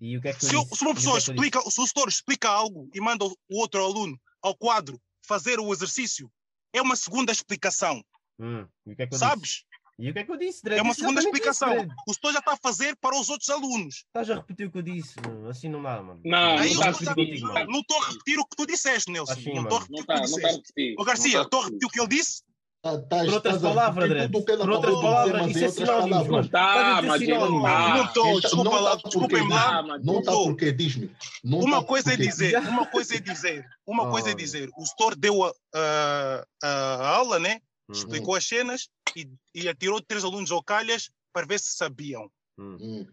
E 0.00 0.18
o 0.18 0.20
que 0.20 0.28
é 0.28 0.32
que 0.34 0.40
tu 0.40 0.46
Se, 0.46 0.56
o- 0.56 0.64
se 0.66 0.82
uma 0.82 0.90
é 0.90 0.94
pessoa 0.94 1.14
tu 1.20 1.30
explica, 1.32 1.60
se 1.62 1.80
o 1.80 1.86
setor 1.86 2.08
explica 2.08 2.48
algo 2.50 2.88
e 2.94 3.00
manda 3.00 3.24
o 3.24 3.34
o 3.50 3.58
outro 3.58 3.82
aluno 3.82 4.20
ao 4.42 4.54
quadro 4.54 5.00
fazer 5.26 5.58
o 5.58 5.72
exercício, 5.72 6.30
é 6.72 6.82
uma 6.82 6.94
segunda 6.94 7.32
explicação. 7.32 8.02
Hum, 8.38 8.66
e 8.86 8.92
o 8.92 8.96
que 8.96 9.02
é 9.02 9.06
que 9.06 9.14
eu 9.14 9.18
disse? 9.18 9.30
Sabes? 9.30 9.64
E 9.98 10.10
o 10.10 10.12
que 10.12 10.18
é 10.20 10.24
que 10.24 10.30
eu 10.30 10.36
disse, 10.36 10.62
Dredd? 10.62 10.78
É 10.78 10.82
uma 10.82 10.94
segunda 10.94 11.20
explicação. 11.20 11.74
O 12.06 12.14
setor 12.14 12.32
já 12.32 12.38
está 12.38 12.52
a 12.52 12.56
fazer 12.56 12.94
para 13.00 13.18
os 13.18 13.28
outros 13.28 13.50
alunos. 13.50 14.04
Estás 14.06 14.30
a 14.30 14.36
repetir 14.36 14.68
o 14.68 14.70
que 14.70 14.78
eu 14.78 14.82
disse, 14.82 15.16
mano. 15.26 15.48
Assim 15.48 15.68
não 15.68 15.82
dá, 15.82 16.00
mano. 16.00 16.20
Não, 16.24 16.56
Aí 16.56 16.72
não 16.72 16.80
eu 16.80 16.80
tá 16.80 16.90
estou 16.90 17.98
a 17.98 18.06
repetir 18.08 18.38
o 18.38 18.44
que 18.46 18.56
tu 18.56 18.64
disseste, 18.66 19.10
Nelson. 19.10 19.32
Assim, 19.32 19.52
não 19.54 19.64
estou 19.64 19.78
a 19.78 19.80
repetir 19.80 19.96
Não 19.96 20.02
o 20.04 20.06
que 20.06 20.12
está 20.12 20.14
tu 20.14 20.30
não 20.30 20.40
tá 20.40 20.46
a 20.48 20.50
disseste. 20.52 20.72
repetir. 20.76 20.94
Ô 21.00 21.04
Garcia, 21.04 21.32
Não 21.32 21.40
tá 21.40 21.44
estou 21.46 21.60
a 21.60 21.64
repetir. 21.64 21.86
o 21.86 21.90
que 21.90 22.00
ele 22.00 22.08
disse? 22.08 22.42
Tá- 22.80 22.96
tás- 22.96 23.24
Por 23.26 23.34
outras 23.34 23.54
tás 23.54 23.64
a 23.64 23.68
palavras, 23.68 24.08
repetir 24.08 24.44
Dredd. 24.44 24.58
Por 24.60 24.70
outras 24.70 24.94
palavras, 25.00 25.50
isso 25.50 25.64
é 25.64 25.68
sinónimo. 25.68 26.14
Não 26.14 26.48
tá, 26.48 26.74
Estás 26.74 26.98
a 26.98 27.02
mas 27.02 27.20
não 27.26 27.62
tá. 27.62 28.04
Estou, 28.06 28.40
desculpa 28.40 28.64
não 28.70 28.80
lá, 28.80 28.96
tá 28.96 29.02
desculpem 29.04 29.48
lá. 29.48 29.82
Não 29.82 29.98
não 29.98 30.18
está 30.20 30.32
porque 30.32 30.70
diz-me. 30.72 31.10
Não 31.42 31.58
Uma 31.58 31.80
tá 31.80 31.86
coisa 31.88 32.12
é 32.12 32.16
dizer, 32.16 32.56
uma 32.68 32.86
coisa 32.86 33.16
é 33.16 33.18
dizer, 33.18 33.66
uma 33.84 34.08
coisa 34.12 34.30
é 34.30 34.34
dizer, 34.36 34.70
o 34.78 34.86
setor 34.86 35.16
deu 35.16 35.42
a 35.74 37.06
aula, 37.16 37.40
né? 37.40 37.60
Uhum, 37.88 37.94
Explicou 37.94 38.34
as 38.34 38.44
cenas 38.44 38.88
e, 39.16 39.28
e 39.54 39.68
atirou 39.68 40.00
três 40.02 40.22
alunos 40.24 40.50
ao 40.50 40.62
calhas 40.62 41.10
para 41.32 41.46
ver 41.46 41.58
se 41.58 41.72
sabiam. 41.74 42.30
uhum. 42.56 42.76
Hum. 42.80 43.06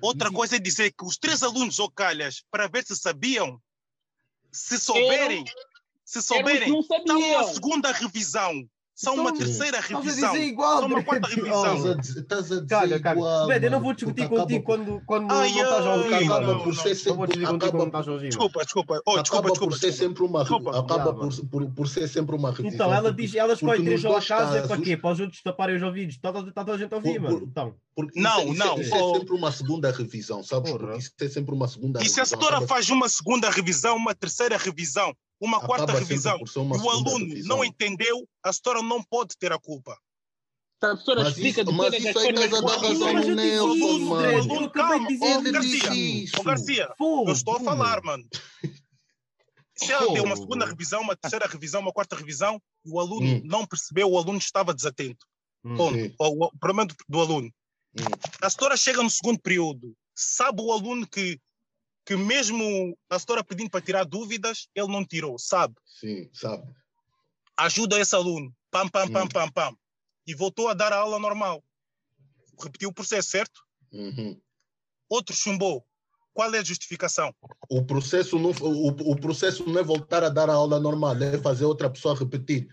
Outra 0.00 0.28
Isso- 0.28 0.36
coisa 0.36 0.56
é 0.56 0.58
dizer 0.60 0.92
que 0.92 1.04
os 1.04 1.18
três 1.18 1.42
alunos 1.42 1.80
ao 1.80 1.90
calhas 1.90 2.44
para 2.52 2.68
ver 2.68 2.84
se 2.86 2.96
sabiam, 2.96 3.60
se 4.52 4.78
souberem, 4.78 5.44
se 6.04 6.22
souberem, 6.22 6.82
sabiam. 6.84 7.18
uma 7.18 7.52
segunda 7.52 7.92
revisão, 7.92 8.68
são 9.00 9.14
uma 9.14 9.30
Então, 9.30 9.38
terceira 9.38 9.78
Estás 9.78 9.94
a 9.94 9.98
revisão. 10.00 10.32
dizer 10.32 10.44
igual, 10.46 10.80
Só 10.80 10.86
uma 10.86 11.02
quarta 11.04 11.28
revisão. 11.28 11.62
Estás 11.76 11.86
a 11.86 11.94
dizer- 12.00 12.20
Estás 12.20 12.40
a 12.52 12.54
dizer 12.56 12.66
Caga, 12.66 13.00
caga. 13.00 13.20
igual, 13.20 13.46
Dredd, 13.46 13.64
eu 13.64 13.70
não 13.70 13.80
vou 13.80 13.92
discutir 13.94 14.28
contigo 14.28 14.64
quando, 14.64 15.02
quando 15.06 15.30
Ai, 15.30 15.52
não 15.52 15.62
estás 15.62 15.86
a 15.86 15.90
ai, 15.92 15.98
ouvir, 15.98 16.14
ai, 16.14 16.24
acaba 16.24 16.40
não, 16.46 16.58
por 16.58 16.66
não. 16.66 16.74
ser 16.74 16.78
Não 16.78 16.82
vou 16.82 16.94
sempre, 16.96 17.26
discutir 17.26 17.46
contigo 17.46 17.70
quando 17.78 17.86
estás 17.86 18.08
a 18.08 18.10
ouvir, 18.10 18.22
mano. 18.24 18.28
Desculpa, 18.30 18.64
desculpa. 18.64 18.94
Oh, 19.06 19.10
acaba 19.12 19.22
desculpa, 19.22 19.48
desculpa, 19.50 19.70
por 19.72 19.78
ser 19.78 19.86
desculpa. 19.90 20.08
sempre 20.08 20.22
uma 20.24 20.38
Desculpa. 20.40 20.80
acaba 20.80 21.14
por, 21.14 21.46
por, 21.46 21.70
por 21.70 21.88
ser 21.88 22.08
sempre 22.08 22.34
uma 22.34 22.50
revisão. 22.50 22.74
Então, 22.74 22.92
ela 22.92 23.12
diz, 23.12 23.34
ela 23.36 23.52
escolhe 23.52 23.84
três 23.84 24.04
ao 24.04 24.12
dois 24.12 24.24
acaso, 24.24 24.56
é 24.56 24.66
para 24.66 24.80
quê? 24.82 24.96
Para 24.96 25.12
os 25.12 25.20
outros 25.20 25.42
taparem 25.42 25.76
os 25.76 25.82
ouvidos. 25.82 26.16
Está 26.16 26.30
está 26.30 26.64
toda 26.64 26.74
a 26.74 26.78
gente 26.78 26.92
a 26.92 26.96
ouvir, 26.96 27.20
mano. 27.20 27.42
Então, 27.48 27.74
porque 27.94 28.20
Não, 28.20 28.40
isso, 28.52 28.62
é- 28.62 28.66
não, 28.66 28.80
Isso, 28.80 28.94
é 28.94 29.02
oh. 29.02 29.14
sempre 29.14 29.34
uma 29.36 29.52
segunda 29.52 29.90
revisão, 29.92 30.42
sabes? 30.42 30.72
Porque 30.72 30.98
isso 30.98 31.12
é 31.20 31.28
sempre 31.28 31.54
uma 31.54 31.68
segunda 31.68 32.00
E 32.02 32.08
se 32.08 32.18
a 32.20 32.24
revisão. 32.24 32.40
setora 32.40 32.66
faz 32.66 32.88
uma 32.90 33.08
segunda 33.08 33.48
revisão, 33.48 33.96
uma 33.96 34.14
terceira 34.14 34.56
revisão, 34.56 35.14
uma 35.40 35.60
quarta 35.60 35.84
acaba 35.84 35.98
revisão, 36.00 36.38
uma 36.56 36.76
e 36.76 36.80
o 36.80 36.90
aluno 36.90 37.26
revisão. 37.26 37.56
não 37.56 37.64
entendeu, 37.64 38.28
a 38.42 38.52
setora 38.52 38.82
não 38.82 39.02
pode 39.02 39.36
ter 39.38 39.52
a 39.52 39.58
culpa. 39.58 39.92
A 40.80 40.86
professora 40.90 41.24
Mas 41.24 41.28
explica 41.36 41.62
isso- 41.62 41.70
de 41.72 41.76
mas 41.76 41.86
todas 41.86 42.00
isso 42.00 42.08
as 42.10 42.16
aí 42.16 42.22
formas. 42.24 42.44
estás 42.44 42.54
a 42.54 42.66
dar 42.66 42.74
possíveis. 42.78 43.00
razão 43.00 43.12
Mas 43.14 43.26
no 43.26 43.30
eu 43.32 43.36
Nelson, 43.36 43.98
mano. 44.04 44.22
Dredd. 44.22 44.50
Aluno, 44.50 44.70
calma, 44.70 44.94
oh, 45.04 45.08
disse 45.08 45.52
Garcia, 45.52 46.30
oh, 46.38 46.42
Garcia, 46.44 46.94
eu 47.00 47.32
estou 47.32 47.56
a 47.56 47.60
falar, 47.60 48.02
mano. 48.02 48.24
Se 49.76 49.92
ela 49.92 50.12
deu 50.12 50.24
uma 50.24 50.36
segunda 50.36 50.66
revisão, 50.66 51.00
uma 51.02 51.16
terceira 51.16 51.46
revisão, 51.46 51.80
uma 51.80 51.92
quarta 51.92 52.16
revisão, 52.16 52.60
e 52.84 52.90
o 52.90 52.98
aluno 52.98 53.26
Hum. 53.26 53.42
não 53.44 53.64
percebeu, 53.66 54.10
o 54.10 54.18
aluno 54.18 54.38
estava 54.38 54.74
desatento. 54.74 55.24
Hum. 55.64 55.76
Ponto. 55.76 56.14
O, 56.18 56.46
o 56.46 56.58
problema 56.58 56.84
do, 56.86 56.94
do 57.08 57.20
aluno. 57.20 57.48
Hum. 57.98 58.04
A 58.42 58.50
setora 58.50 58.76
chega 58.76 59.02
no 59.02 59.10
segundo 59.10 59.38
período, 59.40 59.94
sabe 60.16 60.60
o 60.62 60.72
aluno 60.72 61.06
que, 61.06 61.38
que 62.08 62.16
mesmo 62.16 62.96
a 63.10 63.18
setora 63.18 63.44
pedindo 63.44 63.68
para 63.68 63.82
tirar 63.82 64.02
dúvidas, 64.04 64.66
ele 64.74 64.86
não 64.88 65.04
tirou, 65.04 65.38
sabe? 65.38 65.74
Sim, 65.84 66.30
sabe? 66.32 66.64
ajuda 67.54 68.00
esse 68.00 68.14
aluno, 68.14 68.50
pam, 68.70 68.88
pam, 68.88 69.06
pam, 69.10 69.24
Hum. 69.24 69.28
pam, 69.28 69.50
pam, 69.50 69.76
e 70.26 70.34
voltou 70.34 70.68
a 70.70 70.74
dar 70.74 70.90
a 70.90 70.96
aula 70.96 71.18
normal. 71.18 71.62
Repetiu 72.58 72.88
o 72.88 72.94
processo, 72.94 73.28
certo? 73.28 73.60
Uhum. 73.92 74.40
Outro 75.06 75.36
chumbou. 75.36 75.84
Qual 76.32 76.54
é 76.54 76.60
a 76.60 76.64
justificação? 76.64 77.34
O 77.68 77.84
processo, 77.84 78.38
não, 78.38 78.52
o, 78.52 78.88
o 79.12 79.16
processo 79.20 79.68
não 79.68 79.78
é 79.78 79.82
voltar 79.82 80.24
a 80.24 80.30
dar 80.30 80.48
a 80.48 80.54
aula 80.54 80.80
normal, 80.80 81.14
é 81.22 81.36
fazer 81.38 81.66
outra 81.66 81.90
pessoa 81.90 82.16
repetir. 82.16 82.68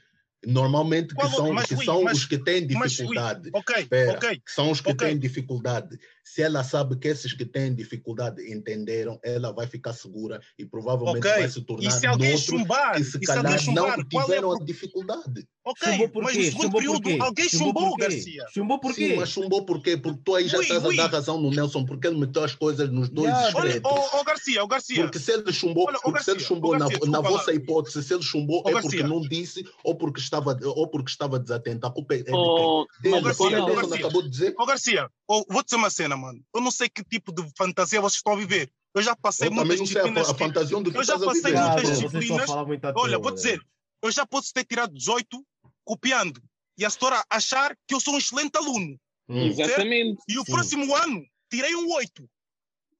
Normalmente 0.45 1.09
que 1.09 1.15
Qual- 1.15 1.29
são, 1.31 1.51
mas, 1.51 1.65
que 1.65 1.83
são 1.83 2.03
mas- 2.03 2.17
os 2.19 2.25
que 2.25 2.37
têm 2.37 2.65
mas, 2.71 2.91
dificuldade. 2.91 3.49
Ok, 3.53 3.75
Espera, 3.81 4.13
ok. 4.13 4.35
que 4.39 4.51
são 4.51 4.71
os 4.71 4.79
que 4.79 4.91
ok. 4.91 5.07
têm 5.09 5.19
dificuldade. 5.19 5.99
Se 6.27 6.41
ela 6.41 6.63
sabe 6.63 6.97
que 6.97 7.07
esses 7.07 7.33
que 7.33 7.45
têm 7.45 7.75
dificuldade 7.75 8.51
entenderam, 8.51 9.19
ela 9.23 9.53
vai 9.53 9.67
ficar 9.67 9.93
segura 9.93 10.41
e 10.57 10.65
provavelmente 10.65 11.19
Ok. 11.27 11.31
vai 11.31 11.47
se 11.47 11.59
E 11.59 11.63
tornar 11.63 11.91
se 11.91 12.07
alguém 12.07 12.35
chumbar, 12.35 12.95
que 12.95 13.01
e 13.01 13.03
se 13.05 13.11
se 13.11 13.31
alguém 13.31 13.43
calhar 13.43 13.59
chumbar, 13.59 13.83
não 13.83 13.89
é 13.93 13.95
o 13.97 14.03
tiveram 14.05 14.49
pro- 14.49 14.61
a 14.61 14.65
dificuldade. 14.65 15.47
Ok, 15.67 15.91
Chumbou 15.91 16.09
por 16.09 16.23
mas 16.23 16.33
quê? 16.33 16.37
no 16.39 16.45
segundo 16.45 16.61
Chumbou 16.63 16.79
período 16.79 17.23
alguém 17.23 17.49
Chumbou 17.49 17.67
chumbou, 17.67 17.89
por? 17.91 17.97
Garcia. 17.97 18.45
Chumbou 18.53 18.79
por 18.79 18.93
Sim, 18.93 19.07
quê? 19.07 19.15
mas 19.17 19.29
chumbou 19.29 19.65
por 19.65 19.81
quê? 19.81 19.97
Porque 19.97 20.21
tu 20.23 20.35
aí 20.35 20.47
já 20.47 20.57
Ui, 20.59 20.63
estás 20.63 20.83
ui. 20.85 20.99
a 20.99 21.03
dar 21.07 21.11
razão 21.11 21.41
no 21.41 21.49
Nelson, 21.49 21.85
porque 21.85 22.07
ele 22.07 22.19
meteu 22.19 22.43
as 22.43 22.53
coisas 22.55 22.89
nos 22.91 23.09
dois 23.09 23.31
extremos. 23.31 23.55
Olha, 23.55 23.81
oh, 23.83 24.19
oh, 24.19 24.23
Garcia, 24.23 24.63
oh, 24.63 24.67
Garcia. 24.67 25.03
Porque 25.03 25.17
se 25.19 25.31
ele 25.31 25.51
chumbou, 25.51 25.87
Olha, 25.87 25.99
porque 26.03 26.23
se 26.23 26.29
ele 26.31 26.37
Garcia, 26.37 26.47
chumbou 26.55 26.73
na, 26.73 26.79
Garcia, 26.87 26.97
na 26.99 27.03
desculpa 27.19 27.29
vossa 27.29 27.53
hipótese, 27.53 28.03
se 28.03 28.13
ele 28.13 28.21
chumbou 28.23 28.59
é 28.59 28.71
porque 28.73 28.97
Garcia. 28.97 29.07
não 29.07 29.21
disse 29.21 29.63
ou 29.83 29.95
porque 29.95 30.19
estava, 30.19 30.55
ou 30.63 30.87
porque 30.87 31.09
estava 31.09 31.39
desatento. 31.39 31.87
A 31.87 31.91
culpa 31.91 32.13
é 32.13 32.17
de 32.17 32.25
quem? 32.25 32.35
Oh, 32.35 32.85
Dele, 33.01 33.21
Garcia, 33.21 33.45
o 33.47 33.49
Nelson 33.49 33.73
Garcia. 33.75 33.95
acabou 33.97 34.21
de 34.21 34.29
dizer. 34.29 34.55
Ô, 34.59 34.65
Garcia, 34.67 35.09
oh, 35.27 35.43
vou 35.49 35.63
dizer 35.63 35.75
uma 35.77 35.89
cena, 35.89 36.14
mano. 36.17 36.43
Eu 36.53 36.61
não 36.61 36.71
sei 36.71 36.89
que 36.89 37.03
tipo 37.03 37.31
de 37.31 37.43
fantasia 37.57 38.01
vocês 38.01 38.17
estão 38.17 38.33
a 38.33 38.37
viver. 38.37 38.71
Eu 38.93 39.01
já 39.01 39.15
passei 39.15 39.47
Eu 39.47 39.51
muitas 39.51 39.79
a, 39.79 39.83
disciplinas. 39.83 40.29
a 40.29 40.33
fantasia 40.35 40.77
onde 40.77 40.95
Eu 40.95 41.03
já 41.03 41.19
passei 41.19 41.51
muitas 41.53 41.81
bro, 41.81 41.99
disciplinas- 42.19 42.49
Olha, 42.95 43.19
vou 43.19 43.31
dizer, 43.31 43.59
eu 44.01 44.11
já 44.11 44.25
posso 44.25 44.53
ter 44.53 44.63
tirado 44.65 44.93
18 44.93 45.45
copiando 45.83 46.41
e 46.77 46.85
a 46.85 46.89
setora 46.89 47.23
achar 47.29 47.75
que 47.87 47.93
eu 47.93 47.99
sou 47.99 48.13
um 48.13 48.17
excelente 48.17 48.57
aluno. 48.57 48.97
Hum, 49.27 49.47
Exatamente. 49.47 50.21
E 50.27 50.37
o 50.39 50.45
Sim. 50.45 50.51
próximo 50.51 50.95
ano 50.95 51.25
tirei 51.49 51.75
um 51.75 51.91
8. 51.91 52.29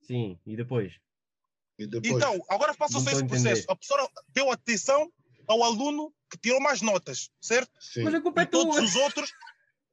Sim, 0.01 0.37
e 0.45 0.55
depois? 0.55 0.93
E 1.77 1.85
depois, 1.87 2.13
Então, 2.13 2.39
agora 2.49 2.73
a 3.11 3.13
esse 3.13 3.23
entender. 3.23 3.43
processo. 3.43 3.71
A 3.71 3.75
professora 3.75 4.07
deu 4.29 4.51
atenção 4.51 5.11
ao 5.47 5.63
aluno 5.63 6.13
que 6.29 6.37
tirou 6.37 6.59
mais 6.61 6.81
notas, 6.81 7.29
certo? 7.41 7.71
sim. 7.79 8.03
Mas 8.03 8.13
a 8.15 8.21
culpa 8.21 8.41
é 8.41 8.43
E 8.43 8.47
todos 8.47 8.75
tua. 8.75 8.83
os 8.83 8.95
outros. 8.95 9.31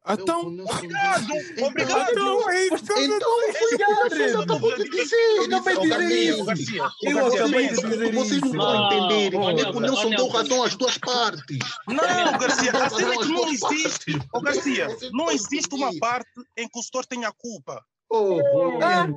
Então, 0.08 0.46
O 0.46 0.50
Nelson 0.50 0.74
Obrigado, 0.74 1.26
disse- 1.26 1.62
obrigado. 1.62 2.10
então 2.10 2.50
é 2.50 2.66
Então 2.66 4.58
foi 4.60 4.72
o 4.72 4.76
de 4.76 4.90
dizer. 4.90 5.16
Eu 5.36 5.44
acabei 5.44 5.76
de 5.76 6.54
dizer 6.54 6.82
Eu 7.02 7.26
acabei 7.26 7.68
de 7.68 7.74
dizer 7.76 8.12
Vocês 8.12 8.40
não 8.40 8.48
estão 8.50 8.68
a 8.68 8.88
Ah, 8.90 8.94
entender. 8.94 9.34
É 9.34 9.70
o 9.70 9.80
Nelson, 9.80 10.10
deu 10.10 10.28
razão 10.28 10.62
às 10.64 10.74
duas 10.74 10.98
partes. 10.98 11.58
Não, 11.86 12.38
Garcia, 12.38 12.72
a 12.72 12.90
cena 12.90 13.14
é 13.14 13.16
que 13.18 13.28
não 13.28 13.48
existe. 13.48 14.18
Ô, 14.34 14.40
Garcia, 14.40 14.88
não 15.12 15.30
existe 15.30 15.72
uma 15.74 15.96
parte 16.00 16.30
em 16.56 16.68
que 16.68 16.78
o 16.78 16.82
setor 16.82 17.06
tenha 17.06 17.30
culpa. 17.32 17.80
Oh, 18.14 18.38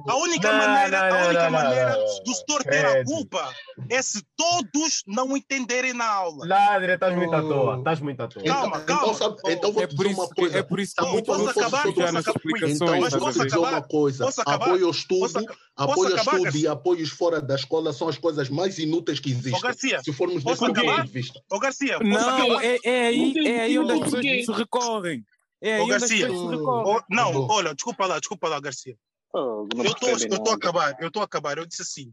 A 0.09 0.15
única 0.17 0.51
Não, 0.51 0.57
maneira, 0.57 1.09
não, 1.09 1.17
a 1.17 1.25
única 1.27 1.43
não, 1.43 1.51
maneira 1.51 1.97
não. 1.97 2.23
do 2.23 2.33
setor 2.33 2.63
ter 2.63 2.85
a 2.85 3.03
culpa 3.03 3.53
é 3.89 4.01
se 4.01 4.23
todos 4.37 5.03
não 5.05 5.35
entenderem 5.35 5.93
na 5.93 6.07
aula. 6.07 6.47
Ladre, 6.47 6.93
estás 6.93 7.13
muito 7.15 7.33
à 7.35 7.43
Oh. 7.43 7.47
toa. 7.49 7.77
Estás 7.79 7.99
muito 7.99 8.21
à 8.21 8.27
toa. 8.27 8.41
Então, 8.41 8.55
Calma, 8.55 8.77
então, 8.83 8.97
calma. 8.99 9.13
sabe- 9.13 9.35
Oh, 9.43 9.49
então 9.49 9.71
vou 9.73 9.83
É 9.83 9.87
dizer 9.87 10.07
isso 10.11 10.19
uma 10.21 10.29
que, 10.29 10.35
coisa. 10.35 10.57
é 10.57 10.63
por 10.63 10.79
isso 10.79 10.93
que 10.95 11.01
Posso 11.01 11.13
muitos 11.13 11.37
não 11.37 11.47
acabar? 11.49 11.83
Posso 11.83 11.99
acabar? 12.01 12.19
explicações. 12.19 12.75
Então, 12.81 12.99
Mas 13.01 13.11
vou 13.13 13.19
posso 13.21 13.39
te 13.39 13.43
dizer 13.45 13.57
acabar? 13.57 13.73
uma 13.73 13.81
coisa. 13.87 14.25
Posso? 14.25 14.41
Apoio 14.45 14.85
ao 14.85 14.91
estudo, 14.91 15.19
Posso 15.19 15.37
apoio 15.75 16.09
ao 16.11 16.15
estudo 16.15 16.43
Garcia? 16.43 16.61
e 16.61 16.67
apoios 16.67 17.09
fora 17.09 17.41
da 17.41 17.55
escola 17.55 17.91
são 17.91 18.07
as 18.07 18.17
coisas 18.17 18.49
mais 18.49 18.79
inúteis 18.79 19.19
que 19.19 19.29
existem. 19.31 19.59
Garcia, 19.59 20.01
Se 20.03 20.13
formos 20.13 20.41
posso 20.41 20.61
desse 20.67 20.81
ponto 20.83 21.03
de 21.05 21.11
vista. 21.11 21.41
ô 21.51 21.59
Garcia, 21.59 21.99
posso 21.99 22.09
Não, 22.09 22.29
acabar? 22.29 22.63
é, 22.63 22.79
é 22.83 23.07
aí, 23.07 23.33
é 23.45 23.59
aí 23.61 23.77
onde 23.79 23.91
as 23.91 23.99
pessoas 23.99 24.21
se 24.45 24.51
recorrem. 24.53 25.23
É 25.67 25.81
as 25.81 25.87
Garcia. 25.87 26.31
Ô, 26.31 27.01
não, 27.09 27.47
olha, 27.47 27.73
desculpa 27.73 28.05
lá, 28.05 28.19
desculpa 28.19 28.47
lá, 28.47 28.59
Garcia. 28.59 28.95
Oh, 29.33 29.67
Eu 29.75 29.85
estou 29.85 30.51
a 30.51 30.55
acabar, 30.55 30.95
eu 31.01 31.07
estou 31.07 31.21
a 31.21 31.25
acabar. 31.25 31.57
Eu 31.57 31.65
disse 31.65 31.81
assim: 31.81 32.11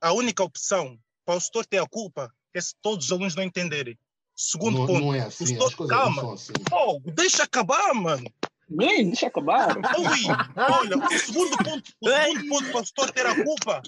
a 0.00 0.12
única 0.12 0.42
opção 0.42 0.98
para 1.24 1.36
o 1.36 1.40
setor 1.40 1.66
ter 1.66 1.78
a 1.78 1.86
culpa 1.86 2.32
é 2.54 2.60
se 2.60 2.74
todos 2.80 3.06
os 3.06 3.12
alunos 3.12 3.34
não 3.34 3.42
entenderem. 3.42 3.98
Segundo 4.36 4.78
Não, 4.78 4.86
ponto. 4.86 5.00
não 5.00 5.14
é 5.14 5.24
o 5.24 5.26
assim. 5.28 5.46
setor- 5.46 5.68
As 5.68 5.74
coisas 5.74 5.96
calma. 5.96 6.34
assim. 6.34 6.52
Pô, 6.68 7.00
deixa 7.12 7.42
acabar, 7.44 7.94
mano. 7.94 8.24
Bem, 8.68 9.06
deixa 9.08 9.26
acabar. 9.28 9.72
Rui, 9.94 10.22
olha, 10.56 10.96
o 10.96 11.18
segundo 11.18 11.56
ponto, 11.58 11.92
o 12.00 12.08
segundo 12.08 12.48
ponto 12.48 12.70
para 12.72 12.80
o 12.80 12.86
setor 12.86 13.10
ter 13.12 13.26
a 13.26 13.44
culpa, 13.44 13.82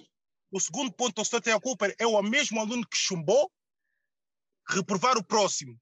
o 0.52 0.60
segundo 0.60 0.92
ponto 0.92 1.14
para 1.14 1.22
o 1.22 1.24
setor 1.24 1.40
ter 1.40 1.52
a 1.52 1.60
culpa 1.60 1.92
é 1.98 2.06
o 2.06 2.22
mesmo 2.22 2.60
aluno 2.60 2.86
que 2.86 2.96
chumbou 2.96 3.50
reprovar 4.68 5.16
o 5.16 5.24
próximo. 5.24 5.76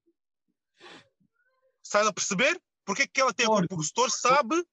Estás 1.94 2.08
a 2.08 2.12
perceber? 2.12 2.60
Por 2.84 2.96
que 2.96 3.06
que 3.06 3.20
ela 3.20 3.32
tem 3.32 3.46
a 3.46 3.48
culpa? 3.48 3.68
Porque 3.68 3.80
o 3.82 3.86
setor 3.86 4.10
sabe 4.10 4.64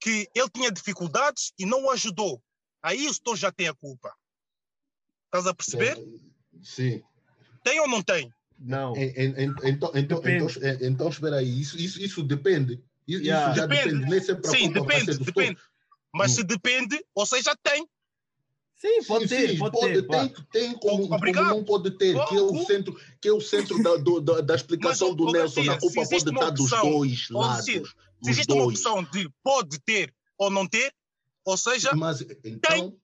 que 0.00 0.26
ele 0.34 0.48
tinha 0.48 0.72
dificuldades 0.72 1.52
e 1.58 1.66
não 1.66 1.84
o 1.84 1.90
ajudou. 1.90 2.42
Aí 2.82 3.06
o 3.06 3.12
setor 3.12 3.36
já 3.36 3.52
tem 3.52 3.68
a 3.68 3.74
culpa. 3.74 4.10
Estás 5.26 5.46
a 5.46 5.52
perceber? 5.54 6.02
Sim. 6.62 7.02
Tem 7.62 7.78
ou 7.78 7.86
não 7.86 8.02
tem? 8.02 8.32
Não. 8.58 8.96
En- 8.96 9.12
en- 9.14 9.34
en- 9.38 9.54
Então, 9.64 9.90
então, 9.94 10.18
então, 10.24 10.48
en- 10.62 10.86
então, 10.86 11.08
espera 11.10 11.36
aí. 11.36 11.60
Isso, 11.60 11.76
isso, 11.76 12.00
isso 12.00 12.22
depende. 12.22 12.82
Isso, 13.06 13.20
isso 13.20 13.22
Yeah. 13.26 13.54
já 13.54 13.66
Depende. 13.66 13.90
depende. 13.96 14.10
Nem 14.10 14.22
sempre 14.22 14.46
a 14.46 14.50
Sim, 14.50 14.72
culpa 14.72 14.86
vai 14.86 15.00
ser 15.00 15.06
depende, 15.18 15.24
depende. 15.26 15.60
Mas 16.14 16.32
Hum. 16.32 16.34
se 16.36 16.44
depende, 16.44 17.04
ou 17.14 17.26
seja, 17.26 17.54
tem. 17.62 17.86
Sim, 18.84 19.02
pode 19.04 19.28
Sim, 19.28 19.36
ter, 19.36 19.48
sim, 19.48 19.58
pode, 19.58 19.78
ter. 19.80 20.06
tem, 20.06 20.28
vá. 20.28 20.44
tem 20.52 20.72
como, 20.74 21.08
como 21.08 21.32
não 21.32 21.64
pode 21.64 21.90
ter, 21.92 22.14
que 22.26 22.36
é 22.36 22.40
o 22.42 22.66
centro, 22.66 23.00
que 23.18 23.28
é 23.28 23.32
o 23.32 23.40
centro 23.40 23.82
da, 23.82 23.96
do- 23.96 24.20
da, 24.20 24.40
da 24.42 24.54
explicação 24.54 25.08
Mas, 25.08 25.16
do 25.16 25.24
oh, 25.26 25.32
Nelson. 25.32 25.64
Garcia, 25.64 25.72
A 25.72 25.80
culpa 25.80 25.92
se 25.94 26.00
existe 26.14 26.24
pode 26.24 26.30
uma 26.36 26.40
estar 26.40 26.50
dos 26.50 26.72
opção, 26.72 26.90
dois 26.90 27.28
lados. 27.30 27.64
se- 27.64 27.72
Se 27.72 27.80
dos 27.80 28.28
existe 28.28 28.52
uma 28.52 28.64
dois. 28.64 28.78
opção 28.78 29.02
de 29.04 29.30
pode 29.42 29.78
ter 29.80 30.12
ou 30.36 30.50
não 30.50 30.66
ter, 30.66 30.92
ou 31.46 31.56
seja, 31.56 31.94
Mas 31.94 32.20
então. 32.44 32.94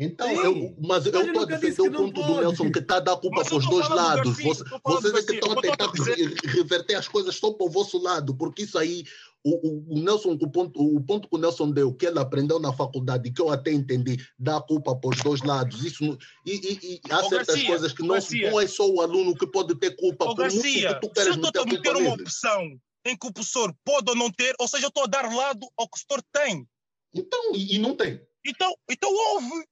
Então, 0.00 0.28
Sim. 0.28 0.36
eu, 0.36 0.76
mas 0.80 1.06
eu 1.06 1.12
Mas 1.12 1.14
eu 1.16 1.26
estou 1.26 1.42
a 1.42 1.44
defender 1.44 1.82
o 1.82 1.90
ponto 1.92 2.12
do 2.12 2.20
pode. 2.24 2.40
Nelson 2.40 2.70
que 2.70 2.78
está 2.78 2.98
a 2.98 3.00
dar 3.00 3.16
culpa 3.16 3.44
para 3.44 3.56
os 3.56 3.66
dois 3.68 3.88
do 3.88 3.94
lados. 3.96 4.36
Garcia, 4.36 4.44
Você- 4.54 4.62
do 4.64 4.80
vocês 4.84 5.12
é 5.14 5.22
que 5.26 5.34
estão 5.34 5.50
a 5.50 5.54
Eu 5.54 5.54
tô 5.54 5.58
a 5.58 5.62
tentar 5.76 5.92
dizer- 5.92 6.14
re- 6.16 6.36
reverter 6.52 6.94
as 6.94 7.08
coisas 7.08 7.34
só 7.34 7.52
para 7.52 7.66
o 7.66 7.68
vosso 7.68 7.98
lado, 8.00 8.32
porque 8.36 8.62
isso 8.62 8.78
aí, 8.78 9.04
o, 9.44 9.68
o, 9.68 9.94
o 9.94 10.02
Nelson, 10.02 10.32
o 10.32 10.50
ponto, 10.50 10.80
o 10.80 11.00
ponto 11.00 11.28
que 11.28 11.36
o 11.36 11.38
Nelson 11.38 11.70
deu, 11.70 11.92
que 11.94 12.06
ele 12.06 12.18
aprendeu 12.18 12.58
na 12.58 12.72
faculdade, 12.72 13.32
que 13.32 13.40
eu 13.40 13.50
até 13.50 13.72
entendi, 13.72 14.16
dá 14.38 14.60
culpa 14.60 14.94
para 14.96 15.10
os 15.10 15.22
dois 15.22 15.42
lados. 15.42 15.84
Isso, 15.84 16.18
e, 16.44 16.52
e- 16.52 16.94
e 17.06 17.12
há 17.12 17.20
Ô, 17.20 17.28
certas 17.28 17.46
Garcia, 17.54 17.66
coisas 17.66 17.92
que 17.92 18.02
não, 18.02 18.14
Garcia. 18.14 18.50
não 18.50 18.60
é 18.60 18.66
só 18.66 18.88
o 18.88 19.00
aluno 19.00 19.34
que 19.36 19.46
pode 19.46 19.74
ter 19.76 19.96
culpa, 19.96 20.24
Ô, 20.26 20.34
por 20.34 20.42
Garcia, 20.42 20.94
que 20.94 21.00
tu 21.00 21.06
se 21.08 21.12
queres 21.14 21.36
eu 21.36 21.42
meter 21.42 21.48
estou 21.48 21.62
a 21.62 21.64
a 21.64 21.66
meter 21.66 21.82
culpa 21.92 21.98
uma 21.98 22.10
nele. 22.10 22.22
opção 22.22 22.80
em 23.06 23.16
que 23.16 23.26
o 23.26 23.32
professor 23.32 23.74
pode 23.84 24.10
ou 24.10 24.16
não 24.16 24.30
ter, 24.30 24.54
ou 24.58 24.68
seja, 24.68 24.84
eu 24.86 24.88
estou 24.88 25.04
a 25.04 25.06
dar 25.06 25.32
lado 25.32 25.66
ao 25.78 25.88
que 25.88 25.96
o 25.96 26.00
setor 26.00 26.22
tem. 26.32 26.66
Então, 27.14 27.54
e, 27.54 27.76
e 27.76 27.78
não 27.78 27.94
tem. 27.96 28.20
Então, 28.46 28.74
então 28.90 29.10
houve. 29.10 29.64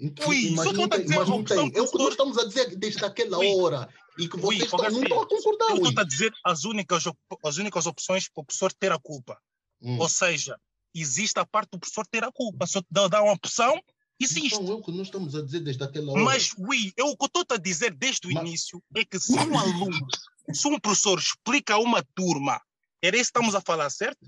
Então, 0.00 0.28
Ui, 0.28 0.50
mas 0.50 0.72
não 0.72 0.84
a 0.84 0.88
tem, 0.88 1.06
mas 1.08 1.28
a 1.28 1.30
não 1.30 1.44
tem. 1.44 1.72
É 1.74 1.80
o 1.82 1.84
o 1.84 1.90
que 1.90 1.98
nós 1.98 2.10
estamos 2.10 2.38
a 2.38 2.44
dizer 2.44 2.76
desde 2.76 3.04
aquela 3.04 3.38
Ui. 3.38 3.52
hora. 3.56 3.88
E 4.18 4.28
que 4.28 4.36
Ui, 4.36 4.56
vocês 4.58 4.72
não 4.72 4.78
Garcia, 4.80 5.04
a 5.04 5.26
concordar. 5.26 5.70
Eu 5.70 5.82
ui. 5.82 5.88
estou 5.88 6.00
a 6.02 6.04
dizer 6.04 6.32
as 6.44 6.64
únicas, 6.64 7.04
as 7.44 7.56
únicas 7.56 7.86
opções 7.86 8.28
para 8.28 8.40
o 8.42 8.44
professor 8.44 8.72
ter 8.72 8.90
a 8.92 8.98
culpa. 8.98 9.38
Hum. 9.80 9.98
Ou 9.98 10.08
seja, 10.08 10.58
existe 10.94 11.38
a 11.38 11.46
parte 11.46 11.70
do 11.70 11.78
professor 11.78 12.06
ter 12.06 12.24
a 12.24 12.32
culpa. 12.32 12.66
Se 12.66 12.78
eu 12.78 12.82
te 12.82 12.88
dar 12.90 13.22
uma 13.22 13.32
opção, 13.32 13.80
existe. 14.20 14.54
Então 14.60 14.72
é 14.72 14.74
o 14.74 14.82
que 14.82 14.90
nós 14.90 15.06
estamos 15.06 15.34
a 15.36 15.42
dizer 15.42 15.60
desde 15.60 15.84
aquela 15.84 16.12
hora. 16.12 16.24
Mas, 16.24 16.50
Ui, 16.58 16.92
eu, 16.96 17.06
o 17.06 17.16
que 17.16 17.24
eu 17.24 17.42
estou 17.42 17.56
a 17.56 17.58
dizer 17.58 17.94
desde 17.94 18.26
o 18.26 18.32
Mas- 18.34 18.48
início 18.48 18.82
é 18.96 19.04
que 19.04 19.18
se 19.20 19.32
um 19.32 19.56
aluno, 19.58 20.06
se 20.52 20.66
um 20.66 20.78
professor 20.80 21.18
explica 21.18 21.74
a 21.74 21.78
uma 21.78 22.02
turma, 22.14 22.60
era 23.00 23.16
isso 23.16 23.30
que 23.32 23.38
estamos 23.38 23.54
a 23.54 23.60
falar, 23.60 23.88
certo? 23.90 24.18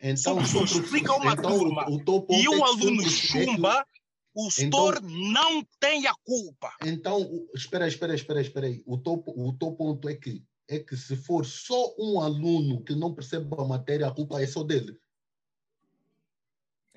então, 0.00 0.16
se 0.16 0.28
o 0.28 0.34
professor 0.36 0.68
se 0.68 0.78
o 0.78 0.82
explica 0.82 1.14
uma 1.14 1.32
então, 1.32 1.58
turma 1.58 1.86
o, 1.90 1.96
o 1.96 2.26
E 2.34 2.44
é 2.46 2.48
o 2.48 2.54
que 2.54 2.62
aluno 2.62 3.10
chumba, 3.10 3.86
o 4.36 4.50
setor 4.50 5.00
não 5.02 5.64
tem 5.80 6.06
a 6.06 6.14
culpa. 6.22 6.72
Então, 6.84 7.48
espera 7.54 7.84
aí, 7.86 7.90
espera 7.90 8.12
aí, 8.12 8.18
espera 8.18 8.38
aí, 8.38 8.44
espera 8.44 8.66
aí. 8.66 8.82
O 8.86 8.98
teu, 8.98 9.14
o 9.26 9.52
teu 9.58 9.72
ponto 9.72 10.08
é 10.08 10.14
que, 10.14 10.44
é 10.68 10.78
que 10.78 10.94
se 10.96 11.16
for 11.16 11.46
só 11.46 11.94
um 11.98 12.20
aluno 12.20 12.84
que 12.84 12.94
não 12.94 13.14
percebe 13.14 13.48
a 13.58 13.64
matéria, 13.64 14.06
a 14.06 14.14
culpa 14.14 14.40
é 14.42 14.46
só 14.46 14.62
dele. 14.62 14.96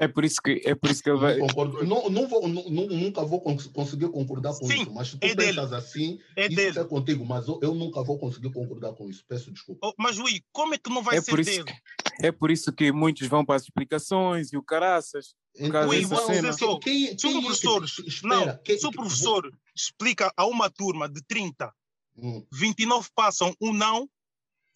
É 0.02 0.08
por 0.08 0.24
isso 0.24 0.42
que, 0.42 0.62
é 0.66 0.74
por 0.74 0.90
isso 0.90 1.04
que 1.04 1.10
ele 1.10 1.20
vai. 1.20 1.38
Não, 1.38 1.48
concordo. 1.48 1.84
não, 1.86 2.10
não 2.10 2.26
vou, 2.28 2.48
nu- 2.48 2.70
nunca 2.70 3.22
vou 3.26 3.42
cons- 3.42 3.68
conseguir 3.68 4.08
concordar 4.10 4.58
com 4.58 4.66
Sim, 4.66 4.84
isso, 4.84 4.94
mas 4.94 5.10
se 5.10 5.18
tu 5.18 5.26
é 5.26 5.36
dele. 5.36 5.50
pensas 5.58 5.74
assim, 5.74 6.18
É 6.38 6.46
isso 6.48 6.56
dele. 6.56 6.80
é 6.80 6.84
contigo, 6.86 7.26
mas 7.26 7.48
eu, 7.50 7.60
eu 7.62 7.76
nunca 7.76 8.02
vou 8.02 8.18
conseguir 8.18 8.50
concordar 8.54 8.94
com 8.94 9.10
isso. 9.10 9.26
Peço 9.28 9.52
desculpa. 9.52 9.86
Oh, 9.86 9.94
Mas, 9.98 10.18
Ui, 10.18 10.42
como 10.54 10.74
é 10.74 10.78
que 10.78 10.90
não 10.90 11.04
vai 11.04 11.18
É 11.18 11.22
ser 11.22 11.32
por, 11.32 11.40
isso, 11.42 11.52
dele? 11.52 11.66
que- 11.66 12.26
é 12.26 12.32
por 12.32 12.50
isso 12.50 12.72
que 12.72 12.94
muitos 12.94 13.28
vão 13.28 13.44
para 13.46 13.56
as 13.56 13.64
explicações 13.64 14.54
e 14.54 14.58
o 14.58 14.64
caraças. 14.64 15.36
Dessa 15.60 16.16
vou 16.16 16.26
cena. 16.26 16.51
dizer 16.51 16.53
só, 16.60 16.80
quem, 16.80 17.05
se 17.07 17.14
o 17.14 17.18
quem 17.18 17.30
é 17.30 17.34
que- 17.34 17.45
professor, 17.45 17.84
espera, 18.07 18.45
não, 18.45 18.57
quem- 18.64 18.80
se 18.80 18.86
o 18.88 18.91
que- 18.91 18.97
professor 18.97 19.51
explica 19.76 20.32
a 20.38 20.45
uma 20.45 20.70
turma 20.70 21.10
de 21.10 21.22
30, 21.24 21.74
Hum, 22.18 22.45
29 22.51 23.10
passam, 23.16 23.53
um 23.62 23.72
não, 23.74 24.10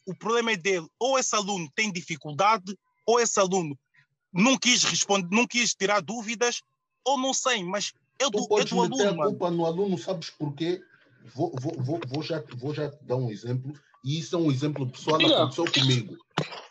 o 0.05 0.15
problema 0.15 0.51
é 0.51 0.57
dele. 0.57 0.88
Ou 0.99 1.17
esse 1.19 1.36
aluno 1.36 1.69
tem 1.75 1.91
dificuldade, 1.91 2.77
ou 3.05 3.19
esse 3.19 3.39
aluno 3.39 3.77
não 4.31 4.57
quis 4.57 4.84
responder, 4.84 5.27
não 5.34 5.45
quis 5.45 5.73
tirar 5.73 6.01
dúvidas, 6.01 6.61
ou 7.05 7.17
não 7.17 7.34
sei, 7.34 7.63
mas 7.63 7.91
é 8.19 8.25
Tu 8.25 8.31
do, 8.31 8.59
é 8.59 8.63
do 8.65 8.75
meter 8.75 8.75
aluno, 8.77 9.09
a 9.09 9.13
mano. 9.13 9.29
culpa 9.31 9.51
no 9.51 9.65
aluno, 9.65 9.97
sabes 9.97 10.29
porquê? 10.29 10.81
Vou, 11.36 11.53
vou, 11.59 11.73
vou, 11.81 11.99
vou, 12.07 12.23
já, 12.23 12.41
vou 12.55 12.73
já 12.73 12.89
te 12.89 13.03
dar 13.03 13.15
um 13.17 13.29
exemplo, 13.29 13.73
e 14.03 14.19
isso 14.19 14.36
é 14.36 14.39
um 14.39 14.51
exemplo 14.51 14.89
pessoal, 14.89 15.17
Diga. 15.19 15.36
aconteceu 15.43 15.65
comigo. 15.71 16.17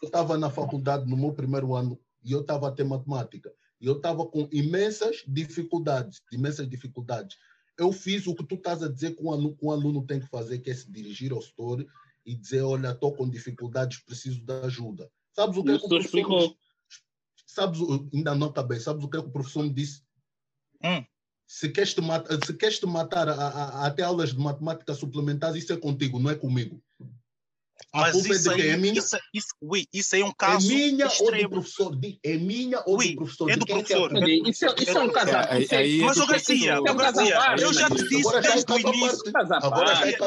Eu 0.02 0.06
estava 0.06 0.36
na 0.38 0.50
faculdade 0.50 1.08
no 1.08 1.16
meu 1.16 1.32
primeiro 1.32 1.74
ano 1.74 1.98
e 2.24 2.32
eu 2.32 2.40
estava 2.40 2.68
a 2.68 2.72
ter 2.72 2.84
matemática. 2.84 3.52
E 3.82 3.86
eu 3.86 3.96
estava 3.96 4.24
com 4.24 4.48
imensas 4.52 5.24
dificuldades, 5.26 6.22
imensas 6.30 6.70
dificuldades. 6.70 7.36
Eu 7.76 7.92
fiz 7.92 8.28
o 8.28 8.34
que 8.34 8.46
tu 8.46 8.54
estás 8.54 8.80
a 8.80 8.88
dizer 8.88 9.16
que 9.16 9.22
um 9.24 9.32
aluno, 9.32 9.58
um 9.60 9.72
aluno 9.72 10.06
tem 10.06 10.20
que 10.20 10.28
fazer, 10.28 10.60
que 10.60 10.70
é 10.70 10.74
se 10.74 10.88
dirigir 10.88 11.32
ao 11.32 11.42
setor 11.42 11.84
e 12.24 12.36
dizer, 12.36 12.62
olha, 12.62 12.92
estou 12.92 13.12
com 13.12 13.28
dificuldades, 13.28 13.98
preciso 13.98 14.40
de 14.40 14.52
ajuda. 14.60 15.10
Sabes 15.32 15.56
o 15.56 15.64
que 15.64 15.72
é 15.72 15.78
que 15.78 15.84
o 15.84 15.88
professor... 15.88 16.06
explicou. 16.06 16.56
Sabes, 17.44 17.80
ainda 18.14 18.36
não 18.36 18.46
acabei, 18.46 18.78
sabes 18.78 19.04
o 19.04 19.08
que 19.08 19.16
é 19.16 19.20
que 19.20 19.28
o 19.28 19.32
professor 19.32 19.64
me 19.64 19.70
disse? 19.70 20.02
Hum. 20.84 21.04
Se 21.44 21.68
queres 21.68 21.92
te, 21.92 22.00
mat 22.00 22.26
se 22.46 22.54
queres 22.54 22.78
te 22.78 22.86
matar 22.86 23.28
a, 23.28 23.34
a, 23.34 23.48
a, 23.48 23.86
até 23.86 24.04
aulas 24.04 24.32
de 24.32 24.38
matemática 24.38 24.94
suplementares, 24.94 25.64
isso 25.64 25.72
é 25.72 25.76
contigo, 25.76 26.20
não 26.20 26.30
é 26.30 26.36
comigo. 26.36 26.80
A 27.94 28.00
Mas 28.00 28.12
culpa 28.12 28.28
é 28.28 28.30
isso 28.32 28.48
de 28.48 28.54
quem? 28.54 28.64
aí, 28.64 28.70
É 28.70 28.76
minha? 28.78 28.98
isso, 28.98 29.18
isso, 29.34 29.48
ui, 29.60 29.86
isso 29.92 30.14
aí 30.14 30.22
é 30.22 30.24
um 30.24 30.30
É 30.30 30.34
caso 30.34 30.66
minha 30.66 31.04
ou 31.04 31.10
do 31.10 31.14
extremo. 31.24 31.50
professor? 31.50 31.94
Di- 31.96 32.18
É 32.24 32.36
minha 32.38 32.82
ou 32.86 32.96
Ui, 32.96 33.10
do 33.10 33.16
professor? 33.16 33.50
é 33.50 33.52
De 33.52 33.58
do 33.58 33.62
é 33.64 33.66
professor. 33.74 34.10
culpa? 34.10 34.26
Isso, 34.50 34.64
é- 34.64 34.74
isso 34.80 34.90
é 34.98 35.00
um 35.02 35.12
caso 35.12 35.30
é- 35.30 35.62
é 35.62 35.98
Mas, 35.98 36.16
ô 36.18 36.26
Garcia. 36.26 36.72
É 36.72 36.80
um 36.80 36.84
à 36.88 36.94
Garcia, 36.94 37.38
eu 37.60 37.72
já 37.74 37.90
te 37.90 37.94
disse 38.00 38.32
é 38.32 38.38
desde 38.40 38.72
o 38.72 38.80
início, 38.80 39.30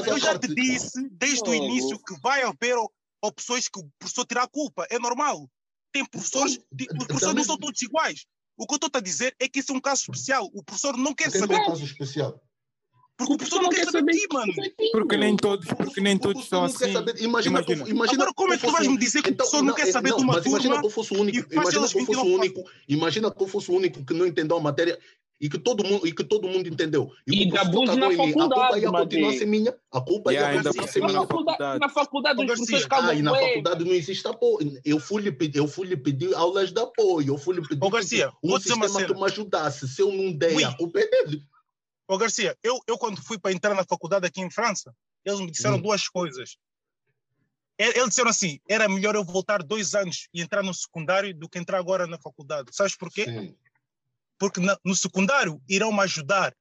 é 0.05 0.11
eu 0.11 0.20
já 0.20 0.38
te 0.39 0.53
disse 0.53 1.09
desde 1.11 1.49
o 1.49 1.53
início 1.55 1.99
que 1.99 2.20
vai 2.22 2.43
haver 2.43 2.78
o- 2.78 2.91
opções 3.24 3.68
que 3.68 3.80
o 3.80 3.89
professor 3.97 4.26
terá 4.26 4.43
a 4.43 4.47
culpa. 4.47 4.86
É 4.91 4.99
normal. 4.99 5.49
Tem 5.91 6.05
professores, 6.05 6.59
os 6.72 7.07
professores 7.07 7.36
não 7.36 7.43
são 7.43 7.57
todos 7.57 7.82
iguais. 7.82 8.26
O 8.57 8.68
que 8.68 8.74
eu 8.74 8.78
estou 8.78 8.91
a 8.93 8.99
dizer 9.01 9.36
é 9.39 9.49
que 9.49 9.59
isso 9.59 9.72
é 9.72 9.76
um 9.76 9.82
caso 9.82 10.01
especial. 10.01 10.49
O 10.53 10.63
professor 10.63 10.95
não 10.95 11.16
quer 11.16 11.32
saber, 11.32 11.53
não 11.55 11.61
é 11.61 11.63
um 11.63 11.72
caso 11.72 11.84
especial? 11.84 12.41
Porque 13.18 13.34
o 13.34 13.38
professor 13.38 13.61
não 13.61 13.70
quer 13.70 13.86
saber 13.86 14.11
de 14.13 14.20
ti, 14.20 14.28
mano. 14.32 14.53
Porque 14.91 15.18
nem 15.18 15.38
todos, 15.38 15.66
porque 15.68 16.01
nem 16.01 16.18
todos 16.18 16.45
são 16.47 16.63
não 16.63 16.74
quer 16.74 16.84
assim. 16.86 16.93
saber. 16.93 17.22
Imagina, 17.22 17.59
Imagina. 17.61 17.89
imagina 17.89 18.24
Agora, 18.24 18.34
como 18.36 18.53
é 18.53 18.57
que 18.57 18.66
tu 18.66 18.72
vais 18.72 18.88
me 18.88 18.97
dizer 18.97 19.22
que 19.22 19.30
o 19.30 19.32
Então, 19.32 19.45
professor 19.45 19.63
não 19.63 19.74
quer 19.74 19.86
saber 19.88 20.09
não, 20.09 20.18
de 20.18 20.24
uma 20.24 20.34
mas 20.34 20.45
imagina 20.45 20.76
turma? 20.76 20.82
que 20.82 20.88
eu 20.88 20.91
fosse 20.91 21.13
o 21.13 21.18
e 21.18 21.20
único, 21.22 21.53
imagina 21.53 21.72
que 21.72 21.78
eu 21.78 21.82
fosse 21.82 21.95
o 21.95 21.99
29 22.05 22.34
único, 22.36 22.63
imagina 22.88 23.32
que 23.32 23.43
eu 23.43 23.47
fosse 23.47 23.72
o 23.72 23.76
único 23.76 24.05
que 24.05 24.13
não 24.13 24.26
entendeu 24.26 24.57
a 24.57 24.61
matéria 24.61 24.99
e 25.39 25.49
que 25.49 25.57
todo 25.59 25.84
mundo, 25.84 26.07
e 26.07 26.13
que 26.13 26.24
todo 26.24 26.47
mundo 26.47 26.68
entendeu. 26.68 27.11
E 27.28 27.43
abuso 27.57 27.86
cagou 27.86 27.86
na 27.97 28.13
em 28.13 28.18
mim. 28.18 28.32
A 28.32 28.34
culpa 28.34 28.55
faculdade, 28.55 28.80
ia 28.82 28.91
continuar 28.91 29.28
a 29.28 29.32
Mate. 29.32 29.39
ser 29.39 29.45
minha. 29.45 29.76
A 29.91 30.01
culpa 30.01 30.32
E 30.32 30.36
ia 30.36 30.53
continuar 30.63 30.84
a 30.86 30.88
ser 30.88 30.99
minha. 31.01 31.13
Na 31.13 31.20
faculdade, 31.28 31.80
na 31.80 31.89
faculdade 31.89 32.41
os 32.41 32.47
Garcia, 32.47 32.66
professores 32.80 33.09
Ah, 33.09 33.13
e 33.13 33.22
na 33.22 33.36
faculdade 33.36 33.84
não 33.86 33.91
existe 33.93 34.28
apoio. 34.28 34.80
Eu 34.86 34.99
fui 34.99 35.22
lhe 35.22 35.32
pedir, 35.32 35.57
eu 35.59 35.68
fui 35.68 35.88
lhe 35.88 35.97
pedir 35.97 36.34
aulas 36.36 36.72
de 36.72 36.80
apoio. 36.80 37.28
Eu 37.34 37.38
fui 37.38 37.55
lhe 37.55 37.61
pedir 37.68 37.84
Ô, 37.84 37.89
Garcia, 37.89 38.32
um 38.43 38.57
sistema 38.59 38.88
que 39.05 39.13
me 39.13 39.24
ajudasse. 39.26 39.88
Se 39.89 40.01
eu 40.01 40.11
não 40.11 40.32
der, 40.32 40.63
a 40.63 40.74
culpa 40.74 40.99
é 40.99 41.07
dele. 41.09 41.43
Ô 42.08 42.18
Garcia, 42.18 42.56
eu, 42.64 42.80
eu 42.88 42.97
quando 42.97 43.22
fui 43.24 43.38
para 43.39 43.51
entrar 43.51 43.74
na 43.74 43.84
faculdade 43.84 44.26
aqui 44.28 44.41
em 44.41 44.49
França, 44.51 44.93
eles 45.24 45.39
me 45.39 45.49
disseram 45.51 45.78
Hum. 45.78 45.82
duas 45.82 46.08
coisas. 46.08 46.58
ele- 47.78 47.97
Eles 47.97 48.10
disseram 48.10 48.30
assim: 48.30 48.60
era 48.70 48.88
melhor 48.88 49.16
eu 49.16 49.24
voltar 49.24 49.62
dois 49.64 49.93
anos 49.95 50.28
e 50.34 50.41
entrar 50.41 50.64
no 50.64 50.74
secundário 50.74 51.36
do 51.36 51.49
que 51.49 51.60
entrar 51.60 51.78
agora 51.80 52.08
na 52.08 52.18
faculdade. 52.18 52.70
Sabes 52.74 52.95
porquê? 52.95 53.26
Sim. 53.26 53.58
Porque 54.38 54.60
na- 54.62 54.78
no 54.84 54.95
secundário 54.95 55.62
irão 55.68 55.91
me 55.91 56.01
ajudar. 56.01 56.56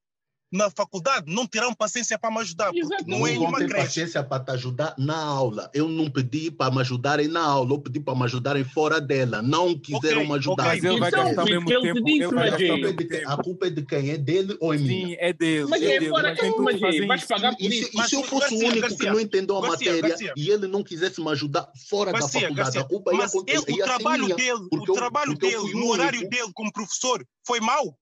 Na 0.54 0.70
faculdade 0.70 1.24
não 1.34 1.48
terão 1.48 1.74
paciência 1.74 2.16
para 2.16 2.30
me 2.30 2.38
ajudar, 2.38 2.72
porque 2.72 2.86
não 3.10 3.18
Não 3.18 3.26
é 3.26 3.34
vão 3.34 3.48
uma 3.48 3.58
ter 3.58 3.66
creche. 3.66 3.86
paciência 3.86 4.22
para 4.22 4.44
te 4.44 4.50
ajudar 4.52 4.94
na 4.96 5.16
aula. 5.16 5.68
Eu 5.74 5.88
não 5.88 6.08
pedi 6.08 6.48
para 6.48 6.72
me 6.72 6.80
ajudarem 6.80 7.26
na 7.26 7.40
aula, 7.42 7.72
eu 7.72 7.80
pedi 7.80 7.98
para 7.98 8.14
me 8.14 8.22
ajudarem 8.22 8.62
fora 8.62 9.00
dela. 9.00 9.42
Não 9.42 9.76
quiseram 9.76 10.20
Ok, 10.20 10.28
me 10.28 10.34
ajudar. 10.38 10.64
Mas 10.66 10.84
ele 10.84 11.00
vai 11.00 11.08
Então, 11.08 11.24
gastar 11.24 11.42
Filipe, 11.44 11.64
mesmo 11.64 11.70
ele 11.72 11.92
tempo. 11.94 12.06
disse, 12.06 12.22
Ele 12.22 12.34
vai 12.34 12.50
mas, 12.50 12.60
gastar 12.60 12.64
A 12.64 12.68
culpa, 12.68 12.76
é 12.76 12.82
mesmo 12.86 12.96
de 12.96 13.04
quem? 13.04 13.18
tempo. 13.18 13.30
a 13.32 13.36
culpa 13.42 13.66
é 13.66 13.70
de 13.70 13.82
quem? 13.84 14.10
É 14.10 14.16
dele 14.16 14.56
ou 14.60 14.72
é 14.72 14.78
minha? 14.78 15.06
Sim, 15.08 15.16
é 15.18 15.32
dele. 15.32 15.66
Mas 15.68 15.82
é 15.82 15.96
é 15.96 16.08
fora, 16.08 16.36
tudo 16.36 16.62
mas 16.62 16.74
que 16.76 16.80
vais 17.06 17.20
isso. 17.20 17.28
pagar 17.28 17.56
por 17.56 17.64
E 17.64 17.70
se, 17.72 17.80
isso. 17.80 17.90
e 18.00 18.08
se 18.08 18.14
eu 18.14 18.22
fosse 18.22 18.40
Garcia, 18.50 18.58
o 18.58 18.60
único 18.70 18.74
que 18.74 18.80
Garcia, 18.94 19.12
não 19.12 19.20
entendeu 19.20 19.58
a 19.58 19.60
Garcia, 19.62 19.90
matéria 19.90 20.08
Garcia. 20.08 20.32
e 20.36 20.50
ele 20.50 20.68
não 20.68 20.84
quisesse 20.84 21.20
me 21.20 21.30
ajudar 21.32 21.68
fora 21.90 22.12
da 22.12 22.20
faculdade, 22.20 22.54
Garcia, 22.54 22.80
a 22.80 22.84
culpa 22.84 23.10
ia, 23.12 23.18
mas 23.18 23.34
ele, 23.34 23.46
ia 23.50 23.58
o 23.60 23.64
ser 23.64 23.82
trabalho 23.82 24.36
dele, 24.36 24.68
o 24.70 24.92
trabalho 24.92 25.34
dele, 25.36 25.56
o 25.56 25.72
no 25.72 25.88
horário 25.88 26.28
dele 26.28 26.52
como 26.54 26.72
professor, 26.72 27.26
foi 27.44 27.58
mau? 27.58 27.98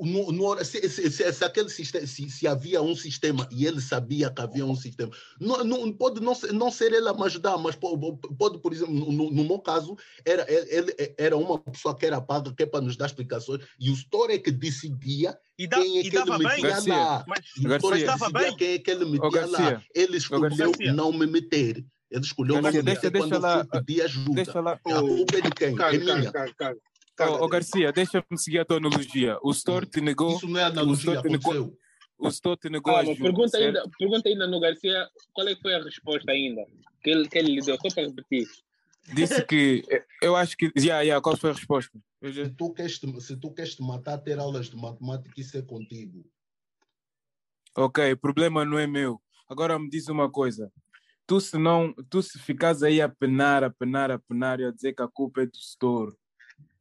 No- 0.00 0.30
no- 0.30 0.64
se, 0.64 0.88
se- 0.88 1.10
se- 1.10 1.32
se 1.32 1.44
aquele 1.44 1.68
sistema, 1.68 2.06
se, 2.06 2.30
se 2.30 2.46
havia 2.46 2.80
um 2.80 2.94
sistema 2.94 3.48
e 3.50 3.66
ele 3.66 3.80
sabia 3.80 4.30
que 4.30 4.40
havia 4.40 4.64
um 4.64 4.76
sistema, 4.76 5.10
não, 5.40 5.64
não- 5.64 5.92
pode 5.92 6.20
não 6.20 6.34
ser, 6.36 6.52
não 6.52 6.70
ser 6.70 6.92
ele 6.92 7.08
a 7.08 7.12
me 7.12 7.24
ajudar, 7.24 7.58
mas 7.58 7.74
po- 7.74 7.98
po- 7.98 8.16
pode, 8.36 8.58
por 8.60 8.72
exemplo, 8.72 8.94
no, 8.94 9.10
no- 9.10 9.30
no 9.32 9.44
meu 9.44 9.58
caso, 9.58 9.96
era, 10.24 10.46
ele, 10.48 10.94
era 11.18 11.36
uma 11.36 11.58
pessoa 11.58 11.96
que 11.96 12.06
era 12.06 12.20
paga, 12.20 12.54
que 12.54 12.62
é 12.62 12.66
para 12.66 12.80
nos 12.80 12.96
dar 12.96 13.06
explicações, 13.06 13.60
e 13.80 13.90
o 13.90 13.94
store 13.94 14.34
é 14.34 14.38
que 14.38 14.52
decidia 14.52 15.36
E, 15.58 15.66
dá, 15.66 15.78
quem 15.78 15.98
é 15.98 16.00
e 16.02 16.10
que 16.10 16.16
ele 16.16 16.38
metia 16.38 16.68
Garcia, 16.68 16.94
lá. 16.94 17.24
Mas, 17.26 17.40
o 17.40 17.74
store 17.74 18.02
é 18.02 18.06
decidia 18.06 18.30
bem. 18.40 18.56
quem 18.56 18.68
é 18.74 18.78
que 18.78 18.90
ele 18.90 19.04
metia 19.04 19.46
lá. 19.46 19.82
Ele 19.94 20.16
escolheu 20.16 20.72
não 20.94 21.12
me 21.12 21.26
meter. 21.26 21.84
Ele 22.10 22.20
escolheu 22.24 22.54
não 22.56 22.62
Garcia, 22.62 22.80
me 22.82 22.84
deixa- 22.86 23.00
meter 23.06 23.10
deixa 23.10 23.24
quando 23.26 23.32
eu 23.34 23.40
lá, 23.40 23.58
fui 23.68 23.80
pedir 23.80 24.02
ajuda. 24.02 24.32
Deixa 24.44 24.60
lá. 24.60 24.72
A 24.72 24.78
culpa 25.00 25.38
é 25.38 25.40
de 25.40 25.50
quem? 25.50 25.74
Cara, 25.74 25.96
é 25.96 25.98
cara, 25.98 26.18
minha. 26.20 26.32
cara, 26.32 26.54
cara. 26.54 26.76
Ô, 27.28 27.44
ô, 27.44 27.48
Garcia, 27.48 27.92
deixa-me 27.92 28.38
seguir 28.38 28.58
a 28.60 28.64
tua 28.64 28.76
analogia. 28.78 29.38
O 29.42 29.50
store 29.50 29.86
te 29.86 30.00
negou, 30.00 30.36
Isso 30.36 30.48
não 30.48 30.60
é 30.60 30.64
analogia, 30.64 31.14
Store 31.14 31.22
te 31.22 31.28
negou- 31.32 31.78
o 32.18 32.28
store 32.28 32.56
te 32.60 32.68
negou 32.70 32.94
Calma, 32.94 33.10
ajuda. 33.10 33.22
pergunta 33.24 33.48
certo? 33.48 33.64
ainda, 33.78 33.90
pergunta 33.98 34.28
ainda 34.28 34.46
no 34.46 34.60
Garcia 34.60 35.08
qual 35.32 35.48
é 35.48 35.54
que 35.54 35.62
foi 35.62 35.74
a 35.74 35.82
resposta 35.82 36.30
ainda 36.30 36.62
que 37.02 37.10
ele, 37.10 37.28
que 37.28 37.38
ele 37.38 37.54
lhe 37.56 37.60
deu, 37.60 37.76
só 37.80 37.88
para 37.94 38.06
repetir. 38.06 38.46
Disse 39.12 39.44
que. 39.44 39.82
Eu 40.22 40.36
acho 40.36 40.56
que. 40.56 40.70
Já, 40.76 41.04
já, 41.04 41.20
qual 41.20 41.36
foi 41.36 41.50
a 41.50 41.54
resposta? 41.54 41.98
Já- 42.22 42.44
Se 42.44 42.50
tu, 42.52 42.72
queres 42.72 42.98
te, 43.00 43.20
se 43.20 43.36
tu 43.36 43.52
queres 43.52 43.74
te 43.74 43.82
matar, 43.82 44.18
ter 44.18 44.38
aulas 44.38 44.70
de 44.70 44.76
matemática, 44.76 45.34
isso 45.40 45.58
é 45.58 45.62
contigo. 45.62 46.24
Ok, 47.76 48.12
o 48.12 48.16
problema 48.18 48.64
não 48.64 48.78
é 48.78 48.86
meu. 48.86 49.20
Agora 49.48 49.78
me 49.78 49.88
diz 49.88 50.08
uma 50.08 50.30
coisa. 50.30 50.70
Tu 51.26 51.40
se 51.40 51.58
não, 51.58 51.92
tu 52.10 52.22
se 52.22 52.38
ficas 52.38 52.82
aí 52.82 53.00
a 53.00 53.08
penar, 53.08 53.64
a 53.64 53.70
penar, 53.70 54.10
a 54.10 54.18
penar 54.18 54.60
e 54.60 54.64
a 54.64 54.70
dizer 54.70 54.92
que 54.92 55.02
a 55.02 55.08
culpa 55.08 55.42
é 55.42 55.46
do 55.46 55.56
store, 55.56 56.14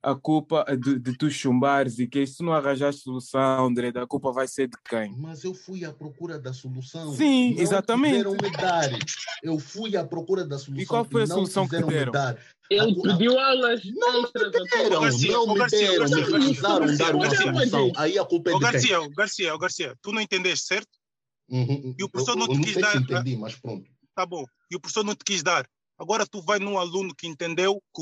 a 0.04 0.16
culpa 0.16 0.66
de, 0.80 0.98
de 0.98 1.16
tu 1.18 1.30
chumbares 1.30 2.00
e 2.00 2.08
que 2.08 2.26
se 2.26 2.38
tu 2.38 2.44
não 2.44 2.54
arranjaste 2.54 3.02
solução, 3.02 3.66
André, 3.68 3.92
a 3.96 4.08
culpa 4.08 4.32
vai 4.32 4.48
ser 4.48 4.68
de 4.68 4.78
quem? 4.90 5.16
Mas 5.18 5.44
eu 5.44 5.54
fui 5.54 5.86
à 5.86 5.94
procura 5.94 6.40
da 6.40 6.52
solução. 6.54 7.14
Sim, 7.14 7.54
não 7.54 7.62
exatamente. 7.62 8.12
quiseram 8.24 8.32
me 8.32 8.52
dar. 8.52 8.90
Eu 9.44 9.60
fui 9.60 9.96
à 9.96 10.04
procura 10.04 10.44
da 10.44 10.58
solução. 10.58 10.88
qual 10.88 11.06
foi 11.06 11.24
a 11.24 11.28
não 11.28 11.36
solução 11.36 11.68
que 11.68 11.78
me 11.78 11.84
deram? 11.84 12.12
dar. 12.12 12.38
Ele 12.70 13.02
pediu 13.02 13.38
aulas 13.38 13.82
Não 13.86 14.22
me 14.24 14.30
deram, 14.34 15.02
Garcia, 15.02 15.32
não 15.34 15.48
me 15.48 15.60
Garcia, 15.60 15.80
deram, 15.92 16.06
me 16.06 16.10
Garcia, 16.10 16.38
recusaram 16.40 16.86
Garcia, 16.88 17.06
dar 17.06 17.16
uma 17.16 17.24
Garcia, 17.28 17.54
solução. 17.54 17.92
Aí 17.98 18.18
a 18.18 18.26
culpa 18.26 18.50
é 18.50 18.54
de 18.54 18.60
quem? 18.60 18.72
Garcia, 18.72 19.02
ô, 19.02 19.10
Garcia, 19.10 19.58
Garcia, 19.58 19.96
tu 20.02 20.12
não 20.12 20.22
entendeste, 20.22 20.66
certo? 20.68 20.90
Uhum. 21.50 21.94
E 22.00 22.04
o 22.04 22.10
professor 22.10 22.32
Eu- 22.34 22.40
não 22.40 22.48
te 22.48 22.56
não 22.56 22.64
quis 22.64 22.78
dar- 22.78 22.96
entendi, 22.96 23.36
mas 23.36 23.56
pronto. 23.56 23.88
Tá 24.16 24.26
bom. 24.26 24.46
E 24.72 24.76
o 24.76 24.80
professor 24.80 25.04
não 25.04 25.14
te 25.14 25.24
quis 25.26 25.44
dar. 25.44 25.68
Agora 26.00 26.26
tu 26.26 26.42
vai 26.42 26.60
num 26.60 26.80
aluno 26.80 27.14
que 27.16 27.28
entendeu, 27.28 27.80
que 27.94 28.02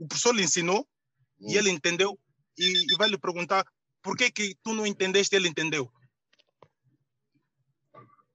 o 0.00 0.06
professor 0.06 0.34
lhe 0.34 0.42
ensinou, 0.42 0.84
e 1.40 1.56
ele 1.56 1.70
entendeu, 1.70 2.18
e, 2.58 2.92
e 2.92 2.96
vai 2.96 3.08
lhe 3.08 3.18
perguntar 3.18 3.64
por 4.02 4.16
que 4.16 4.30
que 4.30 4.56
tu 4.62 4.72
não 4.74 4.86
entendeste, 4.86 5.34
ele 5.36 5.48
entendeu. 5.48 5.90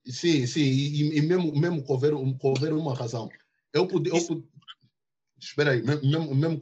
Sim, 0.06 0.46
sim, 0.46 0.60
e, 0.60 1.18
e- 1.18 1.22
mesmo, 1.22 1.58
mesmo 1.58 1.84
que, 1.84 1.90
houver, 1.90 2.12
que 2.12 2.46
houver 2.46 2.72
uma 2.72 2.94
razão. 2.94 3.28
Eu 3.72 3.86
podia. 3.86 4.12
Eu 4.14 4.26
pod- 4.26 4.44
Espera 5.40 5.72
aí, 5.72 5.82
mesmo, 5.82 6.34
mesmo, 6.34 6.58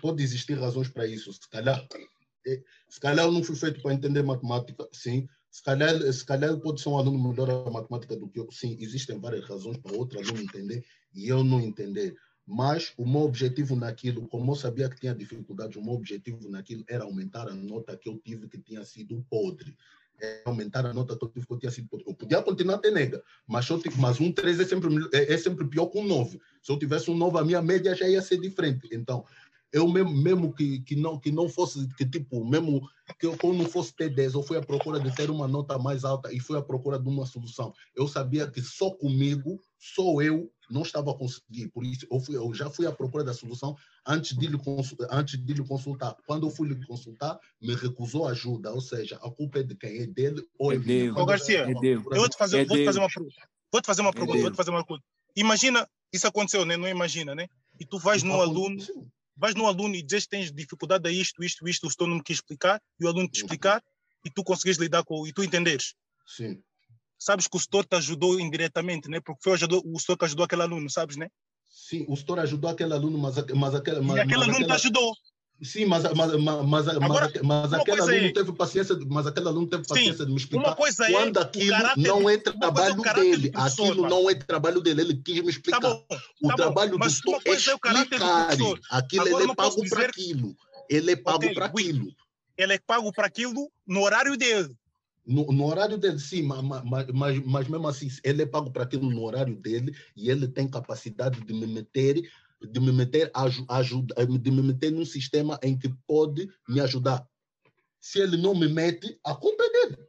pode 0.00 0.22
existir 0.22 0.58
razões 0.58 0.88
para 0.88 1.06
isso. 1.06 1.32
Se 1.32 1.48
calhar, 1.48 1.86
eh, 2.46 2.62
se 2.88 2.98
calhar 2.98 3.26
eu 3.26 3.32
não 3.32 3.44
fui 3.44 3.54
feito 3.54 3.80
para 3.80 3.94
entender 3.94 4.22
matemática, 4.22 4.88
sim. 4.92 5.28
Se 5.50 5.62
calhar, 5.62 6.00
se 6.12 6.24
calhar 6.24 6.58
pode 6.58 6.80
ser 6.80 6.88
um 6.88 6.98
aluno 6.98 7.28
melhor 7.30 7.48
a 7.50 7.70
matemática 7.70 8.16
do 8.16 8.28
que 8.28 8.40
eu. 8.40 8.50
Sim, 8.50 8.76
existem 8.80 9.20
várias 9.20 9.44
razões 9.48 9.76
para 9.78 9.94
outro 9.94 10.18
aluno 10.18 10.40
entender 10.40 10.84
e 11.14 11.28
eu 11.28 11.44
não 11.44 11.60
entender. 11.60 12.14
Mas 12.50 12.94
o 12.96 13.06
meu 13.06 13.20
objetivo 13.20 13.76
naquilo, 13.76 14.26
como 14.26 14.52
eu 14.52 14.56
sabia 14.56 14.88
que 14.88 14.98
tinha 14.98 15.14
dificuldades, 15.14 15.76
o 15.76 15.82
meu 15.82 15.92
objetivo 15.92 16.48
naquilo 16.48 16.82
era 16.88 17.04
aumentar 17.04 17.46
a 17.46 17.54
nota 17.54 17.94
que 17.94 18.08
eu 18.08 18.18
tive 18.24 18.48
que 18.48 18.56
tinha 18.56 18.82
sido 18.86 19.22
podre. 19.28 19.76
É 20.18 20.42
aumentar 20.46 20.86
a 20.86 20.94
nota 20.94 21.14
que 21.14 21.22
eu 21.22 21.28
tive 21.28 21.46
que 21.46 21.52
eu 21.52 21.58
tinha 21.58 21.70
sido 21.70 21.88
podre. 21.88 22.06
Eu 22.08 22.14
podia 22.14 22.42
continuar 22.42 22.76
a 22.76 22.78
ter 22.78 22.90
nega, 22.90 23.22
mas, 23.46 23.68
eu 23.68 23.78
tive, 23.78 24.00
mas 24.00 24.18
um 24.18 24.32
3 24.32 24.60
é 24.60 24.64
sempre, 24.64 24.88
é, 25.12 25.34
é 25.34 25.36
sempre 25.36 25.68
pior 25.68 25.86
que 25.88 25.98
um 25.98 26.06
9. 26.06 26.40
Se 26.62 26.72
eu 26.72 26.78
tivesse 26.78 27.10
um 27.10 27.16
9, 27.18 27.38
a 27.38 27.44
minha 27.44 27.60
média 27.60 27.94
já 27.94 28.08
ia 28.08 28.22
ser 28.22 28.40
diferente. 28.40 28.88
Então, 28.92 29.26
eu 29.70 29.86
mesmo, 29.86 30.16
mesmo 30.16 30.54
que, 30.54 30.80
que, 30.80 30.96
não, 30.96 31.18
que 31.18 31.30
não 31.30 31.50
fosse, 31.50 31.86
que 31.96 32.06
tipo, 32.06 32.42
mesmo 32.44 32.88
que 33.18 33.26
eu, 33.26 33.36
eu 33.42 33.52
não 33.52 33.66
fosse 33.66 33.94
ter 33.94 34.08
10, 34.08 34.32
eu 34.32 34.42
fui 34.42 34.56
à 34.56 34.62
procura 34.62 34.98
de 34.98 35.14
ter 35.14 35.30
uma 35.30 35.46
nota 35.46 35.78
mais 35.78 36.02
alta 36.02 36.32
e 36.32 36.40
fui 36.40 36.56
à 36.56 36.62
procura 36.62 36.98
de 36.98 37.08
uma 37.08 37.26
solução. 37.26 37.74
Eu 37.94 38.08
sabia 38.08 38.46
que 38.46 38.62
só 38.62 38.90
comigo, 38.90 39.60
só 39.78 40.20
eu, 40.20 40.50
não 40.70 40.82
estava 40.82 41.10
a 41.12 41.14
conseguir. 41.14 41.68
Por 41.68 41.84
isso, 41.84 42.06
eu, 42.10 42.20
fui, 42.20 42.36
eu 42.36 42.52
já 42.52 42.68
fui 42.68 42.86
à 42.86 42.92
procura 42.92 43.24
da 43.24 43.32
solução 43.32 43.76
antes 44.06 44.36
de, 44.36 44.46
lhe 44.46 44.58
antes 45.10 45.38
de 45.42 45.54
lhe 45.54 45.66
consultar. 45.66 46.14
Quando 46.26 46.46
eu 46.46 46.50
fui 46.50 46.68
lhe 46.68 46.86
consultar, 46.86 47.38
me 47.60 47.74
recusou 47.74 48.26
ajuda. 48.26 48.72
Ou 48.72 48.80
seja, 48.80 49.16
a 49.22 49.30
culpa 49.30 49.60
é 49.60 49.62
de 49.62 49.74
quem? 49.74 50.02
É 50.02 50.06
dele 50.06 50.42
ou 50.58 50.72
é, 50.72 50.76
É 50.76 50.78
dele. 50.78 51.10
Ô, 51.10 51.24
Garcia, 51.24 51.60
eu- 51.60 51.68
é 52.12 52.18
vou 52.18 52.28
te 52.28 52.36
fazer, 52.36 52.58
É 52.58 52.64
vou 52.66 52.76
te 52.76 52.84
fazer 52.84 52.98
uma 52.98 53.08
pergunta. 53.08 53.34
Vou 53.72 53.80
te 53.82 53.86
fazer 53.86 54.02
uma 54.02 54.12
pergunta, 54.12 54.38
vou 54.42 54.50
te 54.50 54.56
fazer 54.56 54.70
uma 54.70 54.84
pergunta. 54.84 55.06
Imagina, 55.36 55.88
isso 56.12 56.26
aconteceu, 56.26 56.64
né? 56.64 56.76
Não 56.76 56.88
imagina, 56.88 57.34
né? 57.34 57.46
E 57.78 57.86
tu 57.86 57.98
vais 57.98 58.22
num 58.22 58.40
aluno, 58.40 58.76
vais 59.36 59.54
num 59.54 59.66
aluno 59.66 59.94
e 59.94 60.02
dizes 60.02 60.24
que 60.24 60.30
tens 60.30 60.52
dificuldade 60.52 61.08
a 61.08 61.12
isto, 61.12 61.42
isto, 61.44 61.68
isto, 61.68 61.86
o 61.86 61.90
setor 61.90 62.08
não 62.08 62.16
me 62.16 62.22
quis 62.22 62.38
explicar, 62.38 62.80
e 63.00 63.04
o 63.04 63.08
aluno 63.08 63.28
te 63.28 63.36
explicar, 63.40 63.82
e 64.24 64.30
tu 64.30 64.42
conseguires 64.42 64.78
lidar 64.78 65.04
com, 65.04 65.26
e 65.26 65.32
tu 65.32 65.44
entenderes. 65.44 65.94
Sim. 66.26 66.62
Sabes 67.18 67.48
que 67.48 67.56
o 67.56 67.60
setor 67.60 67.84
te 67.84 67.96
ajudou 67.96 68.38
indiretamente, 68.38 69.08
né? 69.10 69.20
Porque 69.20 69.40
foi 69.42 69.52
o 69.52 69.82
o 69.94 69.98
setor 69.98 70.16
que 70.16 70.24
ajudou 70.24 70.44
aquele 70.44 70.62
aluno, 70.62 70.88
sabes, 70.88 71.16
né? 71.16 71.28
Sim, 71.68 72.04
o 72.08 72.16
setor 72.16 72.38
ajudou 72.40 72.70
aquele 72.70 72.94
aluno, 72.94 73.18
mas, 73.18 73.34
mas 73.54 73.74
aquele, 73.74 74.00
mas, 74.00 74.16
e 74.16 74.20
aquele 74.20 74.36
mas 74.38 74.42
aluno 74.48 74.58
te 74.58 74.62
aquela- 74.64 74.74
ajudou. 74.76 75.12
Sim, 75.60 75.86
mas, 75.86 76.04
mas, 76.14 76.32
mas, 76.64 76.88
Agora, 76.88 77.32
mas, 77.42 77.72
aquele 77.72 78.00
aluno 78.00 78.14
é- 78.14 78.32
teve 78.32 78.52
paciência, 78.52 78.96
mas 79.08 79.26
aquele 79.26 79.48
aluno 79.48 79.66
teve 79.66 79.82
Sim, 79.82 79.88
paciência 79.88 80.24
de 80.24 80.26
me 80.26 80.30
Uma 80.30 80.38
explicar 80.38 80.76
coisa 80.76 81.04
é 81.04 81.10
quando 81.10 81.36
o 81.36 81.40
aquilo 81.40 81.76
não 81.96 82.30
é 82.30 82.34
é 82.34 82.36
o 82.36 82.40
trabalho 82.40 83.02
dele, 83.02 83.50
aquilo 83.54 84.08
não 84.08 84.30
é 84.30 84.34
trabalho 84.36 84.80
dele, 84.80 85.00
ele 85.00 85.16
quis 85.20 85.42
me 85.42 85.50
explicar. 85.50 85.80
Tá 85.80 85.88
bom, 85.88 86.06
o 86.44 86.48
tá 86.48 86.54
trabalho 86.54 86.92
bom, 86.92 86.98
do 86.98 87.28
uma 87.28 87.38
é 87.44 87.50
é 87.70 87.74
o 87.74 87.78
do 87.78 88.16
explicar, 88.18 88.80
aquilo 88.88 89.26
Agora 89.26 89.42
ele 89.42 89.50
é 89.50 89.54
pago 89.56 89.74
para 89.74 89.82
dizer- 89.82 90.10
aquilo, 90.10 90.56
ele 90.88 91.10
é 91.10 91.16
pago 91.16 91.36
Ok, 91.38 91.54
para 91.54 91.66
aquilo. 91.66 92.14
Ele 92.56 92.72
é 92.74 92.78
pago 92.78 93.12
para 93.12 93.26
aquilo 93.26 93.72
no 93.84 94.02
horário 94.02 94.36
dele. 94.36 94.72
No, 95.26 95.44
no 95.46 95.66
horário 95.66 95.98
dele, 95.98 96.18
sim, 96.18 96.42
ma- 96.42 96.62
ma- 96.62 96.82
ma- 96.82 97.06
mas, 97.12 97.38
mas, 97.44 97.68
mesmo 97.68 97.86
assim, 97.86 98.08
ele 98.24 98.42
é 98.42 98.46
pago 98.46 98.70
para 98.70 98.84
aquilo 98.84 99.10
no 99.10 99.22
horário 99.22 99.54
dele 99.56 99.94
e 100.16 100.30
ele 100.30 100.48
tem 100.48 100.68
capacidade 100.68 101.40
de 101.42 101.52
me 101.52 101.66
meter, 101.66 102.30
de 102.60 102.80
me 102.80 102.92
meter, 102.92 103.30
aju- 103.34 103.66
ajuda, 103.68 104.14
de 104.26 104.50
me 104.50 104.62
meter 104.62 104.90
num 104.90 105.04
sistema 105.04 105.58
em 105.62 105.78
que 105.78 105.88
pode 106.06 106.48
me 106.68 106.80
ajudar. 106.80 107.26
Se 108.00 108.20
ele 108.20 108.36
não 108.36 108.54
me 108.54 108.68
mete, 108.68 109.18
a 109.24 109.34
culpa 109.34 109.64
é 109.64 109.70
dele. 109.70 110.08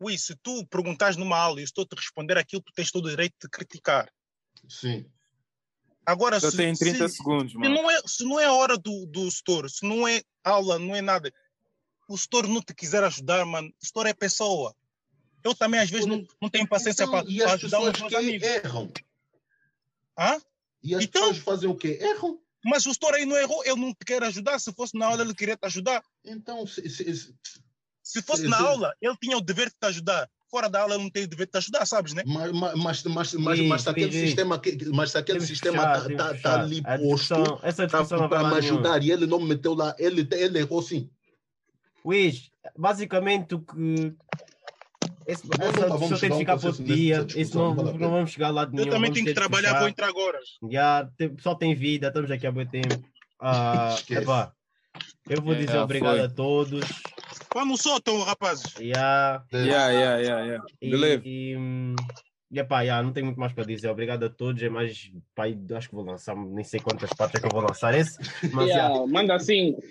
Ui, 0.00 0.16
se 0.16 0.34
tu 0.36 0.66
perguntares 0.66 1.16
numa 1.16 1.36
aula 1.38 1.60
e 1.60 1.62
eu 1.62 1.66
estou 1.66 1.84
a 1.84 1.86
te 1.86 1.96
responder 1.96 2.38
aquilo, 2.38 2.62
tu 2.62 2.72
tens 2.72 2.90
todo 2.90 3.06
o 3.06 3.10
direito 3.10 3.34
de 3.42 3.48
criticar. 3.48 4.10
Sim. 4.68 5.10
Agora, 6.06 6.40
Só 6.40 6.50
se, 6.50 6.56
tem 6.56 6.74
30 6.74 7.08
se, 7.08 7.16
segundos, 7.16 7.52
se 7.52 7.58
mano. 7.58 7.74
não 7.74 7.90
é, 7.90 8.00
se 8.06 8.24
não 8.24 8.40
é 8.40 8.46
a 8.46 8.52
hora 8.52 8.78
do, 8.78 9.06
do 9.06 9.30
setor, 9.30 9.68
se 9.68 9.86
não 9.86 10.08
é 10.08 10.22
aula, 10.42 10.78
não 10.78 10.96
é 10.96 11.02
nada, 11.02 11.30
o 12.08 12.16
setor 12.18 12.48
não 12.48 12.60
te 12.62 12.74
quiser 12.74 13.04
ajudar, 13.04 13.44
mano, 13.44 13.72
o 13.80 13.86
setor 13.86 14.06
é 14.06 14.14
pessoa. 14.14 14.74
Eu 15.44 15.54
também, 15.54 15.78
às 15.80 15.88
vezes, 15.90 16.06
não, 16.06 16.26
não 16.42 16.48
tenho 16.48 16.66
paciência 16.66 17.04
Então, 17.04 17.20
para 17.22 17.30
e 17.30 17.42
as 17.42 17.52
ajudar 17.52 17.78
os 17.80 17.84
pessoas 17.92 18.00
meus 18.00 18.08
que 18.12 18.16
amigos. 18.16 18.48
erram. 18.48 18.90
Hã? 20.18 20.40
E 20.82 20.94
as 20.94 21.04
Então- 21.04 21.22
pessoas 21.28 21.38
fazem 21.38 21.68
o 21.70 21.74
quê? 21.76 21.98
Erram. 22.00 22.38
Mas 22.64 22.84
o 22.86 22.92
setor 22.92 23.14
aí 23.14 23.24
não 23.24 23.36
errou, 23.36 23.64
ele 23.64 23.76
não 23.80 23.92
te 23.94 24.04
quer 24.04 24.22
ajudar. 24.24 24.58
Se 24.58 24.72
fosse 24.72 24.96
na 24.98 25.06
aula, 25.06 25.22
ele 25.22 25.34
queria 25.34 25.56
te 25.56 25.64
ajudar. 25.64 26.02
Então, 26.24 26.66
se, 26.66 26.88
se- 26.90 27.14
se- 27.16 27.34
Se 28.02 28.22
fosse 28.22 28.48
na 28.48 28.58
aula, 28.60 28.92
ele 29.00 29.14
tinha 29.20 29.36
o 29.36 29.40
dever 29.40 29.68
de 29.68 29.74
te 29.80 29.86
ajudar. 29.86 30.28
Fora 30.50 30.68
da 30.68 30.80
aula, 30.80 30.94
ele 30.94 31.04
não 31.04 31.10
tem 31.10 31.24
o 31.24 31.28
dever 31.28 31.46
de 31.46 31.52
te 31.52 31.58
ajudar, 31.58 31.84
sabes, 31.86 32.14
né? 32.14 32.22
mas, 32.26 32.50
mas, 32.52 32.74
mas, 32.74 33.02
mas, 33.04 33.34
mas, 33.34 33.58
Sim, 33.58 33.66
mas 33.68 33.82
se 33.82 33.88
aquele 33.90 34.10
sim, 34.12 34.18
sim. 34.20 34.26
sistema, 34.26 34.58
que- 34.58 34.84
mas 34.86 35.14
aquele 35.14 35.40
sistema 35.42 35.76
está 35.76 36.08
tá, 36.08 36.16
tá 36.16 36.34
fechar. 36.34 36.60
ali 36.60 36.80
A 36.84 36.98
posto 36.98 37.34
para 38.28 38.38
me 38.44 38.44
nenhum. 38.48 38.54
ajudar 38.56 39.02
e 39.02 39.10
ele 39.12 39.26
não 39.26 39.38
me 39.40 39.46
meteu 39.48 39.74
lá, 39.74 39.94
ele, 39.98 40.26
ele 40.32 40.58
errou 40.58 40.80
sim. 40.82 41.08
Luís, 42.08 42.50
basicamente 42.76 43.54
o 43.54 43.60
que 43.60 44.14
esse, 45.26 45.46
Nós 45.46 45.58
essa 45.60 45.68
nunca 45.72 45.88
vamos 45.88 45.98
discussão 46.00 46.18
tem 46.20 46.30
que 46.30 46.38
ficar 46.38 46.56
para 46.56 46.66
outro 46.68 46.84
dia. 46.84 47.26
Isso 47.36 47.58
não, 47.58 47.74
não 47.74 47.92
não 47.92 48.10
vamos 48.10 48.30
chegar 48.30 48.48
lá 48.50 48.64
de 48.64 48.72
nenhum. 48.72 48.86
Eu 48.86 48.90
também 48.92 49.10
vamos 49.10 49.14
tenho 49.14 49.26
que 49.26 49.34
trabalhar, 49.34 49.78
vou 49.78 49.88
entrar 49.88 50.08
agora. 50.08 50.38
Já, 50.70 51.04
tem- 51.18 51.28
o 51.28 51.34
pessoal 51.36 51.54
tem 51.56 51.74
vida, 51.74 52.08
estamos 52.08 52.30
aqui 52.30 52.46
há 52.46 52.52
muito 52.52 52.70
tempo. 52.70 53.04
Ah, 53.38 53.94
epá, 54.08 54.52
eu 55.28 55.42
vou 55.42 55.52
É, 55.52 55.58
dizer 55.58 55.72
já 55.74 55.84
obrigado 55.84 56.16
foi. 56.16 56.24
a 56.24 56.28
todos. 56.30 56.80
Vamos 57.52 57.68
no 57.68 57.76
sótão, 57.76 58.22
rapazes. 58.22 58.74
Yeah, 58.80 59.44
Yeah, 59.52 59.88
yeah, 59.90 60.16
yeah, 60.18 60.44
yeah. 60.46 60.64
e, 60.80 60.90
Beleza. 60.90 61.22
e, 61.26 61.56
epá, 62.54 62.80
yeah, 62.80 63.02
não 63.02 63.12
tenho 63.12 63.26
muito 63.26 63.38
mais 63.38 63.52
para 63.52 63.64
dizer. 63.64 63.88
Obrigado 63.90 64.24
a 64.24 64.30
todos. 64.30 64.62
É 64.62 64.70
mais, 64.70 65.12
pá, 65.34 65.44
acho 65.76 65.88
que 65.90 65.94
vou 65.94 66.04
lançar, 66.04 66.34
nem 66.34 66.64
sei 66.64 66.80
quantas 66.80 67.10
partes 67.12 67.38
é 67.38 67.40
que 67.42 67.46
eu 67.46 67.52
vou 67.52 67.60
lançar 67.60 67.92
esse. 67.94 68.18
Mas, 68.50 68.66
yeah. 68.68 68.88
Yeah, 68.94 69.06
manda 69.06 69.38
cinco. 69.38 69.82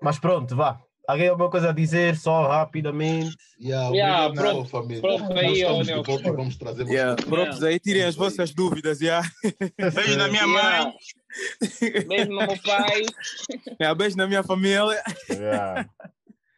mas 0.00 0.18
pronto, 0.20 0.54
vá. 0.54 0.80
Alguém 1.08 1.28
alguma 1.28 1.48
coisa 1.50 1.68
a 1.70 1.72
dizer, 1.72 2.16
só 2.16 2.48
rapidamente? 2.48 3.36
Yeah, 3.60 3.94
Yeah, 3.94 4.26
obrigado, 4.26 4.52
pronto. 4.54 4.68
família. 4.68 5.00
Pronto, 5.00 5.22
Nós 5.22 5.38
aí, 5.38 5.64
ó, 5.64 5.80
estamos 5.80 6.06
volta 6.06 6.28
e 6.28 6.32
vamos 6.32 6.56
trazer 6.56 6.84
mais 6.84 6.94
Yeah. 6.94 7.22
Prontos 7.24 7.62
aí, 7.62 7.78
tirem 7.78 8.02
as 8.02 8.14
vossas 8.16 8.52
dúvidas. 8.52 9.00
Yeah. 9.00 9.28
Beijo 9.94 10.16
na 10.16 10.28
minha 10.28 10.44
Yeah. 10.44 10.84
mãe. 10.84 10.94
Beijo 12.08 12.30
no 12.30 12.36
meu 12.38 12.58
pai. 12.62 13.02
Yeah, 13.80 13.94
beijo 13.94 14.16
na 14.16 14.26
minha 14.26 14.42
família. 14.42 15.02
Yeah. 15.30 15.88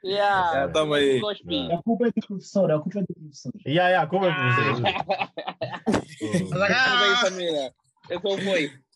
Yeah. 0.04 0.52
Yeah, 0.52 0.72
tamo 0.72 0.94
aí. 0.94 1.18
A 1.18 1.82
culpa 1.82 2.06
é 2.06 2.10
do 2.12 2.26
professor, 2.26 2.70
a 2.70 2.78
culpa 2.78 3.00
é 3.00 3.02
do 3.02 3.14
professor. 3.14 3.52
Yeah, 3.66 3.88
yeah, 3.90 4.06
como 4.08 4.26
é 4.26 4.32
que 4.32 4.40
você? 4.40 6.34
Estamos 6.36 6.52
aí, 6.62 7.16
família. 7.16 7.74
Eu 8.08 8.20
sou 8.20 8.36
o. 8.38 8.87